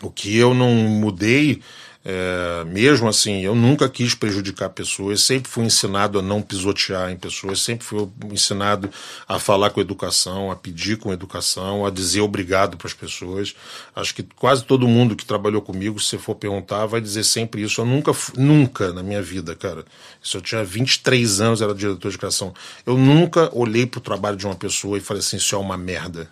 O 0.00 0.10
que 0.10 0.34
eu 0.34 0.54
não 0.54 0.72
mudei 0.72 1.60
é, 2.06 2.64
mesmo 2.66 3.08
assim, 3.08 3.40
eu 3.40 3.54
nunca 3.54 3.88
quis 3.88 4.14
prejudicar 4.14 4.68
pessoas, 4.68 5.22
sempre 5.22 5.50
fui 5.50 5.64
ensinado 5.64 6.18
a 6.18 6.22
não 6.22 6.42
pisotear 6.42 7.10
em 7.10 7.16
pessoas, 7.16 7.62
sempre 7.62 7.86
fui 7.86 8.06
ensinado 8.30 8.90
a 9.26 9.38
falar 9.38 9.70
com 9.70 9.80
educação, 9.80 10.50
a 10.50 10.56
pedir 10.56 10.98
com 10.98 11.14
educação, 11.14 11.86
a 11.86 11.90
dizer 11.90 12.20
obrigado 12.20 12.76
para 12.76 12.88
as 12.88 12.92
pessoas. 12.92 13.54
Acho 13.96 14.14
que 14.14 14.22
quase 14.22 14.64
todo 14.64 14.86
mundo 14.86 15.16
que 15.16 15.24
trabalhou 15.24 15.62
comigo, 15.62 15.98
se 15.98 16.18
for 16.18 16.34
perguntar, 16.34 16.84
vai 16.84 17.00
dizer 17.00 17.24
sempre 17.24 17.62
isso. 17.62 17.80
Eu 17.80 17.86
nunca, 17.86 18.12
nunca 18.36 18.92
na 18.92 19.02
minha 19.02 19.22
vida, 19.22 19.54
cara, 19.54 19.82
se 20.22 20.36
eu 20.36 20.42
tinha 20.42 20.62
23 20.62 21.40
anos, 21.40 21.62
era 21.62 21.74
diretor 21.74 22.10
de 22.10 22.18
criação, 22.18 22.52
eu 22.84 22.98
nunca 22.98 23.48
olhei 23.56 23.86
para 23.86 23.98
o 23.98 24.02
trabalho 24.02 24.36
de 24.36 24.44
uma 24.44 24.54
pessoa 24.54 24.98
e 24.98 25.00
falei 25.00 25.20
assim: 25.20 25.38
isso 25.38 25.54
é 25.54 25.58
uma 25.58 25.78
merda. 25.78 26.28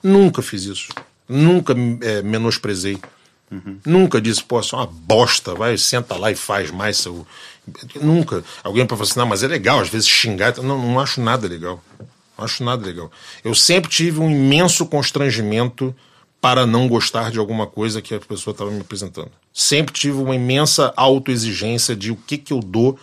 Nunca 0.00 0.42
fiz 0.42 0.62
isso. 0.62 0.92
Nunca 1.28 1.74
é, 2.02 2.22
menosprezei. 2.22 2.98
Uhum. 3.50 3.78
Nunca 3.84 4.20
disse, 4.20 4.42
pô, 4.42 4.60
é 4.60 4.62
uma 4.72 4.86
bosta, 4.86 5.54
vai, 5.54 5.76
senta 5.78 6.16
lá 6.16 6.30
e 6.30 6.36
faz 6.36 6.70
mais 6.70 6.98
seu. 6.98 7.26
Nunca. 8.00 8.44
Alguém 8.62 8.86
para 8.86 8.96
falar 8.96 9.08
assim, 9.08 9.18
não, 9.18 9.26
mas 9.26 9.42
é 9.42 9.48
legal, 9.48 9.80
às 9.80 9.88
vezes 9.88 10.08
xingar. 10.08 10.56
Não, 10.58 10.78
não 10.78 11.00
acho 11.00 11.20
nada 11.20 11.48
legal. 11.48 11.82
Não 12.36 12.44
acho 12.44 12.62
nada 12.62 12.84
legal. 12.84 13.10
Eu 13.42 13.54
sempre 13.54 13.90
tive 13.90 14.20
um 14.20 14.30
imenso 14.30 14.86
constrangimento 14.86 15.94
para 16.40 16.66
não 16.66 16.86
gostar 16.86 17.30
de 17.30 17.38
alguma 17.38 17.66
coisa 17.66 18.00
que 18.00 18.14
a 18.14 18.20
pessoa 18.20 18.52
estava 18.52 18.70
me 18.70 18.80
apresentando. 18.80 19.30
Sempre 19.52 19.92
tive 19.92 20.18
uma 20.18 20.36
imensa 20.36 20.92
autoexigência 20.96 21.96
de 21.96 22.12
o 22.12 22.16
que, 22.16 22.38
que 22.38 22.52
eu 22.52 22.60
dou 22.60 22.98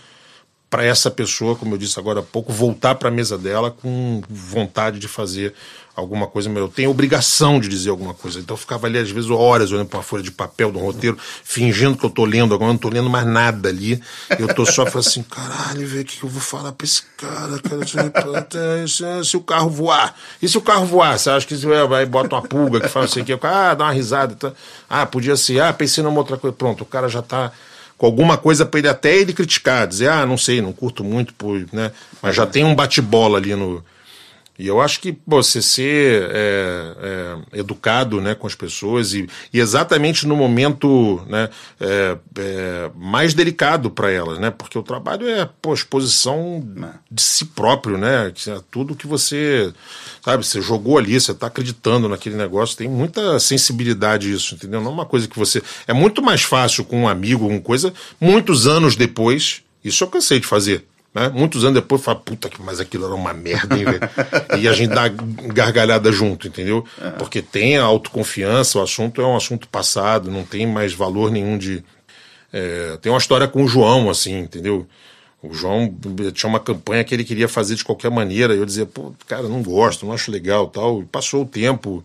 para 0.70 0.84
essa 0.84 1.12
pessoa, 1.12 1.56
como 1.56 1.74
eu 1.74 1.78
disse 1.78 2.00
agora 2.00 2.20
há 2.20 2.24
pouco, 2.24 2.52
voltar 2.52 2.96
para 2.96 3.10
a 3.10 3.12
mesa 3.12 3.38
dela 3.38 3.72
com 3.72 4.22
vontade 4.30 5.00
de 5.00 5.08
fazer 5.08 5.54
alguma 5.96 6.28
coisa. 6.28 6.50
Eu 6.50 6.68
tenho 6.68 6.90
obrigação 6.90 7.60
de 7.60 7.68
dizer 7.68 7.90
alguma 7.90 8.14
coisa. 8.14 8.40
Então 8.40 8.54
eu 8.56 8.60
ficava 8.60 8.88
ali, 8.88 8.98
às 8.98 9.10
vezes, 9.10 9.30
horas 9.30 9.72
olhando 9.72 9.88
para 9.88 9.98
uma 9.98 10.04
folha 10.04 10.22
de 10.22 10.32
papel 10.32 10.72
do 10.72 10.80
roteiro, 10.80 11.18
fingindo 11.44 11.98
que 11.98 12.06
eu 12.06 12.10
tô 12.10 12.26
lendo, 12.26 12.54
agora 12.54 12.70
eu 12.70 12.74
não 12.74 12.80
tô 12.80 12.90
lendo 12.90 13.10
mais 13.10 13.26
nada 13.26 13.70
ali. 13.70 14.02
Eu 14.38 14.54
tô 14.54 14.66
só 14.66 14.86
falando 14.86 15.08
assim, 15.08 15.24
caralho, 15.24 15.88
velho, 15.88 16.02
o 16.02 16.06
que, 16.06 16.24
eu 16.24 16.30
vou 16.30 16.42
falar 16.42 16.72
para 16.74 16.86
esse 16.86 17.04
cara, 17.18 17.60
cara? 17.60 17.86
Se, 19.24 19.38
o 19.38 19.42
carro 19.42 19.70
voar. 19.70 20.16
E 20.42 20.50
se 20.50 20.58
o 20.58 20.62
carro 20.62 20.86
voar? 20.86 21.18
Você 21.18 21.30
acha 21.30 21.48
que 21.48 21.56
você 21.56 21.66
vai 21.86 22.06
bota 22.06 22.36
uma 22.36 22.42
pulga 22.42 22.82
que 22.82 22.90
fala 22.90 23.06
assim, 23.06 23.24
que 23.24 23.34
ah, 23.34 23.74
dá 23.74 23.86
uma 23.86 23.92
risada. 23.92 24.36
Tá? 24.36 24.52
Ah, 24.90 25.06
podia 25.06 25.36
ser, 25.36 25.62
ah, 25.62 25.72
pensei 25.72 26.04
numa 26.04 26.18
outra 26.18 26.38
coisa. 26.38 26.56
Pronto, 26.56 26.82
o 26.82 26.86
cara 26.86 27.08
já 27.08 27.22
tá 27.22 27.52
com 27.98 28.06
alguma 28.06 28.38
coisa 28.38 28.66
para 28.66 28.80
ele 28.80 28.90
até 28.90 29.16
ele 29.16 29.34
criticar, 29.34 29.88
dizer, 29.88 30.10
ah, 30.10 30.26
não 30.26 30.38
sei, 30.38 30.62
não 30.62 30.74
curto 30.74 31.04
muito, 31.04 31.34
né? 31.72 31.92
mas 32.22 32.36
já 32.36 32.46
tem 32.46 32.64
um 32.66 32.76
bate-bola 32.76 33.38
ali 33.38 33.56
no, 33.56 33.82
e 34.58 34.68
eu 34.68 34.80
acho 34.80 35.02
que 35.02 35.18
você 35.28 35.62
ser 35.62 36.30
é, 36.32 36.96
é, 37.54 37.60
educado 37.60 38.22
né, 38.22 38.34
com 38.34 38.48
as 38.48 38.56
pessoas 38.56 39.14
e, 39.14 39.28
e 39.52 39.60
exatamente 39.60 40.26
no 40.26 40.36
momento 40.36 41.22
né, 41.28 41.50
é, 41.80 42.18
é 42.38 42.92
mais 42.96 43.34
delicado 43.34 43.92
para 43.92 44.10
elas, 44.10 44.40
né? 44.40 44.52
Porque 44.52 44.78
o 44.78 44.84
trabalho 44.84 45.28
é 45.28 45.50
pô, 45.62 45.74
exposição 45.74 46.64
de 47.12 47.22
si 47.22 47.46
próprio, 47.46 47.98
né? 47.98 48.32
É 48.48 48.60
tudo 48.72 48.96
que 48.96 49.06
você 49.06 49.74
sabe, 50.24 50.46
você 50.46 50.62
jogou 50.62 50.98
ali, 50.98 51.20
você 51.20 51.32
está 51.34 51.48
acreditando 51.48 52.08
naquele 52.08 52.36
negócio, 52.36 52.78
tem 52.78 52.88
muita 52.88 53.38
sensibilidade 53.40 54.32
isso, 54.32 54.56
entendeu? 54.56 54.80
Não 54.80 54.92
é 54.92 54.94
uma 54.94 55.06
coisa 55.06 55.28
que 55.28 55.38
você 55.38 55.62
é 55.86 55.94
muito 55.94 56.22
mais 56.22 56.44
fácil 56.44 56.86
com 56.86 57.02
um 57.02 57.08
amigo, 57.10 57.46
uma 57.46 57.60
coisa, 57.60 57.94
muitos 58.22 58.68
anos 58.68 58.96
depois. 58.96 59.64
Isso 59.84 60.04
eu 60.04 60.08
cansei 60.08 60.40
de 60.40 60.48
fazer 60.48 60.86
né? 61.16 61.32
Muitos 61.34 61.64
anos 61.64 61.76
depois, 61.76 62.04
fala, 62.04 62.20
puta 62.20 62.50
que, 62.50 62.62
mas 62.62 62.82
aquilo 62.82 63.06
era 63.06 63.16
uma 63.16 63.34
merda, 63.34 63.78
hein, 63.78 63.86
velho? 63.86 64.02
e 64.62 64.68
a 64.68 64.74
gente 64.74 64.94
dá 64.94 65.08
gargalhada 65.08 66.12
junto, 66.12 66.50
entendeu? 66.50 66.86
Uhum. 67.02 67.12
Porque 67.12 67.42
tem 67.42 67.78
a 67.78 67.84
autoconfiança, 67.84 68.80
o 68.80 68.82
assunto 68.82 69.22
é 69.22 69.26
um 69.26 69.38
assunto 69.38 69.66
passado, 69.70 70.30
não 70.30 70.44
tem 70.44 70.68
mais 70.68 70.92
valor 70.94 71.32
nenhum 71.32 71.58
de. 71.58 71.82
É, 72.52 72.98
tem 73.02 73.10
uma 73.10 73.18
história 73.18 73.48
com 73.48 73.64
o 73.64 73.68
João, 73.68 74.10
assim, 74.10 74.40
entendeu? 74.40 74.86
O 75.42 75.54
João 75.54 75.94
tinha 76.34 76.50
uma 76.50 76.60
campanha 76.60 77.04
que 77.04 77.14
ele 77.14 77.24
queria 77.24 77.48
fazer 77.48 77.76
de 77.76 77.84
qualquer 77.84 78.12
maneira, 78.12 78.54
e 78.54 78.58
eu 78.58 78.66
dizia, 78.66 78.86
pô, 78.86 79.14
cara, 79.26 79.44
não 79.44 79.64
gosto, 79.64 80.06
não 80.06 80.14
acho 80.14 80.32
legal 80.32 80.68
tal. 80.68 81.02
E 81.02 81.06
passou 81.06 81.44
o 81.44 81.46
tempo. 81.46 82.04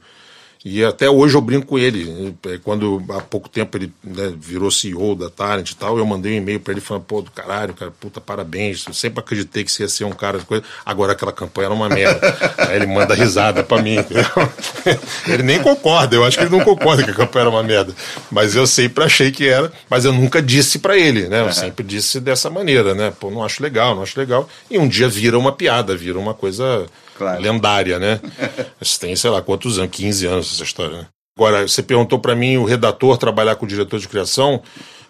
E 0.62 0.84
até 0.84 1.08
hoje 1.08 1.34
eu 1.34 1.40
brinco 1.40 1.66
com 1.66 1.78
ele. 1.78 2.34
É, 2.46 2.58
quando 2.58 3.02
há 3.10 3.20
pouco 3.20 3.48
tempo 3.48 3.78
ele 3.78 3.90
né, 4.04 4.32
virou 4.36 4.70
CEO 4.70 5.14
da 5.14 5.30
Talent 5.30 5.70
e 5.70 5.76
tal, 5.76 5.96
eu 5.96 6.04
mandei 6.04 6.34
um 6.34 6.36
e-mail 6.36 6.60
para 6.60 6.72
ele 6.72 6.82
falando, 6.82 7.04
pô, 7.04 7.22
do 7.22 7.30
caralho, 7.30 7.72
cara, 7.72 7.90
puta, 7.90 8.20
parabéns. 8.20 8.84
Eu 8.86 8.92
sempre 8.92 9.20
acreditei 9.20 9.64
que 9.64 9.72
você 9.72 9.84
ia 9.84 9.88
ser 9.88 10.04
um 10.04 10.12
cara 10.12 10.38
de 10.38 10.44
coisa. 10.44 10.62
Agora 10.84 11.12
aquela 11.12 11.32
campanha 11.32 11.66
era 11.66 11.74
uma 11.74 11.88
merda. 11.88 12.20
Aí 12.68 12.76
ele 12.76 12.86
manda 12.86 13.14
risada 13.14 13.64
para 13.64 13.82
mim. 13.82 13.96
ele 15.26 15.42
nem 15.42 15.62
concorda, 15.62 16.14
eu 16.14 16.24
acho 16.24 16.36
que 16.36 16.44
ele 16.44 16.54
não 16.54 16.62
concorda 16.62 17.02
que 17.02 17.10
a 17.10 17.14
campanha 17.14 17.44
era 17.44 17.50
uma 17.50 17.62
merda. 17.62 17.94
Mas 18.30 18.54
eu 18.54 18.66
sempre 18.66 19.02
achei 19.02 19.30
que 19.30 19.48
era, 19.48 19.72
mas 19.88 20.04
eu 20.04 20.12
nunca 20.12 20.42
disse 20.42 20.78
para 20.78 20.96
ele, 20.98 21.26
né? 21.26 21.40
Eu 21.40 21.52
sempre 21.52 21.82
disse 21.82 22.20
dessa 22.20 22.50
maneira, 22.50 22.94
né? 22.94 23.10
Pô, 23.18 23.30
não 23.30 23.42
acho 23.42 23.62
legal, 23.62 23.94
não 23.94 24.02
acho 24.02 24.18
legal. 24.20 24.46
E 24.70 24.78
um 24.78 24.86
dia 24.86 25.08
vira 25.08 25.38
uma 25.38 25.52
piada, 25.52 25.96
vira 25.96 26.18
uma 26.18 26.34
coisa 26.34 26.86
claro. 27.20 27.42
lendária, 27.42 27.98
né? 27.98 28.18
Isso 28.80 28.98
tem, 28.98 29.14
sei 29.14 29.28
lá, 29.30 29.42
quantos 29.42 29.78
anos, 29.78 29.90
15 29.94 30.26
anos 30.26 30.54
essa 30.54 30.64
história, 30.64 30.98
né? 30.98 31.06
Agora, 31.36 31.68
você 31.68 31.82
perguntou 31.82 32.18
para 32.18 32.34
mim 32.34 32.56
o 32.56 32.64
redator 32.64 33.18
trabalhar 33.18 33.56
com 33.56 33.66
o 33.66 33.68
diretor 33.68 34.00
de 34.00 34.08
criação. 34.08 34.62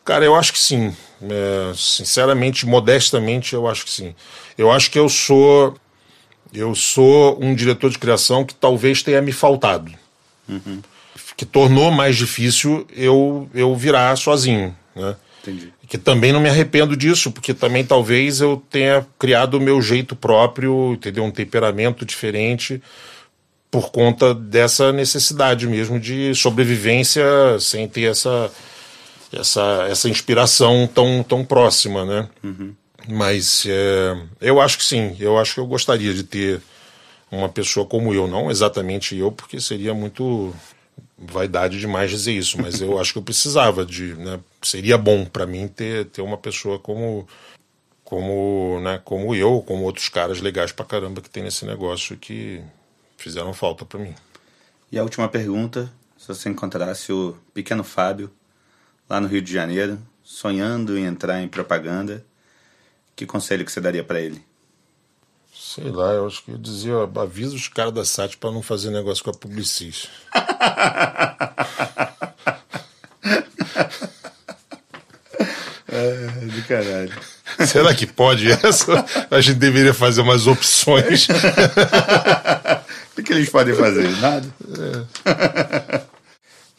Cara, 0.05 0.25
eu 0.25 0.35
acho 0.35 0.53
que 0.53 0.59
sim. 0.59 0.95
É, 1.23 1.73
sinceramente, 1.75 2.67
modestamente, 2.67 3.55
eu 3.55 3.67
acho 3.69 3.85
que 3.85 3.91
sim. 3.91 4.15
Eu 4.59 4.71
acho 4.71 4.91
que 4.91 4.99
eu 4.99 5.09
sou 5.09 5.75
eu 6.53 6.75
sou 6.75 7.39
um 7.41 7.55
diretor 7.55 7.91
de 7.91 7.99
criação 7.99 8.45
que 8.45 8.55
talvez 8.55 9.03
tenha 9.03 9.23
me 9.23 9.31
faltado. 9.31 9.93
Uhum. 10.49 10.83
Que 11.37 11.47
tornou 11.47 11.93
mais 11.93 12.17
difícil 12.17 12.87
eu, 12.93 13.49
eu 13.55 13.75
virar 13.77 14.17
sozinho. 14.17 14.77
Né? 14.97 15.15
Entendi 15.43 15.73
que 15.91 15.99
também 15.99 16.33
não 16.33 16.39
me 16.39 16.49
arrependo 16.49 16.97
disso, 16.97 17.33
porque 17.33 17.53
também 17.53 17.85
talvez 17.85 18.41
eu 18.41 18.63
tenha 18.71 19.05
criado 19.19 19.55
o 19.55 19.61
meu 19.61 19.83
jeito 19.83 20.15
próprio, 20.15 20.93
entendeu? 20.93 21.25
Um 21.25 21.33
temperamento 21.33 22.07
diferente 22.07 22.81
por 23.69 23.91
conta 23.91 24.33
dessa 24.33 24.93
necessidade 24.93 25.67
mesmo 25.67 25.99
de 25.99 26.33
sobrevivência 26.33 27.25
sem 27.59 27.89
ter 27.89 28.03
essa 28.03 28.53
essa, 29.33 29.87
essa 29.91 30.09
inspiração 30.09 30.89
tão, 30.93 31.25
tão 31.25 31.45
próxima, 31.45 32.05
né? 32.05 32.29
Uhum. 32.43 32.73
Mas 33.09 33.65
é, 33.67 34.17
eu 34.41 34.61
acho 34.61 34.79
que 34.79 34.85
sim, 34.85 35.17
eu 35.19 35.39
acho 35.39 35.55
que 35.55 35.61
eu 35.61 35.67
gostaria 35.67 36.15
de 36.15 36.23
ter 36.23 36.61
uma 37.33 37.49
pessoa 37.49 37.85
como 37.85 38.15
eu, 38.15 38.29
não 38.29 38.49
exatamente 38.49 39.17
eu, 39.17 39.33
porque 39.33 39.61
seria 39.61 39.93
muito 39.93 40.55
vaidade 41.19 41.81
demais 41.81 42.11
dizer 42.11 42.33
isso, 42.33 42.61
mas 42.63 42.81
eu 42.81 42.99
acho 43.01 43.13
que 43.13 43.19
eu 43.19 43.23
precisava 43.23 43.85
de, 43.85 44.15
né, 44.15 44.39
seria 44.63 44.99
bom 44.99 45.25
para 45.25 45.47
mim 45.47 45.69
ter, 45.69 46.07
ter 46.07 46.23
uma 46.23 46.37
pessoa 46.37 46.79
como 46.79 47.27
como, 48.11 48.81
né, 48.83 49.01
como 49.05 49.37
eu, 49.37 49.63
como 49.63 49.85
outros 49.85 50.09
caras 50.09 50.41
legais 50.41 50.73
pra 50.73 50.85
caramba 50.85 51.21
que 51.21 51.31
tem 51.31 51.45
nesse 51.45 51.65
negócio 51.65 52.17
que 52.17 52.61
fizeram 53.17 53.55
falta 53.55 53.85
para 53.85 54.01
mim. 54.01 54.13
E 54.91 54.99
a 54.99 55.05
última 55.05 55.29
pergunta, 55.29 55.89
se 56.19 56.27
você 56.27 56.49
encontrasse 56.49 57.13
o 57.13 57.37
pequeno 57.55 57.85
Fábio 57.85 58.29
lá 59.09 59.21
no 59.21 59.29
Rio 59.29 59.41
de 59.41 59.53
Janeiro, 59.53 59.97
sonhando 60.25 60.99
em 60.99 61.05
entrar 61.05 61.41
em 61.41 61.47
propaganda, 61.47 62.27
que 63.15 63.25
conselho 63.25 63.65
que 63.65 63.71
você 63.71 63.81
daria 63.81 64.03
para 64.03 64.21
ele? 64.21 64.45
Sei 65.55 65.89
lá, 65.89 66.13
eu 66.13 66.27
acho 66.27 66.43
que 66.43 66.51
eu 66.51 66.59
dizia, 66.59 66.95
avisa 67.15 67.55
os 67.55 67.69
caras 67.69 67.93
da 67.93 68.05
SAT 68.05 68.39
para 68.39 68.51
não 68.51 68.61
fazer 68.61 68.91
negócio 68.91 69.23
com 69.23 69.31
a 69.31 69.35
Publicis. 69.35 70.09
é, 76.01 76.47
de 76.47 76.63
caralho. 76.63 77.13
Será 77.67 77.95
que 77.95 78.07
pode 78.07 78.51
essa? 78.51 79.05
A 79.31 79.41
gente 79.41 79.59
deveria 79.59 79.95
fazer 79.95 80.21
umas 80.21 80.47
opções. 80.47 81.29
o 83.17 83.23
que 83.23 83.33
eles 83.33 83.49
podem 83.49 83.75
fazer? 83.75 84.09
Nada. 84.19 84.49
É. 85.27 86.01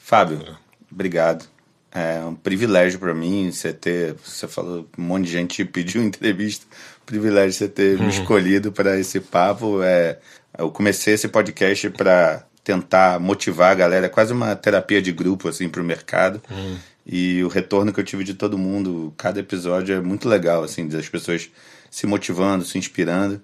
Fábio, 0.04 0.58
obrigado. 0.92 1.46
É 1.94 2.20
um 2.24 2.36
privilégio 2.36 3.00
para 3.00 3.14
mim 3.14 3.52
você 3.52 3.74
ter. 3.74 4.16
Você 4.24 4.48
falou, 4.48 4.88
um 4.98 5.02
monte 5.04 5.26
de 5.26 5.32
gente 5.32 5.66
pediu 5.66 6.02
entrevista 6.02 6.66
privilégio 7.12 7.52
você 7.52 7.68
ter 7.68 7.98
uhum. 7.98 8.06
me 8.06 8.10
escolhido 8.10 8.72
para 8.72 8.98
esse 8.98 9.20
papo. 9.20 9.84
É, 9.84 10.18
eu 10.58 10.72
comecei 10.72 11.14
esse 11.14 11.28
podcast 11.28 11.90
para 11.90 12.44
tentar 12.64 13.20
motivar 13.20 13.72
a 13.72 13.76
galera, 13.76 14.06
é 14.06 14.10
quase 14.10 14.32
uma 14.32 14.56
terapia 14.56 15.02
de 15.02 15.12
grupo 15.12 15.50
assim 15.50 15.68
para 15.68 15.82
o 15.82 15.84
mercado. 15.84 16.42
Uhum. 16.50 16.78
E 17.12 17.44
o 17.44 17.50
retorno 17.50 17.92
que 17.92 18.00
eu 18.00 18.06
tive 18.06 18.24
de 18.24 18.34
todo 18.34 18.58
mundo, 18.58 19.14
cada 19.18 19.38
episódio 19.38 19.94
é 19.94 20.00
muito 20.00 20.30
legal, 20.30 20.64
assim, 20.64 20.88
das 20.88 21.10
pessoas 21.10 21.52
se 21.90 22.08
motivando, 22.08 22.64
se 22.64 22.78
inspirando 22.78 23.42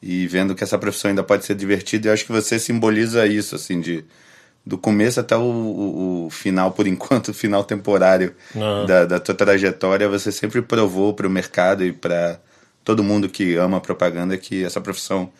e 0.00 0.28
vendo 0.28 0.54
que 0.54 0.62
essa 0.62 0.78
profissão 0.78 1.08
ainda 1.08 1.24
pode 1.24 1.44
ser 1.44 1.56
divertida. 1.56 2.06
E 2.06 2.08
eu 2.08 2.12
acho 2.12 2.24
que 2.24 2.30
você 2.30 2.60
simboliza 2.60 3.26
isso, 3.26 3.56
assim, 3.56 3.80
de 3.80 4.04
do 4.64 4.78
começo 4.78 5.18
até 5.18 5.36
o, 5.36 5.40
o, 5.40 6.26
o 6.26 6.30
final, 6.30 6.70
por 6.70 6.86
enquanto, 6.88 7.28
o 7.28 7.34
final 7.34 7.64
temporário 7.64 8.36
da, 8.86 9.04
da 9.04 9.18
tua 9.18 9.34
trajetória, 9.34 10.08
você 10.08 10.30
sempre 10.30 10.62
provou 10.62 11.12
para 11.12 11.26
o 11.26 11.30
mercado 11.30 11.84
e 11.84 11.92
para 11.92 12.38
todo 12.84 13.02
mundo 13.02 13.28
que 13.28 13.56
ama 13.56 13.80
propaganda 13.80 14.38
que 14.38 14.64
essa 14.64 14.80
profissão 14.80 15.32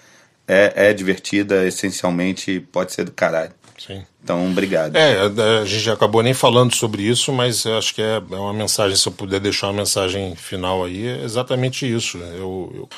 é, 0.49 0.89
é 0.89 0.93
divertida, 0.93 1.65
essencialmente 1.65 2.59
pode 2.73 2.93
ser 2.93 3.05
do 3.05 3.13
caralho. 3.13 3.53
Sim. 3.85 4.05
Então, 4.23 4.49
obrigado. 4.49 4.95
É, 4.95 5.23
a 5.61 5.65
gente 5.65 5.91
acabou 5.91 6.23
nem 6.23 6.33
falando 6.33 6.73
sobre 6.73 7.03
isso, 7.03 7.33
mas 7.33 7.67
acho 7.67 7.93
que 7.93 8.01
é, 8.01 8.15
é 8.17 8.37
uma 8.37 8.53
mensagem, 8.53 8.97
se 8.97 9.09
eu 9.09 9.13
puder 9.13 9.41
deixar 9.41 9.67
uma 9.69 9.73
mensagem 9.73 10.37
final 10.37 10.85
aí, 10.85 11.09
é 11.09 11.25
exatamente 11.25 11.93
isso. 11.93 12.17
Eu, 12.19 12.73
eu, 12.75 12.89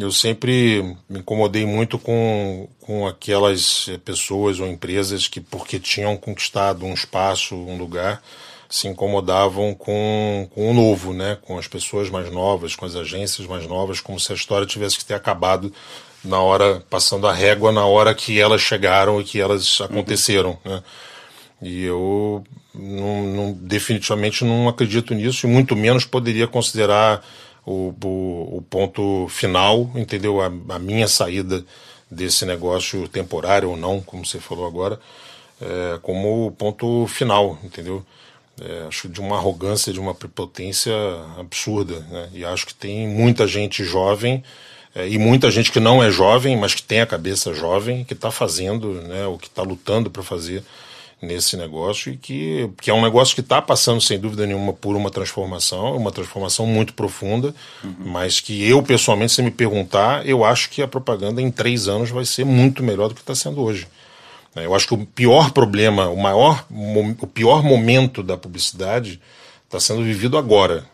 eu 0.00 0.12
sempre 0.12 0.96
me 1.08 1.20
incomodei 1.20 1.64
muito 1.64 1.98
com, 1.98 2.68
com 2.82 3.06
aquelas 3.06 3.88
pessoas 4.04 4.60
ou 4.60 4.66
empresas 4.66 5.26
que, 5.26 5.40
porque 5.40 5.78
tinham 5.78 6.14
conquistado 6.14 6.84
um 6.84 6.92
espaço, 6.92 7.54
um 7.54 7.78
lugar, 7.78 8.22
se 8.68 8.86
incomodavam 8.86 9.74
com, 9.74 10.46
com 10.54 10.70
o 10.70 10.74
novo, 10.74 11.14
né? 11.14 11.38
com 11.40 11.56
as 11.56 11.66
pessoas 11.66 12.10
mais 12.10 12.30
novas, 12.30 12.76
com 12.76 12.84
as 12.84 12.96
agências 12.96 13.46
mais 13.46 13.66
novas, 13.66 13.98
como 13.98 14.20
se 14.20 14.30
a 14.30 14.34
história 14.34 14.66
tivesse 14.66 14.98
que 14.98 15.06
ter 15.06 15.14
acabado 15.14 15.72
na 16.24 16.40
hora, 16.40 16.82
passando 16.88 17.26
a 17.26 17.32
régua 17.32 17.70
na 17.70 17.84
hora 17.84 18.14
que 18.14 18.40
elas 18.40 18.60
chegaram 18.60 19.20
e 19.20 19.24
que 19.24 19.40
elas 19.40 19.80
aconteceram. 19.80 20.58
Né? 20.64 20.82
E 21.60 21.84
eu 21.84 22.44
não, 22.74 23.22
não, 23.22 23.52
definitivamente 23.52 24.44
não 24.44 24.68
acredito 24.68 25.14
nisso, 25.14 25.46
e 25.46 25.50
muito 25.50 25.76
menos 25.76 26.04
poderia 26.04 26.46
considerar 26.46 27.24
o, 27.64 27.94
o, 28.02 28.58
o 28.58 28.62
ponto 28.68 29.26
final, 29.28 29.90
entendeu? 29.94 30.40
A, 30.40 30.46
a, 30.46 30.78
minha 30.78 31.08
saída 31.08 31.64
desse 32.10 32.44
negócio 32.44 33.08
temporário 33.08 33.70
ou 33.70 33.76
não, 33.76 34.00
como 34.00 34.26
você 34.26 34.38
falou 34.38 34.66
agora, 34.66 34.98
é, 35.60 35.98
como 36.02 36.46
o 36.46 36.50
ponto 36.50 37.06
final, 37.06 37.58
entendeu? 37.62 38.04
É, 38.60 38.86
acho 38.86 39.08
de 39.08 39.20
uma 39.20 39.36
arrogância, 39.36 39.92
de 39.92 39.98
uma 39.98 40.14
prepotência 40.14 40.94
absurda. 41.38 42.00
Né? 42.10 42.28
E 42.34 42.44
acho 42.44 42.66
que 42.66 42.74
tem 42.74 43.08
muita 43.08 43.46
gente 43.46 43.82
jovem 43.82 44.44
é, 44.94 45.08
e 45.08 45.18
muita 45.18 45.50
gente 45.50 45.72
que 45.72 45.80
não 45.80 46.02
é 46.02 46.10
jovem, 46.10 46.56
mas 46.56 46.74
que 46.74 46.82
tem 46.82 47.00
a 47.00 47.06
cabeça 47.06 47.52
jovem, 47.52 48.04
que 48.04 48.14
está 48.14 48.30
fazendo, 48.30 48.94
né, 49.02 49.26
ou 49.26 49.36
que 49.36 49.48
está 49.48 49.62
lutando 49.62 50.08
para 50.08 50.22
fazer 50.22 50.62
nesse 51.20 51.56
negócio 51.56 52.12
e 52.12 52.16
que, 52.16 52.70
que 52.80 52.90
é 52.90 52.94
um 52.94 53.02
negócio 53.02 53.34
que 53.34 53.40
está 53.40 53.60
passando, 53.60 54.00
sem 54.00 54.18
dúvida 54.18 54.46
nenhuma, 54.46 54.72
por 54.72 54.94
uma 54.94 55.10
transformação, 55.10 55.96
uma 55.96 56.12
transformação 56.12 56.66
muito 56.66 56.94
profunda, 56.94 57.54
uhum. 57.82 57.94
mas 58.04 58.40
que 58.40 58.62
eu, 58.68 58.82
pessoalmente, 58.82 59.32
se 59.32 59.42
me 59.42 59.50
perguntar, 59.50 60.26
eu 60.26 60.44
acho 60.44 60.70
que 60.70 60.82
a 60.82 60.88
propaganda 60.88 61.40
em 61.40 61.50
três 61.50 61.88
anos 61.88 62.10
vai 62.10 62.24
ser 62.24 62.44
muito 62.44 62.82
melhor 62.82 63.08
do 63.08 63.14
que 63.14 63.20
está 63.20 63.34
sendo 63.34 63.62
hoje. 63.62 63.88
Né? 64.54 64.66
Eu 64.66 64.74
acho 64.74 64.86
que 64.86 64.94
o 64.94 65.06
pior 65.06 65.50
problema, 65.50 66.08
o 66.08 66.16
maior, 66.16 66.64
o 67.20 67.26
pior 67.26 67.62
momento 67.62 68.22
da 68.22 68.36
publicidade 68.36 69.20
está 69.64 69.80
sendo 69.80 70.02
vivido 70.02 70.38
agora. 70.38 70.84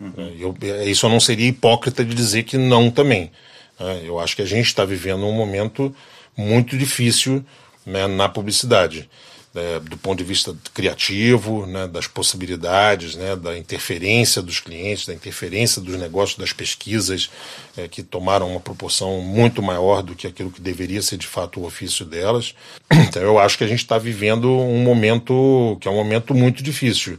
Uhum. 0.00 0.36
Eu, 0.38 0.56
isso 0.86 1.06
eu 1.06 1.10
não 1.10 1.20
seria 1.20 1.48
hipócrita 1.48 2.04
de 2.04 2.14
dizer 2.14 2.44
que 2.44 2.56
não 2.56 2.90
também. 2.90 3.30
Né? 3.78 4.02
Eu 4.04 4.18
acho 4.18 4.36
que 4.36 4.42
a 4.42 4.46
gente 4.46 4.66
está 4.66 4.84
vivendo 4.84 5.26
um 5.26 5.32
momento 5.32 5.94
muito 6.36 6.76
difícil 6.78 7.44
né, 7.84 8.06
na 8.06 8.28
publicidade 8.28 9.08
é, 9.54 9.80
do 9.80 9.96
ponto 9.96 10.18
de 10.18 10.24
vista 10.24 10.54
criativo, 10.74 11.66
né, 11.66 11.88
das 11.88 12.06
possibilidades, 12.06 13.16
né, 13.16 13.34
da 13.34 13.56
interferência 13.56 14.42
dos 14.42 14.60
clientes, 14.60 15.06
da 15.06 15.14
interferência 15.14 15.80
dos 15.80 15.96
negócios, 15.96 16.38
das 16.38 16.52
pesquisas, 16.52 17.30
é, 17.76 17.88
que 17.88 18.02
tomaram 18.02 18.50
uma 18.50 18.60
proporção 18.60 19.20
muito 19.20 19.62
maior 19.62 20.02
do 20.02 20.14
que 20.14 20.26
aquilo 20.26 20.50
que 20.50 20.60
deveria 20.60 21.02
ser 21.02 21.16
de 21.16 21.26
fato 21.26 21.60
o 21.60 21.66
ofício 21.66 22.04
delas. 22.04 22.54
Então 23.08 23.22
eu 23.22 23.38
acho 23.38 23.56
que 23.56 23.64
a 23.64 23.66
gente 23.66 23.80
está 23.80 23.96
vivendo 23.96 24.50
um 24.50 24.82
momento 24.82 25.78
que 25.80 25.88
é 25.88 25.90
um 25.90 25.96
momento 25.96 26.34
muito 26.34 26.62
difícil. 26.62 27.18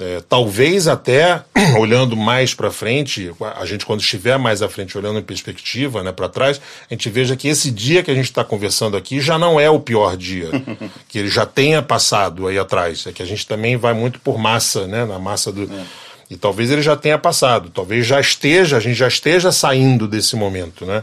É, 0.00 0.22
talvez 0.28 0.86
até 0.86 1.42
olhando 1.76 2.16
mais 2.16 2.54
para 2.54 2.70
frente, 2.70 3.32
a 3.56 3.66
gente 3.66 3.84
quando 3.84 4.00
estiver 4.00 4.38
mais 4.38 4.62
à 4.62 4.68
frente, 4.68 4.96
olhando 4.96 5.18
em 5.18 5.22
perspectiva, 5.22 6.04
né, 6.04 6.12
para 6.12 6.28
trás, 6.28 6.60
a 6.88 6.94
gente 6.94 7.10
veja 7.10 7.34
que 7.36 7.48
esse 7.48 7.68
dia 7.68 8.00
que 8.04 8.10
a 8.10 8.14
gente 8.14 8.26
está 8.26 8.44
conversando 8.44 8.96
aqui 8.96 9.20
já 9.20 9.36
não 9.36 9.58
é 9.58 9.68
o 9.68 9.80
pior 9.80 10.16
dia, 10.16 10.50
que 11.08 11.18
ele 11.18 11.28
já 11.28 11.44
tenha 11.44 11.82
passado 11.82 12.46
aí 12.46 12.56
atrás. 12.56 13.08
É 13.08 13.12
que 13.12 13.22
a 13.22 13.26
gente 13.26 13.44
também 13.44 13.76
vai 13.76 13.92
muito 13.92 14.20
por 14.20 14.38
massa, 14.38 14.86
né, 14.86 15.04
na 15.04 15.18
massa 15.18 15.50
do 15.50 15.64
é. 15.64 15.84
e 16.30 16.36
talvez 16.36 16.70
ele 16.70 16.82
já 16.82 16.94
tenha 16.94 17.18
passado, 17.18 17.68
talvez 17.68 18.06
já 18.06 18.20
esteja, 18.20 18.76
a 18.76 18.80
gente 18.80 18.96
já 18.96 19.08
esteja 19.08 19.50
saindo 19.50 20.06
desse 20.06 20.36
momento, 20.36 20.86
né, 20.86 21.02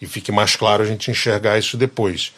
e 0.00 0.06
fique 0.06 0.32
mais 0.32 0.56
claro 0.56 0.82
a 0.82 0.86
gente 0.86 1.10
enxergar 1.10 1.58
isso 1.58 1.76
depois. 1.76 2.32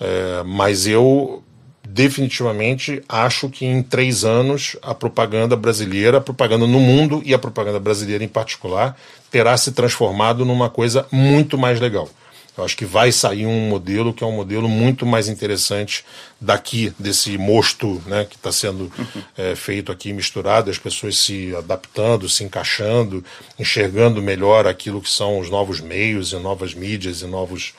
É, 0.00 0.42
mas 0.42 0.86
eu 0.86 1.44
definitivamente 1.86 3.02
acho 3.08 3.48
que 3.48 3.66
em 3.66 3.82
três 3.82 4.24
anos 4.24 4.76
a 4.82 4.94
propaganda 4.94 5.54
brasileira, 5.54 6.18
a 6.18 6.20
propaganda 6.20 6.66
no 6.66 6.80
mundo 6.80 7.22
e 7.24 7.34
a 7.34 7.38
propaganda 7.38 7.78
brasileira 7.78 8.24
em 8.24 8.28
particular, 8.28 8.96
terá 9.30 9.56
se 9.56 9.72
transformado 9.72 10.44
numa 10.44 10.70
coisa 10.70 11.06
muito 11.12 11.58
mais 11.58 11.80
legal. 11.80 12.08
Eu 12.56 12.64
acho 12.64 12.76
que 12.76 12.84
vai 12.84 13.10
sair 13.10 13.46
um 13.46 13.68
modelo 13.68 14.14
que 14.14 14.22
é 14.22 14.26
um 14.26 14.36
modelo 14.36 14.68
muito 14.68 15.04
mais 15.04 15.26
interessante 15.26 16.04
daqui, 16.40 16.94
desse 16.96 17.36
mosto 17.36 18.00
né, 18.06 18.24
que 18.24 18.36
está 18.36 18.52
sendo 18.52 18.92
é, 19.36 19.56
feito 19.56 19.90
aqui, 19.90 20.12
misturado, 20.12 20.70
as 20.70 20.78
pessoas 20.78 21.18
se 21.18 21.54
adaptando, 21.56 22.28
se 22.28 22.44
encaixando, 22.44 23.24
enxergando 23.58 24.22
melhor 24.22 24.68
aquilo 24.68 25.02
que 25.02 25.10
são 25.10 25.40
os 25.40 25.50
novos 25.50 25.80
meios 25.80 26.32
e 26.32 26.36
novas 26.36 26.74
mídias 26.74 27.22
e 27.22 27.26
novos 27.26 27.74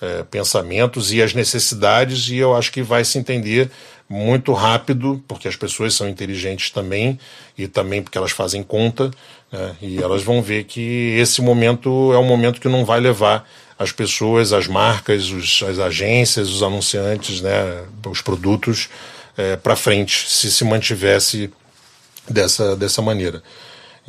é, 0.00 0.22
pensamentos 0.24 1.12
e 1.12 1.22
as 1.22 1.34
necessidades, 1.34 2.28
e 2.28 2.36
eu 2.36 2.56
acho 2.56 2.72
que 2.72 2.82
vai 2.82 3.04
se 3.04 3.18
entender 3.18 3.70
muito 4.08 4.52
rápido, 4.52 5.22
porque 5.28 5.46
as 5.46 5.54
pessoas 5.54 5.94
são 5.94 6.08
inteligentes 6.08 6.70
também, 6.70 7.18
e 7.56 7.68
também 7.68 8.02
porque 8.02 8.18
elas 8.18 8.32
fazem 8.32 8.62
conta, 8.62 9.10
né, 9.52 9.76
e 9.80 10.02
elas 10.02 10.22
vão 10.22 10.42
ver 10.42 10.64
que 10.64 11.16
esse 11.18 11.40
momento 11.40 12.12
é 12.12 12.18
um 12.18 12.24
momento 12.24 12.60
que 12.60 12.68
não 12.68 12.84
vai 12.84 12.98
levar 12.98 13.48
as 13.78 13.92
pessoas, 13.92 14.52
as 14.52 14.66
marcas, 14.66 15.30
os, 15.30 15.62
as 15.62 15.78
agências, 15.78 16.48
os 16.50 16.62
anunciantes, 16.62 17.40
né, 17.40 17.84
os 18.06 18.20
produtos 18.20 18.88
é, 19.36 19.56
para 19.56 19.76
frente, 19.76 20.28
se 20.28 20.50
se 20.50 20.64
mantivesse 20.64 21.50
dessa, 22.28 22.76
dessa 22.76 23.00
maneira. 23.00 23.42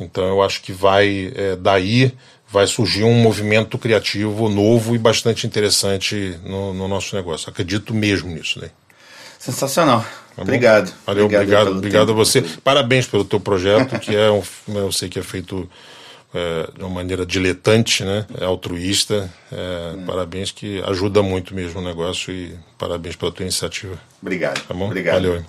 Então 0.00 0.24
eu 0.24 0.42
acho 0.42 0.62
que 0.62 0.72
vai 0.72 1.32
é, 1.34 1.56
daí 1.56 2.12
vai 2.52 2.66
surgir 2.66 3.02
um 3.02 3.14
movimento 3.14 3.78
criativo 3.78 4.48
novo 4.48 4.94
e 4.94 4.98
bastante 4.98 5.46
interessante 5.46 6.38
no, 6.44 6.74
no 6.74 6.86
nosso 6.86 7.16
negócio. 7.16 7.48
Acredito 7.48 7.94
mesmo 7.94 8.30
nisso. 8.30 8.60
Né? 8.60 8.70
Sensacional. 9.38 10.04
Tá 10.36 10.42
obrigado. 10.42 10.92
Valeu, 11.06 11.24
obrigado, 11.24 11.42
obrigado, 11.42 11.76
obrigado 11.78 12.12
a 12.12 12.14
você. 12.14 12.42
Parabéns 12.62 13.06
pelo 13.06 13.24
teu 13.24 13.40
projeto, 13.40 13.98
que 13.98 14.14
é 14.14 14.28
um, 14.30 14.42
eu 14.68 14.92
sei 14.92 15.08
que 15.08 15.18
é 15.18 15.22
feito 15.22 15.68
é, 16.34 16.68
de 16.76 16.82
uma 16.82 16.90
maneira 16.90 17.24
diletante, 17.24 18.04
né? 18.04 18.26
É 18.38 18.44
altruísta. 18.44 19.30
É, 19.50 19.94
hum. 19.96 20.04
Parabéns 20.06 20.50
que 20.50 20.82
ajuda 20.82 21.22
muito 21.22 21.54
mesmo 21.54 21.80
o 21.80 21.84
negócio 21.84 22.32
e 22.32 22.54
parabéns 22.78 23.16
pela 23.16 23.32
tua 23.32 23.44
iniciativa. 23.44 23.98
Obrigado. 24.20 24.60
Tá 24.66 24.74
bom? 24.74 24.86
Obrigado. 24.86 25.14
Valeu. 25.14 25.44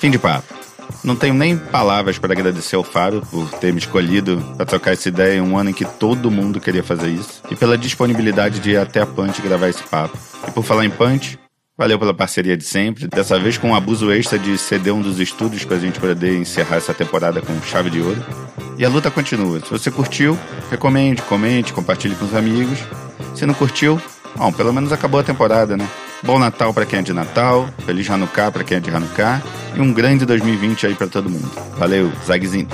Fim 0.00 0.10
de 0.10 0.18
papo. 0.18 0.63
Não 1.04 1.14
tenho 1.14 1.34
nem 1.34 1.54
palavras 1.58 2.18
para 2.18 2.32
agradecer 2.32 2.76
ao 2.76 2.82
Faro 2.82 3.20
por 3.30 3.50
ter 3.58 3.70
me 3.74 3.78
escolhido 3.78 4.42
para 4.56 4.64
trocar 4.64 4.92
essa 4.92 5.06
ideia 5.06 5.36
em 5.36 5.40
um 5.42 5.58
ano 5.58 5.68
em 5.68 5.74
que 5.74 5.84
todo 5.84 6.30
mundo 6.30 6.58
queria 6.58 6.82
fazer 6.82 7.10
isso 7.10 7.42
e 7.50 7.54
pela 7.54 7.76
disponibilidade 7.76 8.58
de 8.58 8.70
ir 8.70 8.78
até 8.78 9.02
a 9.02 9.06
Punch 9.06 9.42
gravar 9.42 9.68
esse 9.68 9.82
papo. 9.82 10.16
E 10.48 10.50
por 10.50 10.64
falar 10.64 10.86
em 10.86 10.90
Punch, 10.90 11.38
valeu 11.76 11.98
pela 11.98 12.14
parceria 12.14 12.56
de 12.56 12.64
sempre, 12.64 13.06
dessa 13.06 13.38
vez 13.38 13.58
com 13.58 13.68
um 13.68 13.74
abuso 13.74 14.10
extra 14.10 14.38
de 14.38 14.56
ceder 14.56 14.94
um 14.94 15.02
dos 15.02 15.20
estúdios 15.20 15.62
para 15.62 15.76
a 15.76 15.80
gente 15.80 16.00
poder 16.00 16.38
encerrar 16.38 16.76
essa 16.76 16.94
temporada 16.94 17.42
com 17.42 17.60
chave 17.60 17.90
de 17.90 18.00
ouro. 18.00 18.24
E 18.78 18.84
a 18.84 18.88
luta 18.88 19.10
continua. 19.10 19.60
Se 19.60 19.70
você 19.70 19.90
curtiu, 19.90 20.38
recomende, 20.70 21.20
comente, 21.20 21.74
compartilhe 21.74 22.14
com 22.14 22.24
os 22.24 22.34
amigos. 22.34 22.78
Se 23.34 23.44
não 23.44 23.52
curtiu, 23.52 24.00
bom, 24.34 24.50
pelo 24.50 24.72
menos 24.72 24.90
acabou 24.90 25.20
a 25.20 25.22
temporada, 25.22 25.76
né? 25.76 25.86
Bom 26.24 26.38
Natal 26.38 26.72
para 26.72 26.86
quem 26.86 27.00
é 27.00 27.02
de 27.02 27.12
Natal, 27.12 27.68
Feliz 27.84 28.08
Hanukkah 28.08 28.50
para 28.50 28.64
quem 28.64 28.78
é 28.78 28.80
de 28.80 28.88
Hanukkah 28.88 29.42
e 29.76 29.80
um 29.80 29.92
grande 29.92 30.24
2020 30.24 30.86
aí 30.86 30.94
para 30.94 31.06
todo 31.06 31.28
mundo. 31.28 31.50
Valeu, 31.76 32.10
Zagzinho. 32.24 32.66